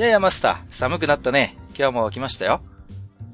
[0.00, 1.56] やいや、マスター、寒くなったね。
[1.78, 2.62] 今日も来ましたよ。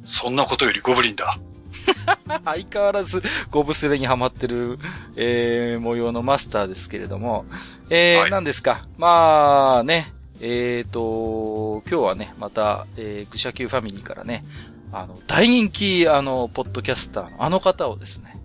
[0.02, 1.38] そんなことよりゴブリンだ。
[2.44, 4.78] 相変わらず、ゴブスレにハマってる、
[5.16, 7.44] えー、模様のマスターですけれども、
[7.90, 8.82] えー、はい何ですか？
[8.98, 14.44] まあね、えーと、今日はね、また、えー、愚者級ファミリーからね、
[14.92, 18.35] あの、大人気、あの、ポッドキャスターのあの方をですね、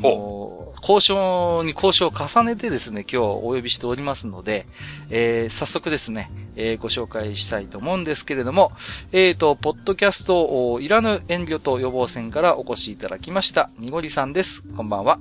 [0.00, 4.66] もう、交渉に交渉を重ねてですね、今日お呼びしておりますので、
[5.10, 8.72] えー、早速ですね、えーご紹介したいと思うんですけれども、
[9.12, 14.62] えーと、ポッドキャスト、おいらぬ遠慮と予防線からお越しいただきました、にごりさんです。
[14.74, 15.18] こんばんは。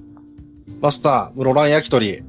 [0.79, 2.23] マスター、室蘭焼き鳥。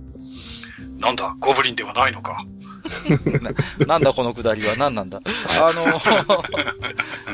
[0.99, 2.45] なんだ、ゴブリンではないのか。
[3.79, 6.01] ななんだこのくだりは何なんだあの、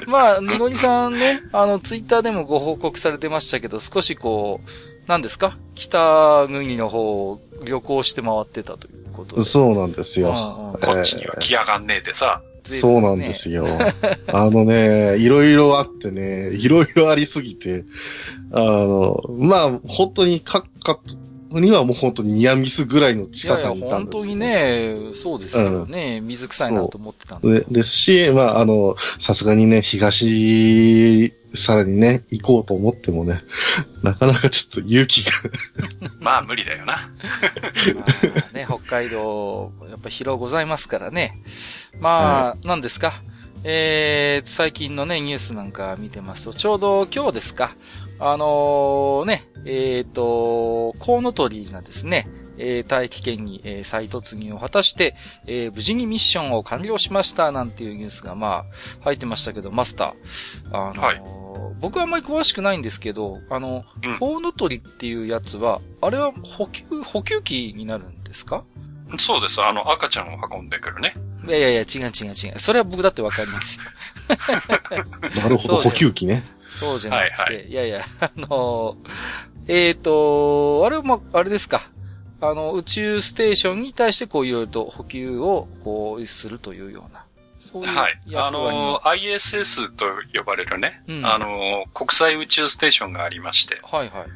[0.06, 5.57] まあ、にごりさんね、あの、ツイッターでもご報告されてましたけど、少しこう、何ですか？
[5.75, 9.43] 北国の方を旅行して回ってたということで。
[9.45, 10.29] そうなんですよ。
[10.29, 12.43] うんうんこっちには来やがんねえでさ。
[12.65, 13.65] そうなんですよ。
[14.33, 17.84] あのね、いろいろあってね、いろいろありすぎて、
[18.53, 20.99] あの、まあ、本当にカッカ
[21.53, 24.37] にはもう本当にニアミスぐらいのいやいや、近さにいたんですよ本当に。
[24.37, 26.21] ね、そうですよね。
[26.23, 27.61] 水臭いなと思ってたんで。
[27.61, 33.39] でですし、まあ、あの、さすがにね、東、さらにね、行こうと思ってもね、
[34.03, 35.33] なかなかちょっと勇気が、
[36.21, 37.11] まあ無理だよな。
[37.95, 38.05] ま
[38.53, 41.41] あね、北海道、やっぱ疲労ございますからね。
[42.01, 43.23] まあ、何ですか？
[43.65, 47.75] えー、最近のね、ニュースなんか見てますと、ちょうど今日ですか？
[48.19, 52.27] あのね、えっ、と、コウノトリがですね、
[52.59, 55.15] えー大気圏に、えー再突入を果たして、
[55.47, 58.65] えー無事にミッションを完了しましたなんていうニュースがま
[59.00, 60.77] あ入ってましたけど、マスター。
[60.77, 61.22] あのーはい
[61.78, 68.65] 僕はあんまり詳しくないんですけど、あの、うんコウノトリっていうやつは、あれは補給、補給機になるんですか？
[69.19, 69.62] そうです。
[69.62, 71.12] あの、赤ちゃんを運んでくるね。
[71.47, 72.59] いやいやいや、違う違う違う。
[72.59, 73.84] それは僕だってわかりますよ。
[75.43, 76.44] なるほど、補給機ね。
[76.69, 81.88] そうじゃなくて、はいはいいやいや、あのー、えっ、と、あれはま、あれですか。
[82.49, 87.25] あの、宇宙ステーションに対してこういろいろと補給をこうするというような、
[87.59, 88.19] そういうはい。
[88.34, 94.27] あの、ISS と呼ばれるね、うんあの、国際宇宙ステーションがありまして、はいはい。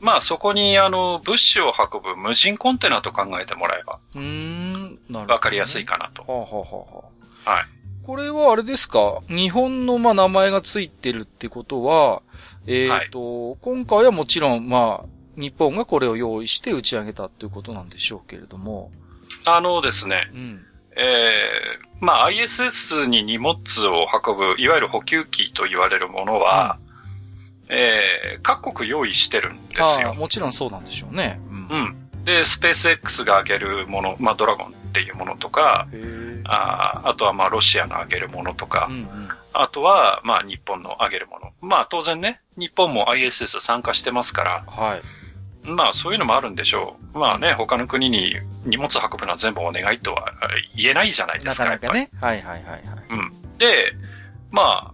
[0.00, 5.32] まあそこに、あの、物資を運ぶ無人コンテナと考えてもらえばうーん、なるほど、ね。
[5.32, 6.22] わかりやすいかなと。
[6.22, 7.04] はあ、はあは
[7.46, 7.64] あはい。
[8.02, 9.20] これはあれですか？
[9.28, 12.20] 日本のまあ名前がついてるってことは、
[12.66, 18.90] えっ、と、今回はもちろんまあ、日本がこれを用意して打ち上げたっていうことなんでしょうけれども。
[19.44, 20.66] あのですね、うん。
[20.96, 26.78] えー、まあ ISS に荷物を運ぶ、いわゆる補給機と言われるものは、
[27.68, 30.14] えー、各国用意してるんですよ。
[30.14, 31.40] もちろんそうなんでしょうね。
[31.50, 31.56] うん。
[31.56, 32.24] うん。
[32.24, 35.86] で、スペース X が上げるもの、まあドラゴンっていうものとか。
[36.46, 39.28] あーあとはまあロシアの上げるものとか、うんうん。
[39.52, 41.52] あとはまあ日本の上げるもの。
[41.60, 45.00] まあ当然ね、日本も ISS 参加してますから、はい。
[45.64, 47.18] まあそういうのもあるんでしょう。
[47.18, 50.32] まあね、他の国に荷物運ぶのは全部お願いとは
[50.76, 51.64] 言えないじゃないでなすか。
[51.64, 52.10] かなかね。
[52.20, 52.82] はいはいはいはい。
[53.10, 53.58] うん。
[53.58, 53.92] で、
[54.50, 54.92] ま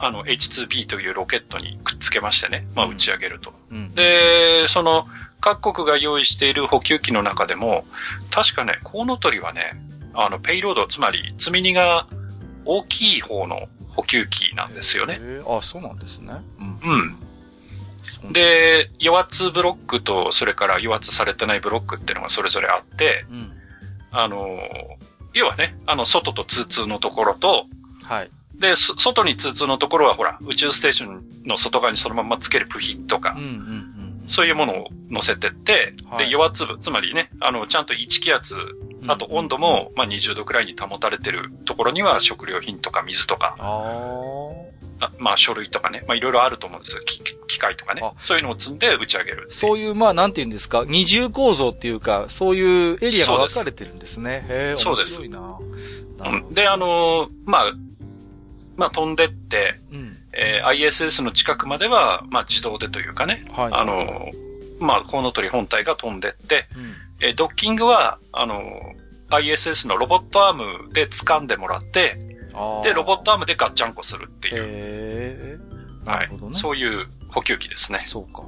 [0.00, 3.52] あ、あの H2B というロケットにくっつけましてね、まあうん打ち上げると。
[3.70, 3.90] うん。
[3.94, 5.06] で、その
[5.40, 7.84] 各国が用意している補給機の中でも、
[8.30, 9.74] 確かね、コウノトリはね、
[10.14, 12.06] あの、ペイロード、つまり積み荷が
[12.64, 15.20] 大きい方の補給機なんですよね。
[15.46, 16.34] あ、そうなんですね。
[16.60, 16.80] うん。
[16.90, 17.16] うん。
[18.30, 23.52] で、余圧ブロックと、それから余圧されてないブロックっていうのがそれぞれあって、うん。
[24.10, 24.60] あの、
[25.34, 27.66] 要はね、あの、外と通通のところと、
[28.04, 28.30] はい。
[28.54, 33.48] で、そ外に通通のところはほら、宇宙ステーションの外側にそのままつける部品とかうん、うんう
[34.24, 34.28] ん。
[34.28, 38.54] そういうものを乗せてって、はいで、余圧部、つまりね、あの、ちゃんと1気圧、
[39.08, 43.56] あと温度も、まあ、20度くらいに保たれてるところには食料品とか水とか、
[45.18, 47.02] まあ、書類とかね、まあ、いろいろあると思うんですよ。
[47.04, 48.12] き機械とかねあ。
[48.20, 49.48] そういうのを積んで打ち上げる。
[49.50, 54.44] そういう、まあ、なんて言うんですか、二重構造っていうか、そういうエリアが分かれてるんですね。
[54.48, 55.58] へえ、面白いな。
[56.24, 56.54] うん。
[56.54, 57.72] で、あのーまあ、
[58.76, 60.16] まあ、飛んでって、どうん。
[60.32, 63.72] えー ISS の近くまでは、まあ自動でというかね、はい。
[63.72, 64.30] あの、
[64.80, 68.94] まあ、コウノトリ本体が飛んでって、うん、えードッキングは、あの、
[69.30, 72.18] ISS のロボットアームで掴んでもらって、
[72.82, 76.58] で、ロボットアームでガッチャンコするっていう、へーなはいるほどね。
[76.58, 78.04] そういう補給機ですね。
[78.08, 78.42] そうか。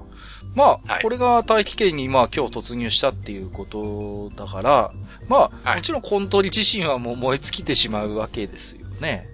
[0.54, 4.92] まあ、はいこれが大気圏にまあ今日突入したっていうことだから、
[5.28, 9.28] まあ、はいもちろんコントリ自身はもう燃え尽きてしまうわけですよね。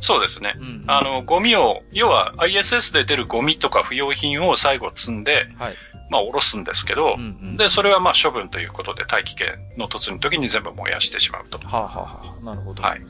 [0.00, 0.54] そうですね。
[0.58, 0.84] うん。
[0.86, 5.76] あの、ゴミを、要は ISS で出るゴミとか不要品を最後積んで、はい。
[6.10, 11.58] まあ、下ろすんですけどう、んうん、で、それはまあ処分ということで大気圏の突入の時に全部燃やしてしまうと。
[11.66, 12.82] はあ、はあはあ、なるほど。
[12.82, 13.00] はい。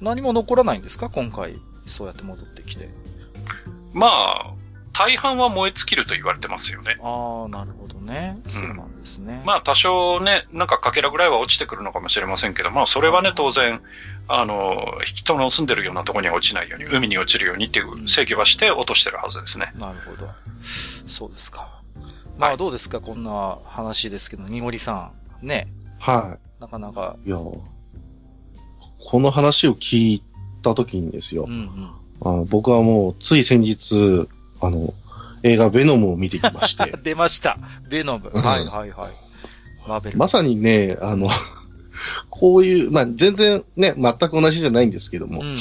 [0.00, 1.08] 何も残らないんですか？
[1.10, 2.88] 今回、そうやって戻ってきて。
[3.92, 4.52] まあ、
[4.92, 6.98] 大半は燃え尽きると言われてますよね。
[7.02, 8.40] ああ、なるほどね。
[8.48, 9.42] そうなんですね。
[9.44, 13.82] まあ多少ね、なんかかけらぐらいは落ちてくるのかもしれませんけど、まあそれはね、当然、
[14.28, 19.72] あの、人の住んでるようなところには落ちないように、海に落ちるようにっていう制御はして落としてるはずですね。
[19.76, 20.28] なるほど。
[21.06, 21.82] そうですか。
[22.38, 23.00] まあどうですか？
[23.00, 25.46] こんな話ですけど、にごりさん。
[25.46, 25.68] ね。
[25.98, 27.16] はなかなか。
[27.24, 27.28] い。
[27.28, 27.38] いや、
[29.06, 30.22] この話を聞い
[30.62, 31.90] たときにですようん、うん。
[32.22, 34.28] あの僕はもうつい先日、
[34.60, 34.94] あの、
[35.44, 37.56] 映画ベノムを見てきまして、 出ました。
[37.88, 38.30] ベノム。
[38.34, 39.10] うんはいはいはい。
[39.88, 40.18] マーベル。
[40.18, 41.30] まさにね、あの、
[42.30, 45.58] こういう、まあ、全然ね、全く同じじゃないんですけども、うん。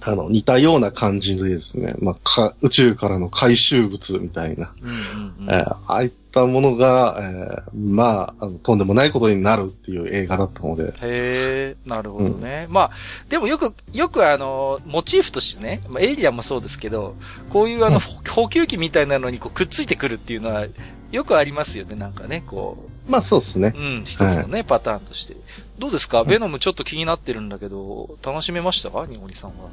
[0.00, 4.96] あの、似たような感じでですね、まあ、か宇宙からの回収物みたいな、うんうん
[5.40, 5.48] うん。
[5.48, 12.66] えーああいったものが、えーまああの、とんでもないことになるっていう映画だったので、へえ、なるほどね。
[12.68, 12.90] まあ、
[13.28, 17.16] でもよく、よくあの、モチーフとしてね、まあ、エイリアンもそうですけど、
[17.48, 20.66] こういうあの、うん補給機みたいなのにこうくっついてくるっていうのは、
[21.10, 23.78] よくありますよね、なんかね、こまあそうですねう。。
[23.78, 25.34] うん、一つのね、パターンとして。
[25.78, 26.24] どうですか？
[26.24, 28.90] ベノムちょっと気になってるんだけど、楽しめました？
[28.90, 29.70] かニゴリさんは。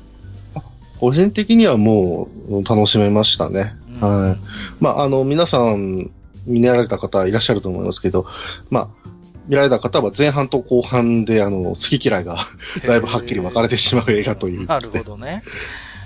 [0.99, 3.75] 個人的にはもう楽しめましたね。
[4.01, 4.37] うんはい。
[4.79, 6.11] まあ、あの、皆さん
[6.45, 8.25] 見られた方いらっしゃると思いますけど、
[8.69, 9.09] まあ、
[9.47, 12.37] 見られた方は前半と後半で、あの、好き嫌いが
[12.85, 15.43] だいぶはっきり分かれてしまう映画という、 なるほどね。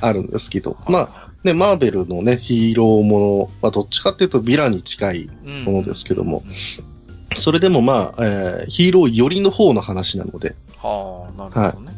[0.02, 6.44] あるんですけど、まあ、ね、マーベルのね、ヒーローもの、まあ、どっちかっていうとヴィランに近いうんものですけども、
[7.36, 11.92] それでもまあ、えーヒーロー寄りの方の話なので、はあ、なるほどね。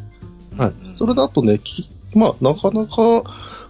[0.56, 0.96] はいうんうん。
[0.96, 3.22] それだとね、きまあ、なかなか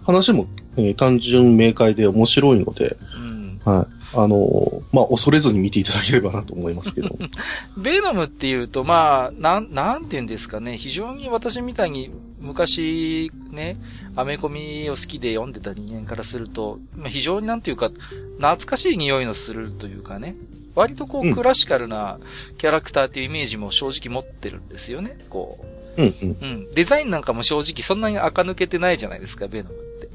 [0.03, 0.47] 話も、
[0.77, 3.61] えー単純明快で面白いので、うん。
[3.63, 4.03] はい。
[4.15, 7.09] あのーまあ、恐れずに見ていただければなと思いますけど。
[7.77, 10.77] ベノムっていうと、まあ、なん、なんて言うんですかね。
[10.77, 13.77] 非常に私みたいに昔ね、
[14.15, 17.91] アメコミを好きで読んでた人間からすると、まあ、非常になんていうか、
[18.37, 20.35] 懐かしい匂いのするというかね。
[20.75, 22.19] 割とこうんう、クラシカルな
[22.57, 25.17] キャラクターっていうイメージも正直持ってるんですよね。
[25.29, 26.31] こうんうん。
[26.31, 26.37] う。
[26.41, 26.71] うん。
[26.71, 30.09] デザインなんかも正直そんなに垢抜けてないじゃないですか、ベノムって。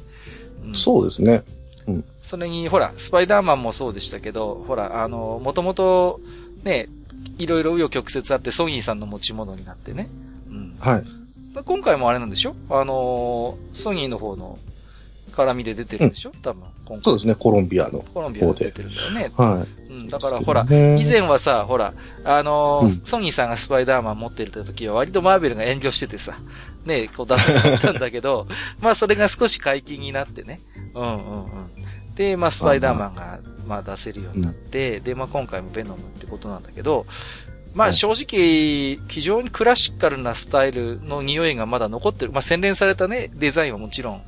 [0.66, 1.44] うん、そうですね。
[2.20, 6.20] それに、ほら、スパイダーマンもそうでしたけど、ほら、あの、もともと、
[6.62, 6.88] ね、
[7.38, 10.08] いろいろ紆余曲折あって、ソニーさんの持ち物になってね。
[10.50, 10.76] うん。
[10.78, 11.04] はい。
[11.54, 12.54] まあ今回もあれなんでしょ？
[12.68, 14.58] あの、ソニーの方の
[15.32, 16.77] 絡みで出てるんでしょ、多分、今回。
[17.02, 18.00] そうですね、コロンビアの。
[18.00, 19.30] コロンビアで出てるんだよね。
[19.36, 19.92] はい。
[19.92, 20.08] うん。
[20.08, 21.92] だから、ほら、ね以前はさ、ほら、
[22.24, 26.38] あのーうんソニーさんがスパイダーマン持ってる時は割とマーベルが遠慮しててさ、
[26.84, 28.46] ね、こう出せなかったんだけど、
[28.80, 30.60] まあそれが少し解禁になってね。
[30.94, 31.48] うんうんうん。
[32.14, 37.06] で、まあスパイダーマンが、まあ出せるようになって、で、まあ今回もベノムってことなんだけど、
[37.74, 42.32] まあ正直、非常にクラシカルなスタイルの匂いがまだ残ってる。
[42.32, 44.22] まあ洗練されたね、デザインはもちろん、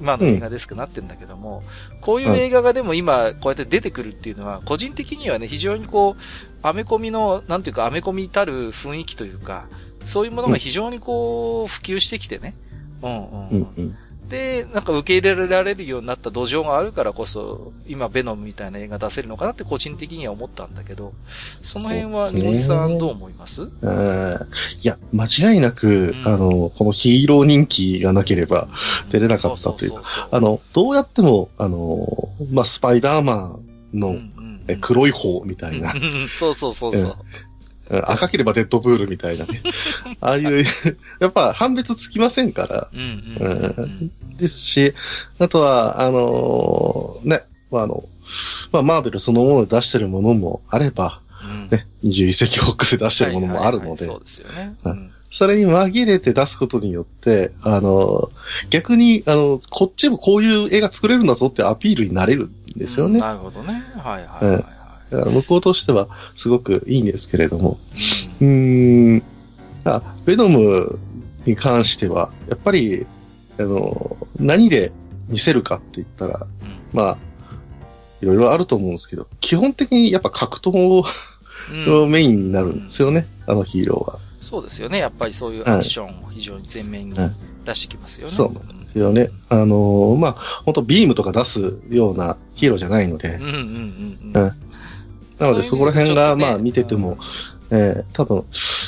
[0.00, 1.62] 今の映画ですくなってるんだけども、
[2.00, 6.22] こういう映画がでも今、こうやって出てくるっていうのは、個人的にはね、非常にこう、
[6.62, 9.66] アメコミの、なんていうか、アメコミたる雰囲気というか、
[10.04, 12.54] そういうものが非常にこう、普及してきてね。
[13.02, 13.48] うんうん。
[13.48, 13.96] うんうん。
[14.32, 21.12] で、なんか受け入れられるようになった土壌があるからこそ、今、ベノムみたいな映画出せるのかなって個人的には思ったんだけど、
[21.62, 22.42] その辺は、そうですね。
[22.42, 23.62] ニゴリさんどう思います？
[23.82, 24.46] えー
[24.80, 26.26] いや、間違いなく、うん。
[26.26, 28.68] あの、このヒーロー人気がなければ、
[29.10, 29.90] 出れなかったという。
[29.90, 32.06] そそそそあの、どうやっても、あの、
[32.50, 33.58] まあ、スパイダーマ
[33.94, 35.92] ンの、うんうんえ黒い方みたいな。
[36.36, 37.16] そうそうそうそう。
[37.90, 39.62] 赤ければデッドプールみたいなね。
[40.20, 40.64] ああいう、
[41.20, 43.82] やっぱ判別つきませんから、うんうんうんう
[44.34, 44.36] ん。
[44.36, 44.94] ですし、
[45.38, 48.04] あとは、あのね、まあ、あの、
[48.70, 51.68] まあ、マーベルそのもので出してるものもあれば、うん。
[51.70, 54.06] ね、21世紀フォックスで出してるものもあるのではいはい。
[54.06, 54.74] はい、そうですよね。
[54.84, 54.96] ううん。
[54.96, 58.30] んそれに紛れて出すことによって、あの、
[58.68, 63.18] 逆に、あの、こっちもこういう映画作れるんだぞってアピールになれるんですよね。
[63.18, 63.82] なるほどね。
[63.96, 64.64] はいはいはいはい。
[65.12, 67.78] だから向こうとしてはすごくいいんですけれども、
[68.40, 69.22] うん、
[69.84, 70.98] あベノム
[71.46, 73.06] に関しては、やっぱり、
[73.58, 74.92] あの、何で、
[75.28, 76.48] 見せるかって言ったら、うん。
[76.92, 77.18] まあ、
[78.20, 81.04] いろいろあると思うんですけど、基本的にやっぱ格闘
[81.70, 84.18] うんがメインになるんですよね、あのヒーローは。
[84.40, 84.98] そうですよね。
[84.98, 87.32] やっぱりそういうアクションを非常に前面にはい
[87.64, 88.32] 出してきますよね。
[88.32, 89.30] そうなんですよね。
[89.48, 90.32] あのーまあ、
[90.64, 94.42] 本当ビームとか出すようなヒーローじゃないのでうん、うんうんうん。
[94.42, 94.52] うん
[95.38, 97.18] なのでそこら辺が、まあ見ててうんも、
[97.70, 98.44] えー多分、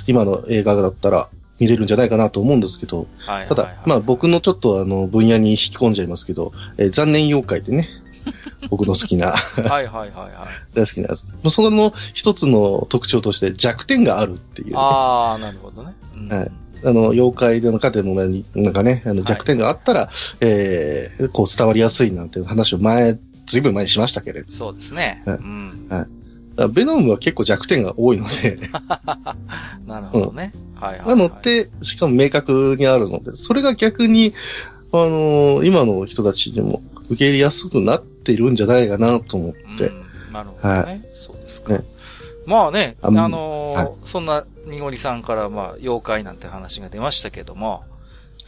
[0.06, 7.88] 今の映画だったら見れるんじゃないかなと思うんですけど、はいはいはいただ、まあ僕のちょっとあの分野に引き込んじゃいますけど、えー残念妖怪ってね、
[8.70, 10.10] 僕の好きな、はいはいはいはい。
[10.74, 11.24] 大好きなやつ。
[11.50, 15.94] その一つの特徴として弱点があるっていうね、ああ、なるほどね。
[16.16, 16.50] うんはい
[16.86, 20.10] あの、妖怪の中でも何なんかね、あのはい弱点があったら、
[20.40, 24.52] えーこう伝わりやすいなんていう話を前、ずいぶん前にしましたけれど。
[24.52, 25.22] そうですね。
[25.24, 25.88] はいうん。
[25.88, 26.08] だから
[26.73, 28.58] ベノムは結構弱点が多いので、
[29.87, 30.52] なるほどね。
[30.75, 31.08] はいはいはい。
[31.08, 34.34] なので、しかも明確にあるので、それが逆に、
[34.92, 40.75] あのー今の人たちにも受け入れやすくなっているんじゃないかなと思って、うんなるほどね。
[40.80, 41.75] はそうですか。
[41.75, 41.84] ね
[42.46, 47.84] まあね、ああののーはいそんなにごりさんから、まあ、妖怪なんて話が出ましたけども、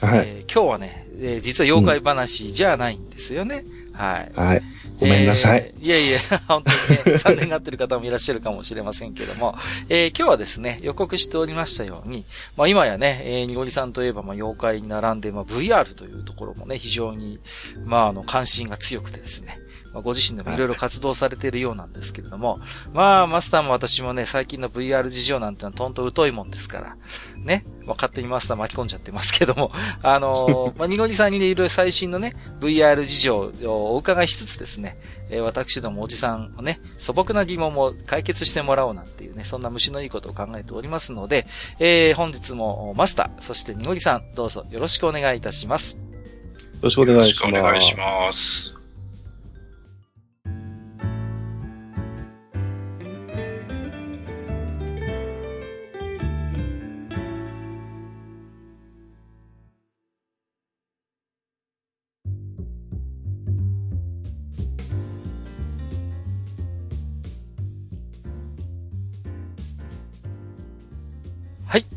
[0.01, 0.19] はい。
[0.27, 3.65] えー今日はね、えー実は妖怪話じゃないんですよね。
[3.93, 4.33] はい。
[4.35, 4.63] はい。
[4.99, 5.73] ごめんなさい。
[5.77, 9.57] えーいやいや、 本当にね、残念がってる方もいらっしゃるかもしれませんけども、
[9.89, 12.25] えー今日はですね、予告しておりましたように、
[12.57, 17.39] まあ今やね、えー、にごりさんといえば、まあ妖怪に並んで、まあ VR というところもね、非常に、
[17.85, 19.59] まああの、関心が強くてですね、
[19.97, 22.61] まあご自身でもいろいろ活動されているようなんですけれども、
[22.93, 26.97] まあマスターも私もね、最近の VR 事情なんてのはとんと疎いもんですから、
[27.39, 29.73] ね、まあ勝手にマスター巻き込んじゃってますけども、
[30.03, 34.99] あのー まあにごりさんにね、いろいろ最新のね、VR 事情をお伺いしつつですね、
[35.31, 41.47] えー私どもおじさんのね、素朴な疑問も解決してもらおうなんていうね、そんな虫のいいことを考えておりますので、
[41.79, 45.97] えー本日もマスター、そしてにごりさん、どうぞよろしくお願いいたします。
[45.97, 47.53] よろしくお願いします。
[47.53, 48.76] よろしくお願いします。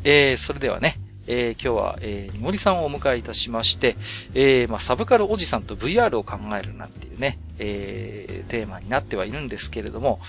[0.04, 3.96] えー、それではね、えー、今日は、えー、にごりさんをお迎えいたしまして、
[4.34, 10.20] えー、まあ、サブカルおじさんと VR を考えるなんていうね、えー、テーマになってはいるんですけれども、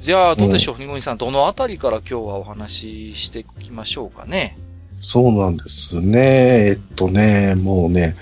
[0.00, 4.56] じゃあ、どうでしょう、にごりさん、どのあたりから今日はお話ししていきましょうかね？
[5.00, 6.70] そうなんですね。
[6.70, 8.16] えっとね、もうね、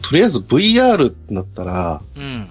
[0.00, 2.48] とりあえず VR ってなったら、うん。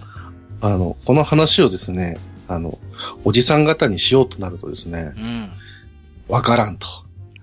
[0.61, 2.77] あの、この話をですね、あの、
[3.23, 5.49] おじさん方にしようとなるとですね、うん。
[6.27, 6.87] わからんと。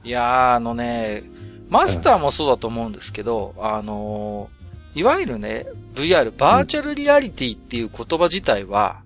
[0.04, 1.24] いやー、あのね、
[1.68, 4.64] マスターもそうだと思うんですけど、あのー
[4.96, 9.02] いわゆるね、VR、バーチャルリアリティっていう言葉自体は、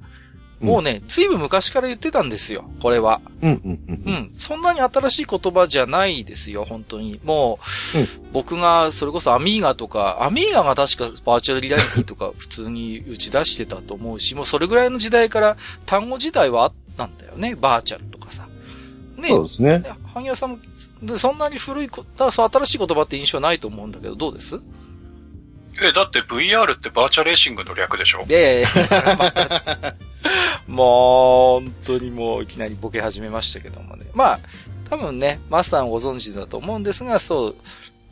[0.61, 3.23] もうね、ずいぶん昔から言ってたんですよ、これは。
[3.41, 4.13] うんうんうんううん。
[4.15, 4.33] ん。
[4.37, 7.21] そんなに新しい言葉じゃないですよ、本当に。
[7.25, 7.59] も
[7.95, 7.99] う、
[8.33, 18.47] 僕が、それこそアミーガとか、アミーガが確かバーチャルリアリティとか普通に打ち出してたと思うし、もうそれぐらいの時代から単語自体はあったんだよね、バーチャルとかさ。
[19.17, 19.83] ねそうですね。
[20.21, 20.59] ね萩谷さんも、
[21.03, 24.61] でそんなに古いこ、だそう新しい言葉って印象ないと思うんだけど、どうです？
[25.81, 28.25] え、だって VR ってバーチャレーシングの略でしょ。
[28.29, 29.95] いやいやいや、また
[30.67, 34.07] もう、本当にもういきなりボケ始めましたけどもね。
[34.13, 34.41] まあ、
[34.91, 37.57] 多分ね、マスターもご存知だと思うんですが、そう、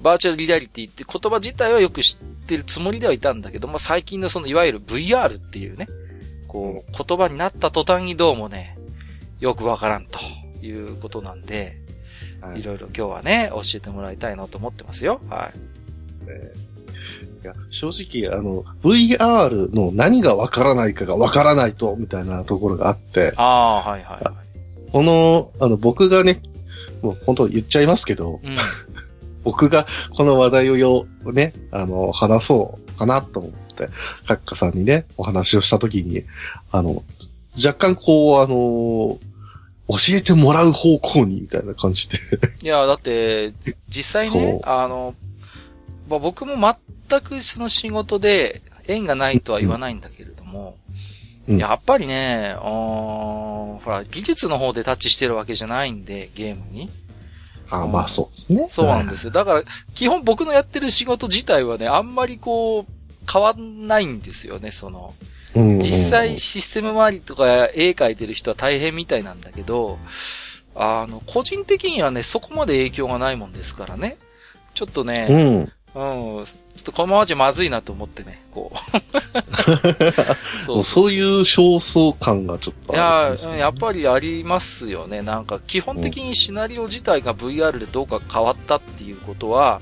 [0.00, 5.88] バーチャルリアリティって言葉自体はよく知ってるつもりではいたんだけども、最近のそのいわゆる VR っていうね、
[6.46, 8.78] こう、言葉になった途端にどうもね、
[9.40, 10.20] よくわからんと
[10.64, 11.85] いうことなんで、は
[12.54, 15.20] いいろいろ今日はね、教えてもらいたいなと思ってますよ。
[15.28, 15.58] はい。
[17.42, 17.90] いや正
[18.24, 24.34] 直、あの、VR の何がわからないかがわからないと、みたいなところがあって、ああ、はいはいは
[24.92, 26.40] この、あの、僕がね、
[27.02, 28.46] もう本当言っちゃいますけど、い。
[28.48, 28.56] うん。
[29.44, 33.90] 僕がこの話題をよ、ね、あの、話そうかなと思って、
[34.26, 36.24] カッカさんにね、お話をしたときに、
[36.72, 37.04] あの、
[37.56, 39.18] 若干こう、あの、
[39.88, 42.18] 教えてもらう方向に、みたいな感じで。
[42.62, 43.52] いや、だって、
[43.88, 45.14] 実際ね、そあの、
[46.08, 46.54] まあ、僕も
[47.08, 50.96] 全くその仕事で縁がないとは言わないんだけれども、うん
[51.48, 56.90] やっぱりね、ほら、技術の方でタッチしてるわけじゃないんで、ゲームに。
[57.70, 58.66] あまあそうですね。
[58.68, 59.30] そうなんですよ。
[59.30, 59.62] だから、
[59.94, 65.14] 基本僕のやってる仕事自体はね、あんまりこう、変わんないんですよね、その。
[65.56, 69.98] 実際システム周りとか絵描いてる人は大変みたいなんだけど、
[70.74, 74.18] あの、個人的にはね、そこまで影響がないもんですからね。
[74.74, 75.72] ちょっとね、うん。
[76.38, 76.44] うん。
[76.44, 78.70] ちょっとこのままじゃまずいなと思ってね、こ
[80.68, 80.68] う。
[80.70, 85.22] もうそういう焦燥感がちょっといややっぱりありますよね。
[85.22, 89.80] なんか、基本的にシナリオ自体が VR でどうか変わったっていうことは、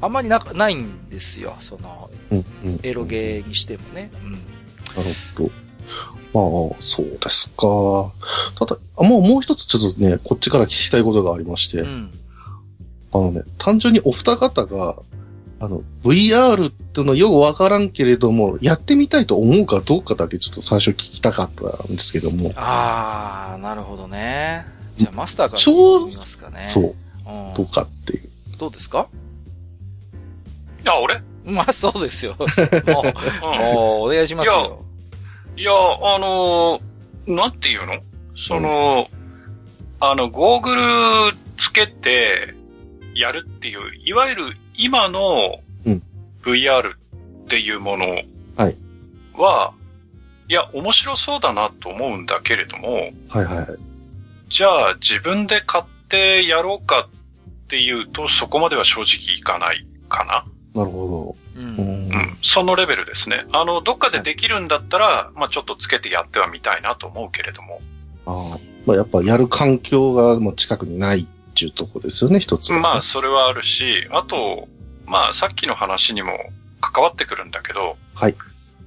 [0.00, 1.54] あんまりなないんですよ。
[1.60, 2.10] その、
[2.82, 4.10] エロゲーにしてもね。
[4.24, 4.53] うん。
[4.96, 5.50] なるほど。
[6.70, 8.12] まあ、そうですか。
[8.58, 12.10] ただ、あもうもう一つちょっとね、こっちから聞きたいことがありまして、うん。
[13.12, 14.96] あのね、単純にお二方が、
[15.60, 24.66] あの、VR っていうのはよくわからんけれども、やってみたいと思うかどうかだけちょっと最初聞きたかったんですけども、あー、なるほどね。
[24.96, 26.66] じゃあ、マスターから聞いてみますかね。
[26.68, 27.54] そう、うん。
[27.54, 28.28] どうかっていう。
[28.58, 29.08] どうですか？
[30.86, 31.22] あ、俺？
[31.52, 32.34] まあ、そうですよ。
[32.38, 33.74] もう、うん。
[33.74, 34.84] もうお願いしますよ。
[35.56, 36.94] いや、あのー
[37.26, 38.00] なんていうの？
[38.36, 39.08] その、
[40.00, 40.74] あの、ゴーグ
[41.30, 42.54] ルつけて
[43.14, 46.02] やるっていう、いわゆる今のうん
[46.42, 46.96] VR っ
[47.48, 48.06] ていうもの
[48.56, 48.76] はい
[49.34, 49.72] は、
[50.48, 53.66] いや、面白そうだなと思うんだけれども、はいはいはい。
[54.48, 60.44] じゃあ自分で買ってやろうかっていうと、そこまでは正直いかないかな。
[60.74, 61.56] なるほう。
[61.56, 61.60] ど。
[61.62, 62.38] うんんうん。
[62.42, 63.46] そのレベルですね。
[63.52, 67.80] あの、どっかでできるんだったら、まあちょっとつけてやってはみたいなと思うけれども。
[68.26, 74.68] ああまあ、やっぱやる環境がもう近くにないっていうとこですよね、一つはね、まあ、それはあるし、あと、
[75.06, 76.38] まあ、さっきの話にも
[76.80, 78.36] 関わってくるんだけど、はい。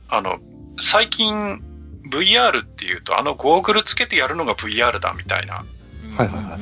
[0.09, 0.39] あの、
[0.79, 1.63] 最近、
[2.09, 5.65] VR っていうと、あのゴーグルつけてやるのが VR だみたいな
[6.15, 6.59] はいはいはい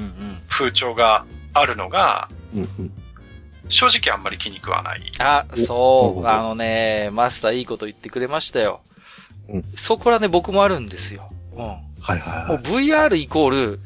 [0.50, 2.92] 風潮があるのが、うんうん。
[3.70, 5.02] 正直あんまり気に食わない。
[5.20, 8.82] あ、そう、おあのね、マスターいいこと言ってくれましたよ。
[9.50, 11.30] うんそこらね、僕もあるんですよ。
[11.54, 11.58] うん。
[11.60, 12.64] もはいはいうはい。
[12.64, 13.80] VR イコール、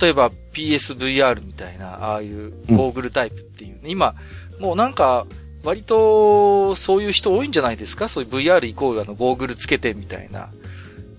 [0.00, 4.14] 例えば PSVR みたいな、ああいうゴーグルタイプっていう、今、
[4.60, 5.26] もうなんか、
[5.64, 8.08] 割と、そういう人多いんじゃないですか？
[8.08, 10.50] そういう VR イコールあの、ゴーグルつけてみたいな。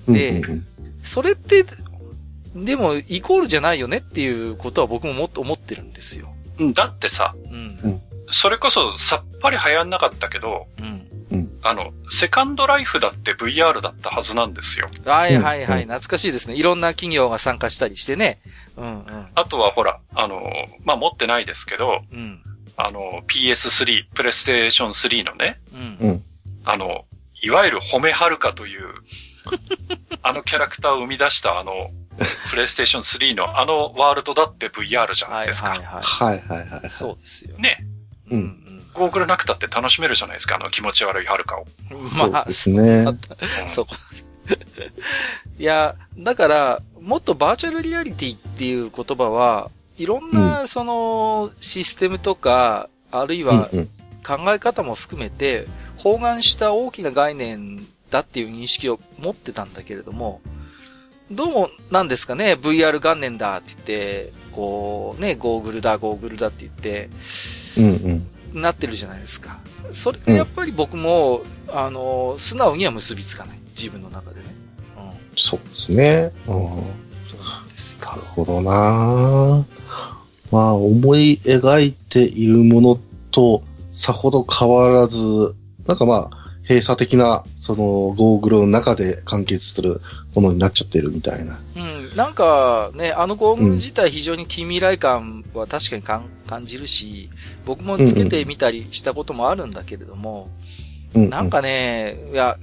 [0.08, 0.66] でうんうんうん
[1.04, 1.66] それって、
[2.56, 6.33] でも、イコールじゃないよねっていうことは僕ももっと思ってるんですよ。
[6.74, 8.02] だってさ、うん。
[8.32, 11.04] それこそさっぱり流行んなかったけど、うん。
[11.66, 14.90] あの、セカンドライフだって VR だったはずなんですよ。
[15.06, 16.56] はいはいはい、うん懐かしいですね。
[16.56, 18.42] いろんな企業が参加したりしてね。
[18.76, 19.28] うんうん。
[19.34, 20.42] あとはほら、あの、
[20.84, 22.42] まあ、持ってないですけど、うん。
[22.76, 26.10] あの、PS3、プレイステーション3のね、うん。
[26.10, 26.24] うん。
[26.66, 27.06] あの、
[27.42, 28.84] いわゆる褒めはるかという、
[30.22, 31.74] あのキャラクターを生み出したあの、
[32.50, 35.70] プレイステーション3のあのワールドだって VR じゃなはいいですか。
[35.70, 36.02] はいはい。
[36.02, 36.90] はいはいはい。
[36.90, 37.58] そうですよ。
[37.58, 37.78] ね。
[38.30, 38.60] うんうん
[38.94, 41.66] ゴーグルなくたって楽しめるじゃないですか、あの気持ち悪いはるかを。
[41.92, 42.10] うん。
[42.10, 42.80] そうまあで、すね。
[42.82, 43.20] うん
[43.68, 43.96] そこ。
[45.58, 53.90] いや、だから、もっとバーチャルリアリティっていう言葉は、いろんな、その、システムとか、あるいはうんうん
[54.24, 60.40] 考え方も含めて、包含した大きな概念だっていう認識を持ってたんだけれども、
[61.32, 67.10] どうも、なんですかね、VR 元年だって言って、こう、ね、ゴーグルだ、ゴーグルだって言って、
[67.78, 68.22] うん
[68.54, 68.62] うん。
[68.62, 69.60] なってるじゃないですか。
[69.94, 73.60] それがやっぱり僕も、あの、素直には結びつかない。
[73.76, 74.46] 自分の中でね。
[74.98, 75.12] うん。
[75.36, 76.32] そうですね。
[76.48, 76.54] うん。
[76.54, 78.00] そうなんですよ。
[78.02, 79.66] なるほどな
[80.52, 83.00] まあ、思い描いているもの
[83.32, 85.56] とさほど変わらず、
[85.88, 90.02] なんかまあ、閉鎖的な、その、ゴーグルの中で完結する
[90.34, 91.60] ものになっちゃってるみたいな。
[91.76, 92.16] うん。
[92.16, 97.30] なんかね、あのゴーグル自体非常に近未来感は確かにかん感じるし、
[97.66, 100.50] 僕もつけてみたりしたこともあるんだけれども、
[101.14, 102.58] うん、なんかね、いや、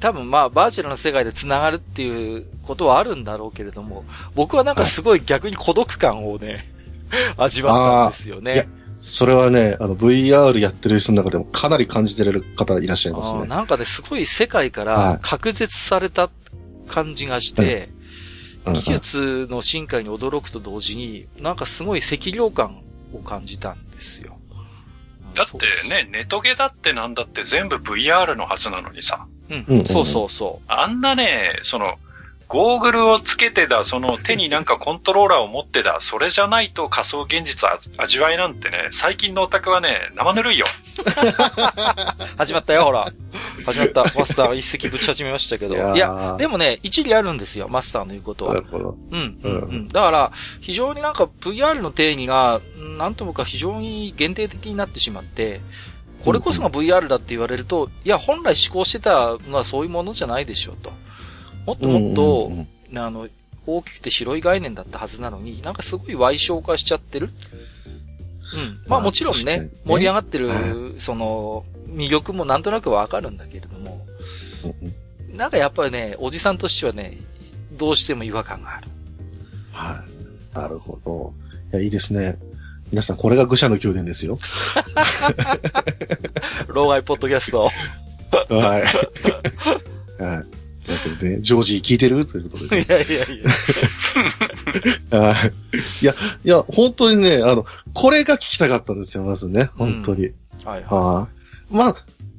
[0.00, 6.70] 多分まあ、バーチャルの世界で繋がるっていうことはあるんだろうけれども、僕はなんかすごい逆に孤独感をね、
[7.36, 8.68] 味わったんですよね。
[9.04, 13.46] それはね、あの、VR やってる人の中でもかなり感じてる方いらっしゃいますね。
[13.46, 15.18] なんかね、すごい世界かはらい。
[15.20, 16.30] 隔絶された
[16.88, 17.90] 感じがして、
[18.64, 18.74] うん。
[18.74, 18.80] うん。
[18.80, 24.38] 技術の進化に驚くと同時に、なんかすごい赤量感を感じたんですよ。
[25.34, 25.58] だって
[25.90, 29.26] ね、ネトゲだってなんだって全部 VR のはずなのにさ。
[29.50, 31.98] うん、うんうんそうそうそあんなね、その、
[32.54, 40.66] ゴーグルをつけてだ、その手になんかコントローラーを持ってだ、それじゃないと仮想現実あ味わいなんてね、最近のオタクはね、生ぬるいよ。
[41.00, 41.02] う。
[42.38, 43.12] 始まったよ、ほら。
[43.66, 44.04] 始まった。
[44.16, 45.74] マスターが一石ぶち始めましたけど。
[45.74, 48.66] いや、やでもね、一理あるんですよ、マスターの言うことはなる。
[48.70, 48.96] ほど。
[49.10, 49.88] うん、うん、ううんん。
[49.88, 55.60] だから、非常になんか VR の定義が、んなんともか非常に限定的になってしまって、
[56.24, 60.92] これこそが VR だって言われると、いや、本来思考してたのはそういうものじゃないでしょうと。
[61.66, 63.28] もっともっと、うんうんうんあの、
[63.66, 67.30] 大きくて広い概念だったはずなのに、なんかすごい歪小化しちゃってる
[68.54, 68.78] うん。
[68.86, 74.06] まあもちろんね、ね盛り上がってる、はその、魅力もなんとなくわかるんだけれども、
[74.64, 74.94] うんうん
[75.34, 77.18] なんかやっぱりね、おじさんとしてはね、
[77.72, 78.86] どうしても違和感がある。
[79.72, 80.04] は
[80.54, 80.56] い。
[80.56, 81.34] なるほど。
[81.72, 82.38] いや、いいですね。
[82.92, 84.38] 皆さん、これが愚者の宮殿ですよ。
[86.68, 87.68] 老害ポッドキャスト。
[88.54, 88.82] はい。
[90.22, 90.44] はい。
[90.84, 92.26] ということで、ジョージ聞いてる？
[92.26, 92.82] ということで。
[92.84, 93.42] いやいやい
[95.10, 95.18] や。
[95.18, 95.52] はい。
[96.02, 99.70] いや、いや、本当にね、あの、これが聞きたかったんですよ、まずね。
[99.76, 100.30] 本当に。
[100.64, 101.28] はいはは
[101.70, 101.74] い。
[101.74, 101.96] まあ、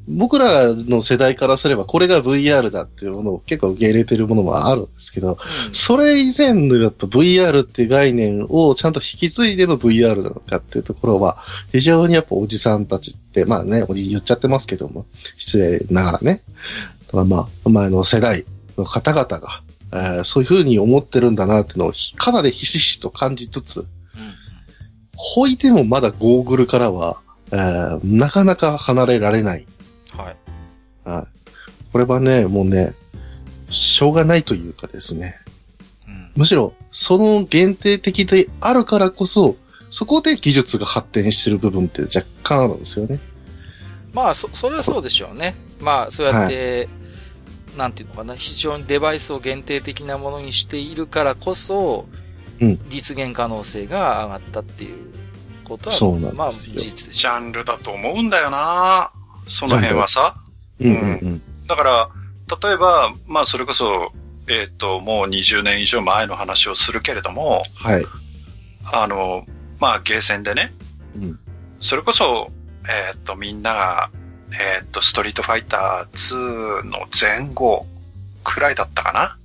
[0.07, 5.39] 僕らの世代からすれば、これが VR だっていうものを結構受け入れてるものもあるんですけど、
[5.71, 5.75] い。
[5.75, 11.39] それ以前のやっぱ VR っていう概念をちゃんと引き継いでの VR なのかっていうところは、
[11.71, 15.05] 非常にやっぱおじさんたちって、まあね、おじ言っちゃってますけども、
[15.37, 16.43] 失礼ながらね。
[17.23, 18.45] まあ、前の世代
[18.77, 19.61] の方々が、
[19.93, 23.85] えーそういうふうに思ってるんだなっていうのをひかなりひしひしと感じつつ、うん
[25.17, 29.65] ほいでもまだゴーグルからは、えーなかなか離れられない。
[30.11, 30.35] はい。
[31.07, 31.27] はい。
[31.93, 32.93] これはね、もうね、
[33.69, 35.39] しょうがないというかですね。
[36.07, 39.55] うんむしろ、その限定的であるからこそ、
[39.89, 43.19] そこで技術が発展してる部分って若干あるんですよね。
[44.13, 45.55] まあ、そ、それはそうでしょうね。
[45.79, 46.89] まあ、そうやって、
[47.77, 52.07] なんていうのかな、非常にデバイスを限定的なものにしているからこそ、
[52.61, 55.13] うん実現可能性が上がったっていう
[55.65, 57.27] ことは、そうなんですよまあ、事実ジ。
[57.27, 59.11] ャンルだと思うんだよな
[59.47, 60.35] その辺はさ。
[60.79, 61.41] うんうんうん。
[61.67, 62.09] だから、
[62.61, 64.11] 例えば、まあそれこそ、
[64.47, 68.05] えっ、と、もう20年以上前の話をするけれども、はい。
[68.93, 69.45] あの、
[69.79, 70.71] まあゲーセンでね、
[71.15, 71.39] うん。
[71.81, 72.51] それこそ、
[72.87, 74.09] えっ、と、みんなが、
[74.59, 77.85] えっ、と、ストリートファイター2の前後
[78.43, 79.37] くらいだったかな、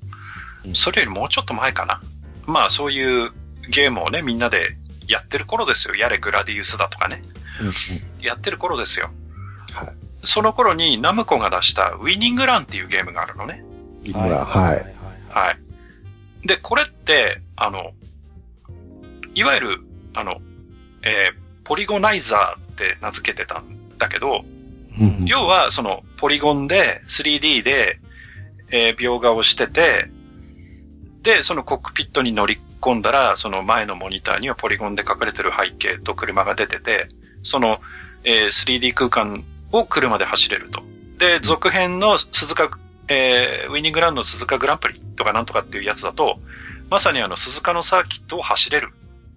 [0.65, 2.01] うんそれよりもうちょっと前かな？
[2.47, 3.33] まあそういう
[3.71, 4.77] ゲームをね、みんなで
[5.09, 5.95] やってる頃ですよ。
[5.95, 7.25] やれグラディウスだとかね。
[7.61, 7.75] うんうん。
[8.21, 9.11] やってる頃ですよ。
[9.73, 9.89] はい。
[10.25, 13.65] その頃にナムコが出したウィニングランっていうゲームがあるのね。
[14.05, 14.95] 井村、はい。
[15.31, 16.47] はい。
[16.47, 17.93] で、これって、あの、
[19.35, 19.81] いわゆる、
[20.15, 20.43] あの、
[21.03, 24.45] えーポリゴナイザーって名付けてたんだけど、
[25.01, 27.99] うんうん要は、その、ポリゴンで、3D で、
[28.71, 30.11] えー描画をしてて、
[31.23, 37.09] で、そのコックピットに乗り込んだら、その前のモニターにはポリゴンで書かれてる背景と車が出てて、
[37.43, 37.81] その、
[38.25, 40.83] えー 3D 空間を車で走れると。
[41.19, 46.39] で、続編の鈴鹿、えーウィニングランの鈴鹿グランプリとかなんとかっていうやつだと、
[46.91, 48.91] まさにあの鈴鹿のサーキットを走れる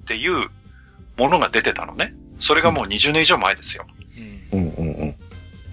[0.04, 0.50] っていう
[1.18, 2.14] ものが出てたのね。
[2.40, 3.86] それがもう20年以上前ですよ。
[4.52, 4.83] うんうんうんうん。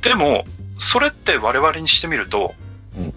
[0.03, 0.45] でも、
[0.79, 2.55] それって我々にしてみると、
[2.97, 3.15] うん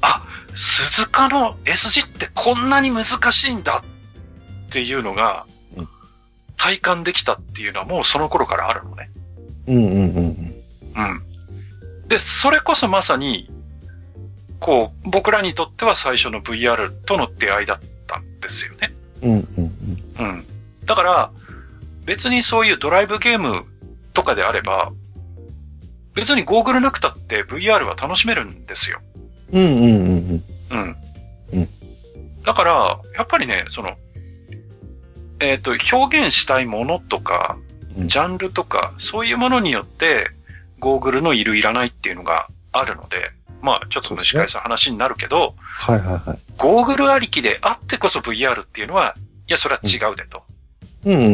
[0.00, 0.24] あ、
[0.54, 3.82] 鈴鹿の S 字ってこんなに難しいんだ
[4.68, 5.88] っていうのがうん、
[6.56, 9.10] 体感できたっていうのはもうその頃からあるのね。
[9.66, 10.54] うんうんうんうん。
[10.96, 11.14] う
[12.04, 12.08] ん。
[12.08, 13.50] で、それこそまさに、
[14.58, 18.92] こう、僕らにとっては最初の VR との出会いだったんですよね。
[19.22, 19.48] うんうん
[20.18, 20.26] うん。
[20.26, 20.46] うん。
[20.84, 21.30] だから、
[22.04, 23.64] 別にそういうドライブゲーム
[24.12, 24.92] とかであれば、
[26.14, 29.00] 別にゴーグルなくたって VR は楽しめるんですよ。
[29.52, 30.44] うんうんうんうん。
[30.70, 30.96] うん。
[31.52, 31.68] うん
[32.44, 33.96] だから、やっぱりね、その、
[35.40, 37.58] えっ、と、表現したいものとか、
[37.96, 40.30] うんジャンルとか、そういうものによって、
[40.78, 46.38] ゴーグルのいるいらないっていうのがあるので、まあ、ちょっと蒸し返す話になるけど、はいはいはい。
[46.56, 49.14] ゴーグルありきであってこそ VR っていうのは、
[49.48, 50.42] いや、それは違うでと。
[51.04, 51.26] うんうん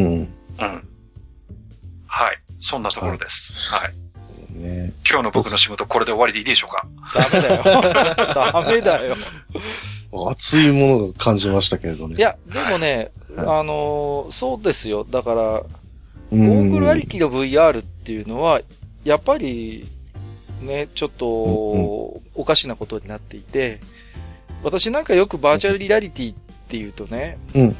[0.59, 0.87] うん。
[2.07, 2.41] はい。
[2.59, 3.53] そんなところです。
[3.53, 3.91] はい。
[3.91, 4.06] うん。
[4.57, 6.87] ね今日の僕の仕事、これで終わりでいいでしょうか？
[7.15, 8.33] ダメだよ。
[8.33, 9.15] ダメだよ。
[10.29, 12.15] 熱いものが感じましたけれどね。
[12.17, 15.05] いや、でもね、はいあのーそうですよ。
[15.09, 15.63] だから、ゴ
[16.31, 18.61] ゴーグルありきの VR っていうのは、
[19.03, 19.85] やっぱり、
[20.61, 21.77] ね、ちょっと、う
[22.17, 23.79] んおかしなことになっていて、
[24.63, 26.35] 私なんかよくバーチャルリアリティっ
[26.69, 27.75] ていうとね、うん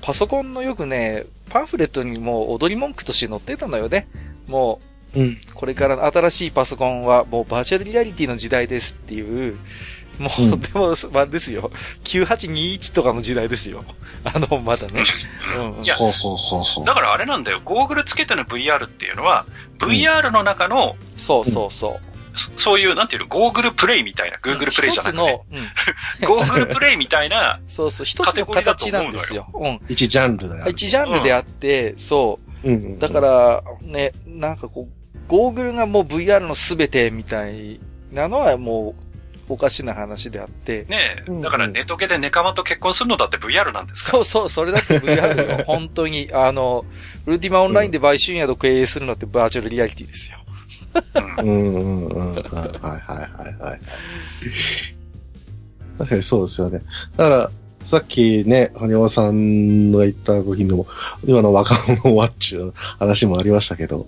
[0.00, 4.08] パソコンのよくね、パンフレットにもう踊り文句として載ってたのよね。
[4.48, 4.86] もう
[5.20, 5.22] ん。
[5.22, 9.56] う、これからの新しいパソコンはもうバーチャルリアリティの時代ですっていう、
[10.18, 11.70] もう、うんでも、まあですよ。
[12.04, 13.84] 9821とかの時代ですよ。
[14.24, 15.02] あの、まだね。
[15.56, 16.84] うんいやほうほうほうほう。
[16.84, 19.44] だからあれなんだよ、ゴーグルつけての VR っていうのは、
[19.78, 22.12] VR の中の、そうそうそう。
[22.34, 25.60] そそういう、なんていうの、ゴーグルプレイみたいな、Google プレイじゃなくて、一つの、う
[26.24, 29.46] ん、ゴーグルプレイみたいな、そうそう、一つのカテゴリーだと形なんですよ。
[29.54, 29.80] うん。
[29.88, 30.68] 一ジャンルだよ。
[30.68, 32.96] 一ジャンルであって、そうんうん。
[32.96, 32.98] う。
[32.98, 37.80] だから、ね、なんかこう、ゴーグルがもう VR のすべてみたい
[38.12, 39.04] なのはもう、
[39.48, 40.86] おかしな話であって。
[40.88, 44.10] ねえうんうんだからネトゲでネカマと結婚するのだって VR なんですか？
[44.12, 45.64] そうそう、それだって VR よ。
[45.66, 46.30] 本当に。
[46.32, 46.86] あの、
[47.26, 50.38] ウルティマオンラインで売春宿経営するのってバーチャルリアリティですよ。
[51.38, 52.34] うんうんうんうん。
[52.34, 53.80] はいはいはいはい。
[55.98, 56.82] 確かにそうですよね。
[57.16, 57.50] だから、
[57.84, 60.86] さっきね、羽山さんが言った時にも、
[61.26, 64.06] 今の若者ワッチュの話もありましたけど、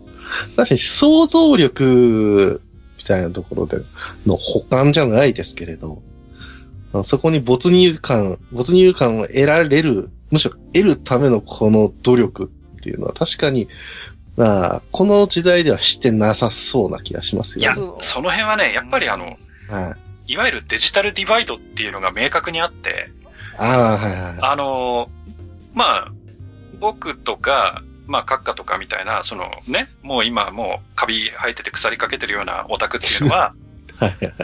[0.56, 2.62] 確かに想像力
[2.98, 3.78] みたいなところで
[4.26, 6.02] の補完じゃないですけれど、
[7.04, 13.68] そこに没入感、没入感を得られる、むしろ得るためのこの努力っていうのは確かに、
[14.36, 19.36] まあ、この時代ではしてなさそうな気がしますいやよね。、その辺はね、やっぱりあの、
[19.68, 20.32] はい。
[20.32, 23.10] いわゆるデジタルディバイドっていうのが明確にあって、
[23.58, 24.38] ああ、はいはい。
[24.40, 25.24] あのー
[25.74, 26.12] まあ、
[26.80, 33.54] 僕とか、まあ、閣下とかみたいな、そのね、もう今もうカビ生えてて腐りかけてるようなオタクっていうのは、
[33.98, 34.34] はいはい。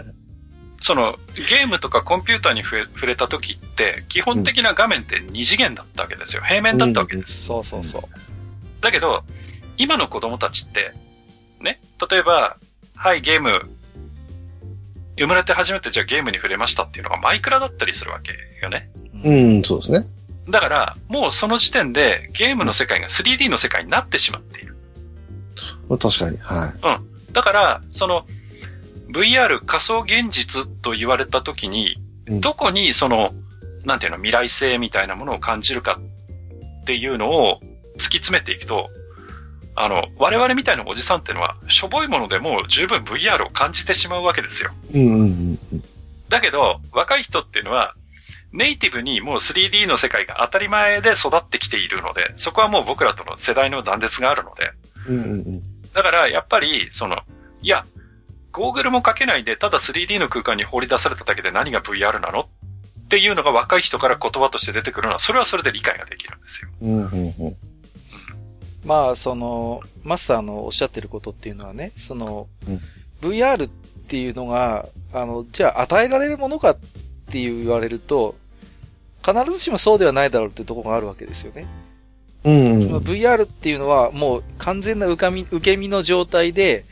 [0.82, 6.42] そのゲームとかコンピューターに触れ触れた時って、基本的な画面って二次元だったわけですよ。
[6.42, 7.44] 平面だったわけです。
[7.44, 8.02] そうそうそう。
[8.80, 9.24] だけど、
[9.76, 10.94] 今の子供たちって、
[11.60, 12.56] ね、例えば、
[12.96, 13.68] はい、ゲーム、
[15.18, 18.90] 生まれて初めてじゃあゲームに触れましたっていうのがマイクラだったりするわけよね。
[19.22, 20.06] うん、そうですね。
[20.50, 24.76] だから、もうその時点でゲームの世界が 3D の世界になってしまっている。
[25.88, 26.38] まあ確かに。
[26.38, 26.74] は
[27.28, 27.32] い。
[27.32, 28.26] だから、その
[29.12, 33.34] VR 仮想現実と言われた時に、うんどこにその、
[33.84, 35.98] なんていうの、未来性みたいなものを感じるか
[36.82, 37.60] っていうのを
[37.96, 38.88] 突き詰めていくと、
[39.74, 44.70] あの、我々みたいなおじさんっていうのは、しょぼいものでも十分 VR を感じてしまうわけですよ。
[44.94, 45.84] うんうんうんうん。
[46.28, 47.96] だけど、若い人っていうのは、
[48.52, 54.72] ネイティブにもう 3D の世界が当たり前で育ってきているので、そこはもう僕らとの世代の断絶があるので、
[55.08, 55.62] うんうんうん。
[55.92, 57.22] だから、やっぱり、その、
[57.62, 57.84] いや、
[58.52, 66.68] ゴーグルもかけないで、ただ 3D の空間に放り出されただけで何が VR なのっていうのが若い人から言葉として出てくるのは、それはそれで理解ができるんですよ。
[66.80, 67.56] うんうんうん。
[68.84, 72.80] まあ、その、マスターのおっしゃってることっていうのはね、その、うん
[73.20, 76.78] VR っていうのが、あの、じゃあ与えられるものかっ
[77.30, 78.34] ていう言われると、
[79.24, 81.66] 必ずしもそうではないだろうってところがあるわけですよね。
[82.44, 82.96] うんうん。
[82.98, 86.85] VR っていうのはもう完全な受かみ受け身の状態で、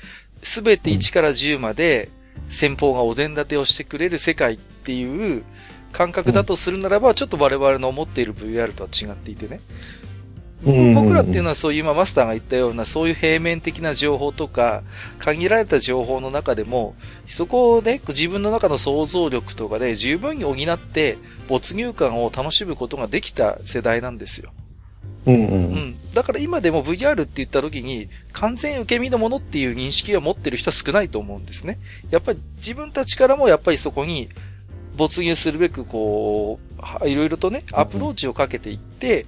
[0.42, 2.10] すべて1から10まで
[2.50, 5.42] 先方がお膳立てをしてくれる世界っていう
[5.92, 9.60] 感覚だとするならば、ちょっと我々の思っている VR とは違っていてね。
[10.66, 14.82] うん僕らっていうのはそういう今マスターが言ったようなそういう平面的な情報とか
[15.18, 16.96] 限られた情報の中でも
[17.28, 24.50] そこをね自分の中の想像力とかで十分に補って没入感を楽しむことができた世代なんですよ。
[25.26, 25.36] うんう。
[25.36, 26.14] うんん。
[26.14, 31.78] だから今でも VR って言った時に、完全受け身のものっていう認識を持ってる人は少ないと思うんですね。
[32.10, 34.28] やっぱり自分たちからもやっぱりそこに
[34.96, 39.26] 没入するべく、こう、はいろいろとね、アプローチをかけていって、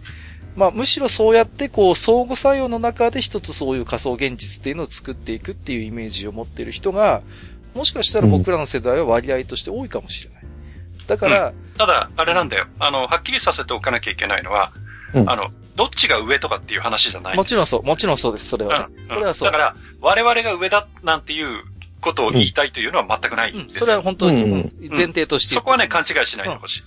[0.61, 7.23] まあむしろそうやってこう相互作用の中で一つそういう仮想現実っていうのを作っていくっていうイメージを持ってる人が、
[7.75, 10.44] もしかしたら僕らの世代は割合として多いかもしれない。
[11.07, 12.66] だから、ただ、あれなんだよ。
[12.79, 14.70] あの、はっきりさせておかなきゃいけないのは、
[15.14, 17.37] うんあの、どっちが上とかっていう話じゃない。
[17.37, 18.94] もちろんそう、もちろんそうです、それはね。
[18.99, 19.09] うん。
[19.09, 21.64] これはそうだから、我々が上だなんていう
[22.03, 23.81] ことを言いたいというのは全くないんうん、ですよ。
[23.81, 26.83] それは本当に、うんうん前提としてそこはね、勘違いしないでほしい。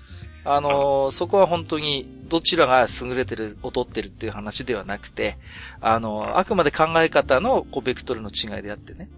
[0.46, 5.38] あのーそこは本当に、どちらが優れてる、劣ってるっていう話ではなくて、
[5.82, 9.10] あのーあくまで考え方の、こう、ベクトルの違いであってね。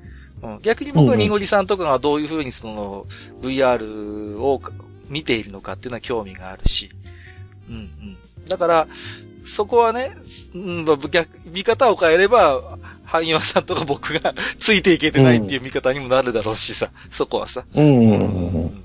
[0.44, 3.06] うん、逆に僕はニゴリさんとかがどういうふうにその、
[3.42, 4.62] VR を
[5.10, 6.90] 見ているのかっていうのは興味があるし。
[7.70, 8.18] うんうん。
[8.48, 8.88] だから、
[9.46, 10.16] そこはね、
[10.54, 17.64] うん、まあ逆、見方を変えれば、萩山さんとか僕がついていけてないっていう見方にもなるだろうしさ、そこはさ。
[17.74, 18.85] うんうんううんうん。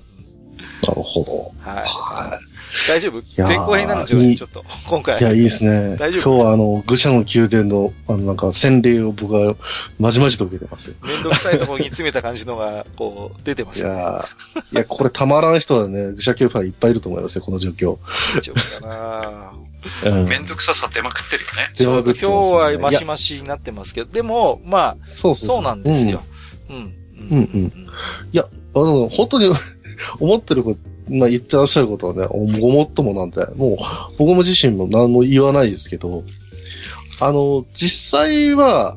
[0.87, 1.53] なるほど。
[1.61, 1.85] はい。
[1.85, 2.41] は
[2.89, 3.23] 大丈夫？
[3.37, 4.65] 前後編になるんじゃないいいちょっと。
[4.87, 5.19] 今回。
[5.19, 5.21] い。
[5.21, 5.97] いや、いいですね。
[5.97, 6.37] 大丈夫？
[6.37, 9.57] 今日はあの、愚者の宮殿の、あの、なんか、洗礼を僕は、
[9.99, 10.97] まじまじと受けてますよ。
[11.03, 13.99] めんどくさいところに詰めた感じのが、こう、出てまいすよね。
[13.99, 17.99] やーいや、これたまらん人はね、愚者級ファンいっぱいいると思いますよ、この状況。
[18.37, 19.53] 大丈夫かな
[20.05, 20.29] うん。
[20.29, 21.73] めんどくささ出まくってるよね。
[21.77, 26.23] 出まくってますね今日はマシマシになってますけど、でも、まあ、そうそうそうなんですよ。
[26.69, 26.77] うん。
[26.77, 26.95] うん
[27.31, 27.89] うんうん
[28.73, 29.53] あの、本当に
[30.19, 33.77] 思ってること、まあ言ってらっしゃることはね、ごもっともなんで、もう
[34.19, 36.25] 僕も自身も何も言わないですけど、
[37.21, 38.97] あの、実際は、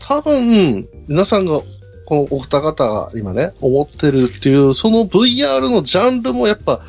[0.00, 1.60] 多分、皆さんが、
[2.06, 6.80] このお二方が今ね、思ってるっていう、その VR のジャンルもやっぱ、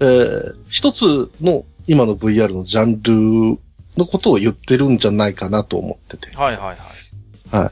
[0.00, 3.58] えー一つの今の VR のジャンル
[3.96, 6.36] のことを言ってるんじゃないかなと思ってて。
[6.36, 7.70] はいはいはい。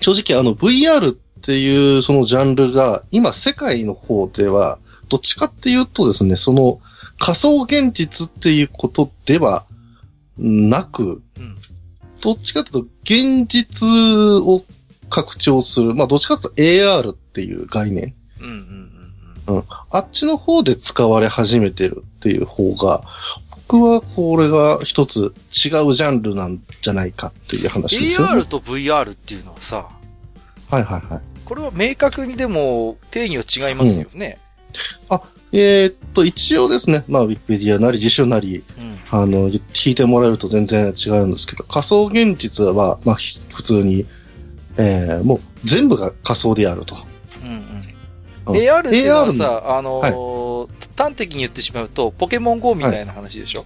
[0.00, 4.78] 正直あの VR っっていうそのジャンルが、今世界の方では、
[5.10, 6.80] どっちかっていうとですね、その
[7.18, 9.66] 仮想現実っていうことでは
[10.38, 11.56] なく、うん。
[12.22, 14.64] どっちかというと現実を
[15.10, 18.14] 拡張する、まあどっちかというと AR っていう概念。
[18.40, 18.56] うんうん
[19.46, 23.02] うんあっちの方で使われ始めてるっていう方が、
[23.68, 28.40] 僕はこれが一つ違うジャンルなんじゃないかっていう話ですよね。
[28.40, 29.90] AR と VR っていうのはさ、
[30.70, 31.33] はいはいはい。
[31.44, 34.38] これは明確にでも定義は違いますよね。
[35.56, 38.98] えーっと、一応ですね、まあ、ウィキペディアなり辞書なり、うん。
[39.08, 39.60] あの、引
[39.92, 44.04] いてもらえると全然違うんですけど、仮想現実は、まあ、ひ普通に、
[44.76, 46.96] えー、もう全部が仮想であると。
[47.44, 48.54] うんうん。
[48.56, 48.60] うん。
[48.60, 50.44] AR っていうのはさ、あのー
[50.96, 53.64] 端的に言ってしまうと、ポケモン GO みたいな話でしょ、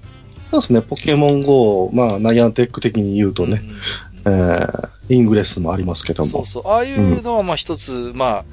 [0.50, 3.78] そうですね、ポケモン GO、まあ、ナイアンテック的に言うとね、うん
[4.24, 6.30] えー、イングレスもありますけども。
[6.30, 6.68] そうそう。
[6.68, 8.44] ああいうのは、まあ一つ、まあ、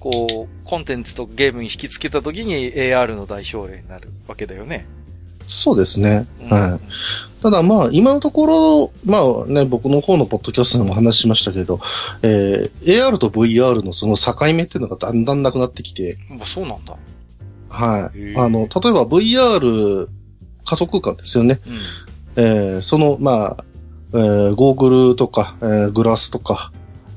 [0.00, 4.86] こう、コンテンツとゲームに引き付けた時に AR の代表例になるわけだよね。
[5.46, 6.26] そうですね。
[6.40, 6.80] うんはい。
[7.42, 11.80] ただまあ、今のところ、まあね、僕の方のポッドキャストでも話しましたけど、
[12.22, 16.96] えー、AR と VR のその境目っていうのがだんだんなくなってきて、まあそうなんだ。
[17.68, 18.36] はい。
[18.36, 20.08] あの、例えば VR
[20.64, 21.60] 仮想空間ですよね。
[21.66, 21.80] うん。
[22.36, 23.64] えー、その、まあ、
[24.14, 26.72] えー、ゴーグルとか、えー、グラスとか、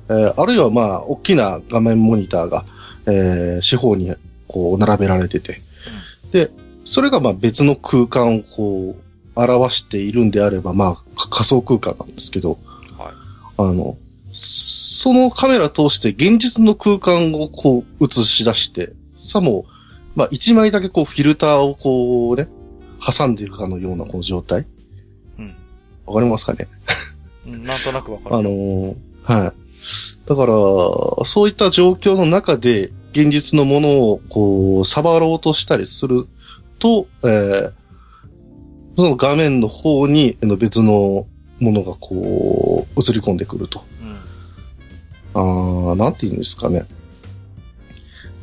[0.10, 2.66] えー、あるいはまあ、大きな画面モニターが、
[3.06, 4.14] えー、四方に
[4.48, 5.62] こう並べられてて、
[6.32, 6.52] で、
[6.86, 9.06] それがまあ別の空間をこう、
[9.36, 12.58] 表しているんであれば、まあ、か仮想空間なんですけど、
[12.98, 13.14] はい。
[13.58, 13.98] あの、
[14.32, 19.66] そのカメラ通して現実の空間をこう映し出して、さも、
[20.16, 22.48] まあ一枚だけこうフィルターをこうね、
[23.06, 24.66] 挟んでいるかのようなこの状態。
[26.08, 26.14] うん。
[26.14, 26.68] わかりますかね？
[27.48, 28.36] うん、なんとなくわかる。
[28.36, 29.54] あのーはい。
[30.28, 36.28] だから、そういった状況の中で、現実のものを、こう、触ろうとしたりする
[36.80, 37.72] と、えー、
[38.98, 41.28] その画面の方に別の
[41.60, 43.84] ものがこう、映り込んでくると。
[45.34, 45.90] うん。
[45.90, 46.86] あーなんて言うんですかね。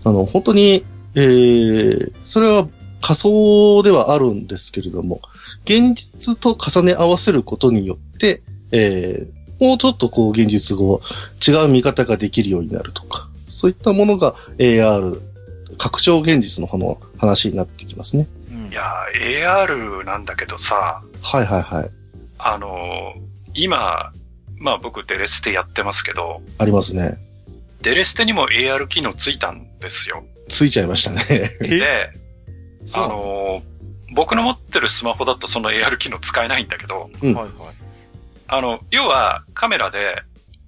[0.05, 2.67] あの、本当に、えー、それは
[3.01, 5.21] 仮想ではあるんですけれども、
[5.65, 11.01] 現実と重ね合わせることによって、えー、もうちょっとこう現実を
[11.47, 15.21] 違う見方ができるようになるとか、そういったものが AR、
[15.79, 18.27] 拡張現実の方の話になってきますね。
[18.51, 21.91] うんいやー、AR なんだけどさ、はいはいはい。
[22.39, 24.13] あのー今、
[24.57, 27.19] まあ僕デレステやってますけど、ありますね。
[27.83, 30.25] デレステにも AR 機能ついたんですよ。
[30.49, 31.51] ついちゃいましたね。
[31.61, 32.11] で、
[32.95, 33.09] あの？
[33.09, 33.73] のー
[34.13, 37.55] 僕の持ってるスマホだとその AR 機能使えないんだけど、うんはいはい。
[38.49, 40.23] あの、要はカメラで、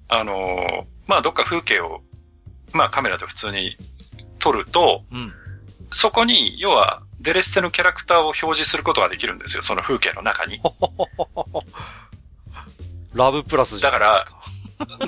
[0.08, 2.02] あのーまあどっか風景を、
[2.72, 3.76] まあカメラで普通に
[4.38, 5.32] 撮ると、うん。
[5.90, 10.60] そこに、要は、デレステのキャラクターを表示することができるんですよ、その風景の中に。
[13.14, 14.42] ラブプラスじゃないですか。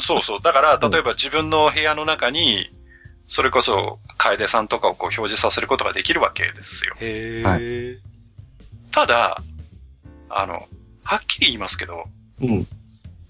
[0.00, 0.40] そうそう。
[0.40, 2.70] だから、例えば自分の部屋の中に、
[3.26, 6.94] それこそ、楓さんとかをこう表示させることができるわけですよ。
[7.00, 7.98] へはえ。
[8.96, 9.42] ただ、
[10.30, 10.54] あの、
[11.04, 12.04] はっきり言いますけど、
[12.40, 12.66] うん。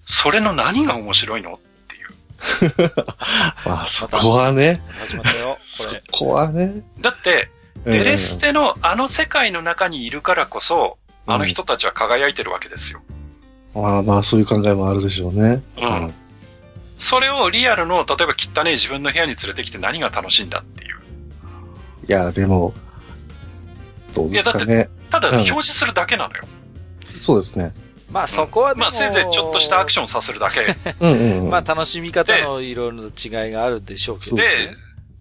[0.05, 1.55] それの何が面白いの？
[1.55, 2.93] っていう。
[3.65, 6.01] ま あ、そこはね、始まったよ、こそれ。
[6.09, 6.83] こはね。
[7.01, 7.51] だって、
[7.83, 13.01] デレステのあの世界の中にいるからこそ、あの人たちは輝いてるわけですよ。
[13.75, 15.61] まあまあ、そういう考えもあるでしょうね。
[15.81, 16.13] うん。
[16.97, 20.95] それをリアルの、例えば汚ね自分の部屋に連れてきて何が楽しいんだっていう。
[22.07, 22.73] いや、でも、
[24.15, 24.65] どうですかね。
[24.65, 26.43] ただうん表示するだけなのよ。
[27.17, 27.73] そうですね。
[28.11, 30.75] まあそこはでも、まあせいぜいちょっとしたアクションさせるだけ。
[30.99, 31.49] うんうん、うん。
[31.49, 34.37] まあ楽しみ方のいろいろな違いがあるでしょうけど。
[34.37, 34.43] で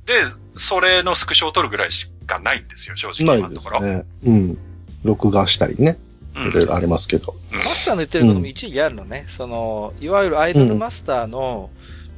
[0.06, 3.80] で、で、それのスクショを撮るぐらいしかないんですよ、正直ない今のところ。
[3.80, 4.04] ですね。
[4.26, 4.58] うん。
[5.02, 5.98] 録画したりね。
[6.00, 7.34] うんいろいろありますけど。
[7.50, 9.24] マスターの言ってることも一理あるのね。
[9.26, 11.70] その、いわゆるアイドルマスターの、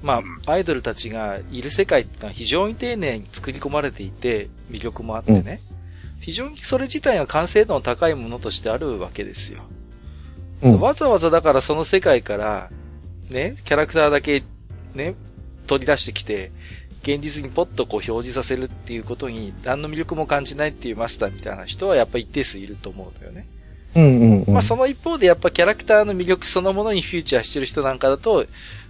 [0.03, 5.61] まあ、アイドルたちがいる世界っていうのは非常に丁寧に作り込まれていて、魅力もあってね。
[6.21, 9.63] 非常にそれ自体が完成度の高いものとしてあるわけですよ。
[10.63, 10.81] うん。
[10.81, 12.71] わざわざだからその世界から、
[13.31, 14.43] ね、キャラクターだけ、
[14.95, 15.15] ね、
[15.67, 16.51] 取り出してきて、
[17.03, 23.49] 現実にポッとこう表示させるっていうことに何の魅力も感じないっていうマスターみたいな人はやっぱ一定数いると思うんだよね。
[23.95, 24.53] うんうんうん。
[24.53, 28.47] まあその一方でやっぱキャラクターの魅力そのものにフューチャーしてる人なんかだと、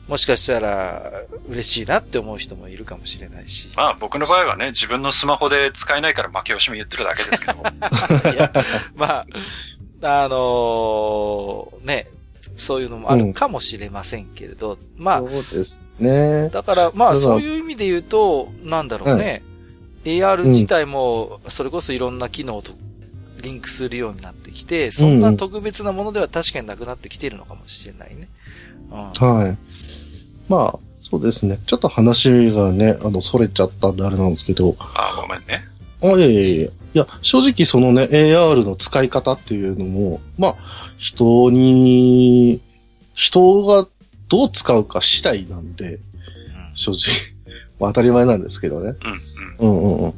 [0.08, 3.68] もしかしたら嬉しいなって思う人もいるかもしれないし。
[3.76, 7.58] まあ僕の場合はね、自分のスマホで使えないから負け惜しみ言ってるだけですけど。
[8.32, 8.52] いや、
[8.96, 9.26] ま
[10.00, 12.08] あ、あのーね、
[12.56, 16.48] そういうのもあるかもしれませんけれど、まあ、そうですね。
[16.48, 19.42] だから、まあ、そういう意味で言うと、なんだろうね。
[20.04, 22.72] AR 自体も、それこそいろんな機能と
[23.42, 28.28] リンクするようになってきて、そんな特別なものでは確かになくなってきているのかもしれないね。
[28.90, 29.12] うん。
[29.12, 29.58] はい。
[30.48, 31.58] まあ、そうですね。
[31.66, 35.64] ちょっと話がね、あの、それちゃったんであれなんですけど、あ、ごめんね。
[36.02, 40.56] あ、いやいやいやいや、正直そのね、AR の使い方っていうのも、まあ、
[40.96, 42.60] 人に、
[43.14, 43.86] 人が
[44.28, 45.98] どう使うか次第なんで、
[46.74, 46.98] 正直。
[47.80, 48.94] まあ当たり前なんですけどね。
[49.60, 49.80] うん、うん。
[49.80, 50.14] うんうんうん。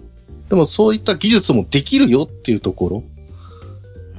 [0.48, 3.02] でもそういった技術もできるよっていうとこ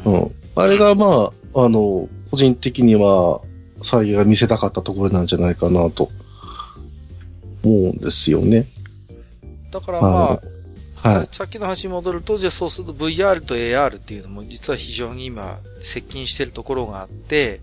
[0.05, 0.11] ろ。
[0.11, 0.31] うん。
[0.55, 3.41] あれがまあ、あの、個人的には、
[3.83, 6.09] サイが見せたかったところなんじゃないかなと、
[7.63, 8.67] 思うんですよね。
[9.71, 10.39] だからま
[11.03, 11.29] あ、はい。
[11.31, 17.61] さっきの話に戻ると、じゃあそうすると VR と AR っていうのも実は非常に今接近してるところがあって、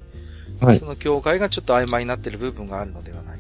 [0.61, 3.38] はいその境界がちょっと曖昧になってる部分があるのではない。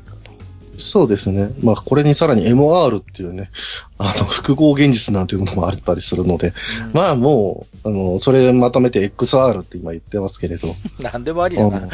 [0.78, 1.50] そうですね。
[1.62, 3.50] まあ、これにさらに MR っていうね、
[3.98, 6.54] あの、複合現実なんていうものもあったりするので、
[6.84, 10.74] うんまあもう、あの、それまとめて XR って今言ってますけれど。
[11.00, 11.88] なんでもありだな。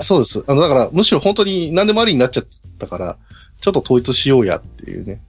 [0.00, 0.44] そうです。
[0.46, 2.46] あの、だから、むしろ本当に何でもありになっちゃっ
[2.78, 3.16] たから、
[3.60, 5.22] ちょっと統一しようやっていうね、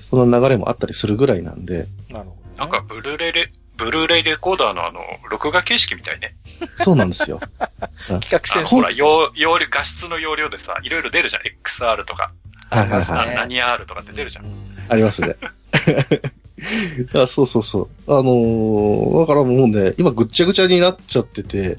[0.00, 2.56] その流れもあったりするぐらいなんで、なるほどね。
[2.56, 5.00] なんか、ブルーレイレ、ブルーレイレコーダーのあの、
[5.30, 6.36] 録画形式みたいね。
[6.74, 7.40] そうなんですよ。
[8.08, 8.66] 企画あ戦争。
[8.66, 11.42] ほら、容容量、画質の容量でさ、いろいろ出るじゃん。
[11.42, 12.32] XR とか、
[12.70, 13.28] はいはいはい。
[13.28, 14.44] な何 R とかって出るじゃん。
[14.44, 14.52] うん
[14.88, 15.34] ありますね。
[17.14, 18.12] あそうそうそう。
[18.12, 21.76] あのーだからもうね、今ぐっちゃぐちゃになっちゃってて、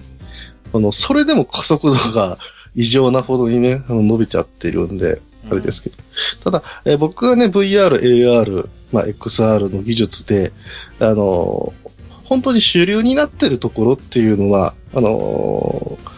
[0.73, 2.37] あの、それでも加速度が
[2.75, 5.95] 異常なほどにね、あの伸びちゃってるんで、あれですけど。
[6.43, 10.51] ただ、えー僕はね、VR、AR、まあ、XR の技術で、
[10.99, 11.86] あのー
[12.27, 16.09] 本当に主流になってるところっていうのは、あのー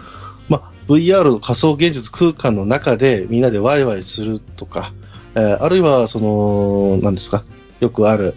[0.49, 4.91] まあ、VR の仮想現実空間の中でみんなでワイワイするとか、
[5.35, 7.43] えーあるいは、その、何ですか、
[7.79, 8.33] よくある、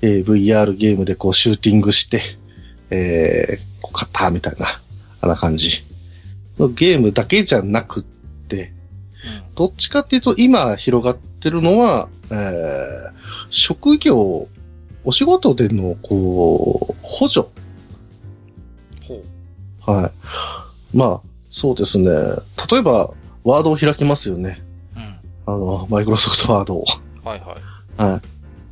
[0.00, 2.22] えー VR ゲームでこうシューティングして、
[2.90, 4.80] えー、こう勝ったみたいな、
[5.20, 5.82] あんな感じ。
[6.56, 8.72] のゲームだけじゃなくって、
[9.56, 13.12] どっちかっていうと今広がってるのは、えー、
[13.50, 14.46] 職業、
[15.04, 17.48] お仕事での、こう、補助。
[19.02, 19.22] ほ
[19.92, 20.96] はい。
[20.96, 22.10] まあ、そうですね。
[22.70, 23.10] 例えば、
[23.44, 24.60] ワードを開きますよね。
[24.96, 24.98] う。
[24.98, 25.54] うん。
[25.54, 26.84] あの、マイクロソフトワードを。
[27.24, 27.56] はいは
[27.98, 28.02] い。
[28.02, 28.20] はい。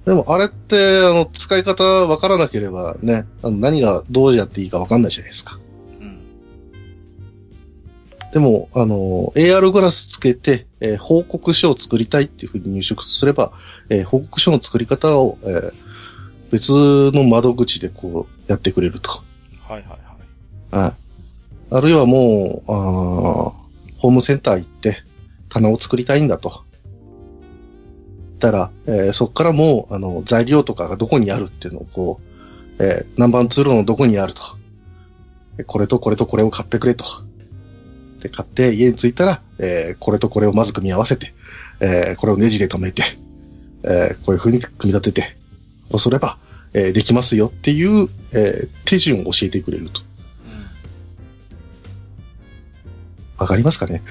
[0.07, 5.59] でも、あれって、あの、使い方わからなければね、あの何がどうやっていいかわかんないじゃないですか。
[6.01, 6.21] うん。
[8.33, 13.53] でも、あの、AR グラスつけて、えー報告書を作りたいっていうふうに入力すれば、
[13.89, 15.86] えー報告書の作り方を、えー
[16.51, 19.11] 別の窓口でこう、やってくれると。
[19.11, 19.19] は
[19.71, 19.97] いはいは
[20.81, 20.85] い。
[20.85, 20.93] はい。
[21.71, 25.03] あるいはもう、あーホームセンター行って、
[25.49, 26.63] 棚を作りたいんだと。
[28.39, 32.21] たら、えーそこからもう、あの、材料とかがどこにあるっていうのをこ
[32.79, 34.43] う、えー南蛮通路のどこにあると。
[35.57, 37.05] でこれとこれとこれを買ってくれと。
[38.23, 41.33] で、買って家に着いたら、えーこれとこれをまず組み合わせて、
[41.81, 43.03] えーこれをネジで留めて、
[43.83, 45.37] えーこういう風に組み立てて、
[45.91, 46.39] こうすれば、
[46.73, 50.01] えーできますよっていう、えー手順を教えてくれると。
[53.39, 54.03] わかりますかね？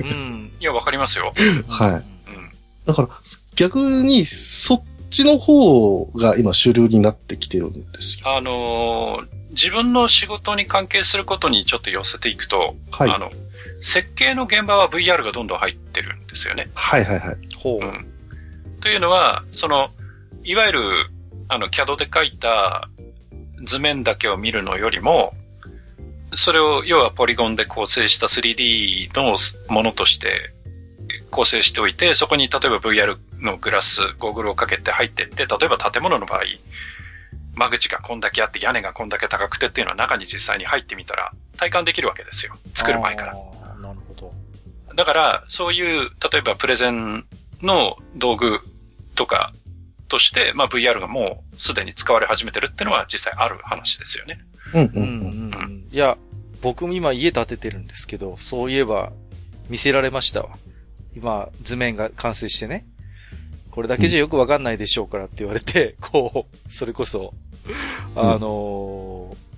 [0.00, 0.06] うん。
[0.06, 0.52] うん。
[0.60, 1.32] いや、わかりますよ。
[1.68, 2.02] はいうん。
[2.84, 3.08] だから、
[3.54, 8.28] 逆に、そっちの方が今主流になってきてるんですよ。
[8.36, 13.32] あのー自分の仕事に関係することにちょっと寄せていくと、はいあの、
[13.82, 16.68] 設計の現場は VR がどんどん入ってるんですよね。
[16.74, 17.36] はいはいはい。
[17.56, 17.84] ほう。
[17.84, 18.06] うん。
[18.80, 19.88] というのは、その、
[20.44, 20.80] いわゆる、
[21.48, 22.88] あの、CAD で描いた
[23.64, 25.34] 図面だけを見るのよりも、
[26.34, 29.36] それを、要はポリゴンで構成した 3D の
[29.68, 30.52] ものとして
[31.30, 36.42] 構成しておいて、そこに例えば VR のグラス、ゴーグルをかけて入っていって、例えば建物の場合、
[37.54, 42.54] 間口がこんだけあって屋根がこんだけ高くてっていうのは中に実際に入ってみたら体感できるわけですよ。
[42.74, 43.34] 作る前から。
[43.80, 44.32] なるほど。
[44.94, 47.24] だから、そういう、例えばプレゼン
[47.62, 48.60] の道具
[49.14, 49.52] とか
[50.10, 54.40] として、まあ VR がもうすでに使われ始めてるっていうのは実際ある話ですよね。
[54.74, 55.88] うんううんんうんうん。
[55.90, 56.18] いや、
[56.60, 59.12] 僕も今家建ててるんですけど、そういえば
[59.70, 60.50] 見せられましたわ。
[61.16, 62.84] 今、図面が完成してね。
[63.70, 67.32] これだけじゃよくわかんないでしょうからって言われて、 こう、それこそ、
[68.14, 69.50] あのー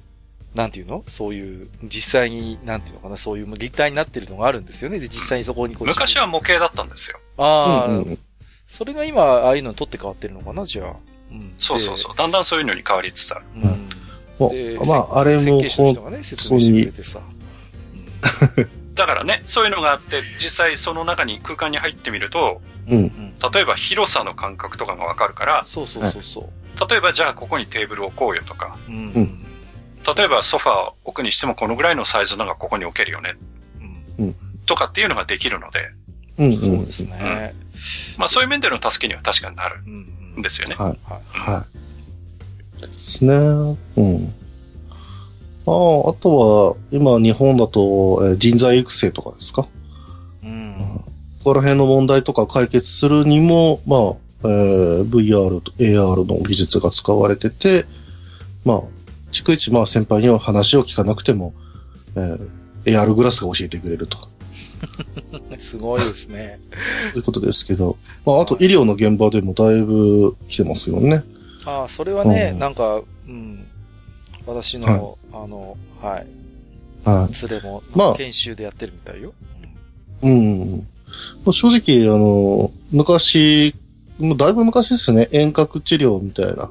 [0.55, 1.03] なんていうの？
[1.09, 4.99] そういう、実際に、なんていうのかな、そういう立体になってるのがあるんですよね。
[4.99, 5.89] で、実際にそこにこう。
[5.89, 7.19] 昔は模型だったんですよ。
[7.39, 8.19] ああ、うんうん
[8.73, 10.95] それが今、ああいうのに取って変わってるのかな、じゃあ。
[11.31, 11.53] うん。
[11.59, 12.17] そうそうそう。
[12.17, 13.45] だんだんそういうのに変わりつつある。
[14.49, 14.75] で。
[14.77, 14.89] うん。
[14.89, 17.21] まあ、あれも設計士の人がね、説明してくれてさ。
[18.95, 22.97] だからね、そういうのがあって、実際その中に空間に入ってみると、うん。
[22.97, 23.35] うん。
[23.53, 26.89] 例えば広さの感覚とかがわかるから、そうそうそうそう。
[26.89, 28.95] 例えばじゃあここにテーブル置こうよとか、うん。
[28.95, 29.47] うん
[30.17, 33.37] 例えばソファーを置くにしてもこのぐらいのサイズのがここに置けるよね、
[34.19, 34.35] うん
[34.67, 35.91] とかっていうのができるので、
[36.39, 36.57] うん。
[36.57, 37.55] そうですね。
[38.19, 40.75] まあそういう面での助けには確かになるうんんですよね。
[40.77, 40.99] はい。
[41.05, 41.21] はい。
[41.33, 41.65] は
[42.79, 42.81] い。
[42.87, 43.33] ですね。
[43.35, 44.33] うん。
[45.65, 49.69] ああ、あとは、今日本だと、えー人材育成とかですか？
[50.43, 50.75] うん。
[51.39, 54.01] ここら辺の問題とか解決するにも、まあ、
[54.45, 57.87] えー VR と AR の技術が使われてて、
[58.65, 58.81] まあ、
[59.33, 61.55] 逐一まあ先輩には話を聞かなくても、
[62.17, 62.49] えー
[62.85, 64.19] AR グラスが教えてくれると。
[65.59, 66.61] すごいですね。
[67.13, 71.25] ということですけど、まあ、あと医療の現場でもだいぶ来てますよね。
[71.65, 73.67] ああ、それはね、うんなんか、うん。
[74.47, 76.27] 私の、あの、はい。
[77.05, 79.33] は連れも、まあ研修でやってるみたいよ。
[80.23, 80.27] い。
[80.27, 80.87] うん。
[81.45, 83.75] まあ正直、あの、昔、
[84.19, 85.29] もうだいぶ昔ですよね。
[85.33, 86.71] 遠隔治療みたいな。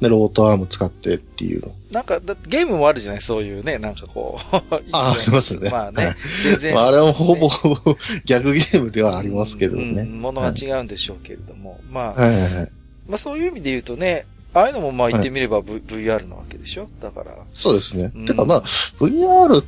[0.00, 1.72] ね、ロボットアーム使ってっていうの。
[1.90, 3.20] なんかだ、ゲームもあるじゃない？
[3.22, 4.56] そういうね、なんかこう。
[4.92, 6.74] あ ありますねまあね、はい全然。
[6.74, 10.02] まあ、あれはほぼほぼ 逆ゲームではありますけどうんね。
[10.04, 11.80] ものが違うんでしょうけれども。
[11.90, 12.70] まあ、はいはいはい。
[13.08, 16.88] まあそういう意味で言うとね、ああいうのもまあ言ってみれば、v VR なわけでしょ？
[17.02, 17.30] だから。
[17.54, 18.12] そうですね。
[18.14, 18.62] うんてかまあ、
[19.00, 19.62] VR、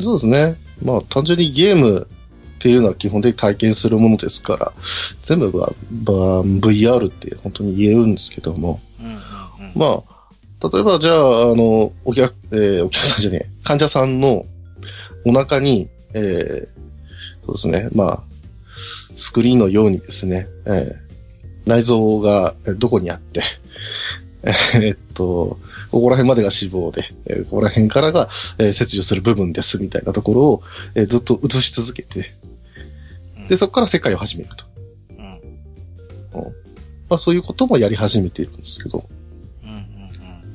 [0.00, 0.56] そうですね。
[0.82, 2.06] まあ、単純にゲーム
[2.56, 4.72] っていうのは基本的に体験するものですから、
[5.24, 9.20] 全部が、まあ、VR って本当に言えるんですけども、うんうんうん。
[9.74, 10.02] ま
[10.60, 14.44] あ、例えばじゃあ、あの、お客、えーお客さんじゃねえ、患者さんの
[15.24, 16.78] お腹に、えー
[17.46, 18.22] そうですね、まあ、
[19.16, 21.08] スクリーンのようにですね、えー
[21.66, 23.42] 内臓がえーどこにあって、
[24.42, 25.58] えーっと、
[25.90, 30.62] ここら辺までが脂肪で、えーここら辺からが、えー切除する部分ですみたいなところを、
[30.94, 32.34] えーずっと映し続けて、
[33.48, 34.64] で、そこから世界を始めると。
[35.18, 36.44] うん。
[37.08, 39.17] まあそういうこともやり始めているんですけど、うんうんうん。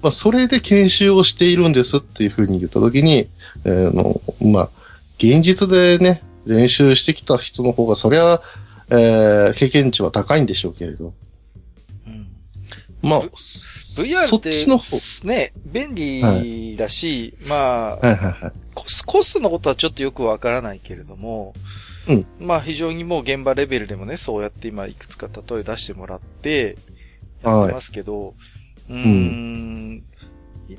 [0.04, 3.30] まあ、それで研修をしているんですっていうふうに言ったときに、
[3.64, 4.70] えーの、まあ、
[5.18, 8.42] 現実でね、練習してきた人の方が、そりゃ、
[8.90, 11.14] えー経験値は高いんでしょうけれど、
[12.06, 12.28] うん。
[13.02, 18.02] まあ、VR そっってちの方、ね、便利だし、まあ、はい。
[18.02, 18.52] はいはい。
[18.76, 21.54] コス、コストのことはちょっとよくわからないけれども、
[22.10, 22.26] うん。
[22.40, 26.76] まあ非常にもう現場レベルでもね、そうやって今いくつか例え出してもらって、
[27.42, 28.34] やってますけど、
[28.90, 30.04] うーん、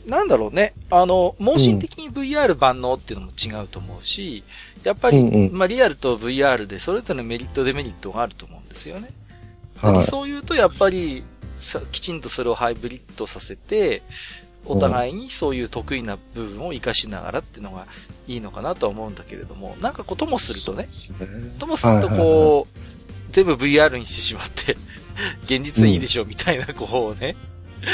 [0.06, 0.72] なんだろうね。
[0.90, 4.44] あの、盲信的に VR 万能っていうのも違うと思うし、
[4.82, 9.10] やっぱり、うんうんまあリアルと VR でそれぞれのメリットデメリットがあると思うんですよね。
[9.76, 10.04] はい。
[10.04, 11.24] そう言うとやっぱり
[11.58, 14.02] さ、きちんとそれをハイブリッドさせて、
[14.66, 17.86] お互いにそういう得意な部分を活かしながらっていうのが
[18.26, 20.88] いいのかなとは思うんだけれども、なんかこうともするとね。
[21.58, 22.78] ともするとこう、
[23.32, 24.76] 全部 VR にしてしまって、
[25.44, 27.36] 現実でいいでしょみたいな、こうね、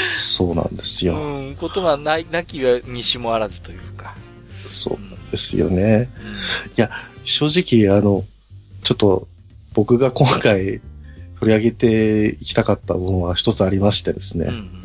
[0.07, 1.15] そうなんですよ。
[1.15, 4.15] うん、ことがない、なきはにしもあらずというか。
[4.67, 6.09] そうなんですよね。
[6.77, 6.89] うん
[7.23, 8.23] 正直、あの、
[8.83, 9.27] ちょっと、
[9.73, 10.81] 僕が今回
[11.39, 14.45] 取り上げていきたかったものは一つありましてですね。
[14.45, 14.81] うんうん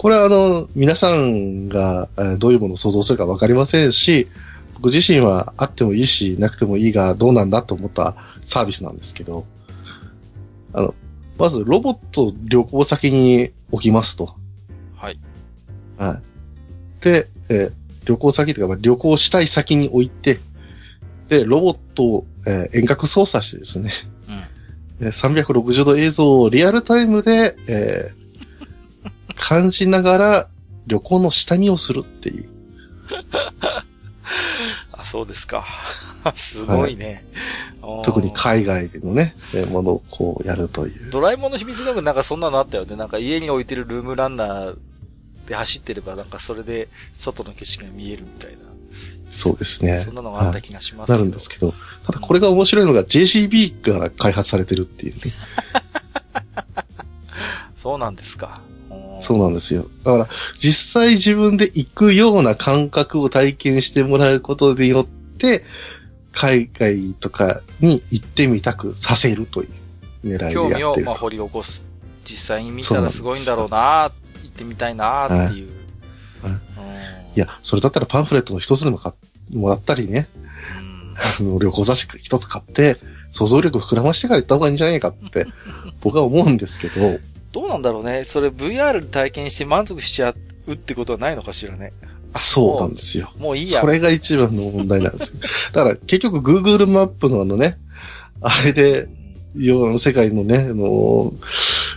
[0.00, 4.28] これはあの、皆さんがえーどういうものを想像するかわかりませんし、
[4.76, 9.44] 僕自身はあってもいいし、なくてもいいがどうなんだと思ったサービスなんですけど、
[10.72, 10.94] あの、
[11.36, 14.34] まずロボットを旅行先に置きますと。
[14.96, 15.18] はい。
[15.98, 16.14] は
[17.00, 17.04] い。
[17.04, 17.72] で、えー
[18.06, 20.40] 旅行先というか、まあ旅行したい先に置いて、
[21.28, 23.92] で、ロボットを、えー遠隔操作してですね、
[24.28, 24.32] う
[25.02, 25.06] ん。
[25.06, 28.20] えー360度映像をリアルタイムで、えー
[29.36, 30.48] 感じながら
[30.86, 32.48] 旅行の下見をするっていう。
[35.02, 35.64] あ、そうですか。
[36.36, 37.24] すごいね。
[37.82, 41.10] おー特に海外でのね、えーものをこうやるという。
[41.10, 42.96] ドラえもんの秘密道具なんかそんなのあったよね。
[42.96, 44.78] なんか家に置いてるルームランナー
[45.46, 48.58] で走ってればなんかそれで外の景色が見えるみたいな。
[49.30, 50.14] そうですねそん。
[50.14, 51.72] なのがあった気がしますなるんですけど、
[52.06, 55.20] ただこれが面白いのが JCB から開発されてるっていうね。
[57.76, 58.60] そうなんですか。
[59.22, 59.86] そうなんですよ。
[60.04, 65.06] だから、実際自分で行くような感覚を体験してもらうことによっ
[65.38, 65.64] て、
[66.32, 69.68] 海外とかに行ってみたくさせるという
[70.24, 71.06] 狙いで興味をやってる。
[71.06, 71.84] まあ掘り起こす。
[72.24, 74.12] 実際に見たらすごいんだろうな
[74.42, 75.70] 行ってみたいなっていう。
[76.42, 76.52] はい。
[76.52, 76.56] うん。
[76.56, 76.60] い
[77.34, 79.12] や、それだったらパンフレットの一つでも買
[79.50, 80.28] もらったりね、
[80.78, 81.14] うん。
[81.16, 82.98] あの旅行雑誌一つ買って、
[83.32, 85.46] 想像力膨らましてから行った方がいいんじゃないかって、
[86.00, 87.18] 僕は思うんですけど、
[87.52, 88.24] どうなんだろうね。
[88.24, 90.34] それ VR で体験して満足しちゃ
[90.66, 91.92] うってことはないのかしらね。
[92.36, 93.32] そうなんですよ。
[93.38, 93.80] もういいや。
[93.80, 95.34] それが一番の問題なんですよ。
[95.72, 97.78] だから結局 Google マップのあのね、
[98.40, 99.08] あれで、
[99.56, 101.34] 世の世界のね、あの、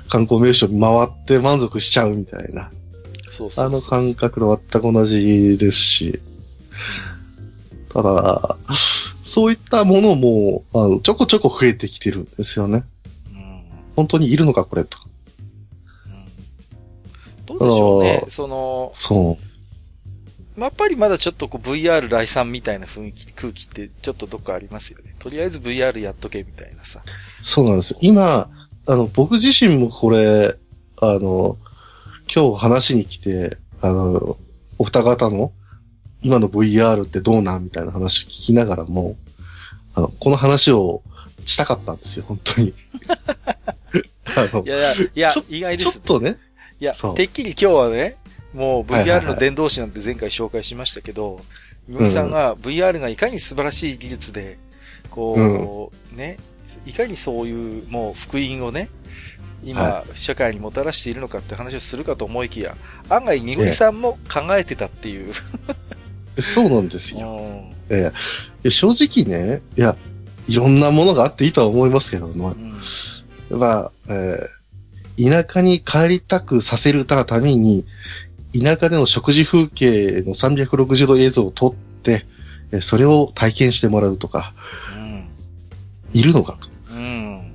[0.10, 2.72] 観光名所に回って満足しちゃうみたいな。
[3.30, 6.20] そうそうそうあの感覚と全く同じですし。
[7.94, 8.58] ただ、
[9.24, 12.86] そういったものも、あのちょこちょこ増えてきてるんですよね。
[13.34, 13.62] うん
[13.96, 14.98] 本当にいるのか、これと。
[17.54, 19.38] うんどうでしょうねその、そ
[20.58, 25.16] やっぱりまだちょっとこう VR 来産みたいな雰囲気、空気ってちょっとどっかありますよね。
[25.20, 27.02] とりあえず VR やっとけみたいなさ。
[27.06, 27.46] う。
[27.46, 28.00] そうなんですよ。
[28.02, 28.50] 今、
[28.86, 30.56] あの、僕自身もこれ、
[30.98, 31.58] あの、
[32.34, 34.38] 今日話に来て、あの、
[34.78, 35.52] お二方の
[36.22, 39.18] 今の VR ってどうなんみたいな話を聞きながらも、
[39.96, 41.02] あの、この話を
[41.46, 42.74] したかったんですよ、本当に。
[44.36, 45.92] あのいやいや、いや意外です。
[45.92, 46.38] ちょっとね、
[46.84, 48.18] いやてっきり今日はね、
[48.54, 51.40] もう VR はいの伝道師なんて前回紹介しましたけど、
[51.88, 54.60] みみさんが VR がいかに素晴らしい技術で、
[55.10, 56.38] こう、ね、
[56.86, 58.90] いかにそういうもう福音をね、
[59.64, 62.76] 今、は社会にもたらしているのかって話をするかと思いきや、
[63.10, 65.32] 案外、にごりさんも考えてたっていう。
[66.38, 67.64] そうなんですよ。
[68.68, 69.96] 正直ね、いや、
[70.50, 72.58] いろんなものがあっていいとは思いますけども、
[73.52, 73.58] うん。
[73.58, 74.63] まあ、えー
[75.18, 77.86] 田舎に帰りたくさせるために、
[78.60, 82.26] 田舎での食事風景の360度映像を撮って、
[82.72, 84.54] えーそれを体験してもらうとか、
[84.96, 85.28] うん。
[86.14, 86.68] いるのかと。
[86.92, 87.54] うん。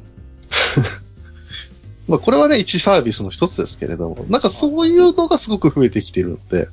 [2.07, 6.69] まあ、これはね、一サービスの一つですけれども、なんかそういうのがすごく増えてきてるので、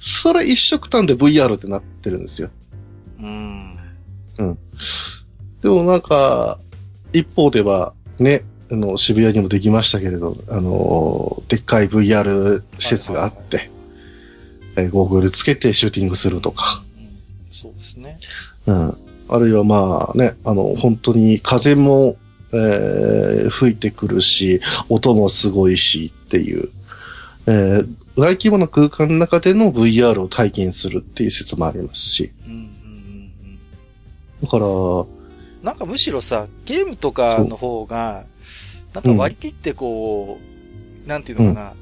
[0.00, 2.50] それ一色単で VR ってなってるんですよ。
[3.20, 3.78] うん。
[5.62, 6.58] でもなんか、
[7.12, 13.70] 一方では、ね、あの、渋谷にもできましたけれど、あの、でっかい VR 施設があって、
[14.76, 17.08] えーゴーグルつけてシューティングするとか、うん
[17.52, 18.18] そうですね。
[18.66, 18.96] うん。
[19.28, 22.16] あるいはまあね、あの、本当に風も、
[22.52, 26.70] えー吹いてくるし、音もすごいしっていう、
[27.46, 33.58] えー大規模な空間の中での VR を体験するっていう説もありますし、うんうんうんうん。
[34.42, 34.66] だから、
[35.64, 38.24] なんかむしろさ、ゲームとかの方が、
[38.92, 40.38] なんか割り切ってこ
[41.06, 41.72] う、なんていうのかな、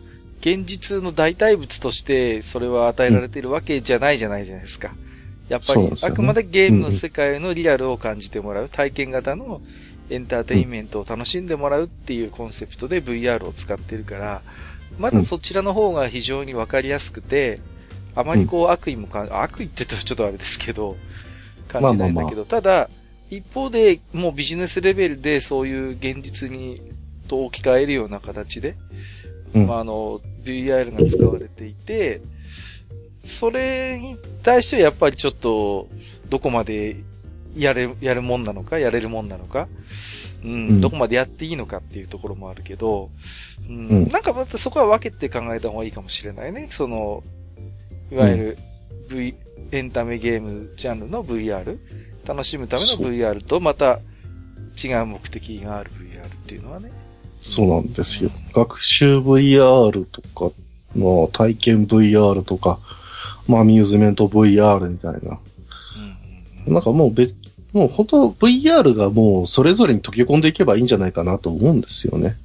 [0.40, 4.94] 現実の代替物としてそれは与えられているわけじゃないじゃないじゃないですか。
[5.48, 5.90] やっぱりね。
[6.00, 9.60] あくまでゲームの世界のリアルを感じてもらう、体験型の
[10.10, 14.42] エンターテインメントを楽しんでもらうっていうコンセプトで VR を使ってるから、
[14.96, 17.58] まだそちらの方が非常にわかりやすくて、
[18.14, 20.96] あまりこう悪意もか、悪意って言うとちょっとあれですけど、
[21.66, 22.88] 感じないんだけど、ただ、
[23.32, 26.82] 一方で、もうビジネスレベルでそういう現実に、
[27.28, 28.76] と置き換えるような形で、
[29.54, 29.66] うん。
[29.66, 32.20] まあ、あの、VR が使われていて、
[33.24, 35.88] それに対してはやっぱりちょっと、
[36.28, 36.96] どこまで
[37.56, 39.66] やれ、やるもんなのか、やれるもんなのか、
[40.44, 40.80] うん、うん。
[40.82, 43.08] どこまでやっていいのかっていうところもあるけど、
[43.66, 44.08] うん、うん。
[44.10, 46.68] なんかまたそこは分けて考えた方がいいかもしれないね。
[46.70, 47.24] その、
[48.10, 48.58] いわゆる
[49.08, 49.34] V、
[49.70, 51.78] エンタメゲームジャンルの VR、
[52.26, 54.00] 楽しむための VR とまた
[54.82, 56.90] 違う目的がある VR っていうのはね。
[57.42, 58.30] そうなんですよ。
[58.54, 60.54] 学習 VR とか
[60.96, 62.78] の体験 VR とか、
[63.48, 65.38] まあ、アミューズメント VR みたいな。
[66.66, 67.34] うんなんかもう別、
[67.72, 72.36] もう本当 VR がもうそれぞれに溶け込んでいけばいいんじゃないかなと思うんですよね。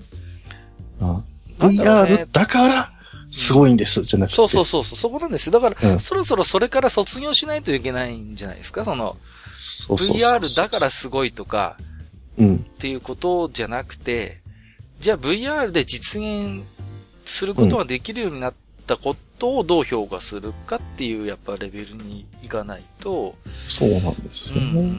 [1.00, 1.22] あ
[1.60, 2.92] なんだろうね VR だから
[3.32, 4.36] すごいんです、じゃなくて。
[4.36, 5.52] そうそうそうそう、そこなんですよ。
[5.52, 8.84] だから、うんそろそろそれから卒業しないといけないんじゃないですか？
[8.84, 9.16] その、
[9.58, 11.78] そうそうそうそう VR だからすごいとか、
[12.38, 12.56] うん。
[12.56, 14.40] っていうことじゃなくて、
[15.00, 16.64] じゃあ VR で実現
[17.26, 18.54] することができるようになっ
[18.86, 23.36] たことをどう評価するかっていうやっぱレベルにいかないと、
[23.68, 24.94] そうなんですようんうん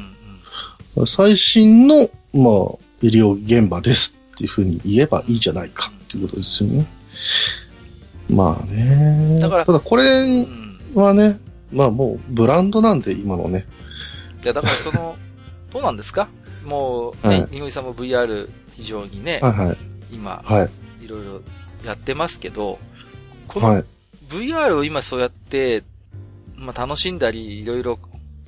[0.96, 1.06] ね。
[1.06, 6.86] 最新の、まあ、医療現場ですっていうふうに言えばいいじゃないかっていうことですよね。
[8.28, 9.38] まあね。
[9.40, 11.40] だからただこうんうれんはね、
[11.72, 13.66] まあもうブランドなんで今のね。
[14.42, 15.16] いや、だからその、
[15.72, 16.28] どうなんですか？
[16.64, 19.76] もう、ねは、いにごりさんも VR 非常にね、はいはい。
[20.12, 20.68] 今、は
[21.00, 21.04] い。
[21.04, 21.42] いろいろ
[21.84, 22.78] やってますけど、
[23.46, 23.84] このはい。
[24.28, 25.82] VR を今そうやって、
[26.56, 27.98] まあ、楽しんだり、いろいろ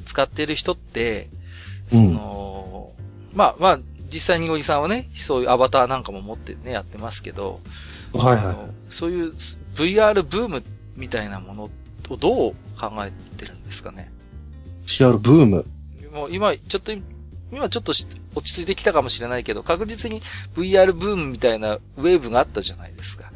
[0.07, 1.29] 使ってる人って、
[1.91, 2.13] そうん。
[2.13, 2.93] の、
[3.33, 3.79] まあまあ、
[4.13, 7.61] 実際にごじさんはね、そういうアバターなんかも持ってね、やってますけど、
[8.13, 9.33] はいはあのそういう
[9.77, 10.63] VR ブーム
[10.97, 11.71] みたいなもの
[12.09, 14.11] をどう考えてるんですかね？
[14.87, 14.99] い。
[14.99, 15.65] PR ブーム？
[16.13, 16.93] もう今、ちょっと、
[17.53, 20.23] 今ちょっとし落ち着いてきたかもしれないけど、確実に
[20.55, 23.33] VR ブームみたいなウェーブがあったじゃないですか。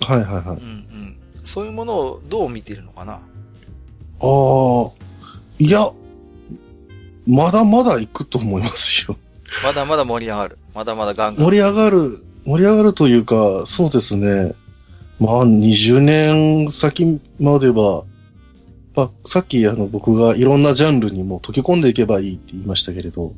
[0.00, 0.56] はいはいはい。
[0.56, 1.16] うんうん。
[1.44, 3.20] そういうものをどう見ているのかな？
[4.20, 4.90] あ、
[5.58, 5.90] いや、
[7.26, 9.16] まだまだ行くと思いますよ。
[9.64, 10.58] まだまだ盛り上がる。
[10.74, 11.44] まだまだガンガン。
[11.44, 14.54] 盛り上がる、盛り上がるというか、そうですね。
[15.20, 18.04] まあ、20年先までは、
[18.94, 23.32] まあ、さっきあの僕がいろんなジャンルにも溶け込んでいけばいいって言いましたけれど、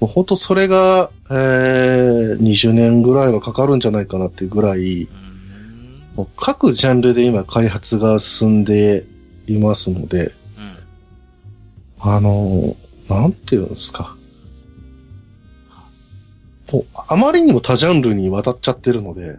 [0.00, 6.02] もう本当それが、えー、20年ぐらいはかかるんじゃないかなっていうぐらい、うん。
[6.14, 9.04] もう各ジャンルで今開発が進んで
[9.46, 12.12] いますので、うん。
[12.12, 12.76] あの、
[13.08, 14.14] なんていうんですか。
[16.70, 19.36] もう、あまりにも多ジャンルにわたっちゃってるので、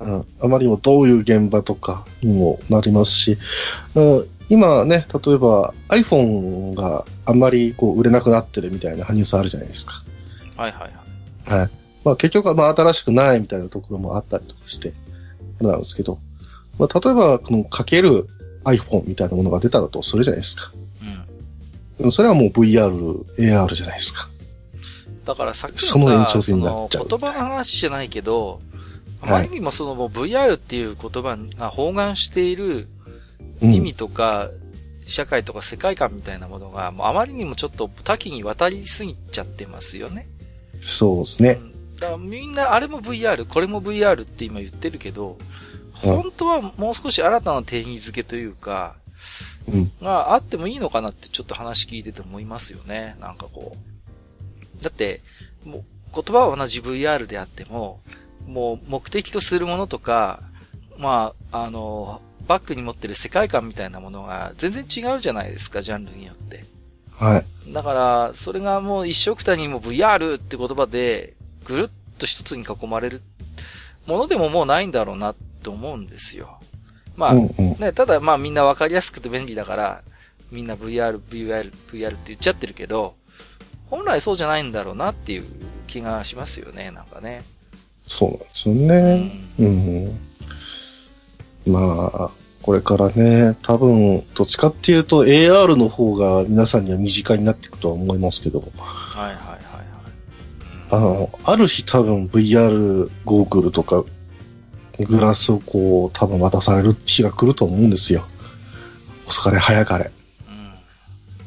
[0.00, 0.14] うん。
[0.14, 3.38] うん、あまりにもどういう現場とかにもなりますし、
[3.94, 10.02] うん今ね、例えば iPhone があんまりこう売れなくなってるみたいなニュースあるじゃないですか。
[10.56, 11.60] はいはいはい。
[11.60, 11.70] はい。
[12.04, 14.94] まあ結局はまあ新しくないみたいなところもあったりとかして、
[15.60, 16.18] なんですけど、
[16.78, 18.26] まあ例えばこのかける
[18.64, 20.72] iPhone みたいなものが出たらとするじゃないですか。
[22.00, 22.04] うん。
[22.06, 24.30] うんそれはもう VR、AR じゃないですか。
[25.26, 28.62] だからさっきのさ、その延長線になっちゃう言葉の話じゃないけど、
[29.22, 32.88] あはいまりにもそのもう VR っていう言葉が包含している
[33.60, 34.50] うん意味とか、
[35.06, 40.28] 社会とか世界観みたいなものが、もうあまりにもちょっと多岐に渡りすぎちゃってますよね。
[40.80, 41.58] そうですね。
[41.60, 45.36] うんだからみんなあれも VR、これも VR って今言ってるけど、うん
[46.00, 48.96] 本当はもう少し新たな定義づけというか、
[49.66, 49.92] うん。
[50.00, 53.16] があってもいいのかなってちょっと話聞いてて思いますよね。
[53.20, 54.82] なんかこう。
[54.82, 55.22] だって、
[55.64, 58.00] もう言葉は同じ VR であっても、
[58.46, 60.42] もう目的とするものとか、
[60.96, 66.64] まあ、あの、バックに持ってる世界観みたいなものが全然違うじゃないですか、ジャンルによって。
[67.12, 67.72] はい。
[67.72, 71.34] だから、それがもう一緒くたにも VR って言葉で、
[71.64, 73.22] ぐるっと一つに囲まれる
[74.06, 76.58] ものでももうないんだろうなって思うんですよ。
[77.16, 77.76] まあ、うんうん。
[77.78, 80.02] ね、ただまあみんなわかりやすくて便利だから、
[80.50, 83.14] みんな VR、VR、VR って言っちゃってるけど、
[83.90, 85.44] 本来そうじゃないんだろうなっていう
[85.86, 87.42] 気がしますよね、なんかね。
[88.08, 89.14] そうなんですようね。
[89.58, 89.64] ん。
[89.64, 89.68] う
[91.68, 91.72] ん。
[91.72, 92.30] まあ、
[92.62, 98.64] これからね、多分、どっちかっていうと AR の方が皆さんには身近になっていくとは思いますけど、は
[99.20, 99.58] いはいはいはい。
[100.90, 104.04] あの、ある日多分 VR ゴーグルとか、
[104.98, 108.26] グラスをこう、多分渡される日が来ると思うんですよ。
[109.26, 110.10] 遅かれ早かれ。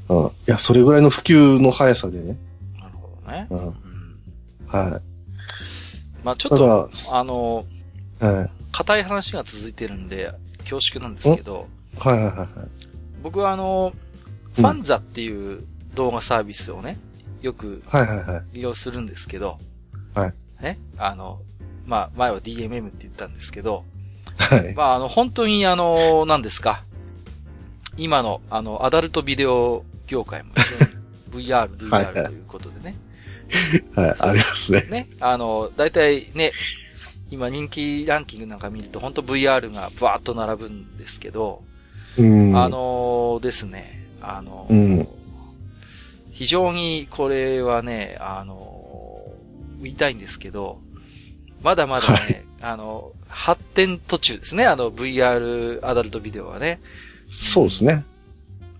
[0.09, 0.23] うん。
[0.23, 0.27] うん。
[0.27, 2.37] いや、それぐらいの普及の速さでね。
[2.79, 3.47] なるほどね。
[3.49, 3.67] うん。
[3.67, 5.01] うん。
[6.23, 6.49] はまあちょい。
[6.49, 7.65] ったと、だ、あの、
[8.19, 8.51] はい。
[8.71, 11.67] 硬い話が続いてるんで、恐縮なんですけど、
[11.97, 12.47] はいはいはいはい。
[13.21, 13.93] 僕はあの、
[14.55, 15.63] ファンザっていう
[15.93, 16.97] 動画サービスをね、
[17.41, 18.43] よくはいはいはい。
[18.53, 19.57] 利用するんですけど、
[20.13, 20.33] はい。
[20.61, 21.39] ね、あの、
[21.85, 23.83] まあ、前は DMM って言ったんですけど、
[24.37, 24.73] はい。
[24.73, 26.83] まあ、あの、本当にあの、何ですか。
[27.97, 30.53] 今の、あの、アダルトビデオ業界も
[31.31, 32.95] VR、VR ということでね。
[33.95, 34.81] はい、ありますね。
[34.89, 36.51] ね、あの、大体ね、
[37.29, 41.63] 今人気ランキングなんか見ると本当 VR がバーッと並ぶんですけど、
[42.17, 42.57] うん。
[42.57, 45.07] あ、のですね、あの、うん
[46.41, 49.21] 非常にこれはね、あの、
[49.83, 50.79] 言いたいんですけど、
[51.61, 56.79] まだまだね、あの、発展途中ですね、あの VR アダルトビデオはね。
[57.29, 58.05] そうですね。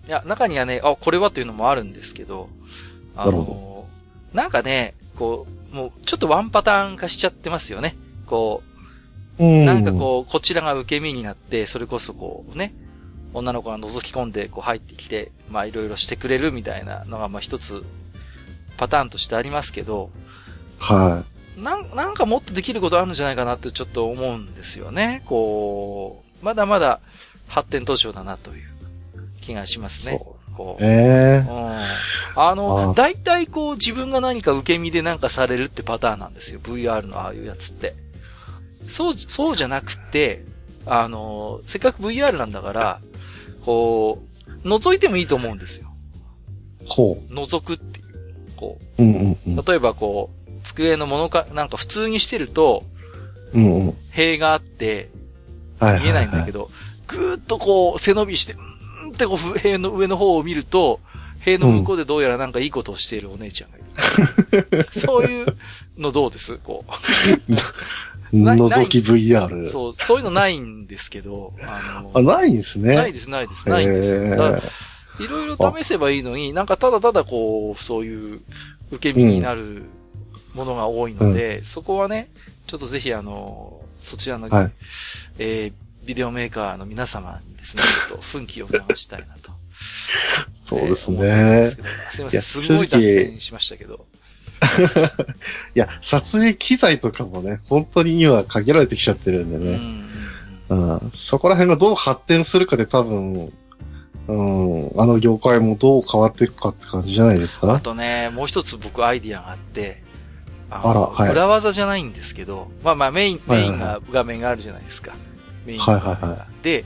[0.08, 2.48] いや、中にはね、あ、これはというのもあるんですけど、
[3.14, 3.44] あなるの、
[4.32, 7.96] なんかね、こう、もうちょっとワンパターン化しちゃってますよね。
[8.26, 8.62] こ
[9.38, 9.64] うう、ん。
[9.64, 12.74] なんかこう、こちらが受け身になって、それこそこうね、
[13.34, 17.84] 女の子が覗き込んでこう入ってきて、まあいろいろしてくれるみたいなのがまあ一つ
[18.76, 20.10] パターンとしてありますけど、
[20.78, 21.24] は
[21.56, 25.22] なん、なんかもっとできることあるんじゃないかなってちょっと思うんですよね。
[25.26, 27.00] こう、まだまだ
[27.46, 28.68] 発展途上だなという
[29.40, 30.18] 気がしますね。
[30.18, 30.76] こい。
[30.80, 31.50] えう。
[31.50, 31.82] うん。
[32.34, 36.60] あの、あ大体こう自分が何か受け身でなんかされるってパターンなんですよ。
[36.60, 37.94] VR のああいうやつって。
[38.88, 40.44] そう、そうじゃなくて、
[40.86, 43.00] あの、せっかく VR なんだから、
[43.64, 44.22] こ
[44.64, 45.88] う、覗いてもいいと思うんですよ。
[46.84, 48.06] ー、ほ覗くっていう。
[48.56, 49.02] こう。
[49.02, 49.64] うんうんうんう、。
[49.66, 52.84] 例えばこう、机のものか、なんか普通にしてると、
[53.54, 53.96] うんうん。
[54.10, 55.10] 塀があって、
[55.78, 56.00] はい。
[56.00, 56.60] 見えないんだけど。
[56.60, 56.70] ど、
[57.08, 58.56] ぐーっとこう背伸びして、
[59.12, 61.00] ってこう塀の上の方を見ると、
[61.40, 64.86] 塀の向こうでどうやらなんかいいことをしているお姉ちゃんがいる。
[64.90, 65.56] そういう
[65.98, 66.58] のどうです？
[66.58, 66.84] こ
[68.32, 69.64] ない覗き VR。
[69.64, 69.68] う。
[69.68, 72.94] そう、そういうのないんですけど、あの、あ、ないんですね。
[72.94, 74.16] ないです、ないです、ないんです
[75.20, 78.40] いろいろ試せばいいのに、なんかただただこう、そういう
[78.90, 79.84] 受け身になる
[80.54, 82.30] ものが多いので、そこはね、
[82.66, 84.72] ちょっとぜひあの、そちらの、はい
[85.38, 89.52] えービデオメーカーの皆様にですね、 ちょっと奮起を促したいなと。
[90.54, 92.16] そうですえーす。
[92.16, 94.06] すいません、すごい脱線しましたけど。
[95.74, 99.72] いや、撮影機材とかもね、本当に今限られてきちゃってるんでね。
[99.72, 100.02] うん
[100.72, 103.52] うん、そこら辺がどう発展するかで多分、
[104.28, 107.80] うん、あの業界もどう変わっていくかって感じじゃないですあか。
[107.80, 110.02] とね、もう一つ僕アイディアがあって、
[110.70, 115.14] ああらはい裏技じゃないんですけど、まあまあメイン、はいはいはいメインが、画面があるじゃないですか。
[115.64, 115.78] メイン。
[115.78, 116.84] はいはいはで、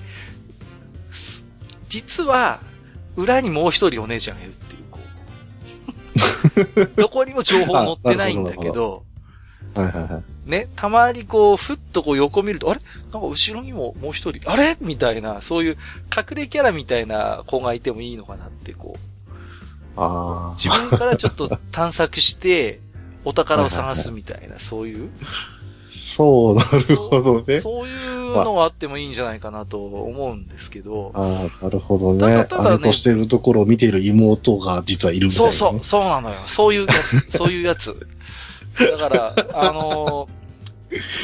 [1.11, 1.45] す
[1.89, 2.59] 実は、
[3.17, 5.01] 裏にもう一人お姉ちゃんがいるっていう、こ
[6.95, 7.01] う。
[7.01, 9.05] どこにも情報載ってないんだけど、
[9.75, 10.51] はいはいはい。
[10.51, 12.81] ね、たまにこう、ふっとこう横見ると、あれ？
[13.13, 14.77] なんか後ろにももう一人、あれ？
[14.81, 15.77] みたいな、そういう
[16.17, 19.01] 隠れキャラみたいな子がいてもいいのかなって、こう、
[19.97, 20.55] ああ。
[20.57, 22.81] 自分からちょっと探索して、
[23.25, 25.11] お宝を探すみたいな、そういう、
[25.93, 27.61] そう、なるほどね。
[27.61, 32.45] そういうのがあってもいいんじゃないかなと思うんですけど、ああ、なるほどただね。
[32.45, 35.57] ただね姉としてるところを見ている妹が実はいるみたいな、ね。
[35.57, 36.37] そうそう、そうなのよ。
[36.47, 38.07] そういうやつ、 そういうやつ。
[38.79, 40.47] だから、あのー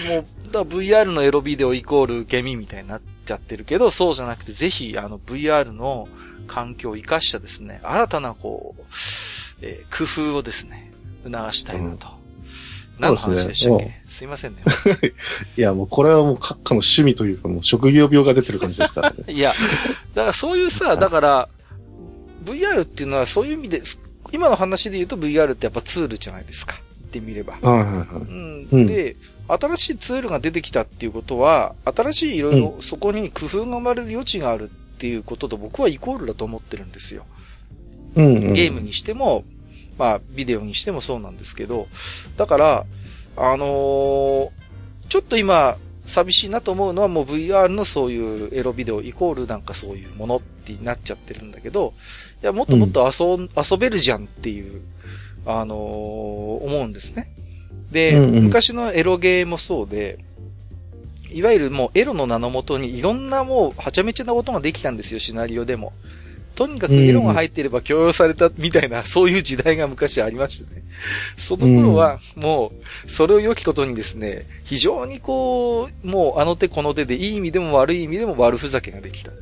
[0.08, 6.08] もう、だ VR のエロビデオイコール受け身みたいになっちゃってるけど、そうじゃなくて、ぜひ、あの、VR の
[6.46, 8.82] 環境を活かしたですね、新たな、こう、
[9.62, 10.90] えー工夫をですね、
[11.24, 12.21] 促したいなと。
[13.02, 13.92] 何の話でしたっけ？
[14.08, 14.62] すいませんね。
[15.56, 19.16] いや、もうこれはもう閣下の趣味というか、もう職業病が出てる感じですからね。
[19.32, 19.52] いや、
[20.14, 21.48] だからそういうさ、だから、
[22.44, 23.82] VR っていうのはそういう意味で、
[24.32, 26.80] 今の話で言うと VR ってやっぱツールじゃないですか。
[27.00, 27.58] 言ってみれば。
[27.60, 28.06] はいはいはい。
[28.10, 29.16] うんうんで、
[29.48, 37.24] 新しいツールが出てきたっていうことは、新しいいろいろそこに工夫が生まれる余地があるっていうことと僕はイコールだと思ってるんですよ。
[38.14, 38.52] うん、うん。
[38.54, 39.44] ゲームにしても、
[39.98, 41.88] まあ、ビデオにしてもそうなんですけど、
[42.36, 42.86] だから、
[43.36, 44.50] あのー
[45.08, 45.76] ちょっと今、
[46.06, 51.92] 寂しいなと思うのはもう VR のそういうエロビデオイコールなんかそういうものってなっちゃってるんだけど、
[52.42, 54.80] いや、もっともっと遊,、遊べるじゃんっていう、
[55.44, 57.30] あのー思うんですね。
[57.90, 60.18] で、うんうん昔のエロゲーもそうで、
[61.30, 65.92] いわゆるもうエロの名のもとにいろんなもうはちゃめちゃなことができたんですよ、シナリオでも。
[66.54, 70.82] とにかくエロが入っていれば許容されたみたいな、そういう時代が昔ありましてね。
[71.36, 72.72] その頃は、も
[73.06, 79.32] う、それを良きことにですね、非常にこう、もうあの手この手でいい意味でも悪い意味でも悪ふざけができた。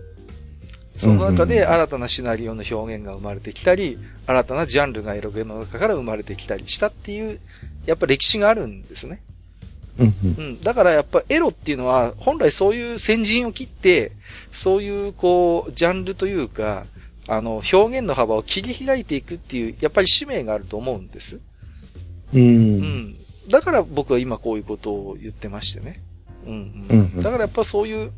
[0.97, 7.41] その中で新たなシナリオの表現が生まれてきたり、新たなジャンルがエロゲの中から生まれてきたりしたっていう、
[7.87, 9.23] やっぱ歴史があるんですね。
[10.01, 10.63] うんうんうん。
[10.63, 14.13] だからやっぱエロっていうのは、本来そういう先陣を切って、
[14.51, 16.87] そういうこう、ジャンルというか、
[17.29, 21.37] あの、表現の幅を切り開いていくっていう、やっぱり使命があると思うんです。
[21.37, 21.41] う。
[22.35, 23.17] うんん。
[23.49, 26.03] だから僕は今こういうことを言ってましてね。
[26.47, 26.95] うん、う。
[26.95, 28.13] うんんうんだからやっぱそういう、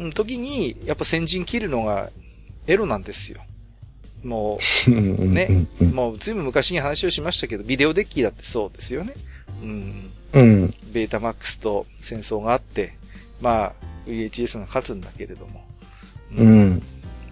[0.00, 2.10] うん時に、やっぱ先陣切るのが
[2.66, 3.42] エロなんですよ。
[4.22, 9.14] もうんねもうずいぶん昔に話をしましたけど、ビデオデッキだってそうですよね。
[9.62, 10.10] うん。
[10.32, 10.70] うん。
[10.92, 12.96] ベータマックスと戦争があって、
[13.40, 13.72] まあ、
[14.06, 15.64] VHS が勝つんだけれども。
[16.36, 16.44] う。
[16.44, 16.82] ん。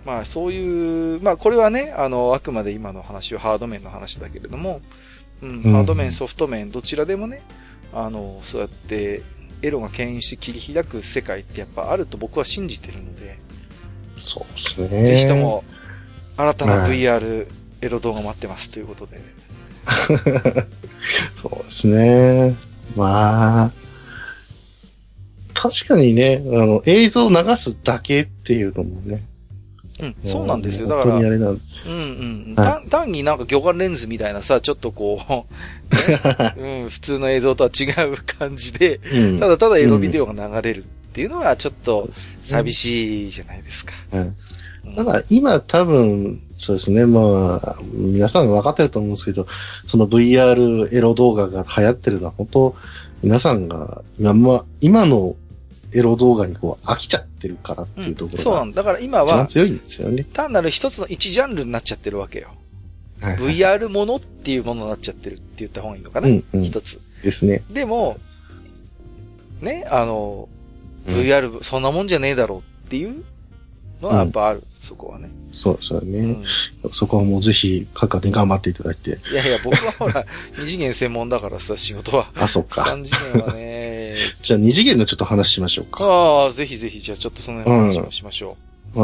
[0.04, 4.80] まあ、そういう、まあ、これはね、あの、あくまで今の話はハード面の話だけれども、
[5.42, 7.42] うん、うんハード面、ソフト面、どちらでもね、
[7.92, 9.22] あの、そうやって、
[9.60, 13.38] エロが牽引して切り開く世界ってやっぱあると僕は信じてるので、
[14.16, 15.04] そうですね。
[15.04, 15.34] ぜひと。
[15.36, 15.64] も、
[16.36, 17.46] 新たなはい VR
[17.80, 19.20] エロ動画待ってますということで。
[21.36, 22.56] そうですね。
[22.96, 23.72] まあ、
[25.54, 29.22] 確かにね、あの、映像を流すだけっていうのもね。
[30.00, 30.86] うん、そうなんですよ。
[30.86, 32.54] だからうんうん。
[32.56, 35.94] は単単になんか魚眼レンズみたいなさ、ちょっとこう、
[36.60, 42.08] ねうん、普通の映像とは違う感じで、うんただただエロビデオが流れるっていうのはちょっと
[42.44, 42.72] 寂い。
[42.72, 43.92] しいじゃないですか。
[44.12, 44.36] うんうん
[44.96, 49.46] ただ、今多分、そうですね、まあ、皆さん分かってると思うんですけど、
[49.86, 52.76] その VR エロ動画が流行ってるのは、本当
[53.22, 55.36] 皆さんが今、まあ、今の
[55.92, 58.82] エロ動画にこう飽きちゃってるからっていうところがそうなんだ。
[58.82, 60.24] だから今は、一番強いんですよね。
[60.24, 62.48] 単なる一つの一ジャンルになっちゃってるわけよ。
[63.20, 67.00] はいはい VR ものっていうものになっちゃってるって言った方がいいのかな、うんうん一つ。
[67.22, 67.62] ですね。
[67.70, 68.16] でも、
[69.60, 70.58] ね、あの、うん
[71.14, 73.24] VR そんなもんじゃねえだろうっていう
[74.00, 75.30] のはやっぱある、そこはね。
[75.52, 76.18] そうですよね。
[76.18, 76.44] うん
[76.92, 79.18] そこはもうぜひ、各家で頑張っていただいて。
[79.30, 80.24] いやいや、僕はほら、
[80.58, 82.30] 二次元専門だからさ、仕事は。
[82.34, 82.84] あ、そっか。
[82.84, 86.04] 三次元はね、 じゃあ二次元のちょっと話しましょうか。
[86.04, 88.56] ああ、ぜひぜひ、じゃあちょっとその話をしましょ
[88.94, 89.00] い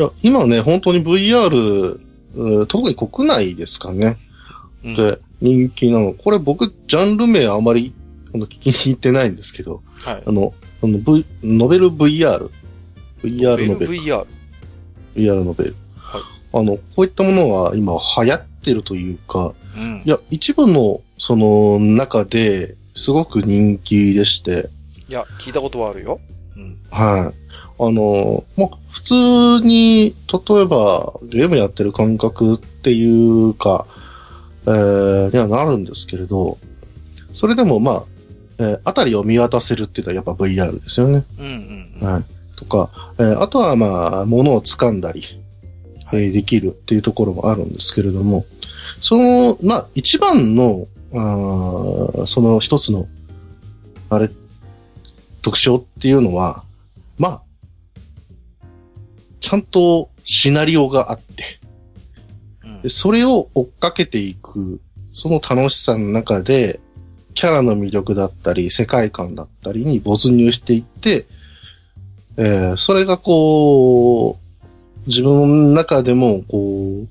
[0.00, 1.98] や今ね、本当に VR、
[2.36, 4.18] うん特に国内ですかね。
[4.84, 4.88] う。
[4.88, 6.12] うん、で、人気なの。
[6.12, 7.92] これ僕、ジャンル名あまり、
[8.32, 10.22] 聞きに行ってないんですけど、はい。
[10.26, 12.50] あの、あの、v、ノベル VR っ
[13.24, 13.92] VR ノベル。
[13.92, 14.26] VR。
[15.14, 15.74] VR ノベル。
[15.96, 16.22] はい
[16.56, 20.08] あの、こういったものは今流行ってるというか、うんい。
[20.08, 24.70] や、一部の、その、中で、すごく人気でして、
[25.08, 26.20] いや、聞いたことはあるよ。
[26.56, 26.78] うん。
[26.92, 27.54] はい。
[27.82, 33.86] あの、まあ、普通に、例えば、ゲームやってる感覚っていうか、
[34.66, 36.58] えー、にはなるんですけれど、
[37.32, 38.04] それでも、まあ、
[38.58, 41.24] えー、あたりを見渡せるっていうのはやっぱ VR ですよね。
[41.38, 42.12] うんうんうん。
[42.12, 42.24] はい。
[42.68, 45.22] とか、えーあとはまあ、物を掴んだり、
[46.12, 48.46] えーできるっていうところもあるんですけれども、
[49.00, 53.06] その、まあ、一番の、あーその一つの、
[54.10, 54.30] あれ、
[55.42, 56.64] 特徴っていうのは、
[57.18, 57.42] まあ、
[59.40, 61.44] ちゃんとシナリオがあって、
[62.64, 62.82] うん。
[62.82, 64.80] でそれを追っかけていく、
[65.12, 66.80] その楽しさの中で、
[67.34, 71.26] キャラの魅力だったり、世界観だったりに没入していって、
[72.36, 77.04] えーそれがこう、自分の中でも、こ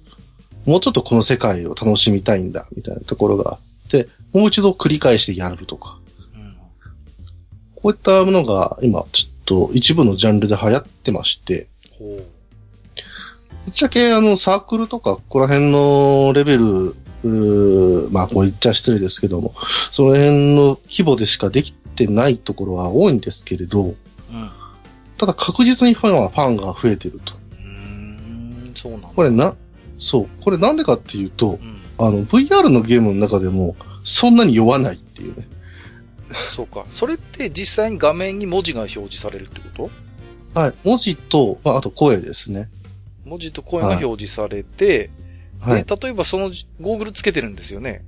[0.65, 5.97] う、もうちょっとこの世界を楽しみたいんだ、みたいなところがあって、もう一度繰り返してやるとか、
[6.36, 6.55] うん
[7.76, 11.67] こういったものが今、ちょっと一部のジャンルで流行ってまして、
[11.99, 12.24] ぶ
[13.69, 16.95] っちゃけあのサークルとかここら辺のレベル、
[18.11, 19.53] まあこう言っちゃ失礼ですけども、
[19.91, 23.95] その辺の規模でしかできてないところは多いんですけれど、
[25.24, 27.34] ただ確実にファンはファンが増えてると。
[27.34, 29.07] うーん、そうなんだ。
[29.07, 29.55] これな、
[29.97, 31.80] そう、これなんでかっていうとう、ん。
[31.97, 35.47] あの VR のゲームの中でもそんなに酔わないっていうね。
[36.49, 36.86] そうか。
[36.91, 39.89] それって実際に画面に文字が表示されるってこ
[40.53, 40.59] と？
[40.59, 40.74] はい。
[40.84, 42.69] 文字と、まあ、あと声ですね。
[43.24, 45.09] 文字と声が表示されて、
[45.61, 45.86] はい。
[45.86, 46.51] で例えばその
[46.82, 48.03] ゴーグルつけてるんですよね。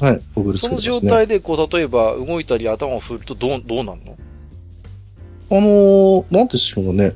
[0.00, 0.20] はい。
[0.34, 1.10] ゴーグルつそのけてますね。
[1.10, 4.16] 状態でこう、例えば動いたり頭を振るとどう、どうなんの？
[5.50, 7.14] あのーなんでしょうね。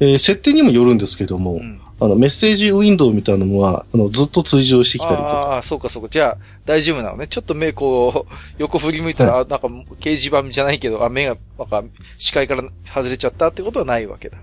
[0.00, 1.80] えー設定にもよるんですけども、うん。
[2.02, 5.28] あの、メッセージウィンドウみたいなのは、あの、ずっと追従してきたりとか。
[5.28, 6.08] ああ、そうかそうか。
[6.08, 7.26] じゃあ、大丈夫なのね。
[7.26, 9.66] ちょっと目こう、 横振り向いたら、あなんか、
[10.00, 11.84] 掲示板じゃないけど、あ、目が、なんか、
[12.16, 14.38] 視界から外れちゃったってことはないわけだ。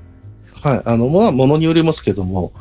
[0.61, 0.81] はい。
[0.85, 2.51] あの、まあ、ものによりますけども、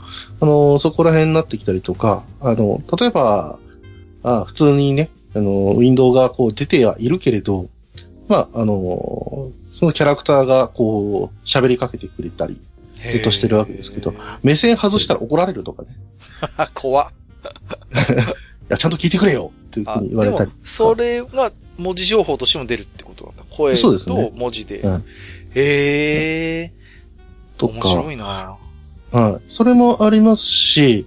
[0.40, 3.58] あの、そこら辺になってきたりとか、あの、例えば、
[4.22, 7.68] あ普通にね、あの、ウィンドウがこう出てはいるけれど、
[8.28, 12.60] まあ、あの、そのキャラクターがこう、喋りかけてくれたり、
[13.12, 14.14] ずっとしてるわけですけど。
[14.42, 15.88] 目線外したら怒られるとかね。
[16.56, 17.10] あ、 怖っ。
[17.12, 20.50] いや、ちゃんと聞いてくれよっていうふあうに言われたり。
[20.64, 23.44] それが文字情報としても出るってことなんだ。
[23.50, 24.80] 声と文字で。
[24.80, 25.04] うん
[25.54, 26.72] へえ。
[27.56, 27.74] とか。
[27.74, 28.56] 面白いな
[29.12, 29.42] はい。
[29.48, 31.06] それもありますし、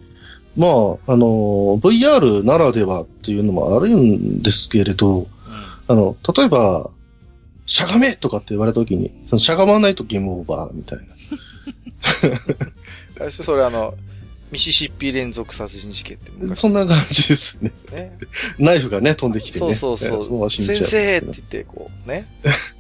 [0.57, 5.28] まあ、あの、VR ならではっていうのもあるんですけれど、うん。
[5.88, 6.89] あの、例えば、
[7.70, 11.05] しゃがめとかって言われたときに、そのしゃがまないとゲームオーバーみたいな。
[13.22, 13.93] あ れそれあの、
[14.51, 17.72] ミシシッピ連続殺人事件って昔そんな感じですね。
[17.91, 18.17] ね。
[18.57, 19.74] ナイフがね、飛んできてね。
[19.76, 20.49] そうそうそう。
[20.49, 22.28] 先生って言って、こうね。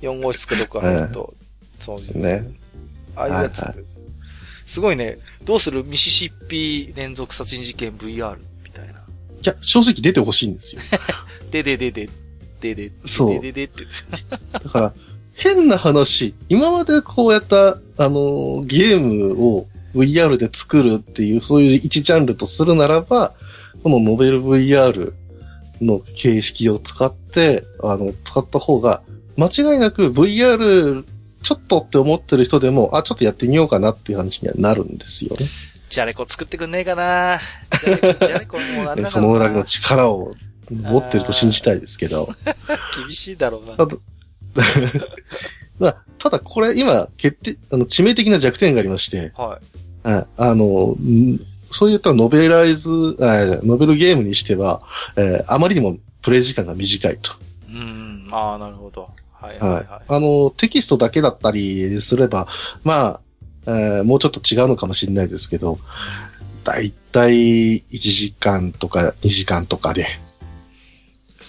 [0.01, 1.35] 4号室かどっか入ると、
[1.79, 2.11] そうです。
[2.13, 2.49] ね。
[3.15, 3.83] ああいうやつはいは。
[4.65, 5.19] すごいね。
[5.45, 5.83] どうする？
[5.83, 8.93] ミシシッピ連続殺人事件 VR みたいな。
[8.93, 8.95] い
[9.43, 10.81] や、正直出てほしいんですよ。
[11.51, 12.09] でででで、
[12.59, 13.85] でで、そうでででって。
[14.51, 14.93] だから、
[15.33, 23.33] 変な話、今までこうやった、あの、ゲームを VR で作るっていう、そういう一ジャンルとするならば、
[23.83, 25.13] このノベル VR
[25.81, 29.01] の形式を使って、あの、使った方が、
[29.37, 31.05] 間違いなく VR
[31.41, 35.45] ちょっとって思ってる人でも、あ、ちょっとやってみようかなっていう話にはなるんですよね。
[35.89, 37.39] じゃれこ作ってくんねえかな
[37.81, 40.35] じゃれこ、じゃれこもうなんだかその裏のな力を
[40.69, 42.33] 持ってると信じたいですけど。
[42.95, 43.75] 厳しいだろうな。
[43.75, 43.97] ただ、
[45.79, 49.59] まあ、ただこれ今、決定、あの、致命的な弱点がありまして、は
[50.03, 50.07] い。
[50.07, 51.39] はいあの、ん
[51.71, 52.89] そういったノベライズ、
[53.19, 54.81] あノベルゲームにしては、
[55.15, 57.33] えーあまりにもプレイ時間が短いと。
[57.69, 58.27] うん。
[58.31, 59.09] ああ、なるほど。
[59.33, 59.85] はいはいはい。
[59.85, 62.47] はあの、テキストだけだったりすれば、
[62.83, 63.21] まあ、
[63.67, 65.77] えーもうちょっと違うのかもしれないですけど、
[66.63, 70.05] だいたい1時間とか2時間とかで、い。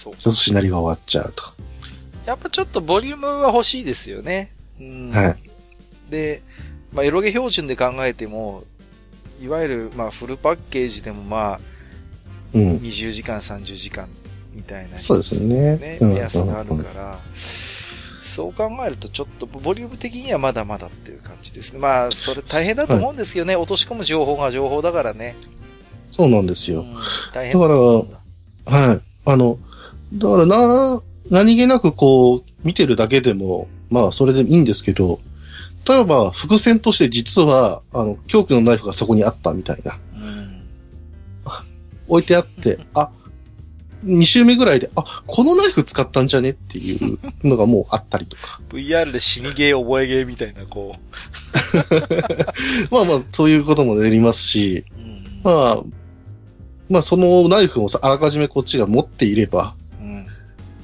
[0.00, 0.14] そう。
[0.18, 1.44] 一つシナリオが終わっちゃうと。
[2.24, 4.52] やっぱちょっとボリュームは欲しいですよね。
[4.80, 5.10] うん。
[5.10, 5.38] はい。
[6.10, 6.42] で、
[6.92, 8.64] まあ、エロゲ標準で考えても、
[9.40, 11.60] いわゆる、まあ、フルパッケージでもまあ、
[12.54, 12.76] うん。
[12.78, 14.08] 20時間、30時間
[14.54, 17.18] みたいな、そうですよねね、うん目安があるから、
[18.24, 21.78] そう考えるとちょっとボリューム的にはまだまだっていう感じですね。
[21.78, 23.56] まあ、それ大変だと思うんですよね。
[23.56, 25.36] 落とし込む情報が情報だからね。
[26.10, 26.80] そうなんですよ。
[26.80, 26.96] うん、
[27.32, 28.18] 大変だと思うんだ。
[28.64, 29.00] はい。
[29.24, 29.58] あの、
[30.14, 35.20] だからな、何気なくこう、見てるだけでも、まあ、それでいいんですけど、
[35.88, 39.98] 例えば、伏線として実は、あの、凶器のナイフがそこにあったみたいな。
[40.14, 40.62] うん。
[42.08, 43.10] 置いてあって、 あ、
[44.04, 48.60] 2周目ぐらいで、あ、このナイフ使ったんじゃねっていうのがもうあったりとか。
[48.70, 50.96] VR で死にゲー覚えゲーみたいな、こ
[52.90, 54.84] まあまあ、そういうこともやりますし、
[55.44, 55.48] う。
[55.48, 55.54] うん。
[55.54, 55.82] まあ、
[56.90, 59.79] まあそのナイフをさあらかじめこっちが持っていれば、うん。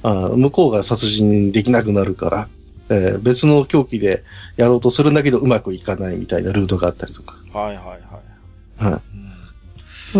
[0.07, 2.47] あ向こうが殺人できなくなるから、
[2.89, 4.23] えー別の凶器で
[4.55, 7.35] やろうとするんだけどうまくいかないみたいなルートがあったりとか。
[7.53, 8.93] はいはいはい。
[8.93, 9.01] はい。
[9.13, 9.27] うん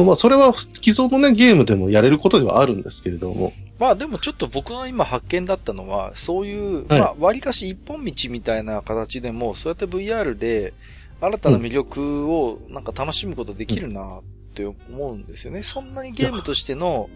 [0.05, 3.53] まあそれは既存のね、ゲームでもやれることではあるんですけれども。
[3.79, 10.73] まあでもちょっと僕が今発見だったのは、そういう、はいまあ割かし一本道みたいな形でも、そうやって VR で
[11.21, 14.21] 新たな魅力をなんか楽しむことできるなっ
[14.53, 14.77] て思
[15.11, 15.63] うんですよね。
[15.63, 17.09] そんなにゲームとしての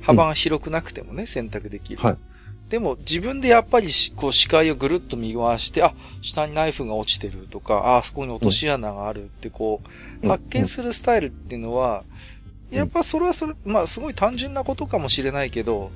[0.00, 2.02] 幅が広くなくてもね、選択できる。
[2.02, 2.18] はい。
[2.70, 5.92] でも自分でやっぱりしこう視界をぐるっと見回して、あ、
[6.22, 9.82] 下にナイフが落ちてるとか、あ、あそこに落とし穴があるってこ
[10.22, 12.04] う、発見するスタイルっていうのは、
[12.70, 12.78] うん。
[12.78, 15.90] やっぱそれはそれ、まあすごい単純なことかもしれないけど、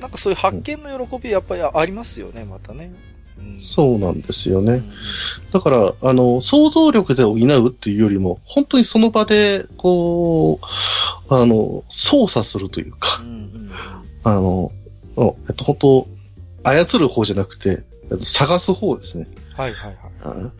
[0.00, 2.92] なんかそういう発見の喜びやっぱりありますよね、またね。
[3.38, 3.58] うん。
[3.58, 4.72] そうなんですよね。
[4.72, 4.92] うん。
[5.50, 13.37] だから、あの、想像力で補うっていうよりも、本当にその場で、こう、あの、操作するというかう、んうん
[14.32, 14.72] あの、
[15.16, 16.08] おえっと、本当
[16.64, 19.26] 操る方じゃなくて、えっと探す方ですね。
[19.54, 20.36] はいはいはい。
[20.36, 20.52] うん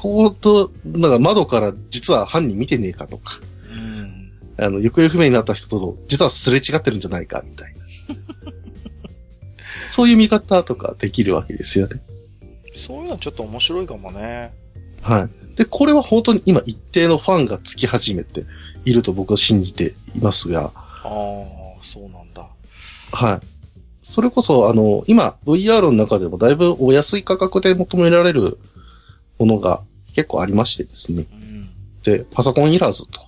[0.00, 3.38] ここと、なんか窓から実は犯人見てねえかとか、
[3.70, 7.80] うんあの、行方不明になった人と実はすれ違ってるんじゃないか、みたいな。
[9.90, 12.00] そういう見方とかできるわけですよね。
[12.74, 14.54] そういうのちょっと面白いかもね。
[15.02, 15.56] はい。
[15.56, 18.44] で、これは本当に今一定のファンがつき始めて
[18.86, 21.10] いると僕は信じていますが、ああ、
[21.82, 22.48] そうなんだ。
[23.12, 23.46] はい。
[24.02, 28.58] それこそ、あの、今、VR の中でもだいぶお安い価格で求められる
[29.38, 29.82] ものが
[30.14, 31.26] 結構ありましてですね。
[31.32, 31.70] うん。
[32.02, 33.20] で、パソコンいらずと。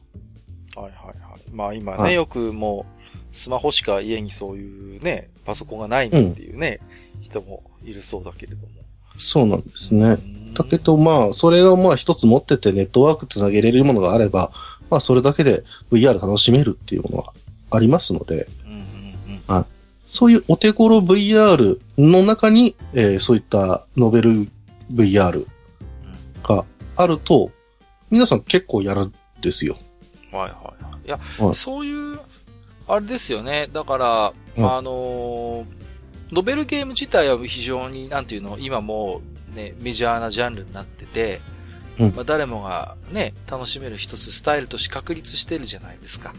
[0.81, 1.51] はいはいはい。
[1.53, 2.87] まあ今ね、はいよくも
[3.33, 6.81] う、スマホしか家にそういうね、パソコンがないなんていうね、
[7.21, 8.69] 人もいるそうだけれども。
[9.17, 10.05] そうなんですね。
[10.07, 14.53] うんだけど、まあ、それがまあ一つ持っててネットワークつなげれるものがあれば、
[14.91, 17.33] まあ、それだけで VR 楽しめるっていうものが
[17.71, 18.62] ありますので、うんうんうん。
[20.13, 24.47] そういうお手頃 VR の中に、えーそういったノベル
[24.93, 25.47] VR
[26.43, 27.51] があると、
[28.11, 29.79] 皆さん結構やるんですよ。
[30.31, 31.07] はいはいはい。
[31.07, 32.21] いや、はいそういう、
[32.89, 33.71] あれですよね。
[33.73, 35.67] だから、うんあのー
[36.31, 41.41] ノベルゲーム自体は非常に、なんていうの、今もうね、メジャーなジャンルになってて、
[41.99, 46.35] うんまあ、誰もがね、楽しめる一つスタイルとして確立してるじゃないですか。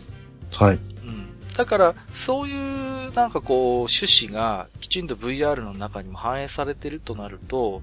[0.52, 0.76] はい。
[0.76, 1.28] うん。
[1.56, 7.82] だから、そういう、なんかこう、趣旨がきちんと VR の中にも反映されてるとなると、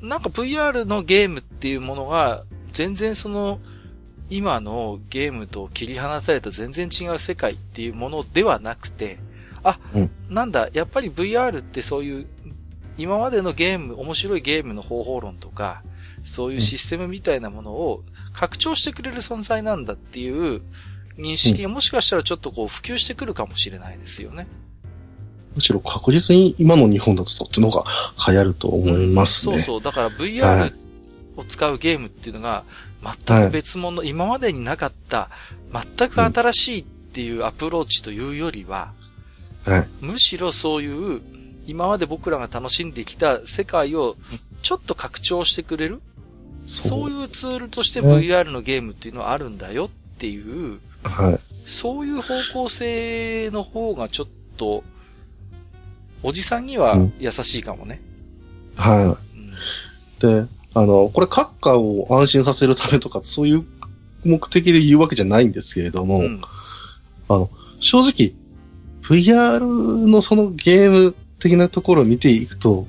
[0.00, 3.60] なんか VR のゲームっていうものが、全然その、
[4.30, 9.18] 今のゲームと切り離された全然違う世界っていうものではなくて、
[9.62, 10.10] あ、うん。
[10.28, 12.26] なんだ、やっぱり VR ってそういう、
[12.96, 15.82] 今までのゲーム、面白いゲームの方法論とか、
[16.24, 18.02] そういうシステムみたいなものを
[18.32, 20.62] 拡張してくれる存在なんだっていう
[21.18, 24.46] 認識がもしかしたらちょっとこう普及してくるかもしれないですよね。
[25.54, 27.90] むしろ確実に今の日本だとそっちの方が
[28.26, 29.54] 流行ると思いますね。
[29.56, 29.82] そうそう。
[29.82, 30.72] だからは VR い
[31.36, 32.64] を使うゲームっていうのが、
[33.26, 35.28] 全く別物、今までになかった、
[35.72, 38.92] 全く新しいっていうアプローチというよりは、
[39.64, 39.88] はい。
[40.00, 41.20] むしろそういう、
[41.66, 44.16] 今まで僕らが楽しんできた世界を
[44.62, 46.00] ちょっと拡張してくれる、
[46.66, 51.40] そういうツールとして VR のゲームっていうのはあるんだよっていう、はい。
[51.66, 54.84] そういう方向性の方がちょっと、
[56.22, 58.00] おじさんにはうん優しいかもね。
[58.76, 59.16] はうんい。
[60.20, 63.64] で、あの、これ、閣下を安心させるためとか、そういう
[64.24, 66.40] 目的で言うわけじゃないんですけれども、うん
[67.80, 68.32] 正直、
[69.02, 72.86] VR のそのゲーム的なところを見ていくと、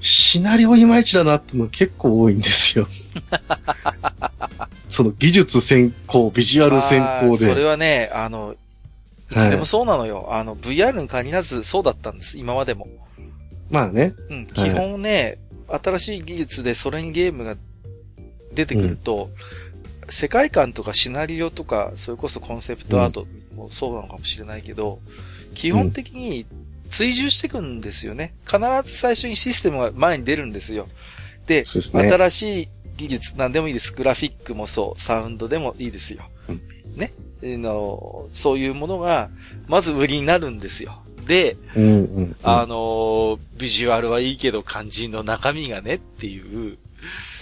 [0.00, 2.86] シナリオいまいちだなっての結構多いんですよ。
[4.96, 7.64] その技術先行、ビジュアル先行あーそれで。
[7.66, 8.56] はね、あの、
[9.30, 10.28] いつでもそうなのよ。
[10.30, 12.88] あの、VR に限らずそうだったんです、今までも。
[13.68, 14.14] まあね。
[14.30, 15.36] うん、基本ね、
[15.68, 17.56] 新しい技術でそれにゲームが
[18.54, 19.28] 出てくると、
[20.08, 25.00] 世界観とかシナリオとか、それこそコンセプトアートもそうなのかもしれないけど、
[25.52, 26.46] 基本的に
[26.88, 28.32] 追従していくんですよね。
[28.46, 30.88] 必ず最初にシステムが前に出るんですよ。
[31.46, 33.92] で、ですね新しい技術、何でもいいです。
[33.92, 36.24] グラフィックもそう、サウンドでもいいですよ。
[36.48, 36.60] うん
[36.96, 37.12] ね。
[37.42, 39.28] あの、そういうものが、
[39.66, 41.02] まず売りになるんですよ。
[41.26, 42.36] で、うんうんうん。
[42.42, 46.78] あのービジュアルはいいけど肝心の中身がねっていう、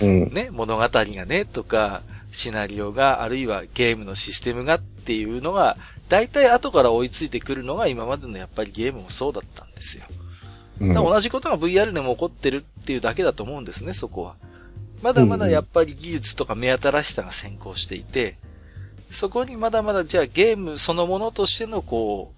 [0.00, 0.32] うん。
[0.32, 2.02] ね、物語がね、とか、
[2.32, 5.76] シナリオが、あるいはゲームのシステムがっていうのが、
[6.08, 10.04] 大体後から追いついてくるのが今までのやっぱりゲームもそうだったんですよ。
[10.80, 14.34] うん同じことが VR でも起こってるっていうだけだと思うんですね、そこは。
[15.04, 18.38] まだまだやっぱり技術とか目新しさが先行していて、
[19.10, 22.32] そこにまだまだじゃあゲームそのものとしてのこ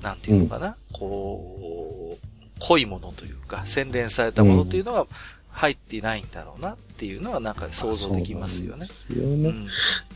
[0.00, 2.26] う、なんていうのかな、こう、
[2.58, 5.06] 濃いものというか、洗練されたものというのが
[5.52, 8.86] 入っていないんだろうなっていうのはなんか想像できますよね。
[8.86, 9.48] そうですよね。
[9.50, 9.66] うん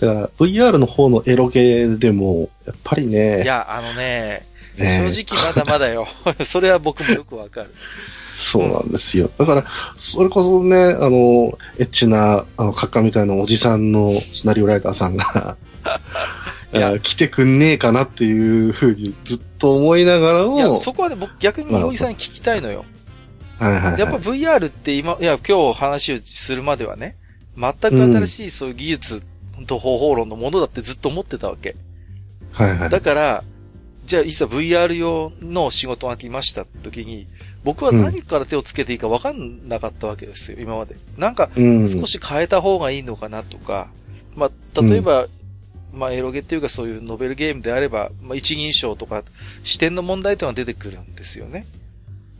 [0.01, 4.45] だから VR の方のエロゲーでも、やっぱりね、いや、あのね、
[4.77, 6.09] ね正直まだまだよ。
[6.45, 7.73] それは僕もよくわかる。
[8.35, 9.31] そうなんですよ。
[9.39, 9.65] だから、
[9.97, 15.57] それこそね、あの、エッチな、あの、カッカみたいなおじさんのシナリオライターさんが、
[16.75, 22.85] いやあ来てくんねえかなっていうふうにずっと思いながらも、いや、そこはね、僕逆に大井さんに聞きたいのよ。
[23.59, 27.17] はいはいはい、やっぱ VR って今、いや、今日話をするまではね、
[27.57, 29.23] 全く新しいそういう技術
[29.67, 31.77] と方法論のものだってずっと思ってたわけ。
[32.53, 32.89] はいはい。
[32.89, 33.45] だから、
[34.07, 37.27] じゃあいざ VR 用の仕事が来ました時に、
[37.65, 40.97] 僕は何から手をつけていいか分かんなかったわけですよ、今まで。
[41.17, 43.89] なんか、うん、少し変えた方がいいのかなとか、
[44.35, 45.27] まあ、例えば、
[45.93, 49.23] まあ、エロゲっていうかそういうノベルゲームであれば、まあ、一人称とか、
[49.63, 51.67] 視点の問題というのが出てくるんですよね。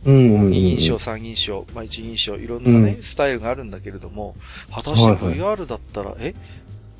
[0.05, 0.15] うん。
[0.15, 3.03] うんうん、二人称、三人称、まあ一人称、いろんなね、うん。
[3.03, 4.35] スタイルがあるんだけれども、
[4.71, 5.55] 果たしてはいはい。
[5.55, 6.35] VR だったら、え？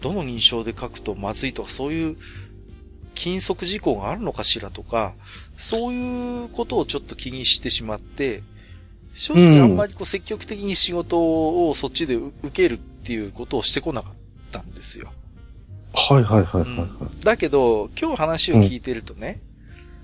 [0.02, 2.18] どの認証で書くとまずいとか、そういう
[3.14, 5.14] 禁則事項があるのかしらとか、
[5.58, 8.44] そういうことをちょっと気にしてしまって、
[9.16, 14.14] 正直あんまりこう積極的に仕事をそっちで受けるっていうことをしてこなかっ
[14.52, 15.12] たんですよ。
[15.94, 19.42] はいはいはいはい、はいうんだけど、今日話を聞いてるとね、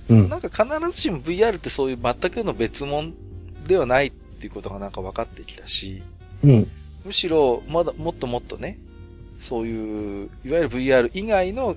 [0.10, 0.30] うん。
[0.30, 3.12] なんか必ずしも VR ってそういう全くの別物
[3.68, 6.02] ではないっていうことがなんか分かってきたし、
[6.44, 6.68] うん。
[7.06, 8.80] むしろまだもっともっとね、
[9.40, 11.76] そういう、いわゆる VR 以外の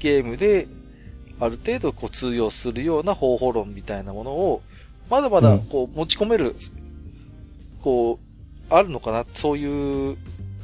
[0.00, 0.66] ゲームで、
[1.38, 4.62] ある程度こう通用するような方法論みたいなものを、
[5.08, 6.56] まだまだこう持ち込める、
[7.82, 8.18] こ
[8.70, 10.16] う、あるのかな、そういう、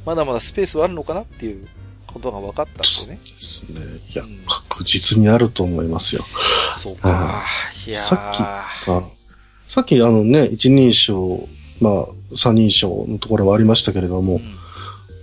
[0.05, 1.67] まだまだスペースはあるのかなっていう
[2.07, 3.19] ことが分かったんそうでね。
[3.23, 3.79] ですね。
[4.09, 6.25] いやうん、確実にあると思いますよ。
[6.75, 7.43] そうか。
[7.85, 8.37] いやーさっき
[8.85, 9.03] さ
[9.67, 11.47] さっきあのね、一人称、
[11.81, 14.55] まあ、三人称のところはありましたけれども、うん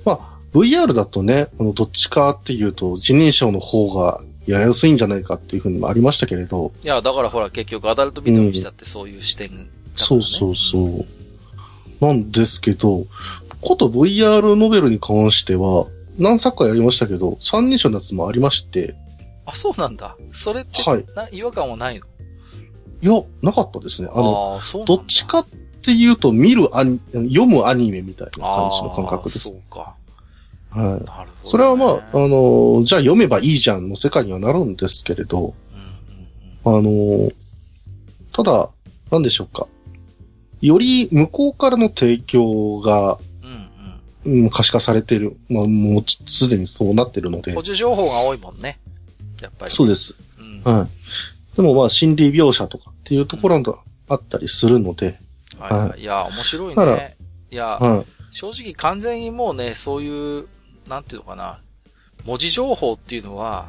[0.04, 11.04] まあ、VR だとね、あの、どっちかっていうと、一人称の方がやりやすいんじゃないかっていうふうにもありましたけれど、いや、だからほら、結局アダルトビデオにしたってそういう視点だからね、そうそうそ
[12.00, 12.04] う。
[12.04, 13.06] なんですけど、
[13.60, 15.86] こと VR ノベルに関しては、
[16.18, 18.94] 何作かやりましたけど、三人称のやつもありまして、
[19.46, 20.16] あ、そうなんだ。
[20.32, 22.06] それって、はいな違和感はないの？
[23.02, 24.08] いや、なかったですね。
[24.12, 25.46] あの、あどっちかっ
[25.82, 29.50] ていうと、見るアニ、読むアニメみたいな感じの感覚ですそ。
[29.50, 29.94] うか。
[30.74, 31.00] はい。
[31.00, 31.06] ね。
[31.44, 35.54] それはまあ、あうんの、じゃあ読めばいいじゃんの世界にはなるんですけれど、
[36.64, 37.30] うんあの、
[38.32, 38.70] ただ、
[39.10, 39.68] なんでしょうか。
[40.60, 45.36] より向こうからの提供が、うんうんうん、可視化されてる。
[45.48, 47.62] まあ、もうすでにそうなってるので補。
[47.62, 48.80] 助情報が多いもんね。
[49.40, 49.72] やっぱり。
[49.72, 50.14] そうです。
[50.64, 50.72] うん。
[50.78, 51.56] はい。
[51.56, 53.78] でもまあ、心理描写とかっていうところが
[54.08, 55.18] あったりするので、
[55.58, 56.02] はいはい。
[56.02, 57.16] や、面白いね。
[57.50, 58.06] いや、はい。
[58.32, 60.46] 正直完全にもうね、そういう、
[60.88, 61.60] なんていうのかな。
[62.24, 63.68] 文字情報っていうのは、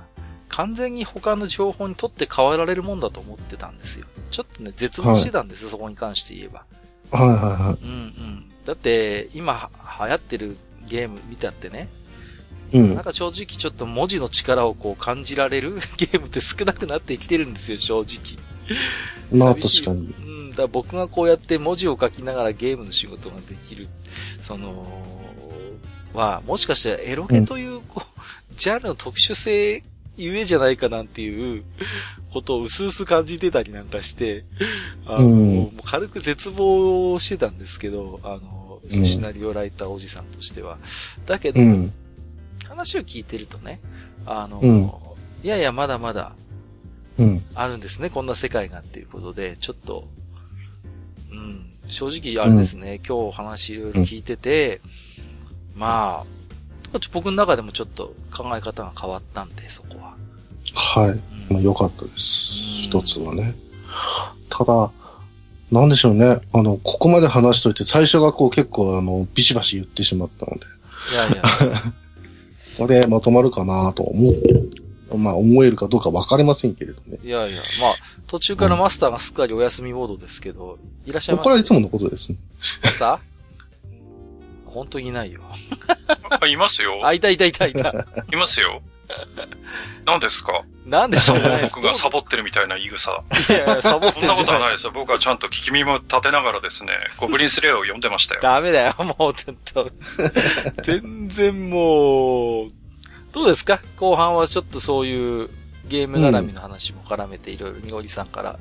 [0.49, 4.05] 完全に他の情報にとって変わられるもんだと思ってたんですよ。
[4.31, 6.65] ちょっとね、絶望してたんですよ、そこに関して言えば。
[7.11, 8.45] はいはいはうんうん。
[8.65, 9.69] だって、今
[9.99, 11.89] 流行ってるゲーム見たってね、
[12.71, 12.77] い。
[12.77, 13.03] うんなん。
[13.03, 18.39] か正直ちょっと文字の力をこう感じられる ゲームって少なくなってきてるんですよ、正直。
[19.31, 20.13] まあ確かに。
[20.17, 23.87] うん、だから僕がこうやって文字を書きながらゲームの仕事ができる、
[24.41, 25.24] その、
[26.15, 29.83] は、もしかしてエロゲという、こう、ジャンルの特殊性
[30.17, 31.63] ゆえじゃないかなんていう
[32.31, 34.45] ことを薄々感じてたりなんかして、
[35.05, 40.77] あの、うんもう軽く絶望してたんですけど、あの、うんシナリオライターおじさんとしては。
[41.25, 41.91] だけど、うん。
[42.65, 43.79] 話を聞いてるとね、
[44.25, 44.91] あの、うん
[45.43, 46.33] いやいや、まだまだ
[47.17, 47.45] うん。
[47.53, 50.07] あるんですね、こんな世界がっていうことで、ちょっと、
[51.31, 54.81] うん、正直あれですね、今日話いろいろ聞いてて、
[55.75, 56.23] ま
[56.93, 60.15] あ、ちょ僕の中でもちょっと考え方が変わったんで、そこは。
[60.73, 61.09] はい。
[61.11, 62.83] うんまあ良かったですうん。
[62.83, 63.53] 一つはね。
[64.49, 64.91] ただ、
[65.71, 66.39] なんでしょうね。
[66.53, 70.65] あの、ここまで話しといて、最初がこう結構あの、ビシバシ言ってしまったので、
[71.11, 71.41] いやいや、
[72.77, 77.19] ここでまとまるかなと思う、まあ思えるかどうか分かりませんけれどね。
[77.23, 77.95] いやいや、まあ、
[78.27, 81.43] 途中からマスターがすっかりお休みモードですけど、いらっしゃいます？
[81.43, 82.37] これはいつものことですね。
[82.83, 83.19] マスター？
[84.75, 85.41] 本当にいないよ。
[86.39, 87.01] あ、いますよ。
[87.03, 87.89] あ、いたいたいたいた。
[88.31, 88.81] いますよ。
[90.05, 90.63] 何ですか？
[90.85, 93.11] なんです僕がサボってるみたいな言い草。
[93.11, 94.35] いやいや、サボってそんな。
[94.35, 94.91] ことはないですよ。
[94.91, 98.41] 僕はちゃんと聞き耳も立てながらですね、ゴブリンスレイヤーを読んでましたよ。
[98.41, 99.89] ダメだよ、もう、ちょっと。
[100.81, 102.67] 全然もう、
[103.31, 103.79] どうですか？
[103.97, 105.49] 後半はちょっとそういう
[105.87, 108.59] ゲーム絡みの話も絡めていろいろにごりさんから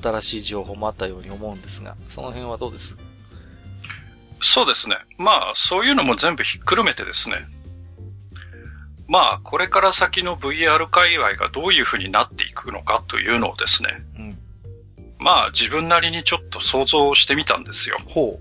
[0.00, 2.96] 新しい情報もあったように思うんですが、その辺はどうです？
[4.42, 4.96] そうですね。
[5.18, 7.46] まあ、そういうのも全部ひっくるめてですね。
[9.08, 14.02] まあ、これから先の VR 界隈がどういう風になっていくのかというのをですね。
[14.18, 14.38] うん。
[15.18, 17.98] まあ、自分なりにちょっと想像してみたんですよ。
[18.06, 18.40] ほ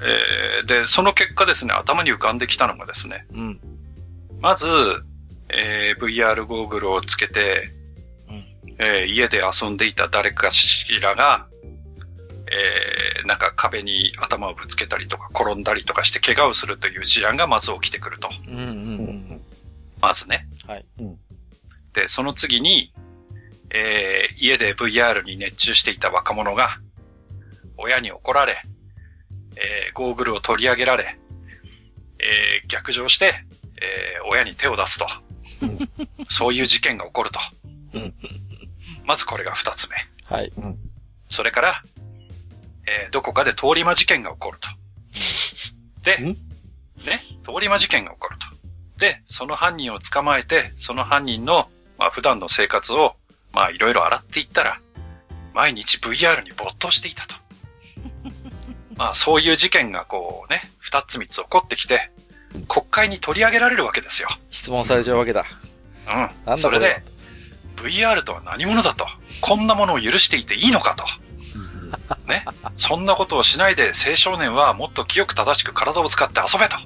[0.00, 3.36] えーで、その結果ですね、頭に浮かんできたのがですね、う。
[3.36, 3.60] うん。
[4.40, 4.66] まず、
[5.48, 7.70] えー VR ゴーグルをつけて、
[8.28, 8.44] うん
[8.78, 11.46] えー家で遊んでいた誰かしらが、
[12.52, 18.30] えーなんか壁に頭をぶつけたりとか転んだりとかして怪我をするという事案がまず起きてくると。
[18.48, 19.42] うんうんうん。
[20.00, 20.48] まずね。
[20.66, 20.86] はい。
[21.92, 22.92] で、その次に、
[23.70, 26.78] えー家で VR に熱中していた若者が、
[27.76, 28.62] 親に怒られ、
[29.56, 31.18] えーゴーグルを取り上げられ、
[32.20, 33.34] えー逆上して、
[33.82, 35.06] えー親に手を出すと。
[35.62, 35.78] う ん
[36.28, 37.40] そういう事件が起こると。
[37.94, 38.14] うん
[39.04, 39.96] まずこれが二つ目。
[40.24, 40.52] はい。
[41.28, 41.82] それから、
[42.88, 44.68] えーどこかで通り魔事件が起こると。
[46.04, 46.24] で、ん？
[47.04, 48.46] ね、通り魔事件が起こると。
[48.98, 53.14] で、その犯人を捕まえて、その犯人の、まあ普段の生活を、
[53.52, 54.80] まあいろいろ洗っていったら、
[55.54, 57.34] 毎日 VR に没頭していたと。
[58.96, 62.10] まあそういう事件がこうね、二つ三つ起こってきて、
[62.68, 64.28] 国会に取り上げられるわけですよ。
[64.50, 65.44] 質問されちゃうわけだ。
[66.06, 66.14] うん。
[66.14, 67.02] なんだそれで、
[67.76, 69.06] VR とは何者だと。
[69.40, 71.04] こんなものを許していていいのかと。
[72.26, 72.44] ね。
[72.76, 76.76] そんなことをしないで青少年はもっと清く正しく体を使って遊べと。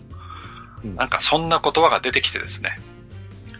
[0.85, 2.79] うんなんかそんな言葉が出てきてですね。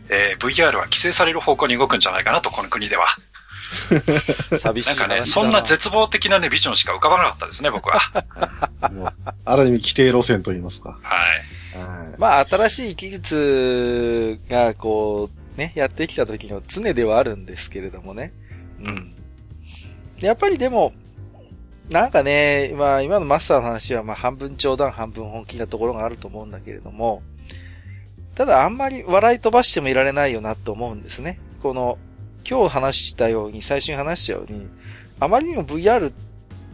[0.09, 3.07] えー VR は規制される方向に動くんじゃないかなと、この国では。
[4.59, 4.97] 寂しいな。
[4.97, 8.01] なんかね、そんな絶望的なね、ビジョンしか浮かばなかったですね、僕は。
[9.45, 10.99] ある意味規定路線と言いますか。
[11.03, 11.17] は
[11.77, 11.79] い。
[11.79, 18.33] はいまあ、新しい技術が、こう、ね、やってきた時の常ではあるんですけれどもね。
[18.81, 19.15] うん。
[20.21, 20.93] やっぱりでも、
[21.91, 27.23] なんかね、まあ、今のマスターの話は、まあ、半分冗談、半分本気なところがあると思うんだけれども、
[28.35, 31.39] ただ、あんまり笑い飛ばしてもいられないよなと思うんですね。
[31.63, 31.99] この、
[32.49, 34.69] 今日話したように、最初に話したように、
[35.21, 36.13] あまりにも VR っ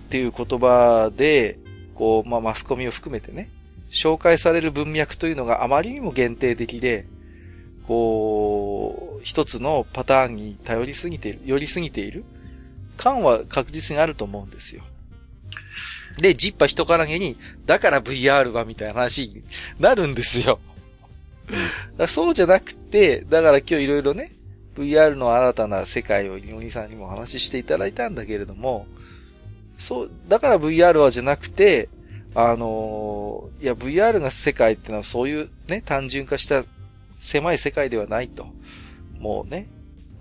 [0.08, 1.58] ていう言葉で、
[1.94, 3.50] こう、まあ、マスコミを含めてね、
[3.90, 7.06] 紹介される文脈というのがあまりにも限定的で、
[7.86, 12.24] こう、一つのパターンに頼りすぎている、寄りすぎている
[12.96, 14.82] 感は確実にあると思うんですよ。
[16.18, 19.42] で、ジッパ人からげに、だから VR はみたいな話に
[19.78, 20.60] なるんですよ。
[22.08, 24.32] そうじゃなくて、だから今日いろいろね、
[24.76, 28.86] VR の新たな世界をイオニさんにもお話ししていただいたんだけれども、
[29.78, 31.88] そう、だから VR はじゃなくて、
[32.34, 36.64] あのーいや VR が世界ってのはそういうね、単純化した
[37.18, 38.46] 狭い世界ではないと。
[39.18, 39.66] もうね。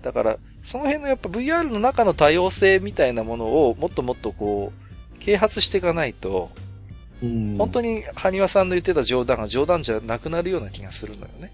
[0.02, 4.87] だから、その辺のやっぱ VR の中の多様性みたいなものをもっともっとこう、
[5.18, 6.50] 啓発していかないと、
[7.22, 11.52] うん本当に埴輪さんの言ってた冗談が冗談じゃなくなるような気がするのよね。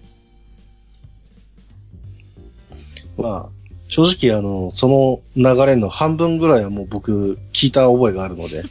[3.17, 3.49] まあ、
[3.87, 8.63] 正直あの、その流れの半分ぐらいはもう僕聞いた覚えがあるので、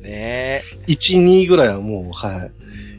[0.02, 2.50] ね1、2ぐらいはもう、はい。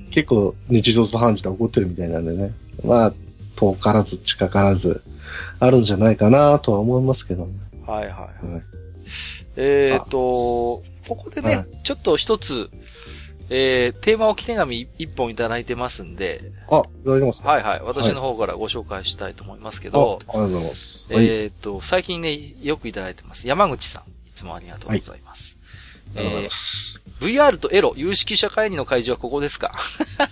[0.07, 0.11] え。
[0.11, 2.51] 結構日常茶飯事で起こってるみたいなんでね。
[2.83, 3.13] まあ、
[3.55, 5.03] 遠からず近からず、
[5.59, 7.53] あるんじゃないかなとは思いますけどね。
[7.85, 8.53] はいはいはい。
[8.53, 8.80] はい
[9.55, 10.17] えっ、と、
[11.07, 12.69] ここでね、はいちょっと一つ、
[13.49, 17.43] えー、テーマ置き手紙一本いただいてますんで、あ、いただきます。
[17.43, 21.13] はいはい、私の方からご紹介したいと思いますけあ、ど、ありがとうございます。
[21.13, 21.27] はい。
[21.27, 23.47] えっ、と、最近ね、よくいただいてます。
[23.47, 25.57] 山口さん、いつもありがとうございます。
[26.15, 27.01] ありがとうございます。
[27.19, 29.73] VR とエロ、有識者会議の会場はここですか？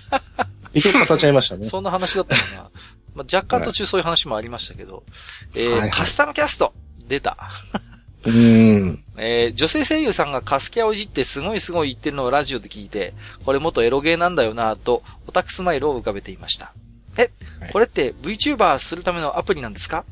[0.74, 1.66] 一応語っちゃいましたね。
[1.68, 2.70] そんな話だったかな。
[3.16, 5.04] まあ、若干途中そういう話もありましたけど、
[5.56, 6.74] えーはいはいカスタムキャスト
[7.08, 7.38] 出た。
[8.26, 9.04] うーん。
[9.18, 13.14] えー女性声優さんがカスキャをいじってすごいすごい言ってるのをラジオで聞いて、
[13.46, 16.74] これ元エロゲーなんだよなぁと、オタクスマイルを浮かべていました。
[17.18, 17.30] え、
[17.60, 20.06] はいこれって VTuber するためのアプリなんですか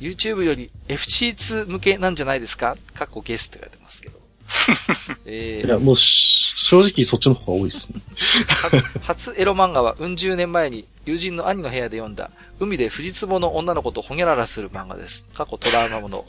[0.00, 2.76] ?YouTube より FC2 向けなんじゃないですか？
[2.94, 3.81] かっこゲスって書いて。
[5.26, 8.00] ええいや、もうし、正直そっちの方が多いですね。
[9.02, 12.30] 初エロ漫画はうん十年前に友人の兄の部屋で読んだ、
[12.60, 15.26] 海で藤壺の女の子とほにゃららする漫画です。
[15.34, 16.24] 過去トラウマもの。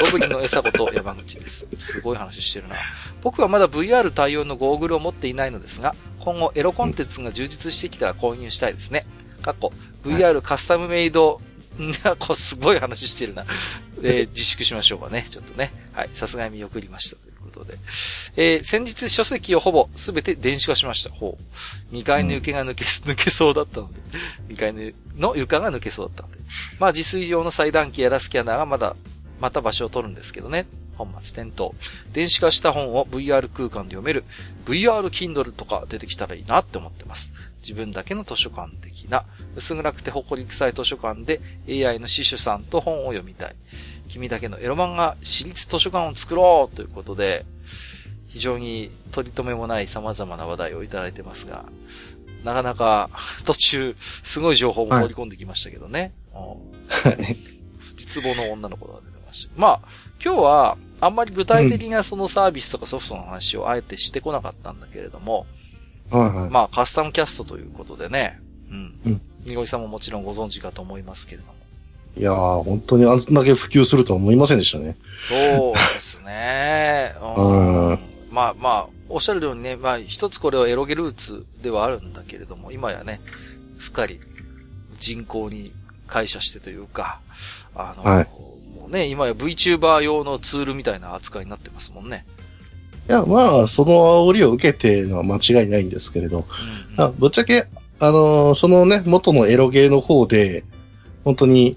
[0.00, 1.66] ゴブリンの餌子と山口です。
[1.78, 2.76] すごい話してるな。
[3.22, 9.04] 僕はまだ VR 対応のゴーグルを持っていないのですが、今後エロコンテンツが充実してきたら購入したいですね。
[9.42, 9.72] 過去
[10.04, 11.40] VR カスタムメイド、
[11.78, 13.44] んこうすごい話してるな。
[14.02, 15.26] えー自粛しましょうかね。
[15.30, 15.72] ちょっとね。
[15.92, 16.10] はい。
[16.14, 17.29] さすがに見送りました。
[17.40, 17.78] ということで。
[18.36, 21.10] えー先日書籍をほぼすべて電子化しました。
[21.10, 21.38] ほ
[21.92, 21.94] う。
[21.94, 24.00] 2階の床が抜け、抜けそうだったので。
[24.48, 26.38] 2階のの床が抜けそうだったので。
[26.78, 28.96] まあ自炊用の裁断機やらスキャナーがまだ、
[29.40, 30.66] また場所を取るんですけどね。
[30.96, 31.70] 本末転倒。
[32.12, 34.24] 電子化した本を VR 空間で読める
[34.66, 37.32] VR Kindle とか出てきたらいいなって思ってます。
[37.62, 39.24] 自分だけの図書館的な、
[39.56, 43.56] 薄暗くて誇り臭い図書館で AI の司書さんと本を読みたい。
[44.10, 47.46] 君だけのエロ漫画私立図書館を作ろうということで、
[48.28, 51.64] 非常に取り留めもない様々な話題をいただいてますが、
[52.44, 53.10] なかなか
[53.44, 56.12] 途中、すごい情報も盛り込んできましたけどね。
[56.34, 57.60] うん
[57.96, 59.52] 実望の女の子が出てました。
[59.56, 59.80] まあ、
[60.22, 65.46] 今日は、あんまり具体的なそのサービスとかソフトの話をあえてしてこなかったんだけれども、
[66.10, 66.50] はいはい。
[66.50, 69.00] まあ、カスタムキャストということでね、うん。
[69.06, 69.20] うん。
[69.44, 71.59] ニゴリさんももちろんご存知かと思いますけれども。
[72.16, 74.96] いやー、本当にあんだけ普及するとは思いませんでしたね。
[75.28, 77.14] そうですね。
[77.20, 77.98] う うんん。
[78.30, 83.20] まあまあ、おっしゃるようにね、まあ一つこれはエロゲルーツではあるんだけれども、今やね、
[83.78, 84.20] すっかり
[84.98, 85.72] 人口に
[86.06, 87.20] 解釈してというか、
[87.74, 88.28] あの、はい
[88.80, 92.24] もうね、今や VTuber 用のツールみたいな扱いになってますもんね。
[93.08, 93.92] いや、まあ、その
[94.28, 96.46] 煽りを受けてのは間違いないんですけれど、
[96.96, 97.66] うん、あぶっちゃけ、
[97.98, 100.64] あのーそのね、元のエロゲーの方で、
[101.24, 101.76] 本当に、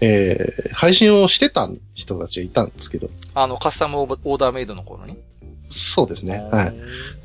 [0.00, 5.16] えー、配信をしてた人たちがいたんですけど、あの、カスタムオーダーメイドの頃に？
[5.68, 6.40] そうですね。
[6.50, 6.64] はい。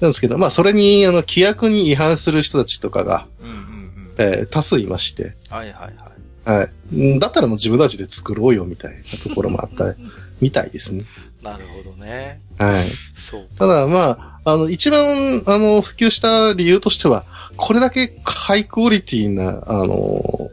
[0.01, 4.13] なんですけど、まあ、それに、あの、規約に違反する人たちとかが、うんうんうん。
[4.17, 6.59] えー多数いまして、はいはいはい。
[6.59, 6.69] はい。
[6.93, 9.95] うんだったらもう自分たちで作ろうよ、みたいなところもあった
[10.41, 11.05] みたいですね。
[11.41, 12.41] なるほどね。
[12.57, 12.83] はい。
[13.17, 13.47] そう。
[13.57, 17.25] ただ、まあ、あの、一番、あの、普及した理由としては、
[17.57, 20.49] これだけハイクオリティな、あの、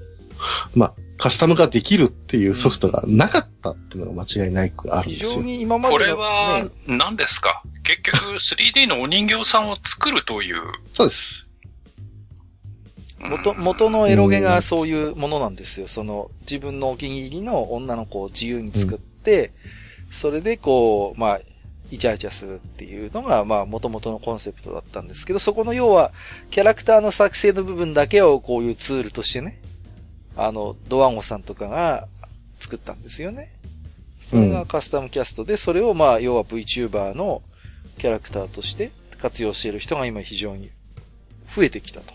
[0.74, 0.93] まあ、
[1.23, 5.44] カスタムができるっていうソフトがなかったっていうのが間違いないくあるん非常ですよ。
[5.44, 7.62] に今までの、こね、れは何ですか？
[7.85, 10.61] 結局 3D のお人形さんを作るという。
[10.93, 11.47] そうです。
[11.47, 11.53] うん
[13.31, 15.86] 元、元のエロゲがそういうものなんですよ。
[15.86, 19.53] その、自分のお気に入りの女の子を自由に作って、
[20.11, 21.40] それでこう、まあ、
[21.93, 26.11] イチャイチャするっていうのが、まあ、元々のコンセプトだったんですけど、そこの要は、
[26.51, 29.61] キャラクターの作成の部分だけをこういうツールとしてね、
[30.37, 32.07] あの、ドワンゴさんとかが
[32.61, 33.53] 作ったんですよね。
[34.21, 37.43] それがカスタムキャストで、それをまあ、要は VTuber の
[37.99, 40.71] キャラクターとして活用している人が今非常に
[41.49, 42.15] 増えてきたと。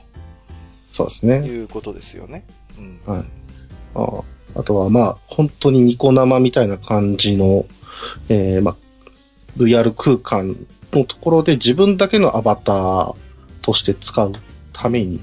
[0.92, 1.46] そうですね。
[1.46, 2.46] いうことですよね。
[2.78, 3.00] うん。
[3.06, 3.26] はい
[3.96, 4.24] あ
[4.56, 7.66] あとは、まあ、本当にニコ生みたいな感じの、
[8.30, 8.76] えー、まあ、
[9.58, 10.56] VR 空間
[10.94, 13.16] のところで自分だけのアバター
[13.62, 14.34] として使う
[14.74, 15.22] ために、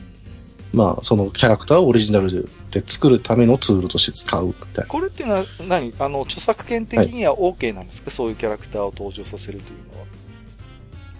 [0.74, 4.86] まあ、そのキャラクターをオリジナルで作るためのツールとして使うみたいな。
[4.86, 5.94] これっていうのは何？
[5.98, 10.04] あの、著作権的には OK なんですか、そういうキャラクターを登場させるというのは。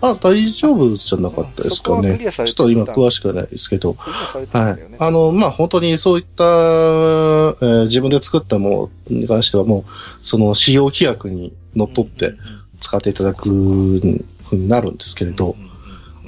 [0.01, 2.19] あ、大丈夫じゃなかったですかね。
[2.19, 3.95] ちょってと今た詳しくはないですけど。
[3.95, 4.79] クリアされてるはい。
[4.99, 12.35] あの、まあ、本当にそういった、えー自分で作ったものに関してはもう、その使用規約にのっとって
[12.81, 15.57] 使っていただくふうになるんですけれど、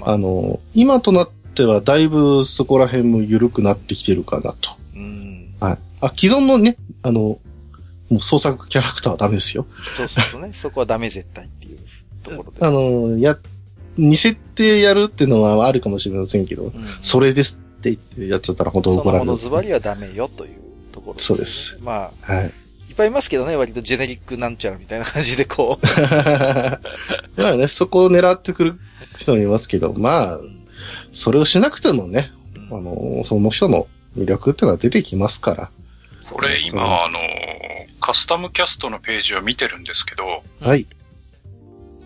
[0.02, 4.70] ああの、今となってはだいぶそこら辺も緩くなってきてるかなと。
[4.94, 5.54] うん。
[5.58, 5.78] はい。
[6.00, 7.40] あ、既存のね、あの、
[8.10, 9.66] もう創作キャラクターはダメですよ。
[9.96, 10.52] そうそうそうね。
[10.54, 11.78] そこはダメ絶対っていう
[12.22, 12.64] ところで。
[12.64, 13.38] あの、や、
[13.96, 19.26] 似設定やるっていうのはあるかもしれませんけど、うんそれですって言ってやっちゃったら本当そ怒られる。
[19.26, 20.56] のものズバリはダメよという
[20.92, 21.78] ところそうです。
[21.80, 22.44] まあ、はい。
[22.44, 22.48] い
[22.92, 25.78] っぱいいますけどね、割とジェネリックなんちゃらみたいな感じでこ
[27.36, 28.78] まあね、そこを狙ってくる
[29.16, 30.50] 人もいますけど、まあう。、
[31.16, 32.30] それをしなくてもね、
[32.70, 35.70] うんあの、その人の魅力っていうのは出てきますから。
[36.30, 37.18] これ今、あの、
[38.00, 40.86] カスタムキャストのページを見てるんですけど、はい。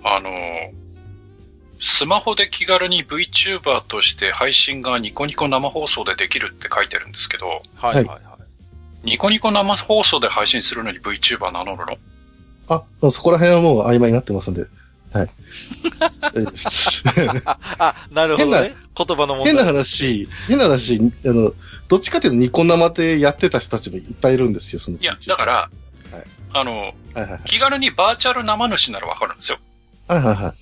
[0.04, 0.30] あの、
[1.80, 8.20] スマホで気軽に VTuber として配信がニコニコ生放送でできるって書いてるんですけど、はいはいはい。
[9.02, 11.98] ニコニコ生放送で配信するのに VTuber 名乗るの？
[12.68, 14.66] あ、そこら辺はもう曖昧になってますんで。
[15.12, 15.30] はい。
[17.78, 18.76] あ、なるほどね。
[18.96, 19.46] 言葉の問題。
[19.46, 21.54] 変な話、変な話、あの、
[21.88, 24.98] どっちかというとニコ生でやってた人たちもいっぱいいるんですよ、その。
[24.98, 27.40] いや、だから、はいあの、はいはいはい。
[27.44, 29.58] 気軽にバーチャル生主ならわかるんですよ。
[30.08, 30.54] はいはいは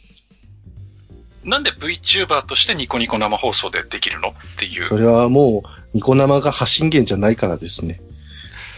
[1.45, 1.49] い。
[1.49, 4.83] なんで VTuber としてニコニコ生放送でできるのっていう。
[4.83, 8.01] それはもう、ニコ生が発信源じゃないからですね。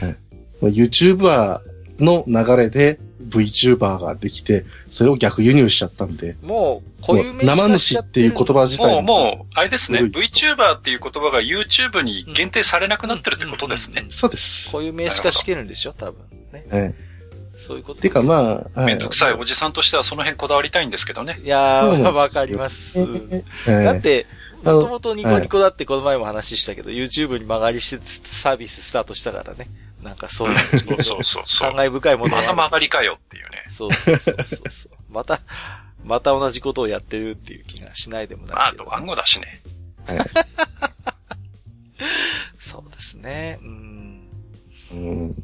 [0.01, 1.61] はい、YouTuber
[1.99, 2.99] の流れで
[3.29, 6.37] VTuber ができて、それを逆輸入しちゃったんで。
[6.43, 10.01] もう、固有名詞生主っていう言葉自体もう、もう、あれですね。
[10.01, 14.07] VTuber っていう言葉が YouTube に限定されなくなってるってことですね。
[14.09, 14.71] そうです。
[14.73, 15.93] 固有名詞化してるんでしょ？
[15.93, 16.15] 多分。
[16.53, 16.67] ね。
[16.71, 16.95] はい。
[17.57, 21.41] そういうことてかまあ、めんどくさいおじさんとしてはその辺こだわりたいんですけどね。
[21.45, 22.97] いやー、わかります。
[23.67, 24.25] だって、
[24.65, 29.67] もともとニコニコだってこの前も話したけど、YouTube に曲がりしてサービススタートしたからね。
[30.03, 30.59] なんかそういう、
[31.03, 31.73] そうそうそう。
[31.73, 33.65] 感慨深いものまた曲がりかよっていうね。
[33.69, 34.93] そうそうそうそうそう。
[35.11, 35.41] また、
[36.05, 39.61] また同じことをやってるっていう気がしないでもない、まあ、あと番号だしね。
[40.07, 40.19] はい。
[42.59, 43.59] そうですね。
[43.63, 44.29] うん。
[44.93, 45.35] うん。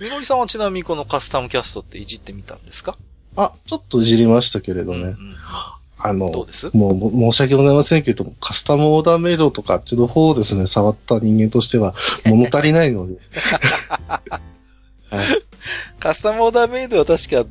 [0.00, 2.96] みのりさんはちなみにこのカスタムキャストっていじってみたんですか？
[3.36, 4.98] あ、ちょっといじりましたけれどね。
[4.98, 5.36] うんうん
[6.02, 6.70] あの、どうです？
[6.74, 11.94] もう申し訳ございませんけど、カスタムオーダーメイドとかあっちの方をですね、触った人間としては
[12.26, 13.16] 物足りないので。
[15.10, 15.26] はい、
[15.98, 17.44] カスタムオーダーメイドは確か、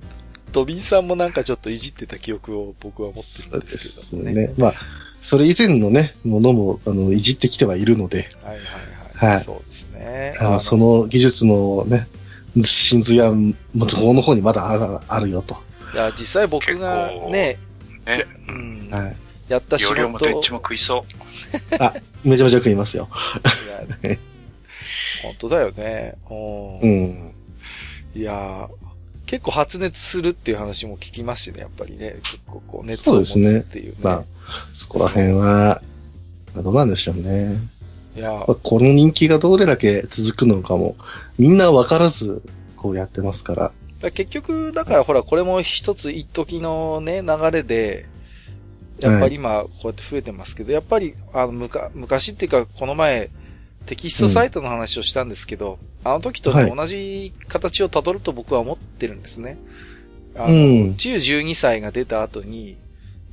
[0.51, 4.33] ドビンさんもなんかちょっといじってた記憶を僕は持ってるんですけどね。
[4.33, 4.53] ね。
[4.57, 4.73] まあ、
[5.21, 8.29] それ以前のね、ものも、あの、いじってきてはいるので。
[8.43, 9.31] はいはいはい。
[9.33, 10.35] はいそうですね。
[10.39, 12.07] あのその技術のね、
[12.63, 15.57] 真髄は、もうの方にまだあるあるよと。
[15.93, 17.57] いや、実際僕がね、
[18.17, 18.25] ね。
[18.47, 19.15] うん、はい。
[19.47, 21.75] やった仕事容量もどっちも食いそう。
[21.79, 23.07] あ、めちゃめちゃ食いますよ。
[25.23, 26.15] 本当だよね。
[26.29, 26.33] う。
[26.33, 27.33] うんん。
[28.15, 28.89] いやー
[29.25, 32.15] 結構発熱するっていう話も聞きますしね、やっぱりね。
[32.23, 33.97] 結構こう熱を持つっていうね。
[34.01, 34.23] まあ、
[34.73, 35.83] そこら辺は、
[36.55, 37.57] どうなんでしょうね。
[38.15, 40.95] いやまあこの人気がどれだけ続くのかも、
[41.37, 42.41] みんなわからず、
[42.75, 43.71] こうやってますから。
[43.99, 48.05] だ結局、だからほら、これも一つ一時のね、流れで、
[48.99, 53.29] やっぱり今、こうやって増えてますけど、やっぱり、あの、むか、昔っていうか、この前、
[53.85, 59.57] テキストサイトの話をしたんですけど、あの時とね、はい同じ形を辿ると僕は思ってるんですね。
[60.35, 60.57] あの、う
[60.89, 62.77] ん中12歳が出た後に、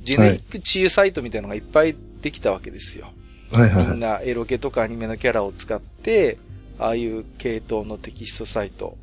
[0.03, 3.11] ジェネリック治癒サイトみたいなのがいっぱいできたわけですよ。
[3.51, 3.87] はいはいはい。
[3.87, 6.37] みんなエロゲとかアニメのキャラを使って、
[6.79, 8.97] ああいう系統のテキストサイト、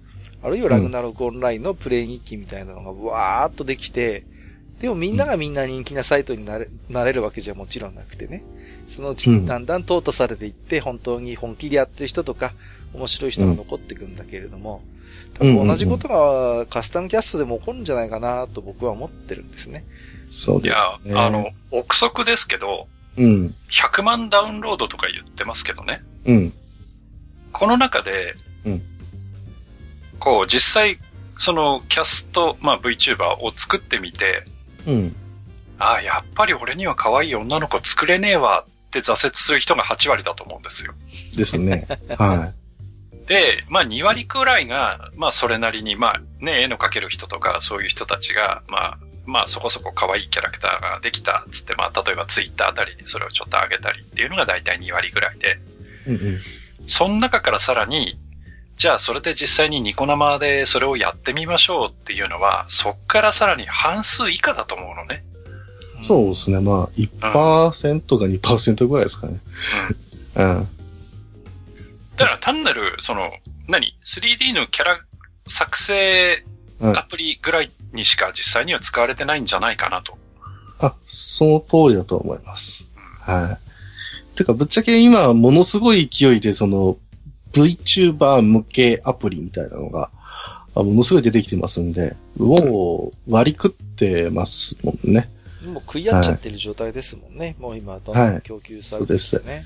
[0.44, 4.26] あるいはラグナロクオンラインのプレイ日記みたいなのがわーっとできて、
[4.78, 8.44] でもみんながみんな人気なサイトになれなれるわけじゃもちろんなくてね。
[8.86, 12.52] そのうちにだんだん淘汰されていって、本当に本気でやってる人とか、
[12.92, 14.82] 面白い人が残っていくんだけれども、
[15.32, 19.86] 多分同じことがカスタムキャストでも起こるんじゃないかなと僕は思ってるんですね。
[20.28, 21.18] そうでいや、すね。
[21.18, 23.54] あの、憶測ですけど、うん。
[23.70, 26.02] 100万ダウンロードとか言ってますけどね。
[26.26, 26.52] うん。
[27.52, 28.34] この中で、
[28.66, 28.93] うん
[30.24, 30.98] こう、実際、
[31.36, 34.44] そのキャスト、まあ VTuber を作ってみて、
[34.86, 35.16] うん。
[35.78, 40.94] ああ、やっぱり俺には可愛い女の子作れねえわって挫折する人が8割だと思うんですよ。
[41.36, 41.86] ですね。
[42.16, 42.52] は
[43.26, 55.58] で、まあ2割くらいが、まあそれなりに、まあね、絵の描ける人とかそういう人たちが、まあ、まあそこそこ可愛いキャラクターができたっつって、まあ例えばツイッターあたりにそれをちょっと上げたりっていうのが大体2割ぐらいで、
[56.06, 56.10] い。
[56.10, 56.40] うんうん。
[56.86, 58.18] その中からさらに、
[58.76, 65.24] じゃあそれで実際にニコ生でそれをやってみましょうっていうのは、そっからさらに半数以下だと思うのね。
[66.02, 66.60] そうですね。
[66.60, 69.40] まあ、1%が2%ぐらいですかね。
[70.36, 70.68] うん。
[72.16, 73.30] だから単なる、その、
[73.68, 75.00] 何 ?3D のキャラ
[75.48, 76.44] 作成
[76.80, 80.18] はいアプリぐらいにしか実際には使われてないんじゃないかなと。
[80.80, 82.84] あ、その通りだと思います。
[83.20, 83.58] は
[84.32, 84.36] い。
[84.36, 86.98] てか、ぶっちゃけ今、ものすごい勢いで、その、
[87.54, 90.10] VTuber 向けアプリみたいなのが、
[90.74, 95.30] あものすごい出てきてますんで、もう割り食ってますもんね。
[95.64, 97.56] もう食い合っちゃってる状態ですもんね。
[97.58, 99.64] もう今、どんどん供給されてるね。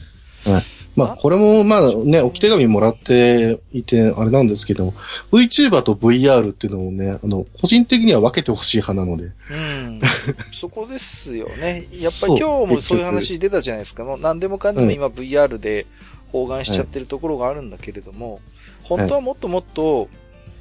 [0.97, 4.95] まあ、これも、まあね、置き手紙もらっていて、あれなんですけど、
[5.31, 9.33] VTuber と VR っていうのをね、あの、個人的には分けてほしい派なので。
[9.51, 10.01] うん。
[10.53, 11.87] そこですよね。
[11.93, 14.05] やっぱそうり今日もそういう話出たじゃないですか。
[14.05, 15.87] もう何でもかんでも今 VR で
[16.33, 18.41] 包含しちゃってるところがあるんだけれども、
[18.83, 20.09] 本当はもっともっと、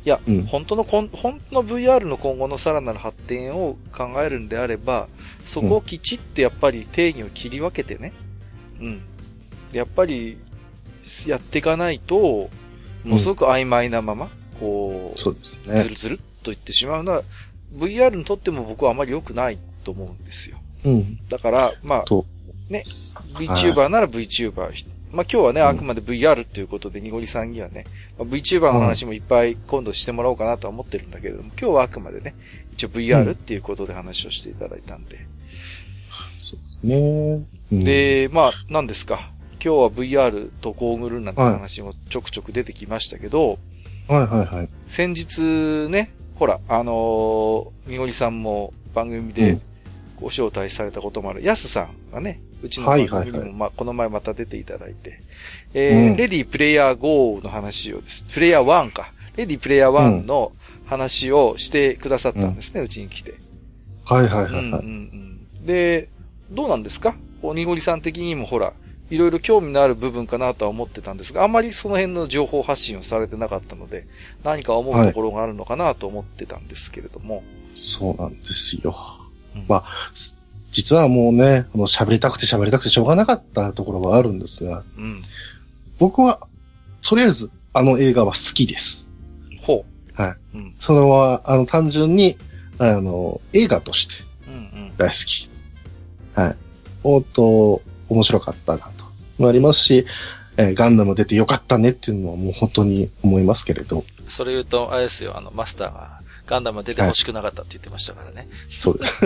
[0.05, 5.07] いや、うん本当のこん、本当の VR の今後のさらなる発展を考えるんであれば、
[5.45, 8.13] そこをきちっとやっぱり定義を切り分けてね。
[8.79, 9.01] うん。
[9.73, 10.37] やっぱり、
[11.25, 12.49] やっていかないと、も
[13.05, 14.29] のすごく曖昧なまま、
[14.59, 15.83] こう、そうですずね。
[15.83, 17.23] るずるっと言ってしまうのは、
[17.75, 20.57] VR にとっても僕はあまり良くないと思うんですよ。
[20.85, 21.19] うん。
[21.27, 22.25] だから、まあと、
[22.69, 22.83] ね、
[23.33, 24.71] VTuber なら VTuber。
[25.11, 27.85] まあ今日はね、あくまで VR っていうことで、ニゴリさんにはね、
[28.17, 32.35] まあ、VTuber の話もいっぱい今度してもらおうかなとは思ってるんだけれども、今日はあくまでね、
[32.73, 35.25] 一応 VR っていうことで話をしていただいたんで。
[36.41, 37.45] そうですね。
[37.71, 39.31] うん、で、まあ、何ですか？
[39.63, 43.57] 今日は VR とゴーグルなんて話もちょくちょく出てきましたけど、
[44.07, 44.69] はいはいはい。
[44.87, 49.61] 先日ね、ほら、あのーみごりさんも番組でうん
[50.19, 55.19] ご招待されたこともある、やすさんがね、うちの番組にも、はいはいはいまあ、この前また出ていただいて、
[55.73, 60.51] えーうんレディプレイヤー GO の話をです、プレイヤー1か、レディプレイヤー1の
[60.85, 63.35] 話をしてくださったんですね、うちに来て。
[64.05, 64.81] はいはいうんうんはいはい。
[64.81, 65.47] うん。
[65.65, 66.09] で、
[66.49, 67.15] どうなんですか？
[67.41, 68.73] おにごりさん的にもほら、
[69.09, 74.07] いろいろ興味のある部分かなとは思ってたんですが、あんまりその辺の情報発信をされてなかったので、
[74.43, 77.43] 何か思うところがあるのかなと思ってたんですけれども。
[77.75, 78.95] そうなんですよ。
[79.55, 80.36] うんまあ、す
[80.71, 85.23] 実はもうね、あの喋りたくて喋りたくてしょうがなかったところはあるんですが、うん。
[85.99, 86.39] 僕は、
[87.01, 89.09] とりあえず、あの映画は好きです。
[89.61, 89.85] ほ
[90.17, 90.21] う。
[90.21, 90.35] はい。
[90.55, 90.75] うん。
[90.79, 92.37] それは、あの、単純に、
[92.79, 94.15] あの、映画として
[94.47, 94.97] うんうん。
[94.97, 95.49] 大好き。
[96.35, 96.55] はい。
[97.03, 99.05] おっと、面白かったなと。
[99.37, 100.05] もありますし、
[100.57, 108.47] えーガンダム出てよかったねっていうのはもう本当に思いますけれど、それ言うと、あれですよ、あの、マスターが、ガンダム出て欲しくなかったって言ってましたからね。
[108.69, 109.21] そうです。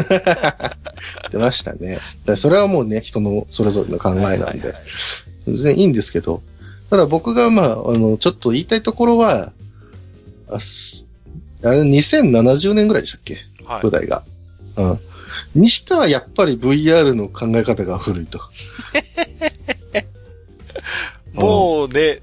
[1.31, 1.99] 出ましたね。
[2.26, 4.81] でそれはもうね、人のそれぞれの考えなんではいはいはい、
[5.45, 6.41] 全然いいんですけど、
[6.89, 9.53] ただ僕がまあ、あの、ちょっと言いたいところは、
[10.49, 11.06] あす
[11.64, 13.38] あれ2070年ぐらいでしたっけ？
[13.64, 14.23] はい舞台が。
[14.76, 14.99] うん。
[15.56, 18.39] にしてはやっぱり VR の考え方が古いと。
[21.34, 22.22] もうね、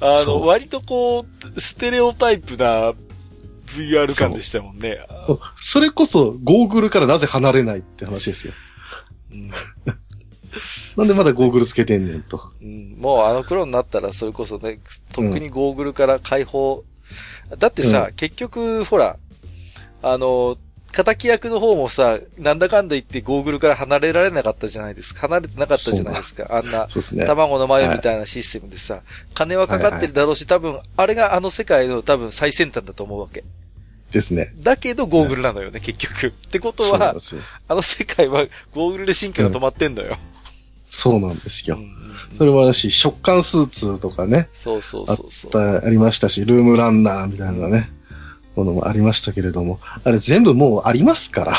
[0.00, 2.94] あの、割とこう、ステレオタイプな
[3.82, 4.98] VR 感でしたもんね。
[5.56, 8.52] それこそゴーグルからなぜ離れないって話ですよ。
[9.32, 9.50] うん
[10.96, 12.50] なんでまだゴーグルつけてんねんと。
[12.60, 14.80] うんもうあの頃になったらそれこそね、
[15.12, 16.84] とっくにゴーグルから解放。
[17.56, 19.16] だってさ、結局、ほら、
[20.02, 20.58] あの、
[20.92, 25.20] 仇役の方もさ、なんだかんだ言ってゴーグルから離れられなかったじゃないですか。
[25.22, 26.46] 離れてなかったじゃないですか。
[26.50, 26.88] あんな。
[27.26, 29.02] 卵の眉みたいなシステムでさ、
[29.34, 33.44] 金はかかってるだろうし、多分、あれがあの世界の多分最先端だと思うわけ。
[34.12, 34.54] ですね。
[34.58, 36.28] だけどゴーグルなのよね、結局。
[36.28, 37.14] ってことは。
[37.68, 40.16] あの世界はゴーグルで進化が止まってんのよ。
[40.90, 41.82] そうなんですようん。
[41.82, 45.50] うんうんそれもあるし、食感スーツとかね、そうそうあっそうそう。
[45.50, 47.90] たありましたし、ルームランナーみたいなね、
[48.54, 51.54] ものもありましたけれども、あれ全部もうありますから。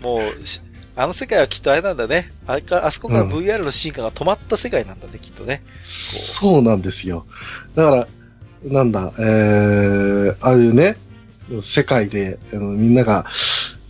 [0.00, 0.60] もう、し
[0.96, 2.32] あの世界はきっとあれなんだね。
[2.46, 5.62] ああそこからうん VR の進化が止まった世界なんだね、きっとね。
[5.82, 7.26] そうなんですよ。
[7.74, 8.08] だから、
[8.66, 10.96] なんだ、えー、ああいうね、
[11.60, 13.24] 世界で、あのみんなが、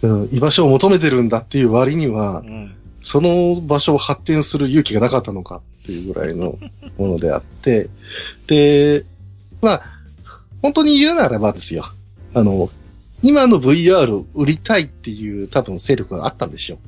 [0.03, 2.77] うん居場所を求めてるんだっていう割にはう、ん。
[3.07, 6.59] その場所を発展する勇気がなかったのかっていうぐらいの
[6.99, 7.89] ものであって、
[8.49, 9.05] で、
[9.63, 9.83] まあ、
[10.61, 11.85] 本当に言うならばですよ。
[12.35, 12.69] あの、
[13.23, 16.79] 今の VR を売りたいっていう多分勢力があったんでしょ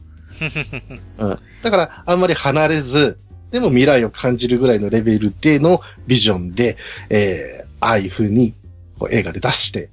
[1.21, 1.25] う。
[1.25, 1.39] うん。
[1.63, 3.19] だから、あんまり離れず、
[3.53, 6.77] でも未来を感じるぐらいのレベルでのビジョンで、
[7.11, 8.55] えー、ああいう風に
[8.99, 9.91] こう映画で出して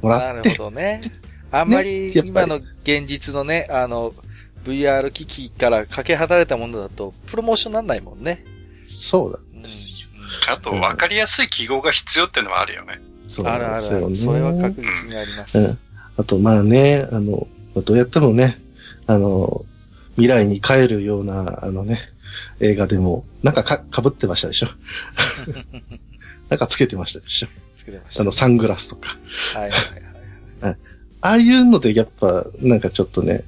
[0.00, 1.02] もならって、るほどね。
[1.50, 4.12] あんまり今の現実のね、あの、
[4.64, 8.44] VR 機器からかけ離れたものだと、プロモーションなんないもんね。
[8.86, 10.08] そうなんうんですよ。
[10.48, 13.00] あと、わかりやすい記号が必要ってのはあるよね。
[13.26, 14.00] そうあるあるある。
[14.00, 14.40] なんですよね。
[14.40, 15.58] それは確実にあります。
[15.58, 15.78] うん。
[16.16, 18.60] あと、まあね、あの、どうやってもね、
[19.06, 19.64] あの、
[20.12, 22.00] 未来に帰るような、あのね、
[22.60, 24.68] 映画でも、なんかか、被ってましたでしょ
[26.48, 27.48] なんかつけてましたでしょ？
[27.76, 29.16] つけてましたあの、サングラスとか。
[29.54, 29.80] はいはい
[30.64, 30.76] はい。
[31.20, 33.44] ああいうので、やっぱ、なんかちょっとね、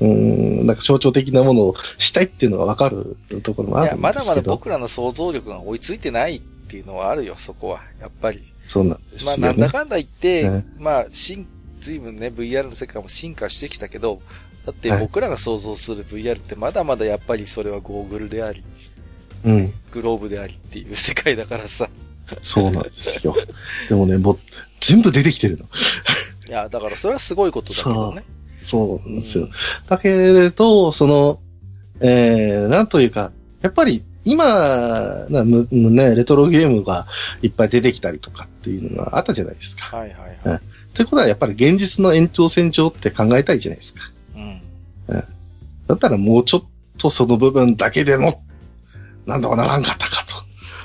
[0.00, 4.50] うーん、なんか象徴的なものをしたいっていうのがわかるところもあいや、るんまだまだですけど。
[4.52, 7.80] 僕らの想像力が追いついてないっていうのはあるよ、そこは。
[8.00, 8.42] やっぱり。
[8.66, 9.36] そうなんですまあ。
[9.38, 11.46] なんだかんだ言って、うんまあ、進、
[11.80, 14.20] 随分ね、VR の世界も進化してきたけど、
[14.66, 18.62] だってはい僕らが想像する VR ってまだまだやっぱりそれはゴーグルであり、
[19.44, 19.72] うん。
[19.90, 21.88] グローブでありっていう世界だからさ。
[22.42, 23.34] そうなんですよ。
[23.88, 24.38] でもね、もう、
[24.80, 25.64] 全部出てきてるの。
[26.48, 28.24] いや、だからそれはすごいことだけどね。
[28.62, 29.44] そうなんですよ。
[29.44, 29.50] うん
[29.88, 31.40] だけれど、その、
[32.00, 37.06] えー、なんというか、やっぱり今、なむむね、レトロゲームが
[37.42, 39.96] いっぱい出てきたりとかっていうのがあったじゃないですか。
[39.96, 40.60] はいはいはい。
[40.94, 44.00] ということはやっぱり現実の延長線上って考えたいじゃないですか。
[44.36, 44.60] うん。
[45.88, 46.62] だったらもうちょっ
[46.98, 48.44] とその部分だけでも、
[49.26, 50.36] なんとかならんかったかと。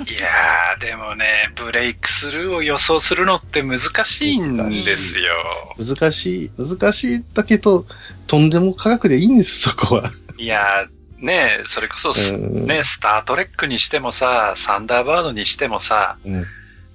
[0.06, 5.34] いやー、でもね、ブレイクスルーを予想するのって難しいんですよ。
[5.78, 7.86] 難しい、難しいだけど、
[8.28, 10.12] とんでも科学でいいんです、そこは。
[10.38, 16.46] いやー、ねそれこそす、うんね、スタートレックにしてもさ、サンダーバードにしてもさ、うん。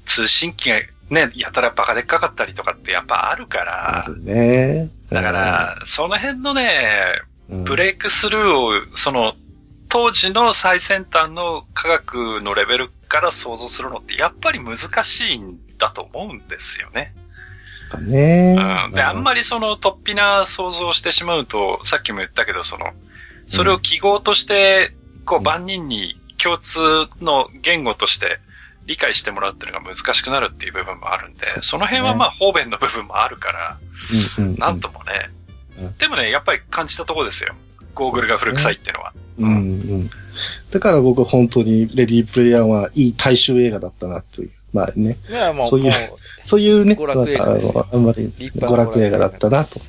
[0.04, 0.76] 通信機が
[1.10, 4.90] ね、やたらバカでっかかったりとかってやっぱあるかあら、るね。
[5.10, 7.04] だから、その辺のね、
[7.50, 9.34] うん、ブレイクスルーを、その、
[9.92, 17.14] 当時の最先端の科学のレベルから想像するのって、やっぱり難しいんだと思うんですよね。
[17.90, 18.56] だね。
[18.88, 18.94] うん。
[18.94, 22.92] で、あんまり、りその、突飛な想像をしてしまうと、さっきも言ったけど、その、
[23.48, 24.94] それを記号として、
[25.26, 26.80] こう、うん万人に共通
[27.20, 28.40] の言語として
[28.86, 33.78] 理解してもらうっていうのが難しくなるっていう部分もあるんで、そうですねその辺はまあ、方便の部分もあるから、
[34.38, 35.30] うんうんうん、なんともね
[35.78, 35.96] うん。
[35.98, 37.54] でもね、やっぱり感じたとこですよ。
[37.94, 39.12] ゴーグルが古臭いっていうのは。
[39.38, 40.10] うんうん。
[40.70, 44.50] だから僕は本当にレディープレイヤーはいい大衆映画だったなという。
[44.72, 45.18] まあね、
[45.64, 45.92] そういうも
[46.46, 49.80] そういうね、娯楽映画ですよあんまり娯な楽映画だったなと。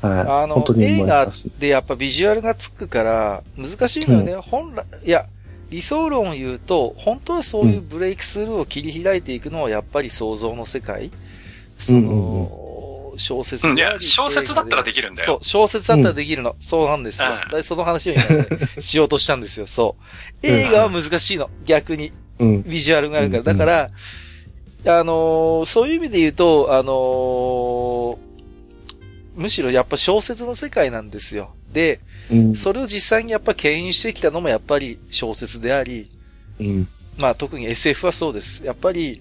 [0.00, 0.20] はい。
[0.20, 1.28] あの本当に思映画。
[1.58, 4.36] でやっぱビジュアルがつくから、難しいのよね。
[4.36, 5.26] 本来、いや、
[5.70, 11.10] 理想論を言うと、本当はそういうブレイクスルーを切り開いていくのはやっぱり想像の世界。
[11.78, 12.65] そうんうんの、
[13.18, 15.26] 小説うん、いや小説だったらでききるんだよ。
[15.26, 16.54] そう、小説だったらできるの。
[16.60, 17.28] そうなんですよ。
[17.52, 18.46] うんその話を今ね、
[18.78, 19.66] しようとしたんですよ。
[19.66, 19.96] そ
[20.42, 20.46] う。
[20.46, 21.50] 映画は難しいの。
[21.64, 22.12] 逆に。
[22.38, 22.62] うん。
[22.64, 23.40] ビジュアルがあるから。
[23.40, 23.90] うんだから、
[24.98, 28.26] あのーそういう意味で言うと、あのー
[29.36, 31.54] むしろやっぱ小説の世界なんですよ。
[31.72, 32.56] で、うん。
[32.56, 36.10] それを実際にやっぱ牽引してきたのもやっぱり小説であり、
[36.58, 36.88] うん。
[37.18, 38.64] まあ特に SF はそうです。
[38.64, 39.20] やっぱり、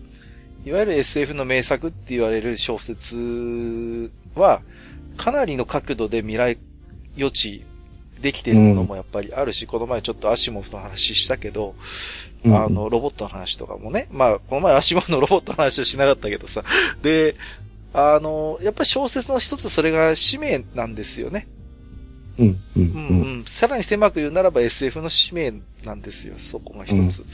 [0.66, 4.62] いわゆる SF の名作って言われる小説は、
[5.16, 6.58] かなりの角度で未来
[7.16, 7.64] 予知
[8.20, 11.76] できてるものもやっぱりあるし、この前ちょっとアシモフの話したけど、
[12.44, 14.08] うんあの、ロボットの話とかもね。
[14.12, 16.64] まあ、この前アシモフのロボットの話はしなかったけどさ。
[17.02, 17.36] で、
[17.94, 21.48] あの、やっぱり小説の一つそれが使命なんですよね。
[22.40, 22.48] うん。
[22.48, 22.56] う。
[22.78, 23.44] うんんうん。
[23.46, 25.54] さらに狭く言うならば SF の使命
[25.86, 26.36] なんですよ。
[26.38, 27.26] そこが一つ。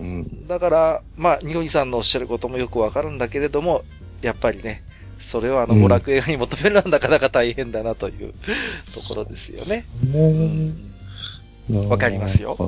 [0.00, 0.46] うん。
[0.46, 3.84] だから、まあ、ニロニさんのおっしゃることもよくわかるんだけれども、
[4.22, 4.82] やっぱりね、
[5.18, 8.34] それをあの、うん娯楽映画に求めるのはなかなか大変だなという
[8.92, 9.84] ところですよね。
[10.08, 12.62] ねわかりますよあ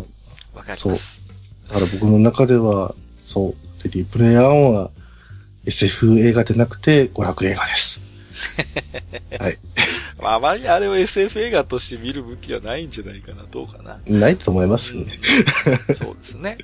[0.59, 1.21] わかります。
[1.69, 4.91] だから僕の中では、そう、レディープレイヤー1は
[5.67, 8.01] SF 映画でなくて娯楽映画です。
[9.39, 9.59] はい。
[10.21, 13.45] まあ、あまりあれを SF 映画として見る向きはないんじゃないかな。
[13.51, 14.01] どうかな。
[14.07, 15.07] ないと思いますね。
[15.89, 16.59] うんそうですね。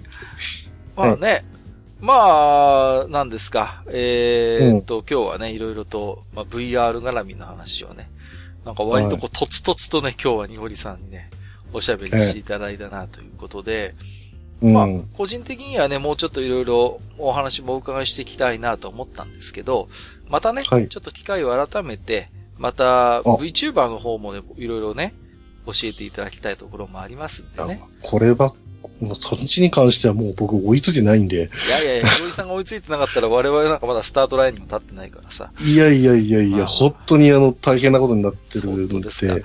[0.97, 1.45] まあね、
[2.01, 3.85] まあ、なんですか。
[3.89, 8.11] えーっと、今日はね、いろいろと、まあ、VR 絡みの話をね、
[8.65, 11.31] なんか割とこう、とつとつとね、今日はニゴリさんにね、
[11.73, 13.95] おしゃべりしていただいたなということで、
[14.61, 14.73] うん。
[14.73, 19.89] まあ、個人的にはね、もうちょっといろいろお話もお伺いしていきたいなと思ったんですけど、
[20.29, 22.29] またね、はいちょっと機会を改めて、
[22.63, 25.15] また VTuber の方もね、いろいろね、
[25.67, 27.83] 教えていただきたいところもありますんでね。
[28.03, 28.55] これば、
[29.01, 35.51] もうそっちに関してはもう僕追いついてないんで、いやいやいや、ひろりさんが追いついてなかったら我々なんかまだスタートラインにも立ってないからさ。
[35.61, 39.45] いやいやいやいまあや、本当にあの、大変なことになってるのでで、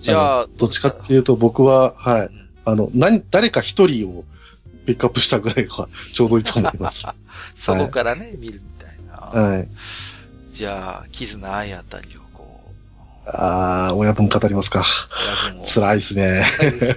[0.00, 4.24] じゃあ、どっちかっていうと僕は、はい、うんあの、何、誰か一人を
[4.86, 7.06] ピックアップしたぐらいが ちょうどいいと思います。
[7.54, 8.96] そこからね、見るみたい
[9.34, 9.42] な。
[9.42, 9.68] はい。
[10.52, 12.21] じゃあ、キズナアイあたりを
[13.24, 14.84] あー、親分語りますか。
[15.64, 16.44] 辛いですね。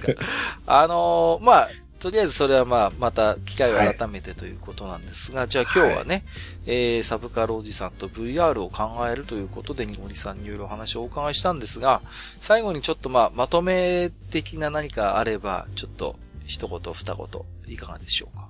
[0.66, 1.68] あのーまあ、
[2.00, 6.24] とりあえずそれはまあ、また機会を改めてということなんですが、じゃあ今日はね、
[6.66, 12.02] えー、サブカルおじさんと VR を考えるということで、ニゴリさんにいろいろお話をお伺いしたんですが、
[12.40, 17.26] 最後にちょっとまあ、まとめ的な何かあれば、ちょっと一言二言、
[17.68, 18.48] いかがでしょうか？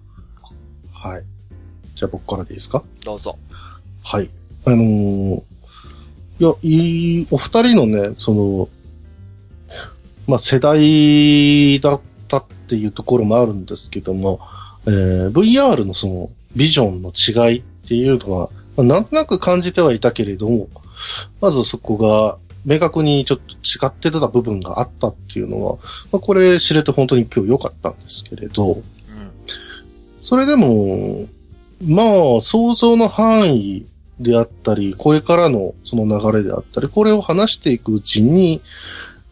[0.93, 1.23] はい。
[1.95, 2.83] じゃあ僕からでいいですか？
[3.05, 3.39] どうぞ。
[4.03, 4.31] はい。
[4.65, 5.43] あのー
[6.39, 8.69] いや、いい、お二人のね、その、
[10.27, 14.41] まあ、世代だったっていうところもあるんですけども、
[14.87, 20.69] えー VR のその、ビジョンの違いっていうのは、まあなんとなく感じてはいたけれども、
[21.41, 25.77] まずそこが、明確にちょっと違ってた部分があったっていうのは、
[26.11, 28.83] まあ、これ知れて本当に今日良かったんですけれど、うん。
[30.21, 31.27] それでも、
[31.81, 32.07] まあ、
[32.41, 33.87] 想像の範囲
[34.21, 38.63] であったり、これからのその流れであったり、これを話していくうちに、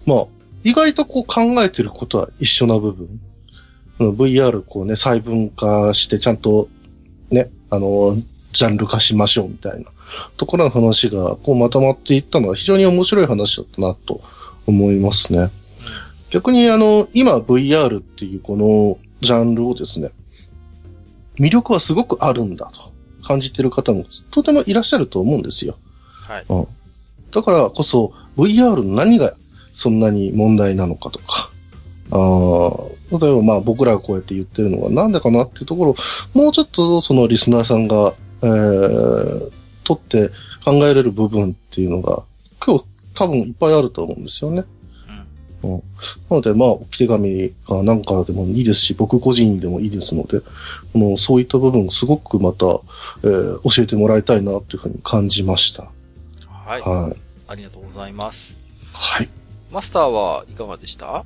[0.07, 0.27] まあ、
[0.63, 3.21] 意外とこう考えてることは一緒な部分。
[3.99, 6.69] VR こうね、細分化してちゃんと
[7.31, 8.17] ね、あの、
[8.53, 9.91] ジャンル化しましょうみたいな
[10.37, 14.21] ところの話がこうまとまっていったのは非常に面白い話だったなと
[14.67, 15.51] 思いますね。
[16.31, 20.11] 逆にあの、今 VR っていうこのジャンルをですね、
[21.37, 22.94] 魅力はすごくあるんだと
[23.25, 25.77] 感じてる方もとてもいらっしゃると思うんですよ。
[26.27, 26.45] はい。
[26.49, 26.67] うん。
[27.33, 29.35] だからこそ VR の何が
[29.73, 31.51] そんなに問題なのかとか、
[32.11, 35.97] あー例えばまあ僕らがこうやって言ってるのがなんでかなっていうところを
[36.33, 39.51] もうちょっとそのリスナーさんが、えー、
[39.85, 40.31] 取って
[40.65, 42.23] 考えれる部分っていうのが
[42.65, 42.85] 今日
[43.15, 44.65] 多分いっぱいあると思うんですよね。
[45.65, 45.75] うん。
[45.75, 45.83] うん。
[46.31, 50.47] なので、まあ、置き手紙かなんかでもいいですし、僕個人でもいいですので、こ
[50.95, 52.67] のそういった部分、すごくまた、
[53.23, 55.91] えー教えてもらいたいなというふうに感じました。
[56.49, 56.81] はい。
[56.83, 57.17] はい。
[57.49, 58.57] ありがとうございます。
[58.93, 59.29] はい。
[59.73, 61.25] マスターはいかがでした？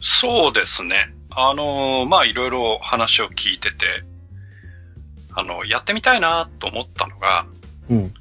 [0.00, 1.12] そうですね。
[1.30, 4.04] あのーまあ、いろいろ話を聞いてて、
[5.34, 7.46] あの、やってみたいなと思ったのが、
[7.90, 8.14] うん。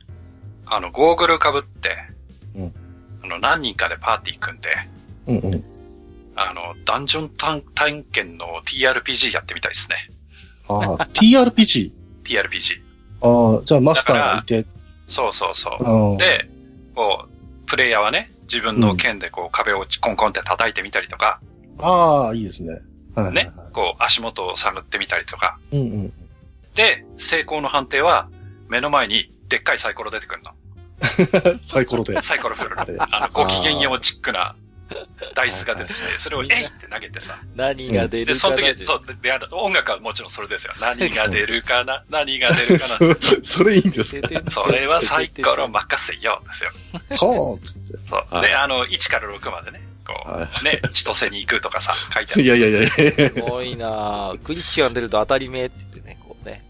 [0.66, 2.17] あの、ゴーグル被って、うん
[3.24, 4.70] あの、何人かでパーティー組んで、
[5.28, 5.64] うんうん。
[6.36, 9.96] あの、ダンジョン探探検の TRPG やってみたいですね。
[10.68, 11.92] ああ、TRPG?
[12.24, 12.82] TRPG。
[13.22, 14.66] ああ、じゃあマスターがいて、
[15.08, 16.18] そうそうそう。
[16.18, 16.50] で、
[16.96, 21.40] こう、プレイヤーはね、自分の剣でこう壁をコンコンって叩いてみたりとか、
[21.80, 22.80] ああ、いいですね。
[23.16, 25.60] はい、ね、こう足元を探ってみたりとか。
[25.72, 26.14] うんうん。
[26.76, 28.30] で、成功の判定は、
[28.70, 30.52] 目の前にでっかいサイコロ出てくるの。
[31.68, 32.22] サイコロで。
[32.22, 33.16] サイコロ振るあれの。
[33.16, 34.56] あの、ご機嫌ようチックな
[35.36, 37.40] ダイスが出てきて、それをえいって投げてさ。
[37.56, 40.74] 何が出で、るかなその時、そう、で、あの音楽はもちろんそれですよ。
[40.80, 42.04] 何が出るかな？
[42.10, 43.16] 何が出るかな？
[43.44, 44.30] そそれいいんですか？
[44.50, 46.72] それはサイコロ任せよ、ですよ。
[47.18, 47.98] そうつって。
[48.10, 48.26] そう。
[48.34, 52.42] はいで、あの、1から6までね、こはう、ね、千歳に行くとかさ、書いてある。
[52.44, 54.40] いやいやいやいやすごいなぁ。
[54.44, 56.64] クリッチが出ると当たり目って言ってね、こうね。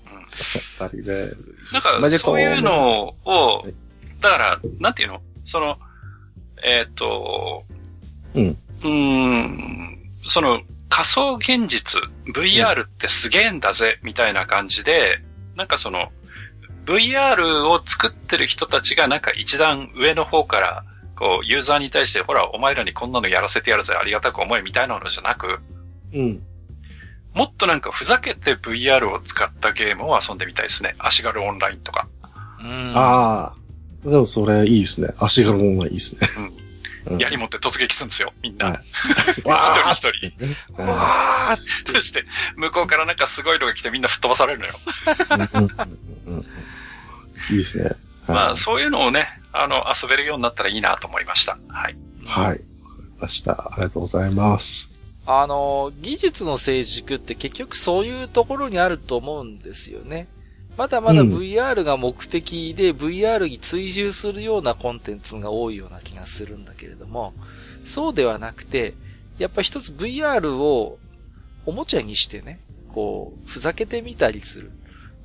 [0.79, 1.31] あれね。
[1.71, 3.73] なんかマジ、コそういうのをはい、
[4.19, 5.21] だから、なんていうの？
[5.45, 5.77] その、
[6.63, 7.63] えっ、と、
[8.33, 8.47] うん。
[8.47, 12.01] うーん、その、仮想現実、
[12.33, 15.21] VR ってすげえんだぜ、みたいな感じで、
[15.55, 16.11] なんかその、
[16.85, 20.83] VR を作ってる人たちがなんか一段上の方から、
[21.15, 25.59] こう、ユーザーに対して、ほら、お前らにこんなのやらせてやるぜ、ありがたく思え、みたいなのじゃなく、
[26.13, 26.43] うん。
[27.33, 30.95] もっとなんかふざけて VR を使ったゲームを遊んでみたいですね。
[30.97, 32.07] 足軽オンラインとか。
[32.59, 32.93] うん。
[32.95, 33.55] ああ。
[34.03, 35.09] でもそれいいですね。
[35.17, 36.27] 足軽もいいですね。
[36.37, 36.67] うん
[37.19, 38.65] 槍持って突撃するんですよ、みんな。
[38.65, 38.77] はい
[39.47, 40.33] わあ 一人一
[40.75, 40.83] 人。
[40.83, 42.25] わーそして、
[42.57, 44.73] 向こうからなんかすごいのが来てみんな吹っ飛ばされるのよ。
[45.31, 45.71] うんうん
[46.25, 46.45] うんうん
[47.49, 47.91] いいですね。
[48.27, 51.57] まあ、そういうのをね、あの、遊べるようになったらいいなと思いました。
[51.69, 51.95] はい。
[52.25, 52.61] はい。
[53.19, 53.71] ました。
[53.71, 54.89] ありがとうございます。
[55.25, 60.27] あの、技術の成熟って結局そういうところにあると思うんですよね。
[60.77, 67.33] まだまだうん VR が目的で VR に追従するようなコンテンツが多いような気がするんだけれども、
[67.83, 68.93] そうではなくて、
[69.39, 70.99] やっぱ一つ VR を
[71.65, 72.59] おもちゃにしてね、
[72.93, 74.71] こう、ふざけてみたりする。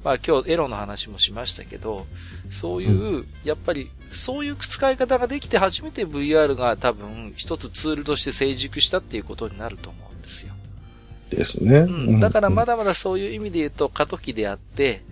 [0.03, 2.07] まあ今日エロの話もしましたけど、
[2.51, 10.55] そういう、やっぱり、そういう使い方ができて初めて VR が多分一つツールとして成熟したっていうことになると思うんですよ。
[11.37, 11.79] ですね。
[11.79, 12.21] うん。
[12.21, 15.03] だからまだ、だまだそういう意味で言うと過渡期であって、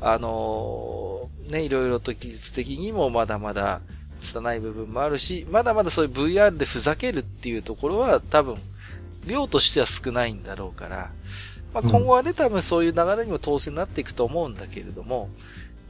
[0.00, 3.80] あのーね、いろいろと技術的にもまだまだ
[4.22, 8.56] 拙い部分もあるし、まだまだそういう VR でふざけるっていうところは多分、
[9.26, 11.10] 量としては少ないんだろうから、
[11.74, 15.28] まあ、今後はね、多分そういう流れにも当然なっていくと思うんだけれども、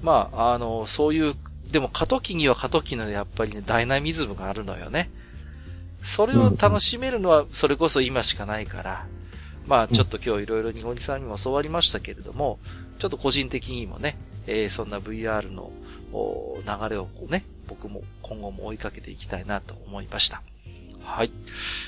[0.02, 1.34] まあ、あの、そういう、
[1.70, 5.10] でも過渡期には過渡期のやっぱりね、ダイナミズムがあるのよね。
[6.02, 9.06] それを楽しめるのは、それこそ今しかないから、
[9.66, 12.58] まあ、ちょっと今日いろいろニゴニさんにも教わりましたけれども、
[12.98, 14.16] ちょっと個人的にもね、
[14.46, 15.70] えーそんな VR の
[16.12, 20.42] お流れをこうね、僕も今後も追いかけていきたいなと思いました。
[21.02, 21.32] はい。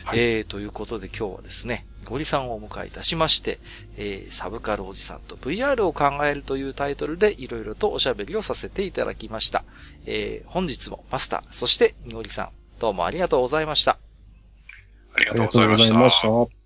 [0.05, 3.59] はいえー、ということで今日はですね、ゴリさんをお迎えいたしまして、
[3.97, 9.65] えー、サブカルおじさんと VR を考えるというタイトルでいろいろとおしゃべりをさせていただきました。
[10.07, 12.49] えー、本日もマスター、そしてニゴリさん、
[12.81, 13.99] どうもありがとうございました。
[15.15, 16.62] ありがとうございました。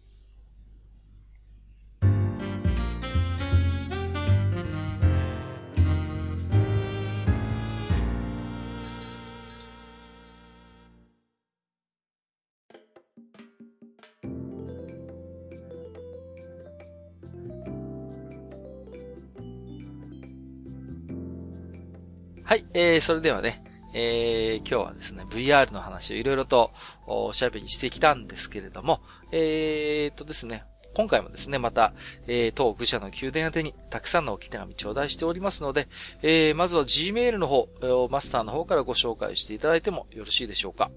[22.47, 23.61] はい、えー、それではね、
[23.93, 26.71] えー、今日はですね、VR の話をいろいろと
[27.09, 29.03] おしゃべりしてきたんですけれども、
[29.33, 30.63] えーとですね、
[30.95, 31.93] 今回もですね、また、
[32.29, 35.89] えー、当愚者の宮殿宛てにたくさんのお手紙頂戴しておりますので、
[36.23, 37.69] えー、まずは Gmail の方、
[38.13, 40.93] マスターの方からご紹介していただいてもよろしいでしょうか？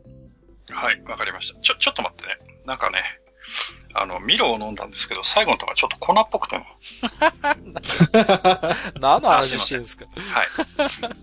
[0.70, 1.60] はい、わかりました。
[1.62, 2.38] ちょ、ちょっと待ってね。
[2.68, 3.02] なんかね、
[3.94, 6.66] あの、ミロを飲んだんですけど、最後のところちょっと粉っぽくてね。
[8.99, 10.06] 何の話してるんですか？
[10.34, 10.48] はい。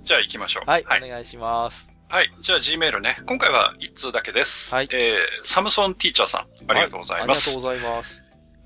[0.04, 0.68] じゃあ行きましょう。
[0.70, 1.04] はい、はい。
[1.04, 1.90] お願いします。
[2.08, 2.32] はい。
[2.40, 3.18] じゃあ Gmail ね。
[3.26, 4.72] 今回は1通だけです。
[4.74, 7.50] はいえー、サムソンティーチャーさん、ありがとうございます。
[7.50, 8.22] はありがとうございます。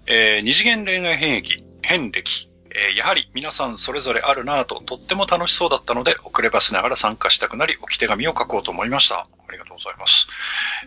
[0.06, 9.26] えー、二次元恋愛変役、変歴、えーやはり皆さんそれぞれあるなぁととっても楽しそうだったので、遅ればせながら参加したくなり、置き手紙を書こうと思いました。
[9.48, 10.26] ありがとうございます。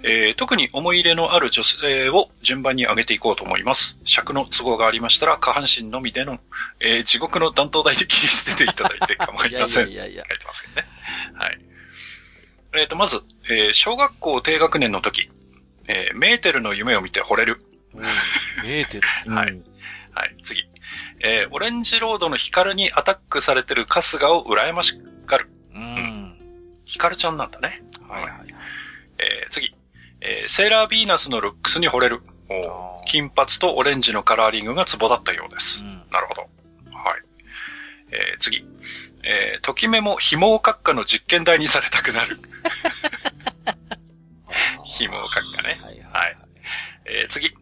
[0.03, 3.97] えー特に思い入れのある女性を順番に上げていこうと思います。
[4.05, 6.39] 尺の都合がありましたら、下半身のみでの、
[6.79, 9.87] えー地獄の断頭台で切り捨てていただいて 構いません。
[9.87, 10.23] やいやいや。
[10.29, 10.87] 書いてますけどね。
[11.35, 11.59] はい。
[12.75, 15.29] えっ、と、まず、えー小学校低学年の時、
[15.87, 17.59] えーメーテルの夢を見て惚れる。
[17.93, 18.03] うん。
[18.63, 19.07] 見えてる。
[19.27, 19.65] はいうん
[20.15, 20.67] はい、次。
[21.23, 25.49] えーオレンジロードのヒカルにアタックされてる春日を羨ましがる。
[25.73, 26.35] うん。
[26.85, 27.81] ヒカルちゃんなんだね。
[28.09, 28.31] はいはい。
[29.19, 29.73] えー次。
[30.21, 32.21] えーセーラービーナスのルックスに惚れる。
[33.07, 35.81] 金髪とオレンジのカラーリングがツボだったようです。
[35.81, 36.41] うんなるほど。
[36.41, 36.49] はい。
[38.11, 38.65] えー次。
[39.25, 42.37] えー、ときめも紐閣下の実験台にされたくなる。
[44.83, 45.79] 紐閣下ね。
[45.81, 46.03] はいはい。
[46.11, 46.37] はい。
[47.05, 47.53] えー次。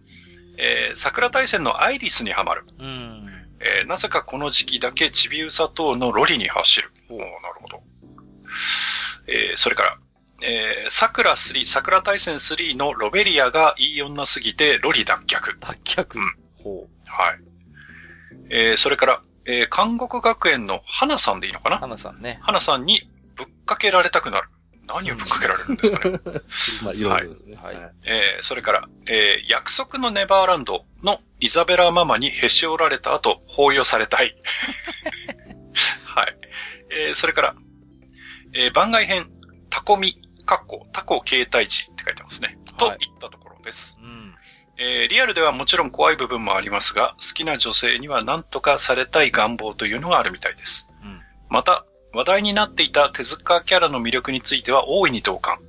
[0.58, 2.64] えー桜大戦のアイリスにはまる。
[2.80, 3.21] うん。
[3.64, 6.92] えーなぜかこの時期だけちびうさ等のロリに走る。
[7.10, 7.32] おおなる
[7.62, 7.84] ほど。
[9.28, 9.98] えーそれから、
[10.42, 15.58] えー、桜3、桜大戦3のロベリアがいい女すぎてロリ脱却。
[15.60, 16.36] 脱却うん。
[16.64, 17.40] ほはい。
[18.50, 21.72] えーそれから、えー、韓国学園の花さんでいいのかう。
[21.72, 21.78] な？
[21.78, 22.40] 花さんね。
[22.42, 24.50] 花さんにぶっかけられたくなる。
[24.88, 26.20] 何をぶっかけられるんですかね。
[26.84, 27.58] まあ、いろいろですね。
[27.58, 30.86] はいえーそれから、えー約束のネバーランドの
[31.42, 34.36] イザベラママにへし折られた後、包囲されたい。
[36.06, 36.38] はい。
[36.92, 37.56] えーそれから、
[38.54, 39.30] えー番外編、
[39.70, 42.58] タコミ、カッコ、タコ携帯時って書いてますね。
[42.78, 43.98] とはいいったところです。
[44.00, 44.36] うん。
[44.78, 50.88] えーリアルではもちろん怖い部分もありますが、好きな女性には何とかされたい願望というのがあるみたいです。
[51.02, 51.22] うん。
[51.50, 55.60] また、話題になっていた手塚キャラの魅力については大いに同感。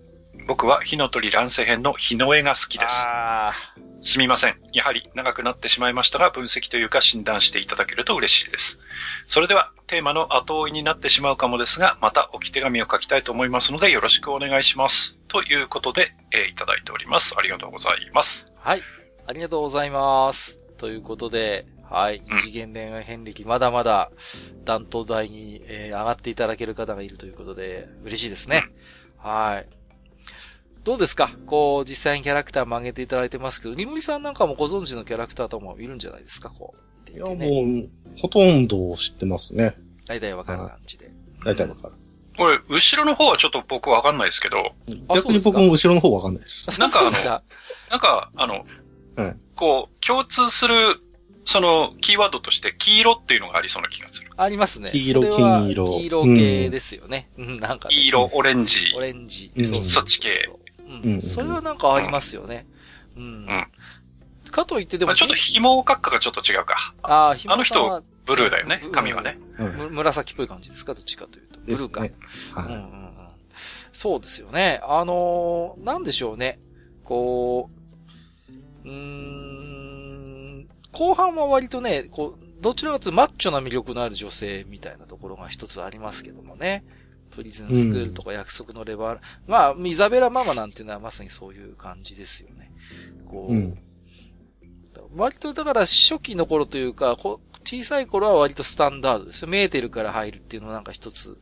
[0.46, 2.94] 僕は火の鳥乱世編の日の絵が好きです。
[2.94, 3.52] あ
[4.00, 4.56] すみません。
[4.72, 8.80] やはり長くなってしまいましたが、分析というか診断していただけると嬉しいです。
[9.26, 15.18] それでは、テーマの後追いになってしまうかもですが、また置き手紙を書きたいと思いますので、よろしくお願いします。
[15.28, 17.34] ということで、えーいただいております。
[17.38, 18.46] ありがとうございます。
[18.64, 18.70] あ。
[18.70, 18.82] はい。
[19.26, 20.58] ありがとうございます。
[20.78, 22.16] ということで、はい。
[22.16, 24.10] うん二次元恋愛遍歴、まだまだ
[24.64, 28.64] 断頭台に、えー上がっていただける方がいるということで、嬉しいですね。
[29.18, 29.81] はい。
[30.84, 31.30] どうですか？
[31.46, 36.50] こう、実際にキャラクターも上げていただいてますけど、リムリさんなんかもご存知のキャラクターともいるんじゃないですか？
[36.50, 36.74] こ
[37.08, 37.10] う。
[37.10, 37.88] いや、ね、もう、
[38.20, 39.76] ほとんど知ってますね。
[40.06, 41.10] 大体わかる感じで。
[41.44, 41.94] 大体わかる。
[42.36, 44.72] これ、後ろの方はちょっと僕わかんないですけど、
[45.08, 46.66] あ逆に僕も後ろの方わかんないです。
[46.80, 47.10] なんかな
[47.98, 48.64] んか、あの、
[49.16, 50.74] うんこう、共通する、
[51.44, 54.30] その、キーワードとして、黄色っていうのがありそうな気がする。
[54.36, 54.90] ありますね。
[54.90, 57.28] 黄色金色黄色系ですよね。
[57.36, 59.00] うん、なんかね、黄色、オレンジオ。
[59.00, 59.52] レンジ。
[59.54, 60.58] うんそうそっち系そうう。
[61.04, 62.66] うんんそれはなんかありますよね。
[63.16, 63.46] うん。
[64.50, 66.94] かといってでも、まあちょっと紐閣下がちょっと違うか。
[67.02, 69.38] ああ、ひまあの人ブルーだよねブ、髪はね。
[69.58, 70.94] うんむ紫っぽい感じですか？
[70.94, 71.60] どっちかというと。
[71.60, 72.00] ブルーか。
[72.54, 73.18] はん。
[73.92, 74.80] そうですよね。
[74.84, 76.58] あのーなんでしょうね。
[77.04, 77.68] こ
[78.84, 86.84] う、うーん、後半は割とね、こう、どちらかというとマッチョな魅力のある女性みたいなところが一つありますけどもね。
[87.34, 92.70] プリズンスクールとか約束のレバー、まあ、イザベラママなんていうのはまさにそういう感じですよね。
[93.26, 93.56] こう、い。
[93.56, 93.78] うん。
[95.16, 99.48] 割とだから初期の頃というか、こう小さい頃は割とスタンダードですよ。
[99.48, 101.38] メーテルから入るっていうのはなんか一つ、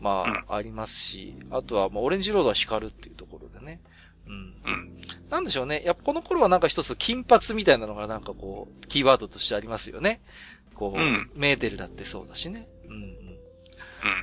[0.00, 3.80] まあ、ありますし、あとは、まあ、オレンジロードは光るっていうところでね。
[4.26, 4.32] うん。
[4.32, 5.00] うん。
[5.28, 5.82] なんでしょうね。
[5.84, 10.22] やっぱこの頃はなんか一つ金髪みたいなのがなんかこう、キーワードとしてありますよね。
[10.74, 12.68] こう、うんメーテルだってそうだしね。
[12.88, 13.02] うん、うん。
[13.02, 13.19] うん。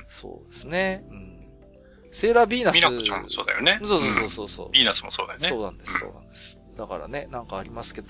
[0.08, 1.04] そうですね。
[1.10, 1.38] うん。
[2.12, 2.74] セーラービーナス。
[2.74, 3.78] ミラコちゃんもそうだよね。
[3.82, 4.70] そうそうそんうそうそう。
[4.70, 5.48] ビーナスもそうだよね。
[5.48, 6.58] そうなんです、そうなんです。
[6.76, 8.08] だからね、なんかありますけど、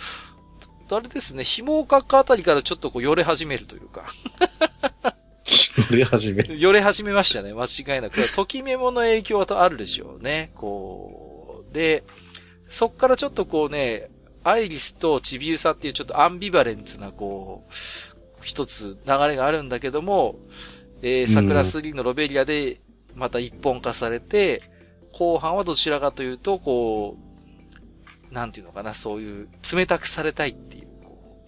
[0.88, 4.06] とあれですね、紐をかくあたりからちょっとこう、よれ始めるというか、
[5.90, 6.44] 売れ始め。
[6.58, 8.32] よれ始めましたね、間違いなく。
[8.32, 11.74] ときメモの影響はあるでしょうね、こう。
[11.74, 12.04] で、
[12.68, 14.10] そっからちょっとこうね、
[14.44, 17.72] アイリスとチビウサっていうちょっとアンビバレンツなこう、
[18.42, 20.38] 一つ流れがあるんだけども、
[21.02, 22.80] えー、桜3のロベリアで
[23.14, 24.62] また一本化されて、
[25.12, 27.16] 後半はどちらかというと、こ
[28.30, 31.46] う、なんていうのかな、そういう、冷たくされたいっていう、こ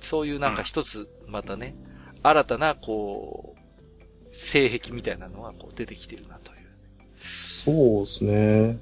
[0.00, 1.74] う、そういうなんか一つ、またね、
[2.22, 3.60] 新たな、こう、
[4.32, 6.58] 性癖みたいなのがこう出てきてるなという。
[7.20, 8.78] そうですね。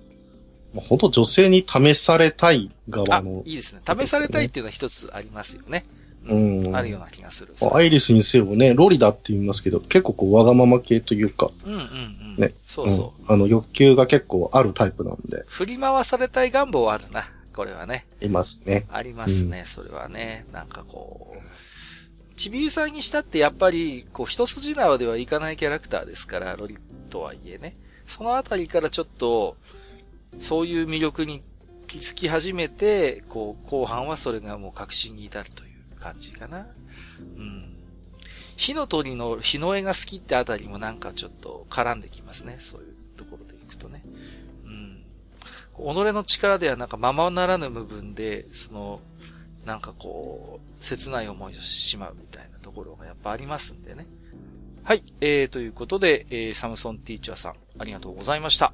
[0.75, 3.43] まあ、本当女性に試されたい側あの、。
[3.47, 3.81] いいですね。
[3.85, 5.85] 試されたいっていうのは一つありますよね。
[6.29, 7.55] うんあるような気がする。
[7.73, 12.37] アイリスにせよね、ロリだって言いますけど、結構こう、わがまま系というか、うんうんうん。
[12.39, 12.55] ね。
[12.67, 13.23] そうそう。
[13.23, 17.31] うんあの、欲求が結構あるタイプなんで、振り回されたい願望はあるな。
[17.53, 18.07] これはね。
[18.21, 18.87] いますね。
[18.91, 19.65] ありますね。
[19.67, 20.47] それはね。
[20.53, 21.39] なんかこう。
[22.37, 26.79] ちびゆさんにしたってやっぱり、こう、一筋縄ではいかないキャラクターですから、ロリ
[27.11, 27.77] とはいえね。
[28.07, 29.57] そのあたりからちょっと、
[30.39, 31.43] そういう魅力に
[31.89, 35.68] 気づき始めて、こう、後半はそれがもう確信に至るという
[35.99, 36.67] 感じかな。
[37.37, 37.75] うん。
[38.57, 42.57] 火の鳥の日の絵が好きってあたりもなんかちょっと絡んできますね。
[42.61, 44.03] そういうところでいくとね。
[44.65, 45.05] うん。
[45.75, 49.01] 己の力ではなんかままならぬ部分で、その、
[49.65, 54.07] なんかこう、切ない思いをしてしまうみたいなところがやっぱありますんでね。
[54.83, 55.03] はい。
[55.21, 58.73] えー、ということで、えー、サムソンティーチャーさん、ありがとうございました。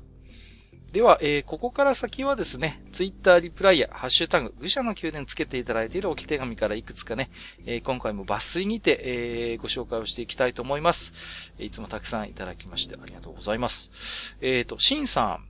[0.94, 7.30] では、えー、ここから先はですね、ツイッターリプライやハッシュタグ、愚者の宮殿つけていただいている置き手紙からいくつかね、
[7.66, 11.12] えー、今回も抜粋にて、えー、ご紹介をしていきたいと思います。
[11.58, 13.90] いつもたくさんいただきましてありがとうございます。
[14.40, 15.48] えっ、ー、と、シンさん、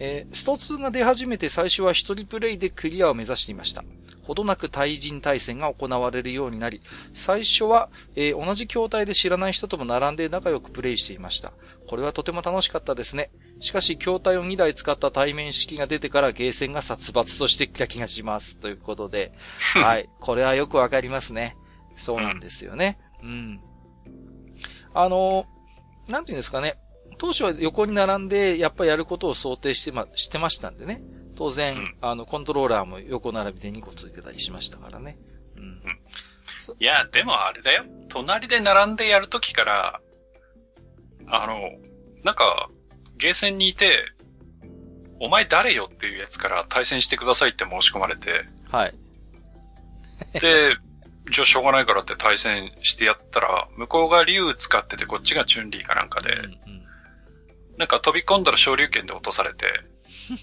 [0.00, 3.82] えー、スト2が出始めて最初は一人プレイでクリアを目指していました。
[4.24, 6.82] ほどなく対人対戦が行われるようになり、
[7.14, 11.54] 最初は、えー、同じ筐体で知らない人とも並んで仲良くプレイしていました。
[11.86, 13.30] これはとても楽しかったですね。
[13.64, 18.58] しかし、筐体を2台使った対面式が出てからゲーセンが殺伐としてきた気がします。
[18.58, 19.32] ということで。
[19.72, 20.10] はい。
[20.20, 21.56] これはよくわかりますね。
[21.96, 22.98] そうなんですよね。
[23.22, 23.60] うん。
[24.92, 25.46] あの、
[26.08, 26.76] なんていうんですかね。
[27.16, 31.00] 当初は横に並んで、やっぱりやることを想定してま、してましたんでね。
[31.34, 35.16] 当然、うん、あの、コントローラーも横並びで2個ついてたりしましたからね。
[35.56, 35.62] うん。
[35.62, 35.72] うん、
[36.78, 37.84] いや、でもあれだよ。
[38.10, 40.00] 隣で並んでやるときから、
[41.28, 41.60] あの、
[42.24, 42.68] なんか、
[43.18, 44.04] ゲーセンにいて、
[45.20, 48.44] お前誰よっていうやつから対戦してくださいって申し込まれて。
[48.70, 48.94] はい。
[50.32, 50.76] で、
[51.30, 56.84] じゃあしょうがないからって対戦してやったら、向こうが竜使っててこっちがチュンリーかなんかで、うんうん、
[57.78, 59.66] なんか飛び込んだら昇竜拳で落とされて、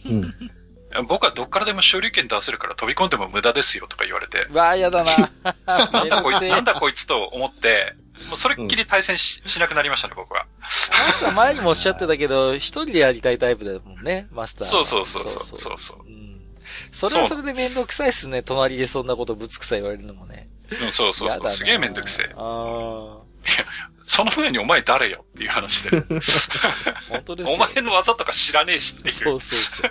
[0.06, 4.48] うん、僕はどっからでも昇竜拳出せるから飛び込んでも無駄ですよとか言われて。
[4.52, 5.32] わあ、やだな。
[5.92, 7.94] なんだこいつ、なんだこいつと思って、
[8.28, 10.46] もうそれっきり対戦しうん、しなくなりましたね、僕は。
[10.62, 14.68] マスター前にもおっしゃってたけど、 一人でやりたいタイプだもんね、マスター。
[14.68, 15.44] そうそうそうそう。
[15.44, 16.42] そうそう、うん、
[16.92, 20.50] それはそれでめんどくさいっすね、隣でそんなことぶつくさ言われるのもね。
[20.70, 21.50] うん、そうそうそう。
[21.50, 22.32] すげえめんどくせえ。
[22.36, 23.22] ああ。
[24.04, 25.90] その上にお前誰よっていう話で。
[27.10, 29.14] 本当ですお前の技とか知らねえしっていう。
[29.14, 29.84] そうそうそ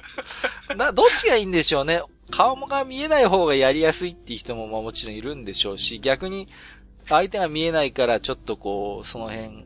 [0.72, 0.76] う。
[0.76, 2.02] な、どっちがいいんでしょうね。
[2.30, 6.48] 顔が見えない方がやりやすいっていう人ももちろんいるんでしょうし、逆に
[7.08, 9.64] 相手が見えないからちょっとこう、その辺、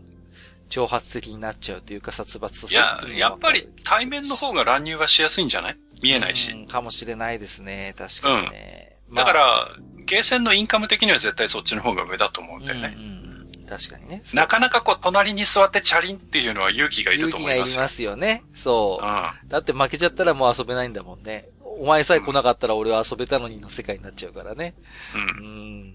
[0.71, 2.75] 挑発的になっちゃうというか殺伐とす
[3.07, 5.77] るいや、やっぱり対面の方が乱入はしやすいんじゃない？
[6.03, 6.53] 見えないし。
[6.67, 7.95] かもしれないですね。
[7.97, 8.97] 確かにね。
[9.09, 9.69] うん、だから、
[10.05, 12.95] ゲーセンのインカム的には絶対そっちの方が上だと思うんだよね。
[12.97, 13.25] うんうん
[13.67, 14.23] 確かにね。
[14.35, 18.43] なかなかこう、隣に座ってチャリンっていうのは勇気がいると思います勇気がいりますよね。
[18.53, 19.05] そう。
[19.05, 21.49] うん、だって負けちゃったらもう遊べないんだもんね。
[21.63, 24.75] お前さえ来なかったら俺は遊べたのにの世界になっちゃうからね。
[25.15, 25.47] うん。
[25.47, 25.95] うん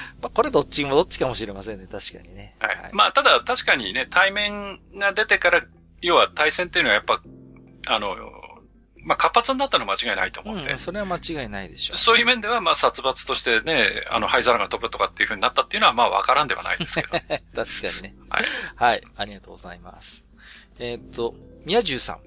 [0.20, 2.56] まあ、これどっちもどっちかもしれませんね、確かにね。
[2.58, 2.76] はい。
[2.76, 5.62] はい、まあ、ただ確かにね、対面が出てから、
[6.00, 7.22] 要は対戦っていうのはやっぱ、
[7.86, 8.16] あの、
[9.04, 10.70] まあ、活発になったのは間違いないと思って。
[10.70, 11.98] うん、それは間違いないでしょう。
[11.98, 17.08] そういう面では、まあ、殺伐としてね、あの、灰皿が飛ぶとかっていう風になったっていうのは、まあ、わからんではないですけど。
[17.18, 17.38] 確か
[17.96, 18.14] にね。
[18.28, 18.46] はい。
[18.76, 19.02] はい。
[19.16, 20.24] ありがとうございます。
[20.78, 22.20] えー、っと、宮中さん。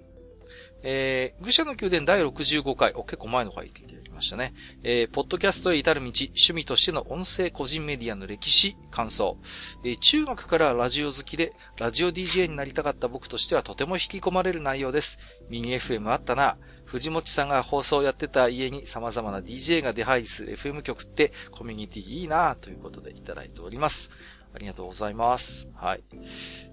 [0.87, 4.53] えー、愚者の宮殿第65回、お、結構前の回聞いてましたね。
[4.81, 9.37] えー、ポッドキャストへ至る道、趣味としての音声個人メディアの歴史、感想。
[9.83, 15.19] えー、中学からラジオ好きで、ラジオ DJ になりたかった僕としてはとても引き込まれる内容です。
[15.49, 16.57] ミニ FM あったな。
[16.85, 24.11] 藤持さんが放送やってた家に様々な DJ が出入りする FM 局ってコミュニティいいなということでいただいております。
[24.53, 25.67] ありがとうございます。
[25.75, 26.03] はい。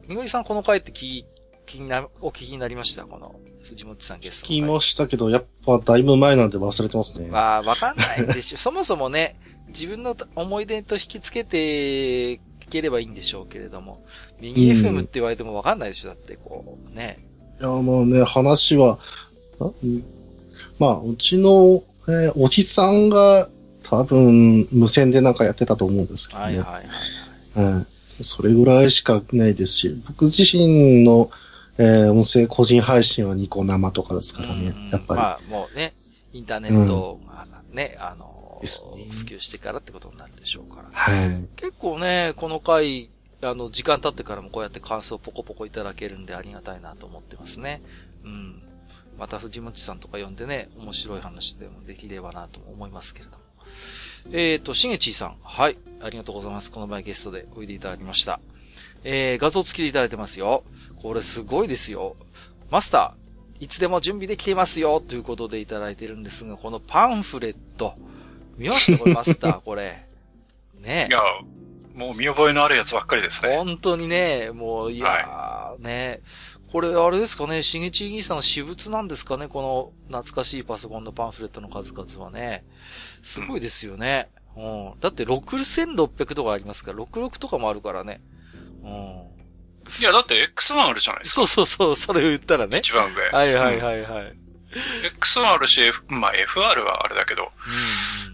[0.06, 1.24] にごりさんこの回って聞
[1.66, 4.46] 気にな、お聞きになりましたこの、藤本さんゲスト。
[4.46, 7.28] 聞きましたけど、やっぱだいぶ前なんで忘れてますね。
[7.28, 8.58] まあ、わかんないでしょ。
[8.58, 9.36] そもそもね、
[9.68, 12.40] 自分の思い出と引きつけて、聞
[12.70, 14.04] ければいいんでしょうけれども、
[14.40, 17.18] ミニ FM って言われてもわかんないでしょ、だってこう、ね。
[17.60, 18.98] いや、まあね、話は、
[20.78, 23.48] まあ、うちの、えー、おじさんが
[23.82, 26.44] 多分無線でなんかやってたと思うんですけどね。
[26.46, 27.74] はいはいはい、はい。
[27.74, 27.86] うん。
[28.20, 31.30] それぐらいしかないですし、僕自身の
[31.78, 35.20] えー、音声個人配信はニコ生とかですからね、うんやっぱり。
[35.20, 35.94] まあ、もうね、
[36.32, 38.68] インターネットがね、うん、あの、ね、
[39.10, 40.88] 普及してからってことになるでしょうから。
[40.92, 41.44] はい。
[41.56, 43.10] 結構ね、この回、
[43.42, 47.82] あの、時間経ってからもこうやって感想ポコポコいただけるんでありがたいなと思ってますね。
[48.24, 48.62] うん。
[49.18, 53.38] また藤本さんとか呼んでね、面白い話でもできればなと思いますけれども。
[54.30, 55.36] えっ、ー、と、しげちーさん。
[55.42, 55.76] はい。
[56.00, 56.70] ありがとうございます。
[56.70, 58.40] この前ゲストでおいでいただきました。
[59.04, 60.62] えー、画像付きでいただいてますよ。
[61.02, 62.14] これすごいですよ。
[62.70, 67.94] マスター、いつでも準備できていますよ、ということでいただいてるんですが、このパンフレット。
[68.56, 70.06] 見ましたこれマスター、 これ。
[70.80, 71.20] ねいや、
[71.94, 73.56] もう見覚えのあるやつばっかりですね。
[73.56, 76.20] 本当にね、もう、いやー、ね。
[76.70, 82.64] これ、あれですかね、しげち兄さんの私物なんですかね、この懐かしいパソコンのパンフレットの数々はね。
[83.22, 84.28] すごいですよね。
[84.56, 84.92] うん。
[85.00, 88.20] だって6600とかありますから、66とかもあるからね。
[88.84, 89.41] うん。
[90.00, 91.34] いや、だって X1 あるじゃないですか。
[91.34, 92.78] そうそうそう、それを言ったらね。
[92.78, 93.28] 一番上。
[93.30, 94.34] はいはいはいはい。
[95.20, 97.50] X1 あるし、F、まあ FR はあれだけど。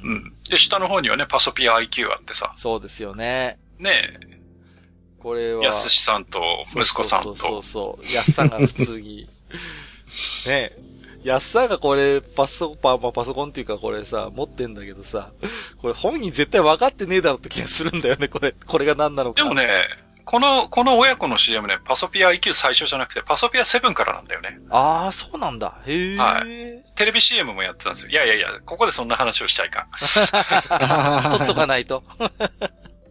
[0.05, 0.35] うん、うん。
[0.49, 2.53] で、下の方にはね、パソピア IQ あってさ。
[2.57, 3.59] そうですよね。
[3.79, 3.91] ね
[4.23, 4.39] え。
[5.19, 5.65] これは。
[5.65, 6.41] やすしさんと、
[6.77, 7.35] 息子さんと。
[7.35, 8.13] そうそうそう。
[8.13, 9.29] やすさんが普通に。
[10.47, 10.89] ねえ。
[11.25, 15.33] やっさんがこれ、パソパ、まあ、パソコンっていうかこれさ、持ってんだけどさ、
[15.79, 18.53] これ本人絶対分かってねえだろって気がするんだよね、これ。
[18.53, 19.43] これが何なのか。
[19.43, 19.67] でもね、
[20.29, 24.59] この、この親子の CM ね、パソピア IQ 最初じゃなくて、パソピア7からなんだよね。
[24.69, 25.79] ああ、そうなんだ。
[25.87, 26.17] へえ。
[26.19, 26.85] はい。
[26.97, 28.11] テレビ CM もやってたんですよ。
[28.11, 29.89] いやいやいや、ここでそんな話をしちゃいかん。
[31.39, 32.03] 取っとかないと。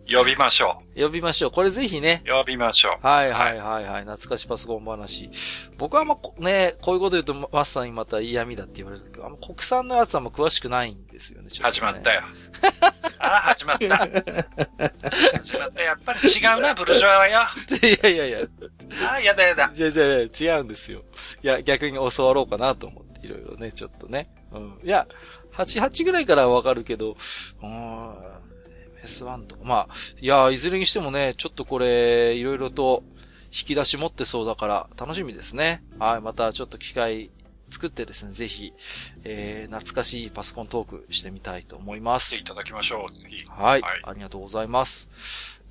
[0.09, 1.01] 呼びましょう。
[1.01, 1.51] 呼びましょう。
[1.51, 2.23] これぜひね。
[2.25, 3.05] 呼びましょう。
[3.05, 4.01] はいはいはいはい。
[4.03, 5.29] 懐かしパソコン話。
[5.77, 11.49] 僕はもうね、こういうこと言うとマスさんにまた嫌味だって言われるけど、あの国産のやつはもう詳しくないんですよね。
[11.49, 12.21] ね始まったよ。
[13.19, 13.97] あ あ、始まった。
[13.97, 15.81] 始まった。
[15.81, 17.41] やっぱり違うな、 ブルジョアはよ。
[17.81, 18.39] いやいやいや。
[19.05, 19.71] ああ、やだやだ。
[19.75, 21.03] いやいやいや、違うんですよ。
[21.43, 24.29] いや、逆に教わろうかなと思って、いろいろね、ちょっとね。
[24.53, 24.79] うん。
[24.83, 25.05] いや、
[25.53, 27.17] 88ぐらいからはわかるけど、
[27.61, 28.36] うん、
[29.07, 29.61] S1 とか。
[29.63, 29.87] まあ、
[30.19, 33.03] いや、いずれにしてもね、ちょっとこれ、いろいろと
[33.45, 35.83] 引き出し持ってそうだから楽しみですね。
[35.99, 37.31] はい、またちょっと機会
[37.69, 38.73] 作ってですね、ぜひ、
[39.23, 42.35] えー、懐かしいパソコントークしてみたいと思います。
[42.35, 43.45] いただきましょう、ぜひ。
[43.45, 45.09] はい、はい、ありがとうございます。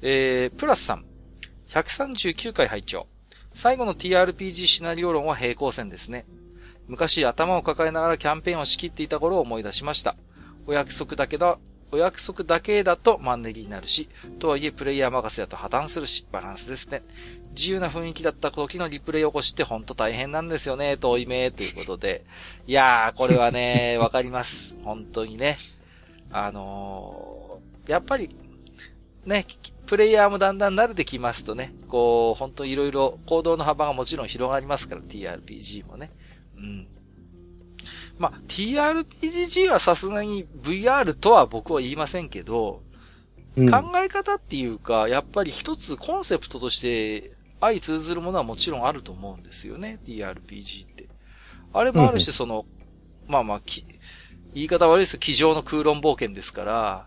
[0.02, 1.04] えー、プラスさん、
[1.68, 3.06] 139回拝聴
[3.54, 6.26] 最後の TRPG シナリオ論は平行線ですね。
[6.88, 10.14] 昔頭を抱えながらキャンペーンを仕切っていた頃を思い出しました。
[10.66, 11.58] お約束だけど、
[11.92, 14.08] お約束だけだとマンネリになるし、
[14.38, 17.02] とはいえプレイヤー任せだと破綻するし、バランスですね。
[17.56, 22.24] 自由な雰囲気だった時のリプレイ起こしってほんと大変なんですよね、遠い目ということで。
[22.66, 24.74] いやー、これはね、 わかります。
[24.84, 25.58] 本当にね。
[26.30, 28.34] あのー、やっぱり、
[29.24, 29.46] ね、
[29.86, 36.10] プレイヤーもだんだん慣れてきますとね、こう、本当いろいろ行動の幅がもちろん広がりますから、TRPG もね。
[36.56, 36.88] うん。
[38.18, 42.82] まあ、TRPG はさすがに VR とは僕は言いませんけど、
[43.56, 51.08] うん、考え方っていうか、やっぱり一つコンセプトとして相通ずるものはもちろんあると思うんですよね、TRPG って。
[51.72, 52.64] あれもあるし、その、
[53.26, 53.62] うん、まあまあ、
[54.54, 57.06] 言い方悪いですけど、机上の空論冒険ですから、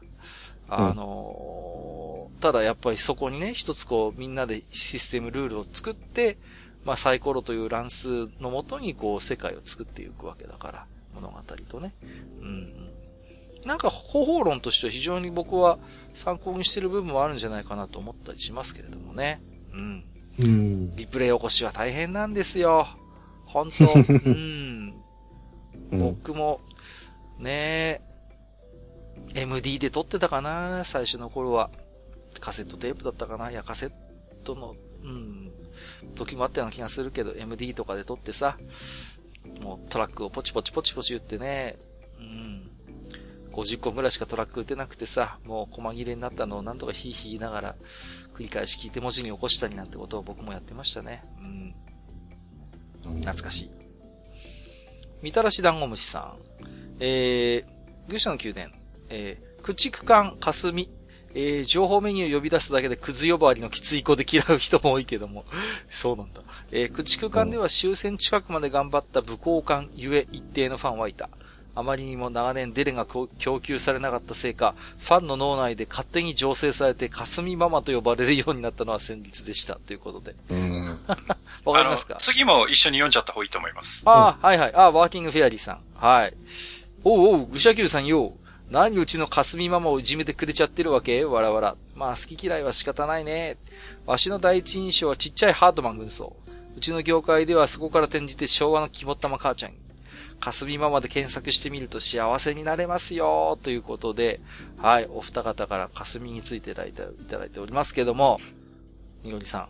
[0.67, 6.37] あのー、ただやっぱりそこにね、一つこう、みんなでシステムルールを作って、
[6.85, 10.85] まあサイコロという乱数のもとにこう、世界を作っていくわけだから。
[11.19, 11.93] 物語とね。
[12.41, 12.89] うん。
[13.65, 15.79] なんか方法論としては非常に僕は
[16.13, 19.41] 参考にしてる部分もあるんじゃないかなと思ったりしますけれどもね。
[19.73, 20.03] うん。
[20.39, 20.95] うん。
[20.95, 22.87] リプレイ起こしは大変なんですよ。
[23.45, 24.93] 本当 うん。
[25.91, 26.61] 僕も、
[27.39, 28.01] ね
[29.33, 31.69] え、MD で撮ってたかな最初の頃は。
[32.39, 33.91] カセットテープだったかないや、カセッ
[34.43, 35.51] トの、うん、
[36.15, 38.57] 時もあったような気がするけど、MD とかで撮ってさ、
[39.61, 41.77] もうトラックをポチポチポチポチ打ってね、
[42.19, 42.71] うん。
[43.51, 47.75] 50個ぐらいしかトラック打てなくてさ、もう細切れになったのをなんとかヒーヒー言いながら、
[48.35, 51.23] 繰り返し聞いて文字に起こしたりなんてことを僕もやってましたね。
[51.41, 51.75] うん。
[53.19, 53.71] 懐かしい。
[55.21, 56.37] みたらし団子虫さん。
[56.99, 58.69] えー、愚者の宮殿。
[59.09, 60.89] えー、駆逐艦霞
[61.35, 65.45] えー、情報メニュー呼び出すだけでクズ呼ばわりのきつい子で嫌う人も多いけども。
[65.91, 66.41] そうなんだ。
[66.71, 71.29] えー、駆逐艦では終戦近くまで頑張った武功艦ゆえ一定のファンはいた。
[71.75, 79.75] あまりにも長年デレが供給されなかったせいか、ファンの脳内で勝手に醸成されて、霞ママと呼ばれるようになったのは先日でした。
[79.75, 80.35] ということで。
[80.49, 80.99] うん。
[81.63, 82.17] わかりますか？
[82.19, 84.01] 次も一緒に読んじゃった方がいいと思います。
[84.05, 84.73] ああ、はいはい。
[84.75, 85.79] ああ、ワーキングフェアリーさん。
[85.95, 86.33] はい。
[87.05, 88.33] おうおう、ぐしゃきゅうさんよ。
[88.69, 91.25] 何うちの霞ママをいじめてくれちゃってるわけ？
[91.25, 91.75] わらわら。
[91.95, 93.57] まあ好き嫌いは仕方ないね。
[94.05, 96.35] わしの第一印象はちっちゃいハートマン軍曹。
[96.77, 99.73] うちの業界ではそこから転じて昭和の肝っ玉母ちゃん。
[100.39, 104.39] 霞ママで検索してみると幸せになれますよということで、
[104.77, 108.39] はい、お二方から霞についていただいていただいておりますけども、
[109.23, 109.67] みのりさ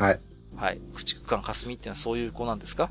[0.00, 0.02] ん。
[0.02, 0.20] はい。
[0.56, 0.78] はい。
[0.94, 2.90] 駆逐艦霞っていうのはそういう子なんですか？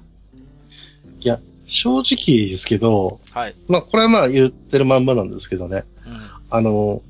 [1.19, 3.55] いや、正直ですけど、はい。
[3.67, 5.83] まあ、これはまあ言ってるまんまなんですけどね。
[6.05, 6.29] うん。
[6.49, 7.01] あの、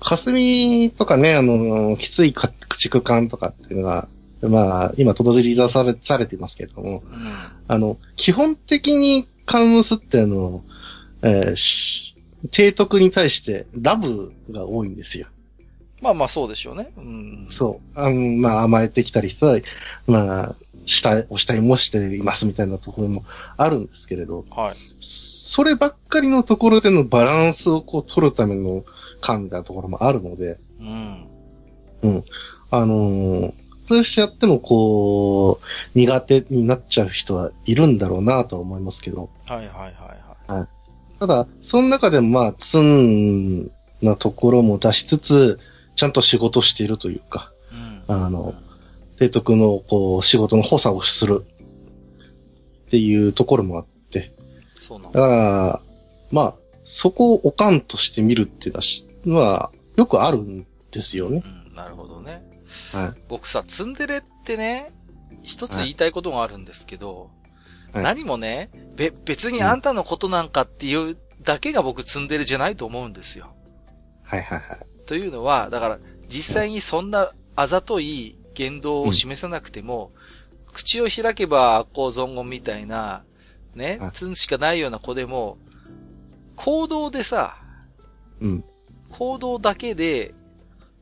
[0.00, 4.08] 霞とかね、あの、きつい駆逐艦とかっていうのは、
[4.40, 10.62] まあ、今、届り出され、されてますけども、うん、あの、基本的にカムスってあの、
[11.22, 12.14] えー、
[12.50, 15.28] 提督に対してラブが多いんですよ。
[16.00, 16.92] まあまあそうでしょうね。
[16.96, 17.46] うん。
[17.48, 17.98] そう。
[17.98, 19.58] あの、まあ甘えてきたり人は、
[20.06, 20.56] まあ、
[20.86, 23.24] した、おしたりもしていますみたいなところも
[23.56, 24.76] あるんですけれど、はい。
[25.00, 28.84] そればっかりのところでのバランスをこう取るための
[29.20, 31.28] 感みたいなところもあるので、うん。
[32.02, 32.24] うん。
[32.70, 33.52] あのー、
[33.88, 39.88] そうしてやってもこう、苦手になっちゃう人はいるんだろうなとは思いますけど、はいはいは
[40.48, 40.68] いはい。
[41.18, 45.58] ただ、その中でもまあ、ツンなところも出しつつ、
[45.94, 48.04] ちゃんと仕事しているというか、うん。
[48.08, 48.54] あの、
[49.18, 51.44] 提督のこう、仕事の補佐をする
[52.86, 54.34] っていうところもあって、
[54.78, 55.20] そうなんだ。
[55.20, 55.82] だから、
[56.30, 61.42] まあ、そこをおかんとして見るっていうのはしのは、よくあるんですよね。
[61.44, 62.42] うん、なるほどね。
[62.92, 63.22] はい。
[63.28, 64.92] 僕さ、ツンデレってね、
[65.42, 67.30] 一つ言いたいことがあるんですけど、
[67.92, 73.54] はい何もね、べ、別にあんたのことなんかっていうだけが僕ツンデレじゃないと思うんですよ。
[74.22, 74.86] はいはいはい。
[75.04, 80.10] というのは、だから、実際にそんなあざとい言動を示さなくても、
[80.72, 83.24] 口を開けば悪行存言みたいな、
[83.74, 85.58] ねはい、ツンしかないような子でも、
[86.56, 87.56] 行動でさ、
[88.40, 88.64] うん。
[89.10, 90.34] 行動だけで、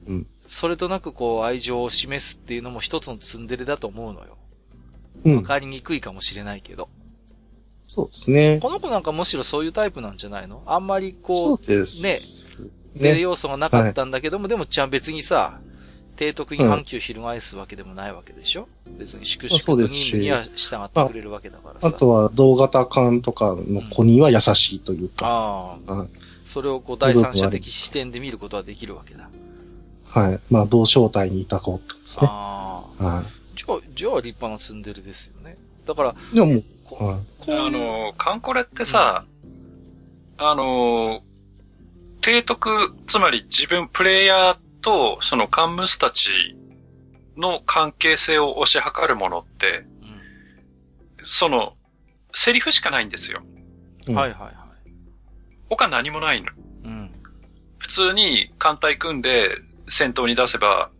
[0.06, 4.36] うんそれとなくこう愛情を示すっていうのも一つのツンデレだと思うのよ。
[5.24, 5.36] うん。
[5.36, 6.89] わかりにくいかもしれないけど。
[7.86, 8.59] そうですね。
[8.60, 10.64] この子なんかむしろそういうタイプなんじゃないの？
[10.66, 12.02] あんまりそこう、うです。
[12.02, 12.18] ね
[12.97, 13.01] ね。
[13.01, 15.60] デレ要素がなかったんだけども、でもちゃん別にさ、
[16.20, 21.88] 提督に反旗を翻すわけでもないわけでしょう、別に粛々とすし任務には従ってくれるわけだからさ。
[21.88, 26.09] あとは、同型感とかの子には優しいというか、ああ、はい
[26.44, 29.30] それをこう第三者的視点で見ることはできるわけだ。
[30.05, 30.40] はい。
[30.51, 32.28] まあ、同正体にいた子ってことですね。
[32.28, 33.05] ああ。
[33.05, 33.24] は
[33.55, 35.56] じゃあ、じゃあ立派なツンデレですよね。
[35.86, 37.52] だから、でも、はい。
[37.52, 39.24] あの、カンコレってさ、
[40.38, 41.22] あの、
[42.20, 46.28] 提督、つまり自分、プレイヤーとそのカンムスたち
[47.36, 49.85] の関係性を推し量るものって、
[51.24, 51.74] その、
[52.32, 53.43] セリフしかないんですよ。
[54.09, 54.55] うん、はいはいはい。
[55.69, 56.48] 他何もないの。
[56.85, 57.12] うん。
[57.78, 59.57] 普通に艦隊組んで
[59.89, 60.90] 戦闘に出せば、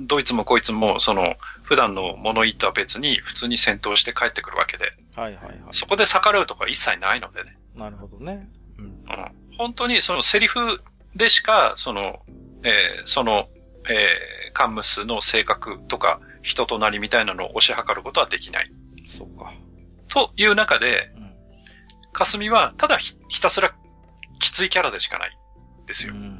[0.00, 5.58] どいつもこいつも、その、普段の物言いとは別に普通に戦闘して帰ってくるわけで、はいはいはい。
[5.72, 7.58] そこで逆らうとか一切ないのでね。
[7.74, 8.48] なるほどね。
[8.78, 8.84] うん。
[8.84, 8.96] うん
[9.58, 10.82] 本当にそのセリフ
[11.14, 12.20] でしか、その、
[12.66, 13.48] えーその、
[13.88, 18.70] えーカンムスの性格とか人となりみたいなのを推し量ることはできない。
[19.06, 19.52] そうか。
[20.08, 21.32] という中で、うん。
[22.14, 23.74] 霞はただひひたすら
[24.40, 25.38] きついキャラでしかない。
[25.86, 26.14] ですよ。
[26.14, 26.38] うん。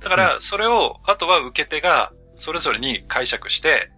[0.00, 3.90] だから、それを、あとは受け手がそれぞれに解釈して、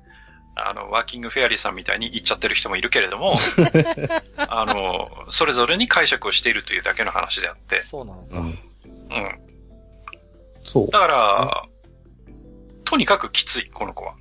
[0.56, 3.34] あの、ワーキングフェアリーさんみたいに言っちゃってる人もいるけれども、
[4.36, 8.26] あの、それぞれに解釈をしているというだけの話であって、そうなのか。
[8.32, 8.46] うん。
[8.46, 8.58] うん。
[10.64, 10.90] そう。
[10.90, 11.64] だから、
[12.90, 14.16] とにかくきつい、この子は。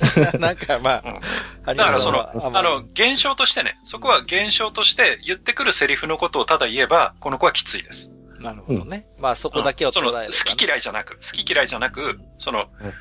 [0.40, 1.20] なんかまうんあ、
[1.62, 8.10] ハニだからそのあの、現象としてね、そこは現象として言ってくるセリフのことをただ言えば、この子はきついです。
[8.40, 9.06] なるほどね。
[9.18, 10.28] まあそこだけを捉えれば、ね。
[10.30, 12.94] その好き嫌いじゃなく、好き嫌いじゃなく、そのうん、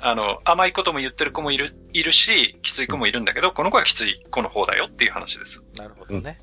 [0.00, 5.62] あの、甘いことも言ってる子もいる、いるし、きつい子もいるんだけど、この子はきつい子の方だよっていう話です。
[5.76, 6.40] なるほどね。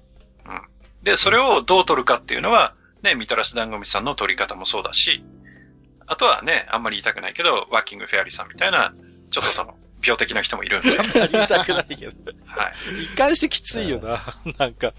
[1.04, 5.24] で、それをどう取るかっていうのは、ね、みたらし団子さんの取り方もそうだし、
[6.12, 8.94] あとはね、あんまり言いたくないけど、ワーキングフェアリーさんみたいな、
[9.32, 12.12] ちょっとその、病的な人もいるんで、あんまり言いたくないけど。
[12.48, 13.04] はい。
[13.04, 14.20] 一貫してきついよな。
[14.60, 14.92] なんか。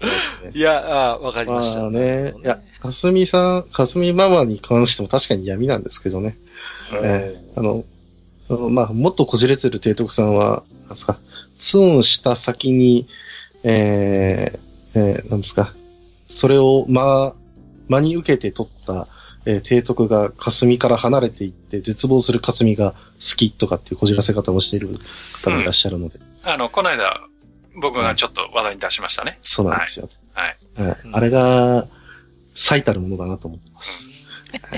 [0.51, 1.81] いや、ああわかりました。
[1.81, 6.35] まあねいや、かすみさん、かすみママに関しても確かに闇なんですけどね。
[6.93, 7.85] ええあの、
[8.49, 11.19] あのまあ、もっとこじれてる提督さんは、なんですか、
[11.59, 13.07] ツーンした先に、
[13.63, 15.75] えー、えー、なんですか、
[16.25, 17.35] それを、ま、
[17.87, 19.07] 真に受けて取った、
[19.45, 24.99] えー、提督が霞から離れていって、絶望する霞が好きとかっていうこじらせ方をしている
[25.43, 27.21] 方もいらっしゃるので、あの、この間、
[27.75, 29.37] 僕がちょっと話題に出しましたね。
[29.41, 30.09] そうなんですよ。
[30.33, 30.57] はい。
[30.77, 31.87] うんはいあれが、
[32.55, 34.07] 最たるものだなと思ってます。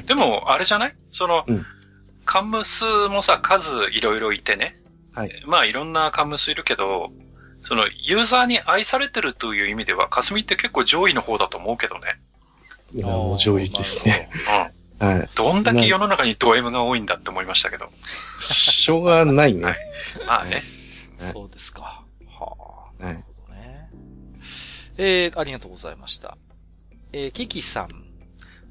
[0.05, 0.95] でも、あれじゃない？
[1.11, 1.65] その、うん
[2.27, 4.81] カンムスもさ、数いろいろいてね。
[5.13, 5.43] はい。
[5.45, 7.11] まあ、いろんなカンムスいるけど、
[7.61, 12.19] その、ユーザーに愛されてるという意味では、霞って結構上位の方だと思うけどね。
[13.01, 14.29] もう上位ですね。
[14.99, 15.07] うん。
[15.07, 15.29] はい。
[15.35, 17.89] どんだけ世の中にド M が多いんだって思いましたけど。
[18.39, 19.63] しょうがないね。
[19.63, 19.77] はい
[20.27, 20.51] まあね。
[21.19, 22.03] はいそうですか。
[22.27, 23.03] はあ。
[23.05, 23.89] はいなるほどね。
[24.97, 26.37] えー、ありがとうございました。
[27.11, 28.04] えー、キキさん。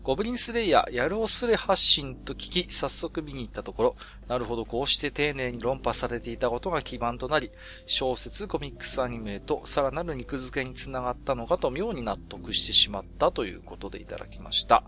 [0.04, 3.96] ゴブリンスレイヤー、ヤルオスレ発信と聞き、早速見に行ったところ、
[4.28, 7.50] なるほど、こうして丁寧に論破されていたことが基盤となり、
[7.86, 14.84] 小説、コミックスアニメとさらなる肉付けにつながったのかと妙に納得してしまったということでいただきました。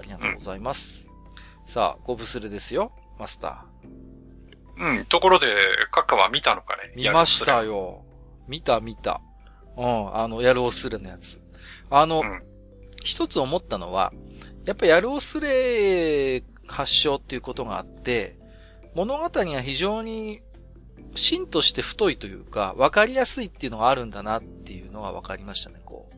[0.00, 1.06] ありがとうございます。
[1.66, 2.90] さあ、ゴブスレですよ、
[3.20, 4.98] マスター。
[4.98, 5.04] うん。
[5.04, 5.46] ところで、
[5.92, 6.92] カッカは見たのかね？
[6.96, 7.70] 見ましたよ。
[7.70, 8.04] よ。
[8.48, 9.20] 見た見た。
[9.76, 11.40] うん、あの、やるおすれのやつ。
[11.88, 12.42] あの、うん
[13.04, 14.12] 一つ思ったのは、
[14.66, 18.36] やっぱやるおすれ発祥っていうことがあって、
[18.94, 20.40] 物語が非常に
[21.14, 26.16] 芯として太いというか、わかりやすいっていうのがあるんだなっていうのがわかりましたね、こう。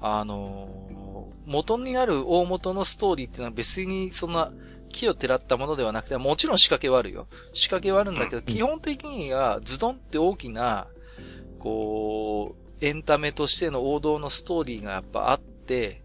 [0.00, 1.02] あのー
[1.44, 4.52] 元になる大元のストーリーっていうのは別にそんな
[4.90, 7.26] 木をてらったものではなくて、もちろん仕掛けはあるよ。
[7.52, 10.86] 仕掛けはあるんだけど、うん基本的にはズドンって大きな、
[11.58, 16.01] こう、エンタメとしての王道のストーリーがやっぱあって、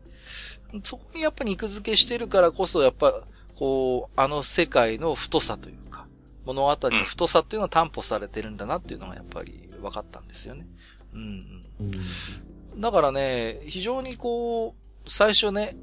[0.84, 3.23] そこにやっぱ肉付けしてるからこそ、やっぱ、
[3.56, 6.06] こう、あの世界の太さというか、
[6.45, 10.68] 物語の太さっていうのは担保されてるんだなっていうのがやっぱり分かったんですよね。
[11.14, 11.65] うん。
[12.77, 14.76] だからね、非常にこ
[15.06, 15.76] う、最初ね、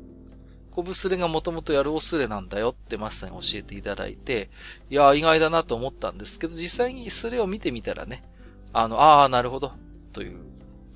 [0.71, 4.51] コブスレがもともとやるおスレなんだよってマスさんに教えていただいて、
[4.91, 8.25] いや、意外だなと思ったんですけど、実際にスレを見てみたらね、
[8.73, 9.73] あの、ああ、なるほど、
[10.13, 10.39] という、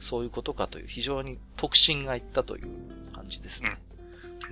[0.00, 2.68] そういうことかという、非常に特進がいったという
[3.28, 3.76] 感じですね。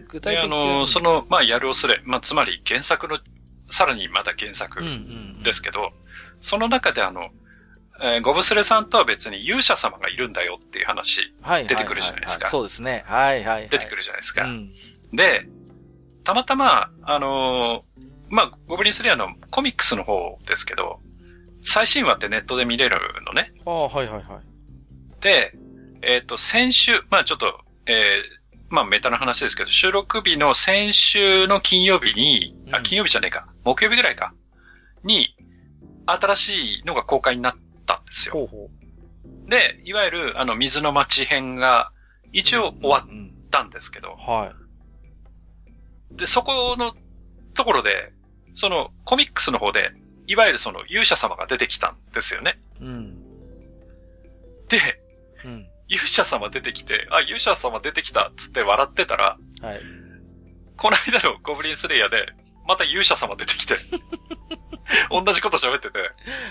[0.08, 0.54] 具体で、的に。
[0.54, 2.00] あの、その、まあ、やるおすれ。
[2.04, 3.18] まあ、つまり原作の、
[3.70, 4.96] さらにまだ原作うんうんう
[5.40, 5.92] ん、ですけど、
[6.40, 7.30] その中であの、
[8.00, 11.32] えーゴブスレさんとは別に勇者様がいるんだよっていう話、
[11.66, 13.04] 出てくるじゃないですかそうですね。
[13.06, 13.68] はいはい、はい。
[13.70, 14.44] 出てくるじゃないですか。
[14.44, 14.70] うん。
[15.12, 15.48] で、
[16.22, 21.00] たまたま、あのーまあ、ゴブリンスレアのコミックスの方ですけど、
[21.62, 23.52] 最新話ってネットで見れるのね。
[23.64, 25.22] ああ、はいはいはい。
[25.22, 25.54] で、
[26.02, 34.34] えっ、と、先週、まあちょっと、えーまあメタの話ですけど、収録日の先週の金曜日に、あ、うん金曜日じゃねえか、木曜日ぐらいか、
[35.04, 35.36] に、
[36.06, 37.54] 新しいのが公開になっ
[37.86, 38.34] たんですよ。
[38.34, 38.70] ほうほ
[39.48, 41.90] で、いわゆる、あの、水の町編が、
[42.24, 42.28] う。
[42.32, 43.32] 一応終わっうん。
[43.50, 44.52] たんですけど、は
[46.12, 46.94] で、そこの
[47.54, 48.12] ところで、
[48.54, 49.92] そのコミックスの方で、
[50.26, 52.58] いわゆるその勇者様が出てきたんですよね。
[52.80, 52.84] い。
[52.84, 53.14] うん。
[54.68, 54.78] で、
[55.44, 55.68] うん。
[55.88, 59.80] 勇者様出てきて、あ、勇者様出てきたっつって笑ってたら、はい。
[60.76, 62.26] この間のゴブリンスレイヤーで、
[62.66, 63.76] また勇者様出てきて、
[65.10, 65.98] 同じこと喋ってて、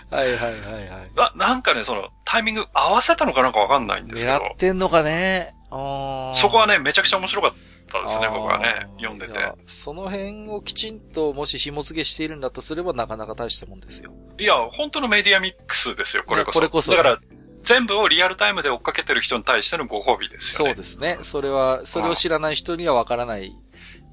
[0.10, 1.12] はいはいはいはい。
[1.16, 5.53] な、なんかね、その、タイミング合わせたのかなんかわかんないんですけど、狙ってんのかね？
[5.70, 7.52] そこはね、めちゃくちゃ面白かっ
[7.91, 9.34] たですね、僕はね読んでて。
[9.68, 14.12] その辺をきちんともし紐付けしているんだとすればなかなか大したもんですよ。
[14.40, 16.60] いや、本当のメディアミックスですよ、これこそ。
[16.60, 17.20] いやこれこそだから、
[17.66, 20.74] 全部をリアルタイムで追っかけてる人に対してのご褒美ですよね。
[20.74, 21.18] そうですね。
[21.22, 23.54] それは、それを知らない人にはわからない。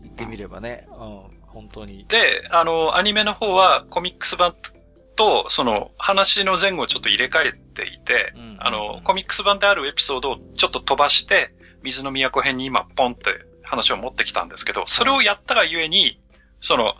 [0.02, 0.86] 言ってみればね。
[0.90, 1.42] うん。
[1.52, 2.06] 本当に。
[2.08, 4.54] で、あの、アニメの方はコミックス版
[5.16, 16.20] と、その、話の前後をちょっと入れ替えていて、うんあの、コミックス版であるエピソードをちょっと飛ばして、水の都編に今、ポンって話を持ってきたんですけど、それをやったがゆえに、
[16.60, 16.94] その、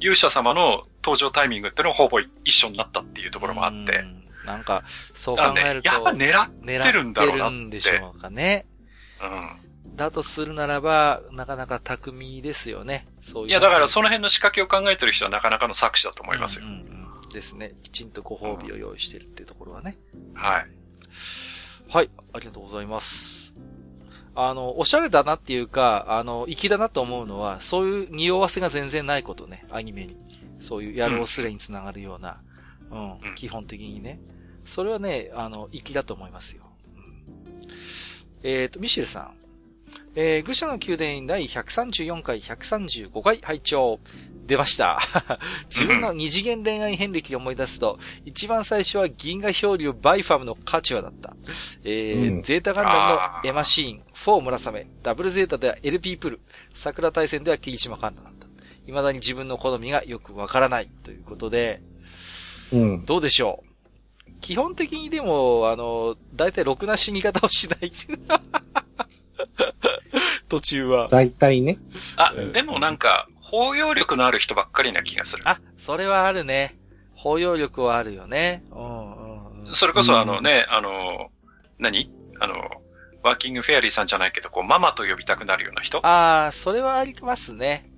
[0.00, 4.84] 勇者様の登場タイミングっていうのがほぼ一緒になったっていうところもあってう、んなんか、
[5.14, 5.88] そう考えると。
[5.88, 8.66] やっぱ狙っ狙てるんだろうなってるんでしょうかね。
[9.22, 9.96] うん。
[9.96, 13.06] だとするならば、なかなか巧みですよね。
[13.20, 13.48] そういう。
[13.50, 16.64] いや、だからその辺の仕掛けを考えてる人はなかなかの作詞だと思いますよ。
[16.64, 17.00] うんうんうん
[17.30, 17.74] ですね。
[17.82, 19.96] きちんとご褒美を用意してるっていうところはね。
[20.34, 20.66] はい。
[21.88, 23.54] はい、ありがとうございます。
[24.34, 30.16] あの、おしゃれだなっていうか、あの、粋だなと思うのは、そういう匂わせが全然ないことね、アニメに。
[30.60, 32.40] そういうやるおすれにつながるような、
[32.90, 34.20] うん、うん基本的にね。
[34.64, 36.64] それはね、あの、粋だと思いますよ。
[36.96, 37.68] うん
[38.42, 39.40] えっ、と、ミシェルさん。
[40.16, 44.00] えー、愚者の宮殿第134回、135回拝聴
[44.46, 44.98] 出ました。
[45.70, 51.36] 自分の二次元恋愛遍歴を思い出すと、一番最初は銀河漂流バイファムのカチュアだった。
[51.84, 56.40] えーうんゼータガンダムのエマシーン、4村雨、ダブルゼータでは LP プル、
[56.72, 58.48] 桜大戦では霧島カンナだった。
[58.86, 61.80] 未だに自分の好みがよくわからないということで、
[62.72, 63.04] うん。
[63.04, 63.70] どうでしょう
[64.40, 67.92] 基本的にでも、あの、だいたいろくな死に方をしない。
[70.48, 71.08] 途中は。
[71.08, 71.78] 大体ね。
[72.16, 75.42] あうん、でもなんか、包容力のある人ばっかりな気がする。
[75.46, 76.76] あ、それはあるね。
[77.14, 78.62] 包容力はあるよね。
[78.70, 79.74] うんうんうん。
[79.74, 81.30] それこそうんあのね、あの、
[81.78, 82.10] 何？
[82.40, 82.54] あの、
[83.22, 85.98] ワーキングフェアリーさんじゃないけど、こう、ママと呼びたくなるような人？
[86.06, 87.90] ああ、それはありますね。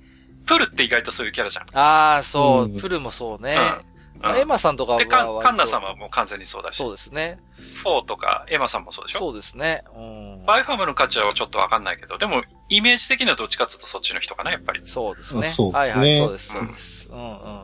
[0.46, 1.66] プルって意外とそういうキャラじゃん。
[1.78, 3.56] ああ、そう、うんプルもそうね。
[3.86, 7.38] うんまあエマさんとかはで、カンナ様も完全にそうだし、そうですね。
[7.82, 9.18] フォーとかエマさんもそうでしょ？
[9.18, 9.84] そうですね。
[9.96, 10.46] うん。
[10.46, 14.80] バイファムの価値はちょっとわかんないけど、でも、イメージ的にはどっちかっていうとそっちの人かな、やっぱり。
[14.84, 15.48] そうですね。
[15.48, 17.08] あそうですねはいはい、そうです、そうです。
[17.10, 17.62] うんうん。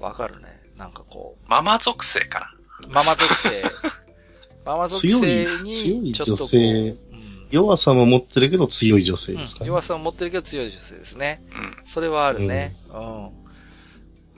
[0.00, 0.60] わかるね。
[0.76, 2.88] なんかこママ属性かな。
[2.88, 3.62] う、ママ属性。
[4.64, 9.68] ママ属性に、強いちょっとこう女性うん弱さも持ってるけど強い女性ですかね。
[9.68, 11.42] うん弱さを持ってるけど強い女性ですね。
[11.52, 11.76] うん。
[11.84, 12.74] それはあるね。
[12.88, 13.30] うん。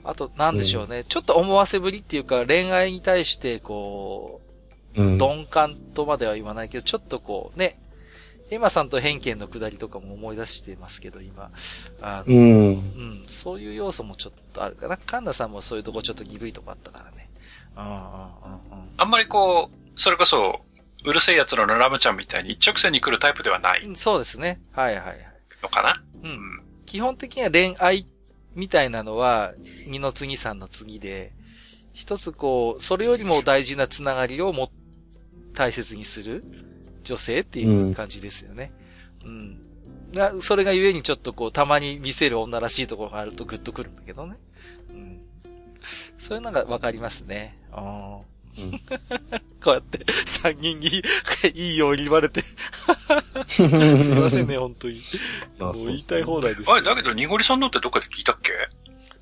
[0.05, 4.41] あと、なんでしょうね、ちょっと思わせぶりっていうか、恋愛に対して、こ
[4.95, 5.17] う、うん。
[5.17, 7.77] 鈍感とまでは言わないけど、ちょっとこう、ね、
[8.51, 11.49] エマさんと偏見の下りとかも思い出してますけど、今。
[12.01, 12.43] あの、うん。
[12.43, 14.97] うん、そういう要素もちょっとあるかな。
[14.97, 17.29] カンナさんもそういうとこちょっと鈍いとこあったからね。
[17.75, 18.89] うんうんうんうん。
[18.97, 20.61] あんまりこう、それこそ、
[21.03, 24.61] うるせえ奴らのラムちゃんみたいに一直線に来るタイプではないうんそうですね。
[24.71, 25.17] はいはいはい。
[25.61, 26.01] のかな？
[26.23, 26.27] う。
[26.27, 26.61] うんん。
[26.85, 28.05] 基本的には恋愛
[28.55, 29.53] みたいなのは、
[29.87, 31.33] 二の次三の次で、
[31.93, 34.71] 一つこう、それよりも大事なつながりをも、
[35.53, 36.43] 大切にする
[37.03, 38.71] 女性っていう感じですよね。
[39.23, 39.61] うん。
[40.13, 44.37] が、それがゆえにちょっとこう、たまに見せる女らしいところがあるとグッとくるんだけどね。
[44.89, 45.21] うん。
[46.17, 47.57] そういうのがわかりますね。
[47.75, 48.34] うん
[49.63, 50.87] こうやって、三人に
[51.53, 52.41] いいように言われて。
[53.49, 53.67] すい
[54.15, 55.01] ませんね、本当に。
[55.59, 56.71] まあもう言いたい放題です。
[56.71, 58.51] あれ、だけど、ニゴリさんのってどっかで聞いたっけ？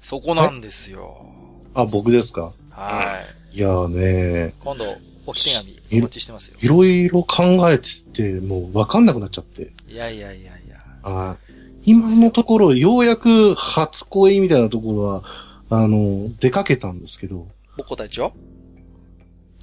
[0.01, 1.26] そこなんですよ。
[1.73, 2.53] あ、僕ですか？
[2.72, 3.23] は
[3.53, 3.57] い。
[3.57, 4.97] いやーね今度、
[5.27, 5.55] 置き手
[5.89, 6.57] 紙お待ちしてますよ。
[6.60, 9.72] いろいろ考えてて、もうわかんなくなっちゃって。
[9.88, 10.77] いやいやいやいや。
[11.03, 11.38] あ
[11.85, 15.23] 今のところ、ようやく初恋みたいなところは、
[15.69, 17.47] あの、出かけたんですけど、
[17.77, 18.34] ボコ隊長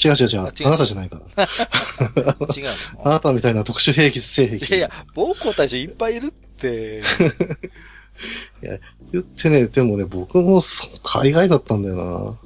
[0.03, 1.45] 違う違う違う、あ違うあなたじゃないから。
[2.57, 2.69] 違う
[3.05, 4.79] あのなたみたいな特殊兵器、性いやい癖。
[4.79, 7.03] や、ボコ隊長いっぱいいるって。
[9.13, 10.63] 言ってね、でもね、僕も
[11.03, 12.37] 海外だったんだよ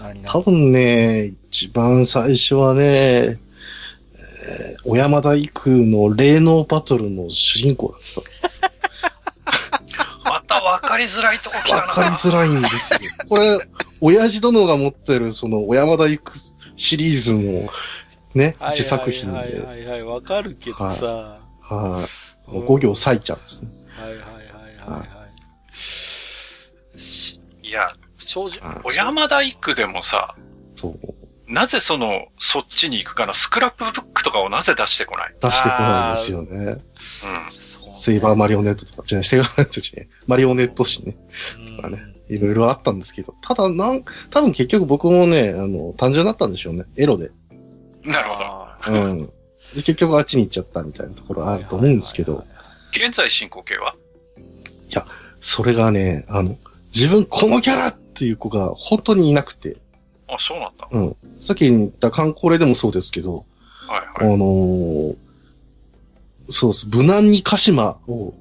[0.00, 0.30] 何な。
[0.30, 8.00] 多分ね、一番最初はね、えー小山田育の霊能バトルの主人公だっ
[10.24, 10.30] た。
[10.30, 11.82] また分かりづらいとこ来たな。
[11.82, 13.00] わかりづらいんですよ。
[13.28, 13.58] これ、
[14.00, 16.32] 親父殿が持ってる、その、小山田育
[16.78, 17.70] シリーズの、
[18.34, 21.06] ね、はい自作品はいで、はいはい、わかるけどさ。
[21.06, 21.40] は
[21.76, 22.50] はい。
[22.50, 23.68] もう5行割いちゃうんですね。
[23.98, 25.04] いはいはいはいは
[26.96, 26.98] い。
[26.98, 30.34] しいや、少女、はい小山田一区でもさ、
[30.76, 31.52] そう。
[31.52, 35.34] なぜその、そっちに行くかな、スクラップブックとかをなぜ出してこない？
[35.40, 36.48] 出してこないですよね。
[36.48, 36.80] うん。
[37.50, 41.16] そうねセイバーマリオネットとか、違う、セイバーマリオネットじゃないマリオネット誌ね。
[41.56, 46.84] うんとかねいろいろあったんですけど、ただなん、多分結局僕もね、あの、単純だったんでしょうね。
[46.96, 47.30] エロで。
[48.04, 48.44] なるほど。
[48.44, 49.26] あうん。
[49.74, 52.46] で結局あっちに行っちゃったみたいなところーあると思うんですけど
[52.92, 53.94] 現在進行形は？
[55.40, 56.56] それがね、あの、
[56.86, 59.76] 自分このキャラっていう子が本当にいなくて、
[60.26, 60.88] あ、そうなんだ。
[60.90, 61.16] うん。
[61.38, 63.44] さっき言った観光例でもそうですけど、
[63.88, 64.36] あはいはい。
[64.38, 65.16] のー
[66.48, 66.88] そうです。
[66.88, 68.32] 無難に鹿島を、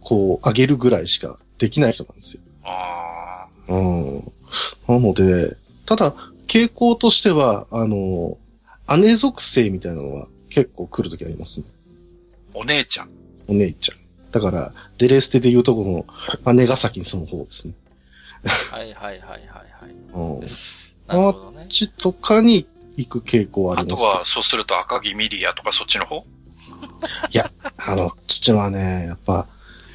[0.00, 2.42] こう、上げるぐらいしかできない人なんですよ。
[2.62, 2.68] あ
[3.68, 4.32] うん。
[4.88, 6.14] なので、ただ、
[6.46, 8.36] 傾向としては、あのー
[8.98, 11.66] 姉属性みたいなのは結構来るときありますね。
[12.52, 13.10] ーお姉ちゃん。
[13.48, 13.98] お姉ちゃん。
[14.30, 16.06] だから、デレステで言うとこ
[16.44, 17.72] の姉が先にその方ですね。
[18.44, 19.40] はいはいはいはいは
[19.88, 19.90] い。
[19.90, 20.40] うん。
[20.40, 20.44] こ
[21.06, 21.68] なるほどねっ。
[21.68, 22.66] ちとかに
[22.98, 26.26] 行く傾向はああとりますけどは、そうすると赤木ミリアとかそっちの方？
[27.78, 29.46] あの、父はね、やっぱ、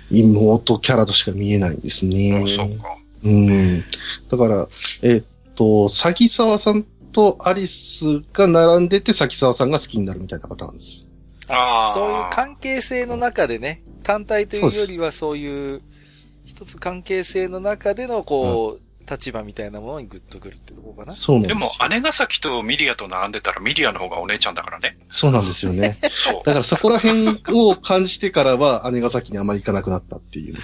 [0.10, 2.56] 妹キャラとしか見えないんですあね。
[2.56, 2.98] そうか。
[3.24, 3.84] うん。
[4.30, 4.68] だから、
[5.02, 5.24] えっ
[5.56, 11.08] と、崎沢さんとアリスが並んでて、崎沢さんが好きになるみたいなパターンです。
[11.48, 11.94] ああ。
[11.94, 15.82] そういう関係性の中でね、単体というよりはそういう、
[16.46, 21.14] 一つ関係性の中でのこう、立場みたいなものにグッとくるってとこかな。
[21.14, 21.84] でそうなんですよ。
[21.84, 24.98] も、姉ヶ崎とミリアと並んでたら、ミリアの方がお姉ちゃんだからね。
[25.10, 25.98] そうなんですよね。
[26.32, 26.44] そう。
[26.46, 30.58] だからそこら辺を感じてからは、姉ヶ崎にあまり行かなくなったっていう。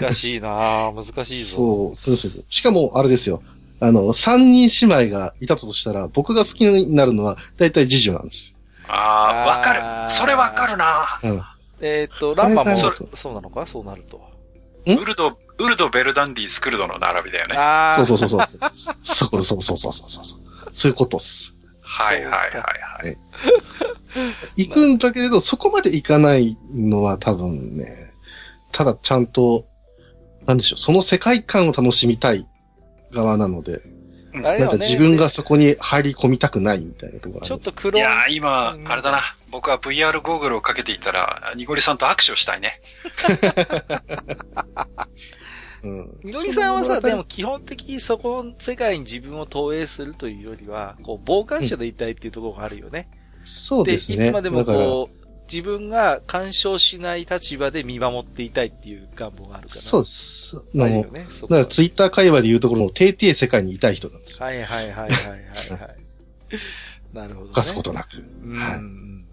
[0.00, 1.56] 難しいなぁ、難しいぞ。
[1.56, 2.44] そう、そうですよ。
[2.50, 3.42] しかも、あれですよ。
[3.80, 8.54] あの、三人姉妹がいたとしたら、僕が好きになるのは、だいたい次女なんです
[8.86, 10.14] ああ、わあーかる。
[10.14, 11.20] それわかるな。
[11.22, 11.34] よ。
[11.34, 11.42] うん。
[11.80, 13.66] えーっと、ランマもそそううなのか？
[13.66, 14.20] そうなると。
[14.86, 14.96] ん？
[14.96, 17.56] ウルド、ウルド、ベルダンディ、スクルドの並びだよね。
[17.56, 17.94] ああ。
[17.94, 18.46] そうそうそうそう。
[19.02, 20.40] そうそうそうそうそうそうそう。
[20.72, 21.54] そういうことっす。
[21.80, 23.18] はいはいはいはい。
[24.56, 27.86] 行くんだけれど、そこまで行かないのは多分ね、
[28.72, 29.66] ただちゃんと、
[30.46, 32.48] なんでしょう、その世界観を楽しみたい
[33.12, 33.82] 側なので、
[34.42, 34.78] あれだよね。
[34.78, 38.02] 自分がそこに入り込みたくないみたいなところがあちょっと黒い。
[38.02, 39.36] いやー、今、あれだな。
[39.50, 42.80] 僕は VR ゴーグルをかけていたら、ニゴリさんと握手をしたいね。
[45.84, 46.18] うん。
[46.24, 53.08] みのりさんはさ、でも基本的にそこの世界に自分を投影するというよりは、こう、傍観者でいたいっていうところがあるよね。
[53.44, 54.26] そうですね。
[54.26, 59.80] いつまでもだからこう、自分が干渉しない立場で見守っていたいっていう願望があるかな。
[59.80, 60.56] そうです。
[60.56, 61.26] ああの、るよね。
[61.42, 64.46] だからツイッター会話で言うところの定々世界にいたい人なんですよ。
[64.46, 65.96] はいはいはいはいはいはい。
[67.12, 67.52] なるほど、ね。
[67.52, 68.24] 犯すことなく。
[68.44, 68.58] うん。
[68.58, 69.24] はいうんうん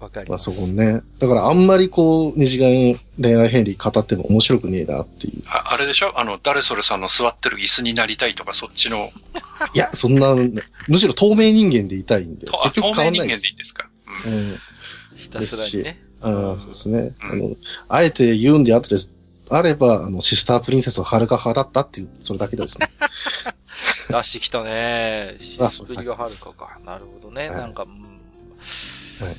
[0.00, 0.44] まあわかります。
[0.44, 1.02] そこね。
[1.18, 5.42] だからあんまりこう、二次元恋愛変理語っても面白くねえなっていう。
[5.48, 6.16] ああれでしょ？
[6.16, 9.10] あの、誰それさんの座ってる椅子になりたいとか、そっちの、
[9.74, 10.36] いや、そんな、
[10.86, 12.46] むしろ透明人間でいたいんで。
[12.46, 13.42] 結局透明人間変わんないです。
[13.42, 13.88] でいいんですか、
[14.24, 14.60] う、うんん。
[15.18, 16.00] ひたすらにね。
[16.20, 16.98] ああ、そうですね。
[16.98, 17.56] うんあの、
[17.88, 19.10] あえて言うんであってです、
[19.50, 22.88] あれば、あの、シスタープリンセスをはるか派だったっていう、それだけですね。
[24.08, 25.36] 出してきたね。
[25.40, 26.78] シあスプリがはるかか。
[26.84, 27.50] なるほどね。
[27.50, 27.90] はいなんか、うん。
[29.26, 29.36] はい。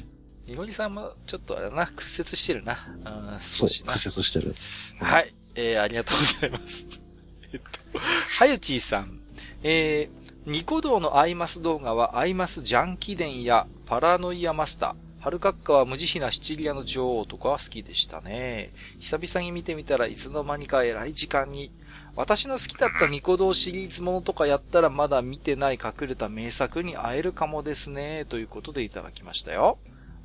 [0.47, 2.88] みのりさんもちょっとあれだな、屈折してるな。
[3.06, 3.69] うん、そう。
[3.69, 4.56] 屈折してる。
[4.99, 5.34] はい。
[5.56, 6.85] えー、ありがとうございます。
[7.53, 9.19] えっと、はゆちーさん。
[9.64, 18.71] えー、ニコ動のアイマス動画はアイマスジャンキ伝やパラノイアマスター、ハルカッカは無慈悲なシチリアの女王とかは好きでしたね。
[18.99, 21.71] 久々に見てみたらいつの間にか偉い時間に。
[22.15, 28.25] 私の好きだったニコ動シリーズものとかやったらまだ見てない隠れた名作に会えるかもですね。
[28.25, 29.77] ということでいただきましたよ。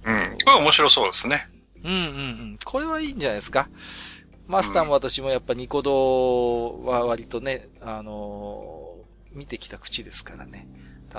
[0.05, 0.39] うん。
[0.45, 1.49] これ面白そうですね。
[1.83, 2.01] うんうんう
[2.55, 2.59] ん。
[2.65, 3.69] これはいいんじゃないですか。
[4.47, 8.85] マスターも私もやっぱニコ動は割とね、あのー
[9.35, 10.67] 見てきた口ですからね。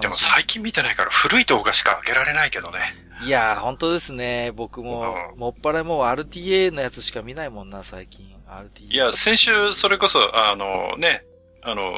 [0.02, 2.80] でも最近見てないから古い動画しか上げられないけどね。
[3.22, 4.52] いいやー、本当ですね。
[4.52, 8.36] 僕も、うんもっぱらもう RTA のやつしか見ないもんな、最近。
[8.48, 8.94] RTA。
[8.94, 11.24] いや、先週、それこそ、あのね、
[11.64, 11.94] あの、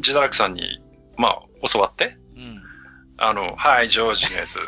[0.00, 0.80] ジダラクさんに、
[1.16, 1.42] まあ、
[1.72, 2.62] 教わって、うん。
[3.18, 4.58] あの、はい、ジョージのやつ。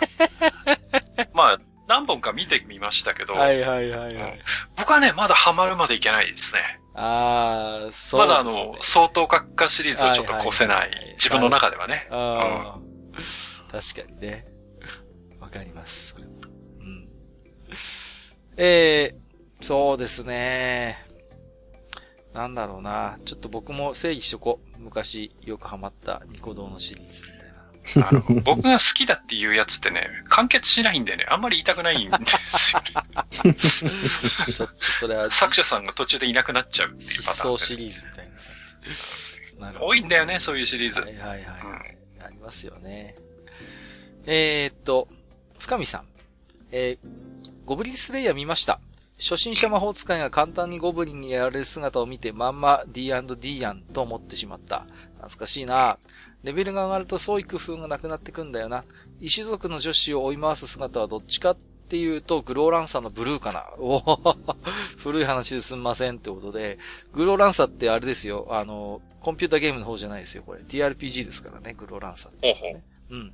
[1.35, 1.61] まあ、
[1.91, 4.41] 何本か見てみましたけど、はいはいはいはい。
[4.77, 6.81] 僕はね、まだハマるまでいけないですね。
[6.95, 8.29] あー、そうね。
[8.29, 11.13] だあの、相当閣下シリーズをちょっと越せないはいはいはい。
[11.15, 12.07] 自分の中ではね。
[12.13, 14.47] ああ、確かにね。
[15.41, 16.15] わかります。
[16.17, 17.09] うん。
[18.57, 21.05] えー、そうですね。
[22.33, 23.19] なんだろうな。
[23.25, 24.81] ちょっと僕も整理しとこう。
[24.81, 27.40] 昔よくハマったニコ動のシリーズ。
[27.97, 32.17] あの僕が好きだっていうやつってね、完結しないんでね、あんまり言いたくないんで
[32.49, 33.55] すよね。
[34.55, 39.79] ちょっとそれは、作者さんが途中でいなくなっちゃうっていう失パターンで踪シリーズみたいな感じ。
[39.81, 41.01] 多いんだよね、そういうシリーズ。
[41.01, 41.45] はいはいはい。
[42.25, 43.15] ありますよね。
[44.27, 45.09] えー、っと、
[45.59, 46.05] 深見さん。
[46.73, 48.81] えー、ゴブリンスレイヤー見ました。
[49.19, 54.87] 初心者魔法使いが簡単にゴブリンにやられる姿を見てまんま D&D やんと思ってしまった。
[55.17, 55.99] 懐かしいな
[56.43, 58.85] レベルが上がると創意工夫がなくなってくんだよな。
[59.21, 63.67] 異種族の女子を追い回す姿はどっちかっていうと、グローランサーのブルーかな。
[63.79, 64.37] おお
[64.99, 66.79] 古い話ですんませんってことで、
[67.13, 68.47] グローランサーってあれですよ。
[68.51, 70.43] あの、コンピュータゲームの方じゃないですよ。
[70.47, 70.61] これ。
[70.61, 73.33] TRPG ですからね、グローランサーって、ほうん。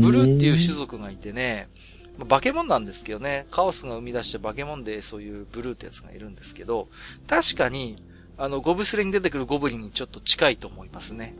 [0.00, 1.68] ブルーっていう種族がいてね、
[2.16, 6.88] まあ化け物なんですけどね、カオスが生み出した化け物でそういうブルーってやつがいるんですけど、
[7.28, 7.96] 確かに、
[8.36, 11.34] あの、ゴブスレに出てくるゴブリンにちょっと近いと思いますね。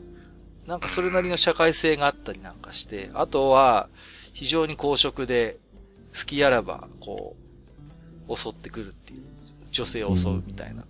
[0.69, 3.89] なんかそれなりの社会性があったりなんかして、あとは、
[4.33, 5.57] 非常に公職で、
[6.15, 7.35] 好きあらば、こ
[8.27, 9.23] う、襲ってくるっていう、
[9.71, 10.83] 女性を襲うみたいな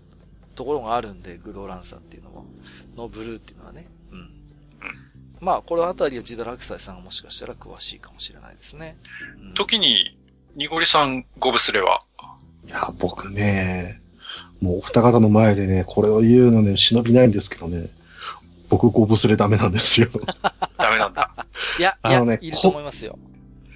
[0.55, 2.45] ところがあるんで、グローランサーっていうのも、
[2.97, 3.87] のブルーっていうのはね。
[4.11, 4.29] うん。
[5.39, 8.97] まあ、このあたりはジダラクサイさんがもしかしたら詳しいかもしれないですね。
[9.41, 10.17] うん時に、
[10.57, 12.01] ニゴリさん、ゴブスレは、
[12.67, 14.01] いや、僕ね、
[14.59, 17.87] もうお二方の前でね、これを言うのね、忍びないんですけどね、
[18.69, 20.07] 僕ゴブスレダメなんですよ。
[20.77, 21.31] ダメなんだ。
[21.77, 23.17] いや、あのねいると思いますよ。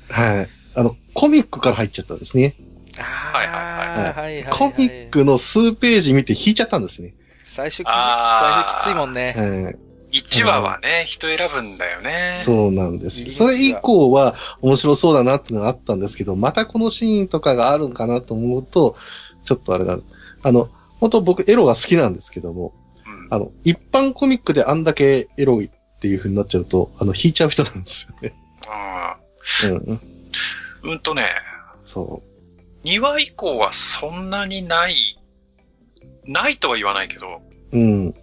[0.09, 0.49] はい。
[0.75, 2.55] あの、コミックから入っちゃったんですね。
[2.97, 3.47] ああ、はい
[4.13, 4.53] はいはい。
[4.53, 7.15] コミックの数ページ見て引いちゃったんですね。
[7.45, 9.33] 最初き、最初きついもんね。
[9.35, 10.19] はい。
[10.19, 12.35] 1話はね、人選ぶんだよね。
[12.37, 13.31] そうなんです。
[13.31, 18.95] それ以降は面白そうだなっていうのがあったんですけど、またこのシーンとかがあるんかなと思うと、
[19.43, 20.07] ちょっとあれなんです。
[20.43, 22.82] あの、本当僕エロが好きなんですけども、うん
[23.33, 28.35] あの、一般コミックであんだけエロいっていう風になっちゃうと、あの、引いちゃう人なんですよね。
[29.63, 29.75] うん。
[29.75, 30.01] うん。
[30.83, 31.29] うんとね、
[31.83, 32.21] そ
[32.83, 35.17] 2話以降はそんなにない、
[36.27, 37.75] ないとは言わないけど、う。
[37.75, 38.05] うん。
[38.05, 38.13] うん。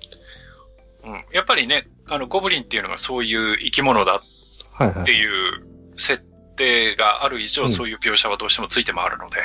[1.32, 4.24] やっぱりね、あの、ゴブリンっていうのがそういう生き物だって
[4.72, 5.12] はいはい。
[5.12, 6.22] いう設
[6.55, 9.39] 定がある以上、うんそういう描写はどうしてもついて回るので、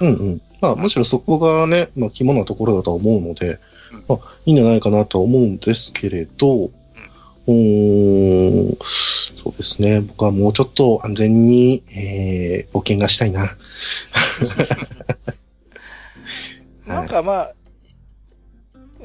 [0.00, 0.42] うんうん。
[0.60, 3.58] まあ、むしろそこがね、まあ、肝なところだとは思うのでうん、
[4.08, 8.76] まあ、いいんじゃないかなとは思うんですけれど、うーん、
[9.36, 10.00] そうですね。
[10.00, 13.56] 僕はもうちょっと安全に、えー、冒険がしたいな。
[16.86, 17.50] なんかま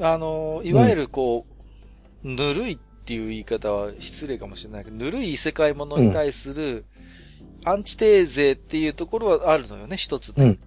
[0.00, 1.46] あの、いわゆるこ
[2.24, 6.84] う、ぬるいっていう言い方は失礼かもしれないけど、ぬるい異世界ものに対する、
[7.64, 10.44] アンチテーゼっていうところはあるのよね、一つね。
[10.44, 10.58] うん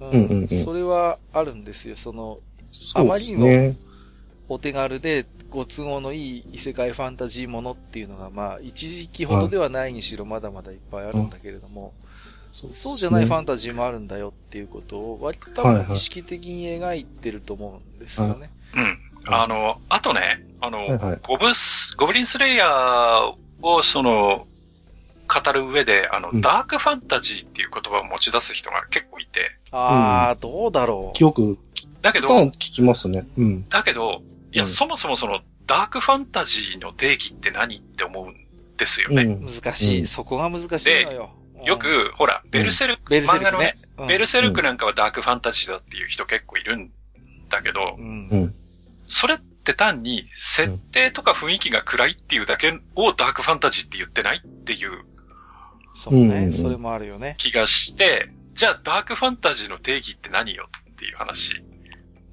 [0.00, 1.96] うんうんうんうんそれはあるんですよ。
[1.96, 2.38] その、
[2.72, 3.76] そうですね。
[4.48, 11.92] お手軽でご都合のいい異世界ファンタジーものっていうのが、まあ、一時期ほどではないにしろ、まだまだいっぱいあるんだけれども、
[12.52, 18.50] そうそうじゃないファンンタジーもあるんだよっていうことを、割と多分意識的に描いてると思うんですよね。
[18.74, 18.98] うん。
[19.26, 21.20] あの、あとね、あの、はいはい。
[21.22, 24.46] ゴブス、ゴブリンスレイヤーをその、
[25.32, 26.40] 語る上で、あの、うん。
[26.40, 31.56] ダークファンタジーっていう言葉を持ち出す人が結構いて、あー、どうだろ記憶、
[32.02, 33.26] だけど、聞きますね。
[33.36, 33.68] うん。
[33.68, 34.22] だけど、
[34.52, 38.34] いや、うんそもそもその、ダークファンタジーの定義って何って思うん
[38.76, 39.22] ですよね。
[39.22, 39.50] うんう。。
[39.50, 40.00] 難しい。
[40.00, 41.30] うんそこが難しいのよ。
[41.34, 43.74] うんよ、く、ほら、ベルセルク、ベルセル漫画のね
[44.08, 46.90] ベルセルクなんかはダークファンタジーだっていう人結構いるん
[47.50, 47.98] だけど。
[49.06, 55.04] それって単に設定とか雰囲気が暗いっていうだけをダークファンタジーって言ってないっていう
[55.94, 56.52] そうね。
[56.52, 57.34] それもあるよね。
[57.38, 61.62] 気がして、じゃあダークファンタジーの定義って何よっていう話。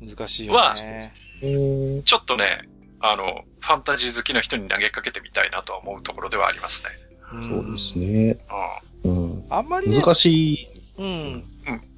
[0.01, 1.13] 難しいよね。
[1.41, 2.67] うんちょっとね、
[2.99, 6.83] あの、ファンタジー好きの人に投げかけてみたいなとは思うところではあります
[7.31, 7.39] ね。
[7.39, 7.97] んそうです。
[7.99, 8.37] ね。
[9.03, 9.45] ううん。
[9.49, 10.67] あんまりね、難しい。
[10.97, 11.43] うん。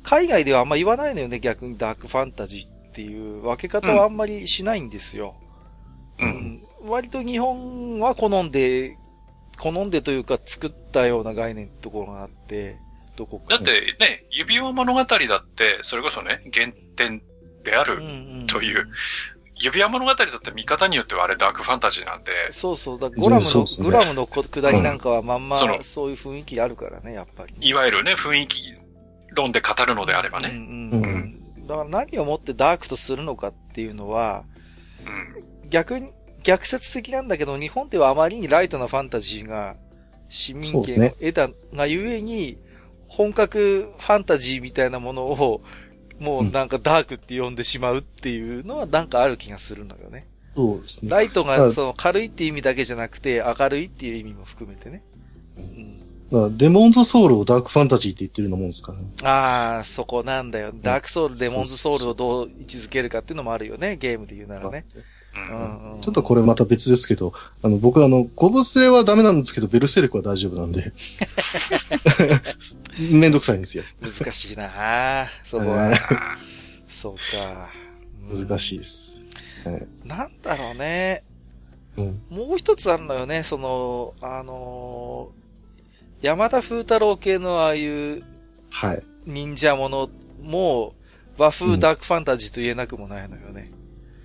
[0.03, 5.35] 海外ではあんま言わないのよね、逆にダークファンタジーっていう分け方はあんまりしないんですよ。
[6.19, 6.23] ん。
[6.23, 6.63] うん。
[6.83, 8.97] 割と日本は好んで、
[9.57, 12.77] 好んでというか作ったような概念ってところがあって、
[13.15, 13.57] どこか。
[13.57, 17.21] だってね、指輪物語だって、それこそね、原点
[17.69, 18.01] であるうん
[18.41, 18.88] うんという、
[19.59, 22.99] 指輪物語だって見方によってはあれダークファンタジーなんで、そうそう。
[22.99, 27.53] だゴラムの、グラムのこ下りなんかはまんまそういう雰囲気あるからね、やっぱり。
[27.59, 28.73] いわゆるね、雰囲気
[29.33, 30.49] 論で語るのであればね。
[30.49, 31.67] うんうんううん。
[31.67, 34.43] だから何をもってダークとするのかっていうのは、
[35.06, 35.69] うん。
[35.69, 36.11] 逆に、
[36.43, 39.75] 逆説的なんだけど、日本ではあまりにライトなファンタジーが
[40.30, 42.57] 市民権を得たがゆえに、
[43.09, 45.61] 本格ファンタジーみたいなものを、
[46.19, 50.27] もうなんかダークって呼んでしまうっていうのはなんかある気がするのよね。
[50.56, 51.09] そうですね。
[51.09, 55.01] ライトはいがその軽いっていう意味だけじゃなくて明るいっていう意味も含めてね。
[56.31, 59.06] うん、デモンズソウルをダークファンタジーって言ってるようなもんですからね。
[59.23, 60.72] ああ、そこなんだよ。
[60.73, 63.95] ダークソウル、デモンズソウルをどう位置づけるかっていうのもあるよね。
[63.95, 64.85] ゲームで言うならね。
[66.01, 70.91] ちょっとこれまた別ですけど、あの、僕あの、ゴブスレはダメなんですけど、ベルセルクは大丈夫なんで。
[73.11, 73.83] めんどくさいんですよ。
[74.01, 75.91] 難しいなそこは。
[76.88, 77.69] そうか。
[77.74, 77.90] うん
[78.48, 79.24] 難しいです。
[79.66, 81.24] はいなんだろうね。
[81.98, 82.22] うん。
[82.30, 83.41] もう一つあるのよね。
[83.41, 85.40] その、あのー
[86.22, 88.24] 山田風太郎系のああいう
[88.69, 89.03] はい。
[89.25, 90.09] 忍者もの
[90.43, 90.93] も
[91.38, 93.72] 和風ダークファンタジーと言えなくもないのよね。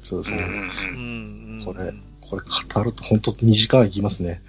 [0.04, 0.42] そうですね。
[0.42, 0.60] うんうんう。
[0.60, 1.58] うんん。
[1.58, 4.42] うんこれこれ語ると本当2時間いきますね。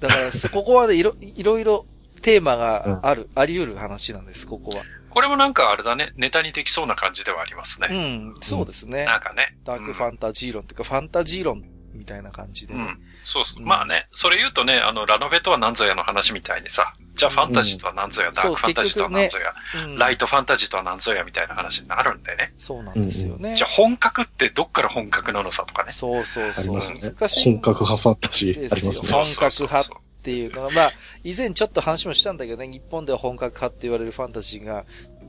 [0.00, 1.86] だから、そここはね、いろ、いろいろ
[2.22, 4.82] テーマがある、あり得る話なんです、ここは。
[5.10, 8.16] これもなんかあれだね、ネタにできそうな感じではありますうね。
[8.16, 9.04] ん、そうですね。
[9.04, 9.56] なんかね。
[9.64, 12.80] ダークファンタジー論っていうか、ファンタジー論みたいな感じでね。
[12.80, 13.00] うん。
[13.24, 13.60] そうそう。
[13.60, 22.54] うんまあね、それ言うとね、あの、ラノベとは何ぞやの話みたいにさ、じゃあファンタジーとは何ぞや、ダークファンタジーとは何ぞや、うんライトファンタジーとは何ぞやみたいな話になるんでね。
[22.58, 23.56] そうなんですよね。
[23.56, 25.90] じゃあ本格ってどっから本格なのさとかね。
[25.90, 26.64] そうそうあそう。
[26.66, 27.00] りますね。
[27.00, 29.10] 難しい本格派ファンタジーありますね。
[29.10, 30.92] 本格派っていうのが、まあ、
[31.24, 34.84] 以前ちょっと話もしたんだけどね、日本では本格派って言われるファンタジーが、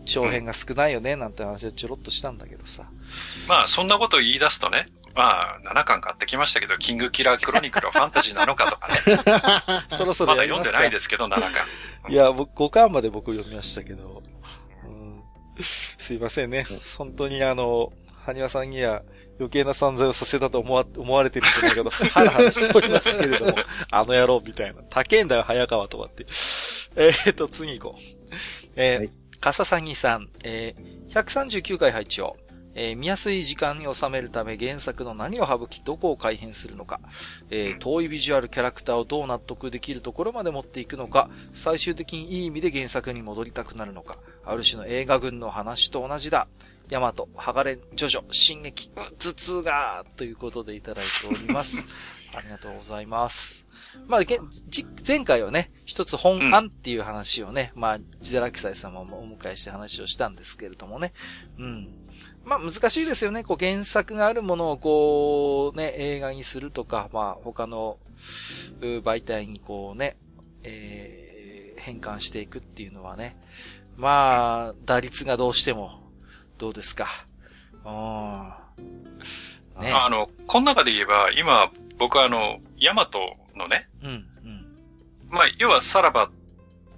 [0.05, 2.89] 長編が少ないよね、なんて話をちょろっとしたんだけどさ。
[3.47, 9.85] まあ、そんなことを言い出すとね、まあ、7巻買ってきましたけど、キングキラークロニクルはファンタジーなのかとかね。
[9.95, 11.65] そろそろまだ読んでないですけど、7巻。
[12.09, 14.23] いや、僕、5巻まで僕読みましたけど、
[14.85, 15.23] うん、
[15.61, 16.65] すいませんね。
[16.97, 17.91] 本当にあの、
[18.25, 19.01] はにわさんには
[19.39, 23.55] 余計な散財をさせたと思わ思われてるんじゃないかと、ハラハラしておりますけれども、
[23.89, 24.81] あの野郎みたいな。
[24.89, 26.25] 高えんだよ、早川とかって。
[26.95, 28.01] えー、っと、次行こう。
[28.75, 32.35] えーはい笠杉さん、えー、139回配置を、
[32.81, 37.01] えー見やすい時間に収めるため原作の何を省き、どこを改変するのか、
[37.49, 46.47] えー遠いビジュアル、キャラクターをどう納得できるところまで持っていくのか、最終的にいい意味で原作に戻りたくなるのか、ある種の映画群の話と同じだ。
[46.87, 51.85] ヤマト、ハガレン、ジョジョ、進撃、う、頭痛が、ということでいただいております。
[52.33, 53.65] ありがとうございます。
[54.07, 54.21] まあ、
[55.07, 61.13] 前回はね、一つ本案っていう話をね、まあ、ジダラキサイ様もお迎えして話をしたんですけれどもね。
[61.59, 61.89] うん。
[62.49, 63.43] まあ、難しいですよね。
[63.43, 67.99] こう、原作があるものをこう、ね、映画にするとか、まあ、他の、
[68.81, 70.17] う媒体にこうね、
[70.63, 73.37] えー、変換していくっていうのはね。
[73.97, 76.11] まあ、打率がどうしても、
[76.57, 77.27] どうですか。
[77.85, 77.89] う
[79.79, 79.83] ん。
[79.83, 79.91] ね。
[79.93, 83.19] あの、この中で言えば、今、僕はあの、ヤマト
[83.55, 84.13] のね、うん、う
[84.47, 84.65] ん。
[85.29, 86.31] まあ、要はさらば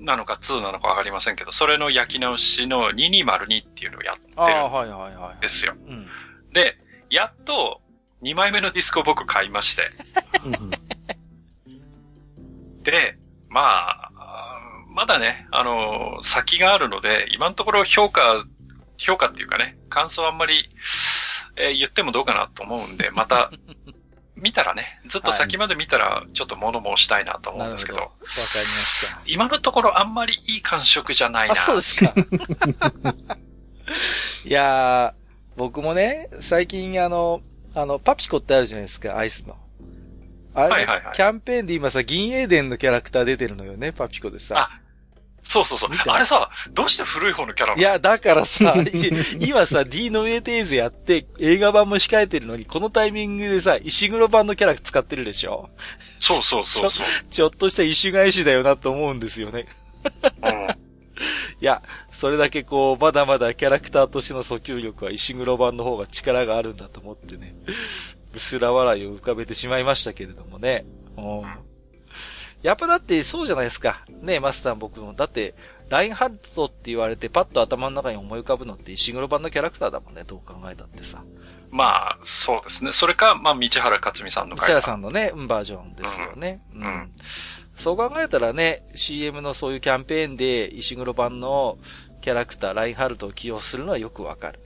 [0.02, 5.38] なのか2なのかわかりませんけど、それの焼き直しの2202っていうのをやってるはいはいはい。
[5.38, 5.74] んですよ。
[5.76, 6.08] うん。
[6.52, 6.78] で、
[7.10, 7.82] やっと
[8.24, 9.90] 2枚目のディスクを僕買いまして、
[12.84, 13.18] で、
[13.50, 14.12] まあ、
[14.90, 18.46] まだね、あの、先があるので、今のところ評価、
[18.98, 20.70] 評価っていうかね、感想あんまり、
[21.58, 23.52] えー言ってもどうかなと思うんで、また、
[24.42, 29.22] 見たらね、ずっと先まで見たら、ちょっと物申したいなと思うんですけど、わかりました。
[29.26, 31.54] 今のところあんまりいい感触じゃないな。
[31.54, 32.14] あ、そうですか。
[34.44, 37.42] いやー、僕もね、最近あの、
[37.76, 39.58] あの、パピコってあるじゃないですか、アイスの。
[40.54, 44.58] あれ、はいはいはいキャンペーンで今さ、銀英伝のキャラクター出てるのよね、パピコでさ。
[44.58, 44.81] あ
[45.44, 48.76] そうそうそうあれさ、どうして古い方のキャラないや、だからさ、
[49.40, 55.70] い今さ、D の上テーゼやって、映画版も控えてるのに、このタイミングでさ、石黒版のキャラ使ってるでしょ？
[56.20, 57.06] そうそうそうそう。
[57.30, 59.68] ちょっとした一種返しだよなと思うんですよね。
[60.44, 60.68] うん
[61.62, 67.54] いや、それだけこう、まだまだキャラクターとしての訴求力は石黒版の方が力があるんだと思ってね、
[68.34, 70.86] 薄ら笑いを浮かべてしまいましたけれどもね。
[71.18, 71.44] うん。
[72.62, 74.06] やっぱだってそうじゃないですか。
[74.22, 75.14] ねマスター僕も。
[75.14, 75.56] だって、
[75.90, 81.24] ラインハルトって言われてパッと頭の中に思い浮かぶのって石黒版のキャラクターだもんね、どう考えたってさ。
[81.70, 82.92] まあ、そうですね。
[82.92, 86.62] それか、まあ、道原克美さんのセラ回さんのね、うんバージョンですよね。
[86.74, 86.82] うん。
[86.84, 87.12] ん
[87.76, 91.78] そう考えたらね、CM のそういうキャンペーンで石黒版の
[92.22, 94.60] キャラクター、ラインハルトを起用するのはよくわかる。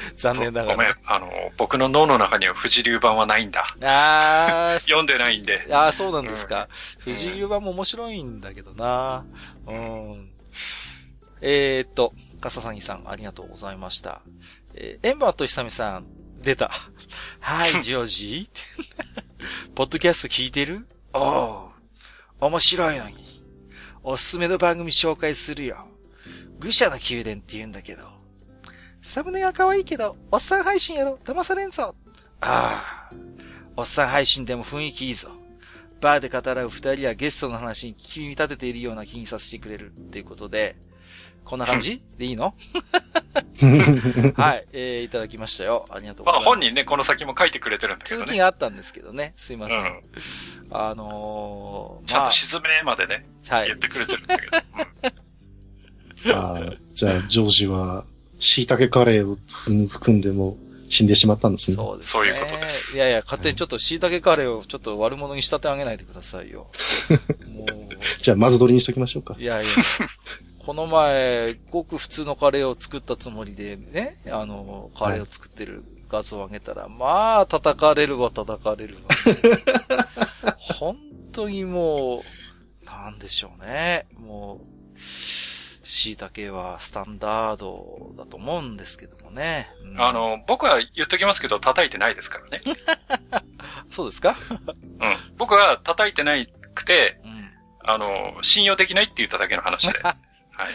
[0.16, 0.96] 残念ながごめんら。。
[1.06, 3.66] あの、僕の脳の中には富士流版はないんだ。
[3.82, 5.66] あー、 読んでないんで。
[5.70, 6.68] あー、そうなんですか。
[7.02, 9.24] 富士流版も面白いんだけどな。
[9.66, 10.30] うん。
[11.40, 14.22] えーっと、笠崎さん、ありがとうございました。
[14.74, 16.06] えーエンバーとひさみさん、
[16.42, 16.70] 出た。
[17.40, 18.50] はい、ジョージ。
[19.74, 20.86] ポッドキャスト聞いてる？
[21.12, 22.46] おう。
[22.46, 23.42] 面白いのに。
[24.02, 25.88] おすすめの番組紹介するよ。
[26.60, 28.17] 愚者の宮殿って言うんだけど。
[29.08, 31.94] サムネは可愛いけど、おっさん配信やろ、騙されんぞ。
[32.42, 33.14] ああ。
[33.74, 35.30] おっさん配信でも雰囲気いいぞ。
[36.02, 40.76] バーで語らう二人はゲストの話に聞き耳立てているような気にさせてくれるっていうことで、
[41.42, 42.02] こんな感じ？
[42.18, 42.54] でいいの？
[44.36, 45.86] はい、えー、いただきましたよ。
[45.88, 46.54] ありがとうごまあ、ざいます。
[46.56, 48.20] 本人ね、この先も書いてくれてるんだけどね。
[48.26, 49.32] 続きがあったんですけどね。
[49.38, 49.80] すいません。
[49.80, 50.02] うん。
[50.70, 53.78] あのー、ちゃんと沈めまでね、まあ、はい言っ。
[53.78, 54.56] てくれてるんだけど。
[54.58, 55.18] うん
[56.34, 58.04] あーじゃあ、ジョージは、
[58.38, 59.36] 椎茸カレーを
[59.88, 60.56] 含んでも
[60.88, 61.76] 死んでしまったんですね。
[61.76, 62.10] そうですね。
[62.12, 66.70] そういうことですいやいや、勝手にちょっと椎茸カレーをちょっと悪者に仕立て上げないでくださいよ。
[67.52, 67.66] も
[68.20, 69.44] じゃあ、まず取りにしときましょうかう、い。
[69.44, 69.70] やいや。
[70.58, 80.06] この前、ごく普通のカレーを作ったつもりでね、あの、カレーを作ってる画像を上げたら、まあ、叩かれるわ、叩かれるわ。
[80.58, 80.98] 本
[81.32, 82.22] 当にも
[82.82, 84.06] う、なんでしょうね。
[84.18, 84.60] も
[84.94, 85.00] う、
[85.90, 89.70] 椎茸はスタンダードだと思うんですけどもね。
[89.84, 92.60] うんあ、の、僕は言っときますけど、叩いてないですからね。
[93.90, 94.36] そうですか？
[94.50, 95.36] うん。
[95.38, 97.50] 僕は叩いてないくて、うん。
[97.82, 99.98] あの、信用できないって言っただけの話で。
[100.02, 100.16] はい。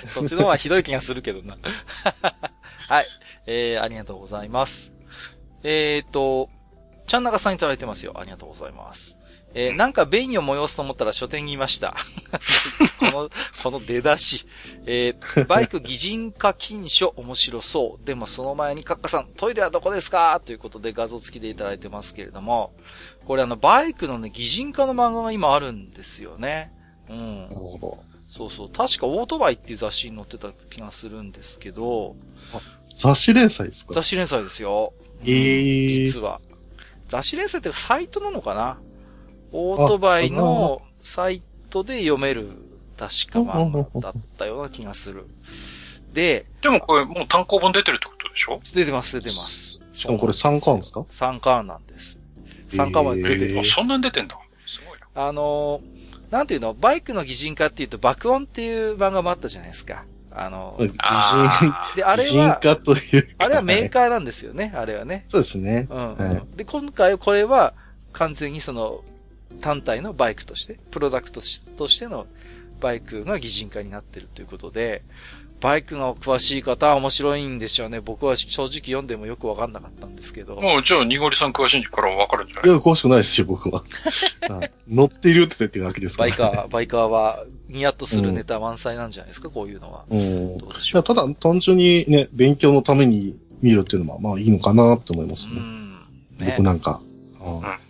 [0.09, 1.57] そっちの方がひどい気がするけどな。
[2.89, 3.07] はい。
[3.45, 4.91] えー、ありがとうございます。
[5.61, 6.49] えーと、
[7.05, 8.13] ちゃんなかさんいただいてますよ。
[8.19, 9.15] ありがとうございます。
[9.55, 11.95] えー、なんか便意を催すと思ったら書店にいました。
[12.99, 13.29] この、
[13.61, 14.45] この出だし。
[14.85, 18.05] えー、バイク擬人化禁書面白そう。
[18.05, 20.41] でもその前にカッカさん、トイレはどこですか？
[20.43, 22.73] ということで画像付きでいただいてますけれども、
[23.25, 26.73] これあの、バイクのね、擬人化の漫画が今あるんですよね。
[27.09, 27.49] うんな。
[27.49, 28.03] るほど。
[28.27, 28.69] そうそう。
[28.71, 32.15] 確かオートバイっていう雑誌に載ってた気がするんですけど、
[32.95, 33.93] 雑誌連載ですか？
[33.93, 34.93] 雑誌連載ですよ。
[35.21, 36.41] えー実は。
[37.07, 38.79] 雑誌連載ってサイトなのかな？
[39.53, 42.49] オートバイのサイトで読める、
[42.97, 45.25] 確か漫画だったような気がする。
[46.11, 48.59] で、でもこれもう単行本出てるってことでしょ？
[48.73, 49.79] 出てます、出てます。
[49.93, 52.19] しかもこれ3巻ですか ?3 巻なんです。
[52.69, 54.37] 3巻まで出てるえーあ、そんなに出てんだ。
[54.65, 55.27] すごいな。
[55.27, 56.73] あのー、なんていうの？
[56.73, 60.05] バイクの擬人化っていうと爆音っていう漫画もあったじゃないですか。
[60.31, 63.45] あのー、擬人、あで、あれ擬人は、化というか。
[63.45, 65.25] あれはメーカーなんですよね、あれはね。
[65.27, 65.87] そうですね。
[65.91, 67.73] うん、はいで、今回これは
[68.13, 69.03] 完全にその
[69.61, 71.41] 単体のバイクとして、プロダクト
[71.77, 72.27] としての
[72.79, 75.03] バイクが擬人化になってるということで、
[75.63, 78.01] バイクが詳しい方は面白いんでしょうね。
[78.01, 80.59] 僕は正直読んでもよくわかんなかったんですけど。
[80.59, 83.81] もうじゃあ、ニゴリさん詳しいからわかるんじゃないいや、詳しくないですよ、僕は。
[84.49, 86.29] はい乗っているって言ってるだけですから。
[86.29, 90.03] バイカー、バイカーはニヤッとするネタ満載なんじゃないですか、こういうのは。
[90.09, 90.57] うん。
[90.57, 91.01] どうでしょう。
[91.01, 95.53] いやただ、単純にね、勉強のために見るっていうのは、まあいいのかなって思いますね。
[95.55, 95.91] うん。
[96.39, 96.63] ね僕。
[96.63, 96.99] なんか。
[97.39, 97.82] うん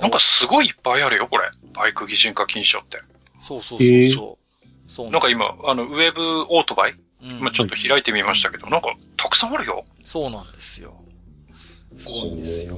[0.00, 1.50] なんかすごいいっぱいあるよ、これ。
[1.74, 2.98] バイク擬人化禁書って。
[3.38, 4.66] そうそうそうへそう。
[4.86, 6.94] そうなんか今、あの、ウェブオートバイ？
[7.22, 9.84] うんまあちょっと開いてみましたけど、なんか、たくさんあるよ。
[10.02, 10.94] そうなんですよ。
[11.98, 12.76] すごいんですよ。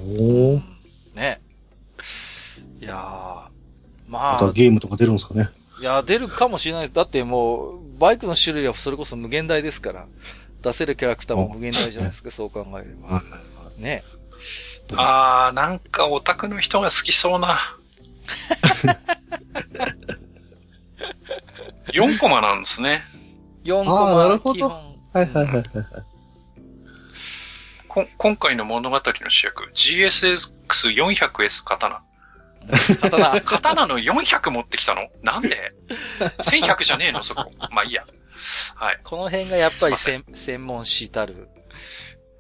[1.15, 1.41] ね。
[2.81, 3.51] いやー、ま
[4.09, 5.51] まあ、たゲームとか出るんですかね。
[5.79, 6.95] いいや、出るかもしれないです。
[6.95, 10.07] だってもう、バイクの種類はそれこそ無限大ですから、
[10.61, 13.23] 出せるキャラクターも無限大じゃないですか、そう考えれば。
[13.79, 14.03] ね。
[14.95, 17.77] あー、なんかオタクの人が好きそうな。
[21.93, 23.03] 4コマなんですね。
[23.65, 24.71] 4コあーなるマほど基本。
[25.13, 25.65] はいはいはいはい。
[27.89, 32.03] こ今回の物語の主役、GSX400S 刀。
[33.01, 33.41] 刀。
[33.43, 35.09] 刀の400持ってきたの？
[35.23, 35.73] なんで
[36.39, 37.23] ?1100 じゃねえの？
[37.23, 37.51] そこ。
[37.71, 38.07] まあいいや。
[38.75, 39.01] はい。
[39.05, 41.49] この辺がやっぱり専専門誌たる。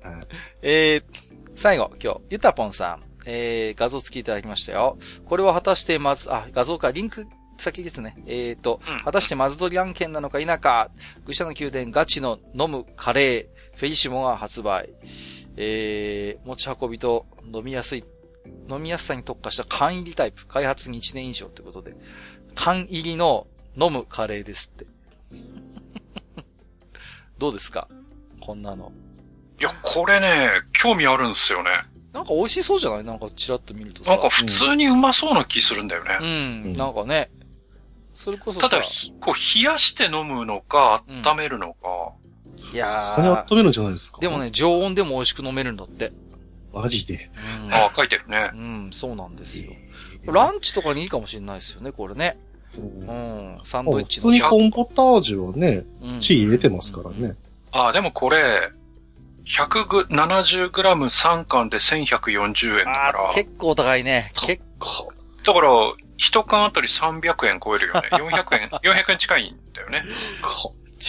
[0.02, 0.26] はい
[0.62, 4.98] えー、最後、今日、ゆたぽんさん、えー、画像付きいただきましたよ。
[5.24, 7.26] これは果たしてまず、あ、画像か、リンク
[7.58, 8.16] 先ですね。
[8.26, 10.90] えーと、うん果たしてマズドリ案件なのか否か、
[11.24, 14.90] 愚者の宮殿ガチの飲むカレー、フェリシモが発売。
[15.56, 18.04] えー、持ち運びと飲みやすい、
[18.68, 21.94] 飲みやすさに特化した缶入りタイプ、開発に1年以上ということで、
[22.54, 24.86] 缶入りの飲むカレーですって。
[27.38, 27.86] どうですか？
[28.40, 28.92] こんなの。
[29.62, 31.70] いや、これね、興味あるんですよね。
[32.12, 33.04] なんか美味しそうじゃない？
[33.04, 34.10] なんかチラッと見るとさ。
[34.10, 36.18] なんか普通にうまそうな気するんだよね。
[36.20, 36.30] うん、う
[36.70, 37.30] んなんかね。
[38.12, 38.68] それこそさ。
[38.68, 42.12] ただ、ひこう、冷やして飲むのか、温めるのか。
[42.72, 44.18] いやそこに温めるんじゃないですか？
[44.18, 44.38] でも。
[44.38, 46.10] ね、常温でも美味しく飲めるんだって。
[46.74, 47.30] マジで。
[47.64, 47.72] うん。
[47.72, 48.50] ああ、書いてるね。
[48.52, 49.70] うん、そうなんですよ。
[50.24, 52.36] えーランチとかにいいかもしれないですよね、これね。
[52.76, 53.12] うんう
[53.58, 53.60] ん。
[53.64, 54.50] サンドイッチ普通にの。
[54.50, 57.36] コーンポタージュはね、うんチー入れてますからね。
[57.72, 58.70] ああ、でもこれ、
[59.46, 64.30] 170g3 巻で1140円だから結構高いね。
[64.34, 64.88] 結か
[65.44, 65.68] だから、
[66.16, 68.02] 一缶あたり300円超えるよね。
[68.12, 70.04] 400円、400円近いんだよね。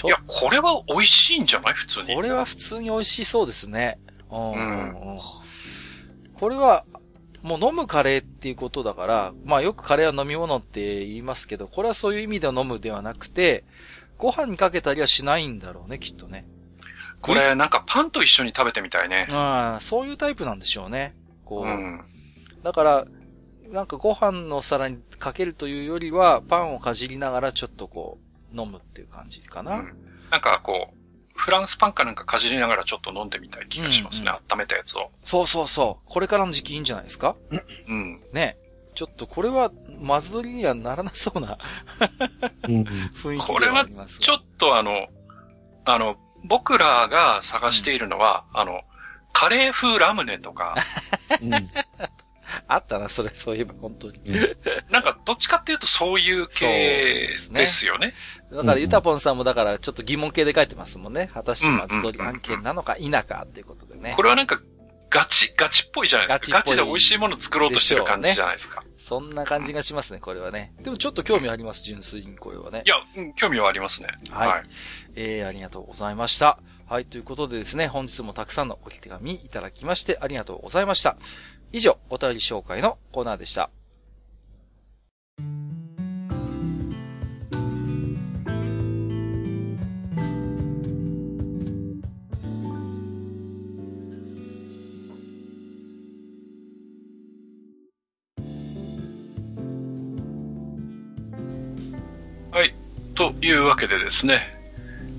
[0.05, 1.73] いや、これは美味しいんじゃない？
[1.75, 2.15] 普通に。
[2.15, 3.99] これは普通に美味しそうですね。
[4.31, 5.19] うん
[6.39, 6.83] これは、
[7.43, 13.63] もう飲むカレーっていうことだから、まあよくカレーは飲み物って言いますけど、これはそういう意味で飲むではなくて、
[14.17, 16.45] ご飯にかけたりはしないんだろうね、きっとね。
[17.23, 19.27] これ、なんかパンと一緒に食べてみたいね。
[19.29, 21.15] うん、そういうタイプなんでしょうね。
[21.45, 21.63] こう。
[21.65, 22.01] うん。
[22.63, 23.05] だから、
[23.69, 28.19] なんかご飯の皿にかけるというよりは、パンをかじりながらちょっとこ
[28.53, 29.77] う、飲むっていう感じかな。
[29.77, 30.97] うんなんかこう、
[31.35, 34.29] フランスパンかなんかかじりながらちょっと飲んでみたい気がしますね。
[34.29, 35.11] うん温めたやつを。
[35.21, 36.09] そうそうそう。
[36.11, 37.35] これからの時期いいんじゃないですか？
[37.87, 38.21] うん。
[38.33, 38.57] ね。
[38.95, 41.57] ちょっとこれは、マズドリにはならなそうな
[42.67, 42.81] うん。
[43.13, 45.07] 雰囲気ではありますがちょっとあの、
[45.85, 48.81] あの、僕らが探しているのは、あの、
[49.31, 50.75] カレー風ラムネとか、
[51.41, 51.51] うん。
[52.67, 54.19] あったな、それ、そういえば、本当に。
[54.89, 58.13] なんかどっちかっていうとそういう系そうですねですよね。
[58.51, 61.29] だから、うんユタポンさんもだから、ちょっと疑問系で書いてますもんね。
[61.33, 64.21] 果たしてマズドリ案件なのか否かっていうことでねこ。
[64.21, 64.59] れはなんか
[65.13, 66.57] ガチ、ガチっぽいじゃないですか。
[66.57, 68.83] ガガチで美味しいもの作ろうとしてる感じじゃないですか。
[68.97, 70.73] そんな感じがしますね、これはね。
[70.81, 72.89] でもちょっと興味あります、純粋にこれはねい。
[72.89, 74.07] や、うん興味はありますね。
[74.31, 74.63] はい
[75.15, 76.57] えー、ありがとうございました。
[76.87, 81.15] はい、ということでですね、本日もたくさんのお手紙いただきましてありがとうございました。
[81.71, 83.69] 以上、お便り紹介のコーナーでした。
[103.15, 104.41] というわけでですね、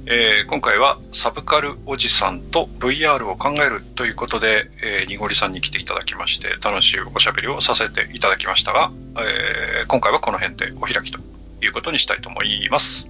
[0.06, 11.18] えー今回はサブカルおじさんと VR を考えるということで、えー、にごりさんに来ていただきまして、楽しいおしゃべりをさせていただきましたが、えー今回はこの辺でお開きと
[11.62, 13.06] いうことにしたいと思います。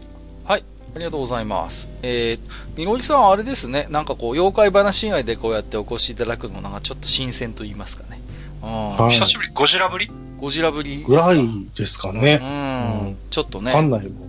[0.96, 1.88] ありがとうございます。
[2.02, 8.20] えー、にごりさんはあれですね、なんかこう、妖怪話以外でこうやってお越しいただくのがちょっと新鮮と言いますかね。
[8.62, 8.96] うん。
[8.96, 10.08] はい久しぶり、ゴジラぶり？
[10.36, 11.02] ゴジラぶり。
[11.02, 12.38] ぐらいですかね。
[12.40, 13.06] うん。
[13.08, 13.72] うんちょっとね。
[13.72, 14.23] わかんないもん。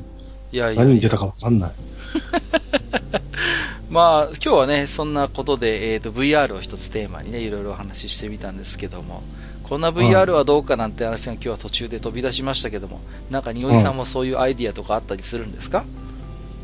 [0.56, 1.72] いやいや何に出たかわかんない。
[3.92, 9.22] まあ、今日はね、そんなことで、えっ、と、VR を一つテーマにね、いろいろお話ししてみたんですけども、
[9.64, 15.84] こんな VR はどうかなんて話が今日は途中で飛び出しましたけども、なんか、におりさんもそういうアイディアとかあったりするんですか、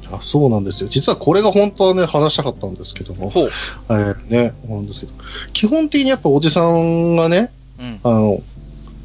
[0.10, 0.90] あそうなんですよ。
[0.90, 3.30] 実はこれが本当はね、話したかったんですけども。
[3.30, 3.52] ほう。
[3.90, 5.12] えーね、なんですけど。
[5.52, 8.00] 基本的にやっぱおじさんがね、うん。
[8.04, 8.42] あの、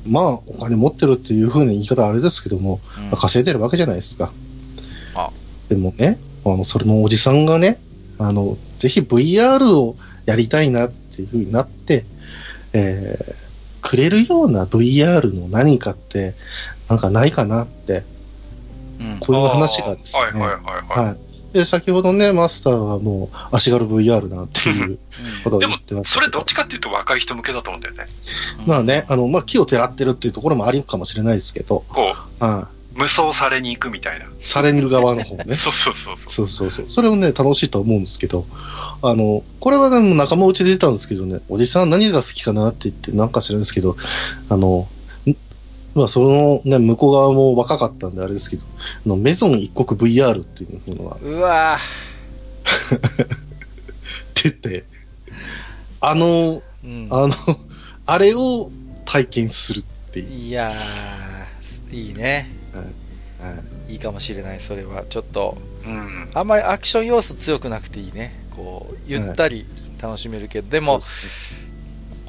[0.09, 4.33] まあ、お金持ってるっていう風な言い方はあれですけども、うんまあ稼いでるわけじゃないですか。
[5.17, 5.31] あ
[5.69, 7.81] でもね、あの、それのおじさんがね、
[8.19, 9.97] あの、ぜひ VR を
[10.27, 12.05] やりたいなっていう風になって、
[12.73, 13.47] えー
[13.87, 16.35] くれるような VR の何かって、
[16.89, 18.03] なんかないかなって、
[18.99, 19.19] うん。
[19.21, 20.23] こういう話がですね。
[20.23, 20.55] はいはいはい
[20.99, 21.05] はい。
[21.11, 21.19] はい。
[21.53, 24.99] で、先ほどね、マスターはもう、足軽 VR なんていう
[25.45, 26.33] ことをでも言ってま、したそけど。
[26.33, 28.07] れどっちかっていうと若い人向けだと思うんだよね。
[28.61, 34.27] うんまあね、あの、まあ、木をてらってるっていうところもありかもしれないですけど、こは無双されに行くみたいな。
[34.41, 35.53] されにる側の方ね。
[35.55, 36.33] そうそうそうそう。
[36.33, 36.85] そうそうそう。
[36.89, 38.47] それもね、楽しいと思うんですけど、
[39.03, 43.97] あの、これはでも仲間内で出たんですけどね、おじさん何が好きかなって言って、なんか知らないですけど、
[44.49, 44.89] あの、
[45.27, 45.37] ん
[45.95, 48.63] まあ、そのね、向こう側も若かったんであれですけど、
[49.05, 51.79] あのメゾン一国 VR っていうのがうわ
[54.43, 54.85] 出て、
[56.01, 56.63] あの、ぁ。
[56.85, 57.09] うん。
[57.11, 57.35] あの、
[58.07, 58.71] あれを
[59.05, 60.31] 体験するっていう。
[60.31, 62.66] いやー、いいね。
[63.47, 63.55] は
[63.89, 65.05] いいいかもしれない、それは。
[65.09, 66.29] ちょっと、うん。
[66.35, 68.35] あんまりアクション要素強くなくていいね。
[68.51, 69.65] こう、ゆったり
[70.03, 71.01] 楽しめるけど、でも、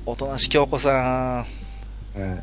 [0.06, 1.46] おとなし京子さん、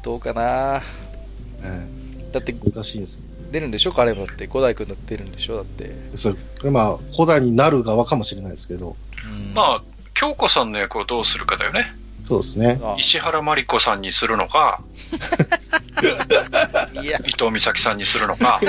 [0.02, 3.22] どうかなはいだって、難しいんですよ
[3.52, 3.92] 出るんでしょ？
[3.92, 4.48] 彼もだって。
[4.48, 5.58] 五代君だって出るんでしょ？
[5.58, 5.94] だって。
[6.16, 11.94] それ、まあ、古代になる側かもしれないですけど、うんまあ、京子さんの役をどうするかだよね。
[12.24, 12.80] そうですね。
[12.82, 14.80] あ石原まり子さんにするのか、
[17.02, 18.60] いや、伊藤美咲さんにするのか。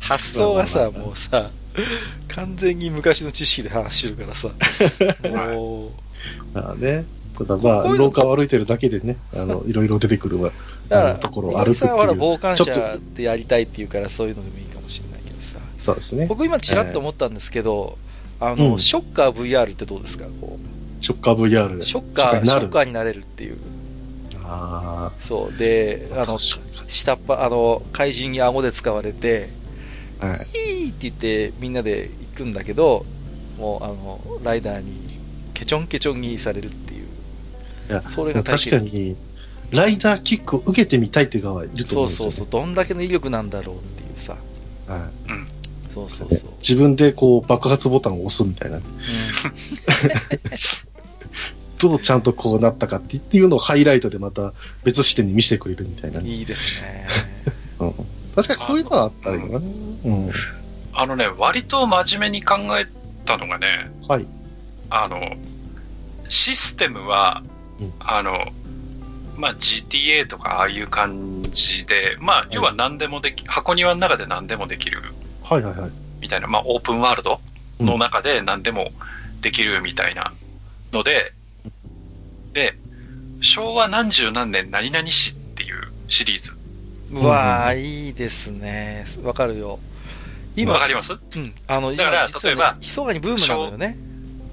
[0.00, 1.50] 発想がさ、もうさ、
[2.28, 4.48] 完全に昔の知識で話してるからさ。
[5.30, 5.92] も
[6.52, 7.04] まあね。
[7.38, 10.48] ただまあ、廊下を歩いてるだけでね、あの、いろいろ出てくるわ。
[10.48, 10.52] う、
[10.88, 15.56] だから、あのところを歩くっていうら、傍観ちょっ者でやりたいっていうから、そういうのでもいいかもしれないけどさ。
[15.78, 16.26] そうですね。
[16.26, 17.96] 僕今ちらっと思ったんですけど、
[18.40, 20.24] あの、うんショッカー VR ってどうですか？
[20.40, 20.58] こ
[21.00, 21.82] ショッカー VR。
[21.82, 23.58] ショッカー、シになるョッカーになれるっていう。
[24.44, 25.56] あそう。
[25.56, 26.22] で、あ。
[26.22, 29.48] あの、確下っ端、あの、怪人に顎で使われて、
[30.18, 30.88] はい。
[30.88, 33.06] って言ってみんなで行くんだけど、
[33.58, 35.20] もう、あの、ライダーに、
[35.54, 37.06] ケチョンケチョンにされるっていう。
[37.88, 39.16] いや、それが確かに、
[39.70, 42.32] ライダーキックを受けてみたいっていう側はいるとそう思うんですよ、ね。
[42.32, 44.36] そうそう、どんだけの威力なんだろうっていうさ。
[44.86, 45.00] はい
[45.92, 46.50] そうそうそう。
[46.60, 48.78] 自分でこう爆発ボタンを押すみたいな。
[48.78, 48.82] う
[51.80, 54.52] どうちゃんとこうなったかっていうのをハイライトでまた
[54.84, 56.20] 別視点に見せてくれるみたいな。
[56.20, 57.06] ん、いいですね。
[57.80, 57.94] うん、
[58.36, 59.56] 確かにそういうのはあったらいいかな。
[59.58, 60.30] うん。
[60.92, 62.86] あのね、割と真面目に考え
[63.24, 64.26] たのがね、はい。
[64.90, 65.36] あの、
[66.28, 67.42] システムは、
[67.80, 68.52] うんあの、
[69.36, 75.00] まあ、GTA とかああいう感じで、まあ、要は何でもでき、箱庭の中で何でもできる
[75.42, 75.90] はいはいはい。
[76.20, 77.40] みたいな、まあ、オープンワールド
[77.80, 78.90] の中で何でも
[79.40, 80.34] できるみたいな
[80.92, 81.32] ので、
[82.52, 82.76] で、
[83.40, 86.52] 昭和何十何年何々市っていうシリーズ。
[87.12, 89.06] うわー、いいですね。
[89.22, 89.78] わかるよ。
[90.56, 91.12] 今、わかります？
[91.12, 91.54] うん。
[91.66, 93.96] あの、だからね例えばひそかにブームなのよね。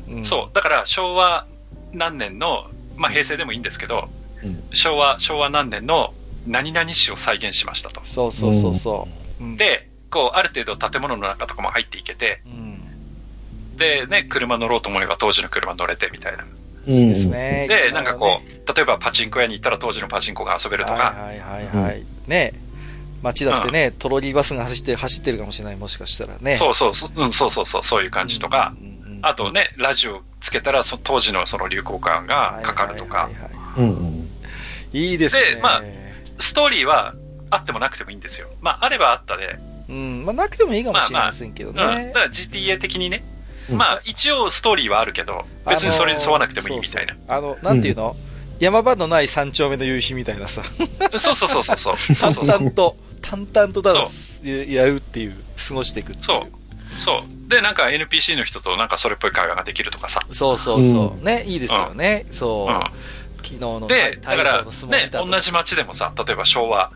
[0.10, 0.56] うんそう。
[0.56, 1.46] だから昭和
[1.92, 4.10] 何年の、まあ、平成でもいいんですけど、
[4.44, 6.14] うん昭和、昭和何年の
[6.46, 8.02] 何々市を再現しましたと。
[8.04, 9.08] そうそうそうそ
[9.40, 9.44] う。
[9.44, 12.67] うん、で、こう、ある程度建物の中とかも入っていけて、うん。
[13.78, 16.46] で、ね、車乗ろうと思えば当時の車乗れてみたいな。
[16.88, 17.28] うんです。
[17.28, 17.68] ね。
[17.70, 22.04] で、なんかこう、う、例えばパチンコ屋に行ったら当時のパチンコが遊べるとか、はいはいはいはい。
[22.28, 22.54] ね
[23.22, 26.56] 街だってね、トロリーバスが走って、走ってるかもしれない、もしかしたらね。
[26.56, 34.30] そうそうそう、うんそうそうそう、そういう感じとか、うんうんうんあとね、ラジオつけたらそ当時のその流行感がかかるとかはい、はいはいはうんうん。
[34.94, 35.56] いいいですね。
[35.56, 35.84] でまあ
[36.40, 37.16] ストーリーは
[37.50, 38.48] あってもなくてもいいんですよ。
[38.62, 39.58] まあ、あればあったで、
[39.90, 40.26] うん。
[40.26, 41.76] まあ、なくてもいいかもしれませんけどうん。
[41.76, 42.20] だねか。
[42.22, 43.24] ら GTA 的にね、
[43.70, 47.16] うんまあ、一応ストーリーはあるけど、別にそれに沿わなくてもいいみたいな。
[47.28, 48.16] あの、なんていうの、
[48.60, 50.64] 山場のない三丁目の夕日みたいなさ、
[51.20, 51.98] そうそうそうそうそう。
[51.98, 52.60] そう淡そうそう。
[52.60, 54.06] 々と、淡々とただ
[54.44, 55.36] やるっていう、
[55.68, 56.24] 過ごしていくっていう。
[56.26, 56.48] そう。
[57.00, 57.50] そう。
[57.50, 60.22] で、なんか NPC の人となんかそれっぽい会話ができるとかさ。
[60.32, 61.26] そうそうそう。
[61.26, 62.26] ね、いいですよね。
[62.32, 62.78] そうう。
[62.78, 62.82] ん。
[63.38, 66.92] 昨日ので、だから、太陽の相撲ね同じ街でもさ、例えば昭和、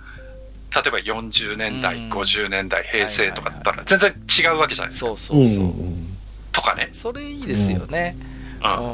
[0.73, 5.07] 例えば40年代、うん50年代、平成とかだったら全然違うわけじゃないですか。
[5.07, 5.63] そうそうそう。
[5.65, 6.10] ん
[6.51, 6.89] とかね。
[6.91, 8.15] それいいですよね。
[8.17, 8.31] うんうん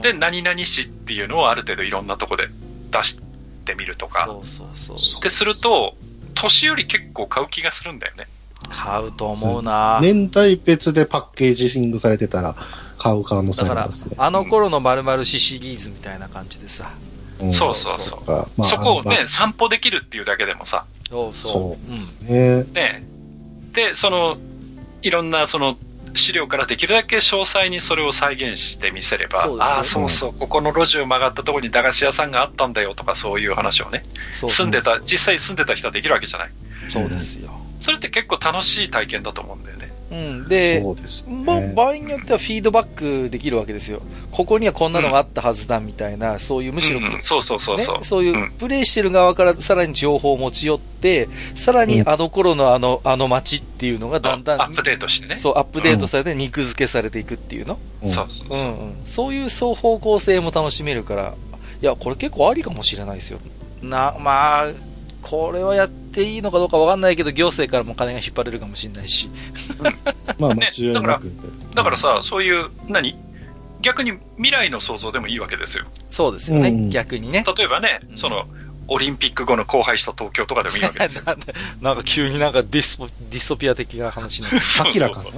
[0.02, 2.48] で、何々市っていうのをある程度いろんなとこで
[2.90, 3.20] 出し
[3.66, 4.26] てみるとか。
[4.26, 4.98] そうそうそう。
[5.20, 5.96] ってすると、
[6.36, 8.28] 年より結構買う気がするんだよね。
[8.70, 10.00] 買うと思うな。
[10.02, 12.56] 年代別でパッケージングされてたら、
[12.98, 14.16] 買う可能性だからありますね、。
[14.18, 16.92] あの頃の〇〇市シリーズみたいな感じでさ。
[17.40, 18.26] うんそうそうそう。
[18.26, 21.52] かまあそこをね、散歩できるっていうだけでもさ、そうそう。
[21.52, 21.78] そ
[22.30, 22.64] うね。
[22.74, 23.04] ね、
[23.74, 24.38] で、その、
[25.04, 25.78] いろんなその
[26.18, 36.52] 資料からできるだけ詳細にそれを再現してみせれば、ああ、そうそう、ここの路地を曲がったところに駄菓子屋さんがあったんだよとかそういう話をね、住んでた、実際住んでた人はできるわけじゃない。
[36.90, 37.50] そうですよ。
[37.80, 39.87] それって結構楽しい体験だと思うんだよね。
[40.12, 40.48] うん。
[40.48, 41.44] で、そうですね。
[41.46, 42.86] まあ、場合によってはフィードバッ
[43.26, 44.02] クできるわけですよ。
[44.32, 47.98] ここにはこんなのがあったはずだみたいな、そういうむしろ、うんうんそうそうそうそう。
[48.00, 55.36] ね、そういううんプレイしてる側からさらに情報を持ち寄って、さらにあの頃のあの、あの街っていうのがだんだん、アップデートしてね。
[55.36, 58.60] そう、アップデートされて肉付けされていくっていうの、うんそうそうそう。
[58.60, 61.34] うんうん、そういう双方向性も楽しめるから、
[61.82, 63.40] いや、これ結構ありかもしれないですよ。
[63.82, 64.68] な、まあ、
[65.22, 69.30] これはやっていいのかどうかわかんないけど、行政からも金が引っ張れるかもしれないし。
[70.40, 71.32] まあ、間違いなく。
[71.74, 73.18] だからさ、そういう、何？
[73.82, 75.86] 逆に未来の想像でもいいわけですよ。
[76.10, 77.44] そうですよね、うん逆にね。
[77.58, 78.48] 例えばね、うんその、
[78.88, 81.24] オリンピック後の荒廃した東京とかでもいいわけですよ。
[81.28, 85.30] なんでなんか急になんかディスポディストピア的な話になって明らかな？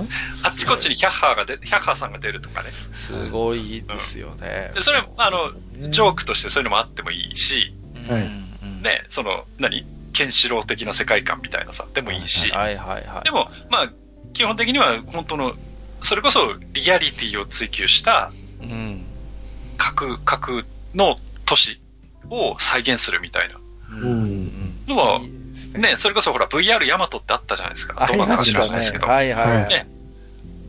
[0.47, 2.69] あっちこっちにヒャッハーが出、ヒャッハーさんが出るとかね。
[2.93, 4.81] すごいですよねで。
[4.81, 5.51] それ、あの、
[5.89, 7.73] ジョークとしてそういうのもあってもいいし、
[8.09, 8.48] うん
[8.81, 9.85] ね、その、何？
[10.11, 13.23] ケンシロウ的な世界観みたいなさ、でもいいし、はいはいはい。
[13.23, 13.93] でも、まあ、
[14.33, 15.53] 基本的には本当の、
[16.01, 19.05] それこそリアリティを追求したうん。
[19.77, 21.79] 核、核の都市
[22.29, 23.59] を再現するみたいな。
[24.87, 28.07] のはねね、それこそほら VR ヤマトってあったじゃないですか。
[28.07, 29.07] どうなったか知ましたねらないですけど。
[29.07, 29.69] はいはいはい。
[29.69, 29.87] ね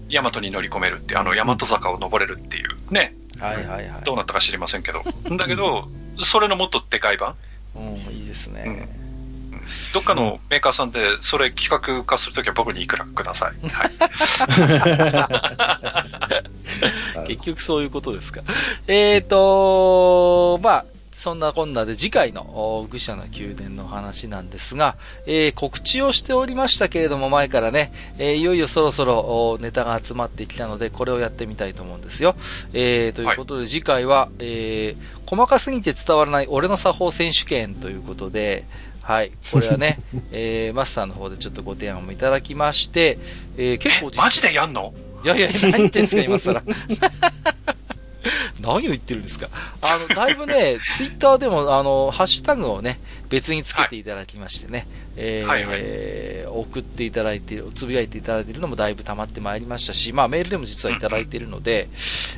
[0.08, 4.05] ヤマトに乗り込めるっていう、あの、ヤマト坂を登れるっていう、ね、はいはいはい。
[4.05, 5.02] どうなったか知りませんけど。
[5.36, 5.89] だけど、
[6.22, 7.36] それのもっとでかい版
[7.74, 7.82] うん、
[8.12, 8.89] いいですね。
[9.94, 13.55] どっかのメーカーさんでそれ企画化するときは僕にいくらかください。
[13.68, 13.84] は
[17.24, 17.26] い。
[17.36, 18.42] 結局そういうことですか。
[18.86, 20.84] えーと、まあ、
[21.20, 22.40] そんなこんなで次回の
[22.78, 32.36] お愚者の宮殿の話なんですが、えー告知をしておりましたけれども前からね、えーいよいよそろそろおネタが集まってきたのでこれをやってみたいと思うんですよ。
[32.73, 38.65] えーということで次回は、えー細かすぎて伝わらない俺の作法選手権ということで、
[39.02, 39.31] はい。
[39.52, 39.99] これはね、
[40.32, 43.18] えーマスターの方でちょっとご提案もいただきまして、
[43.58, 44.94] えー結構え、マジでやんの？
[45.23, 46.62] いやいや、何言ってんすか、今更。
[48.60, 49.49] 何を言ってるんですか。
[49.81, 61.89] あの、だいぶね、 ツイッターでも、あの、ハッシュタグをね、別につけていただきましてね、えーはいはい送っていただいて、つぶやいていただいているのもだいぶ溜まってまいりましたし、まあ、メールでも実はいただいているので、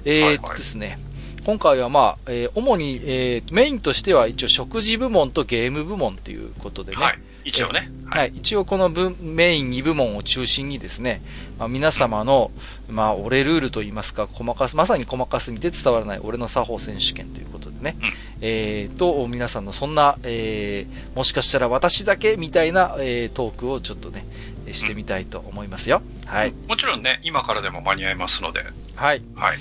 [0.05, 0.99] えーっとはいはいですね、
[1.45, 7.19] 今回はまあ、えー主に、えーメインとしては一応食事部門とゲーム部門ということでね、はい。
[7.45, 7.91] 一応ね。
[8.07, 11.23] はい、一応この部メイン2部門を中心にですね、
[11.59, 12.51] まあ、皆様の、
[12.91, 18.13] まあ、俺ルールといいますか、細かす、まさに細かすぎて伝わらない俺の作法選手権ということでね、うん
[18.43, 24.27] えー、と、皆さんのそんな、えー、もしかしたら私だけみたいな、えー、トークをちょっとね、
[24.67, 26.03] えーしてみたいと思いますよ。
[26.27, 26.53] はい。
[26.69, 28.65] もちろんね、今からでも間に合いますので、
[28.95, 29.23] はい。
[29.35, 29.59] はい。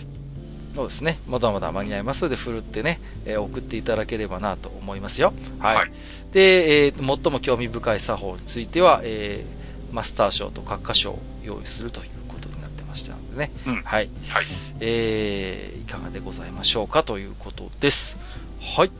[0.76, 1.20] そうですね。
[1.28, 5.34] まだまだ間に合いますので、ふるってね、えー送っていただければなと思いますよ。
[5.60, 5.76] はい。
[5.76, 5.92] はい
[6.32, 9.62] で、えーと最も興味深い作法については、えー
[9.94, 13.52] マスター賞と閣下賞を用意するということになってましたのでね。
[13.68, 14.10] うんはい。
[14.30, 14.46] はい。
[14.80, 18.16] えーいかがでございましょうかということです。
[18.62, 18.92] はい。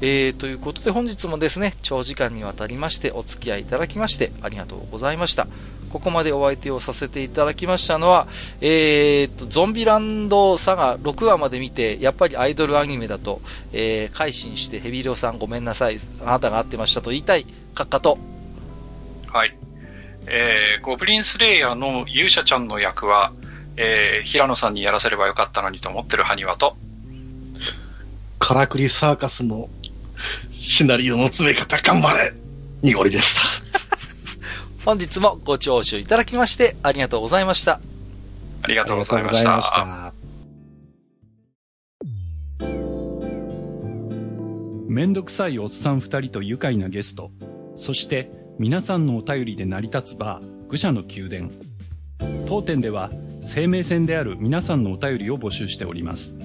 [0.00, 5.48] えー、ということで本日もですね、長時間にわたりましてお付き合いいただきましてありがとうございました。
[5.88, 8.26] ここまでお相手をさせていただきましたのは、
[8.60, 13.40] えー、と、ゾンビランドサガ6話まで見て、やっぱりアイドルアニメだと、
[13.72, 18.18] えー、改心してヘビリョウさんごめんなさい、あなたが合ってましたと言いたい、カッカと、
[19.28, 19.56] はい。
[20.30, 23.32] えー、ゴブリンスレイヤーの勇者ちゃんの役は、
[23.76, 26.76] えー、平野さんにやらせればよかったのにと思ってる埴輪と、
[28.38, 29.68] カラクリサーカスの
[30.50, 32.32] シナリオの詰め方頑張れ
[32.82, 33.97] 濁りでした。
[34.84, 37.80] 本日もご聴取いただきましてありがとうございました。
[38.62, 39.32] ありがとうございま。
[39.32, 40.12] した。
[44.88, 47.30] めんどくさいおっさん二人と愉快なゲスト、
[47.76, 51.50] そして皆さんのお便りで成り立つバー、愚者の宮殿。
[52.46, 56.36] 当店では生命線である皆さんのお便りを募集しております。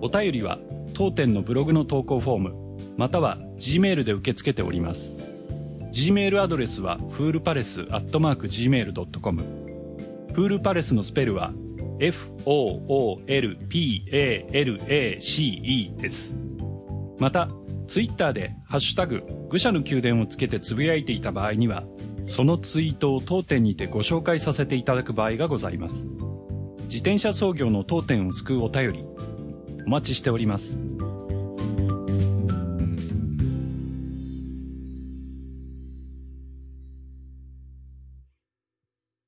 [0.00, 0.58] お便りは
[0.94, 5.35] 当店のブログの投稿フォーム、または G メールで受け付けております。
[5.96, 9.42] G メールアドレスはフールパレスアットマーク Gmail.com。
[10.34, 11.54] フールパレスのスペルは
[12.00, 13.24] F-O-O-L-P-A-L-A-C-E
[15.96, 16.36] です。
[17.18, 17.48] また、
[17.86, 21.84] ツイッターでハッシュタグ、愚者の宮殿をつけてつぶやいていた場合には、
[22.26, 26.10] そのツイートを当店にてご紹介させていただく場合がございます。
[26.90, 29.02] 自転車操業の当店を救うお便り、
[29.86, 30.82] お待ちしております。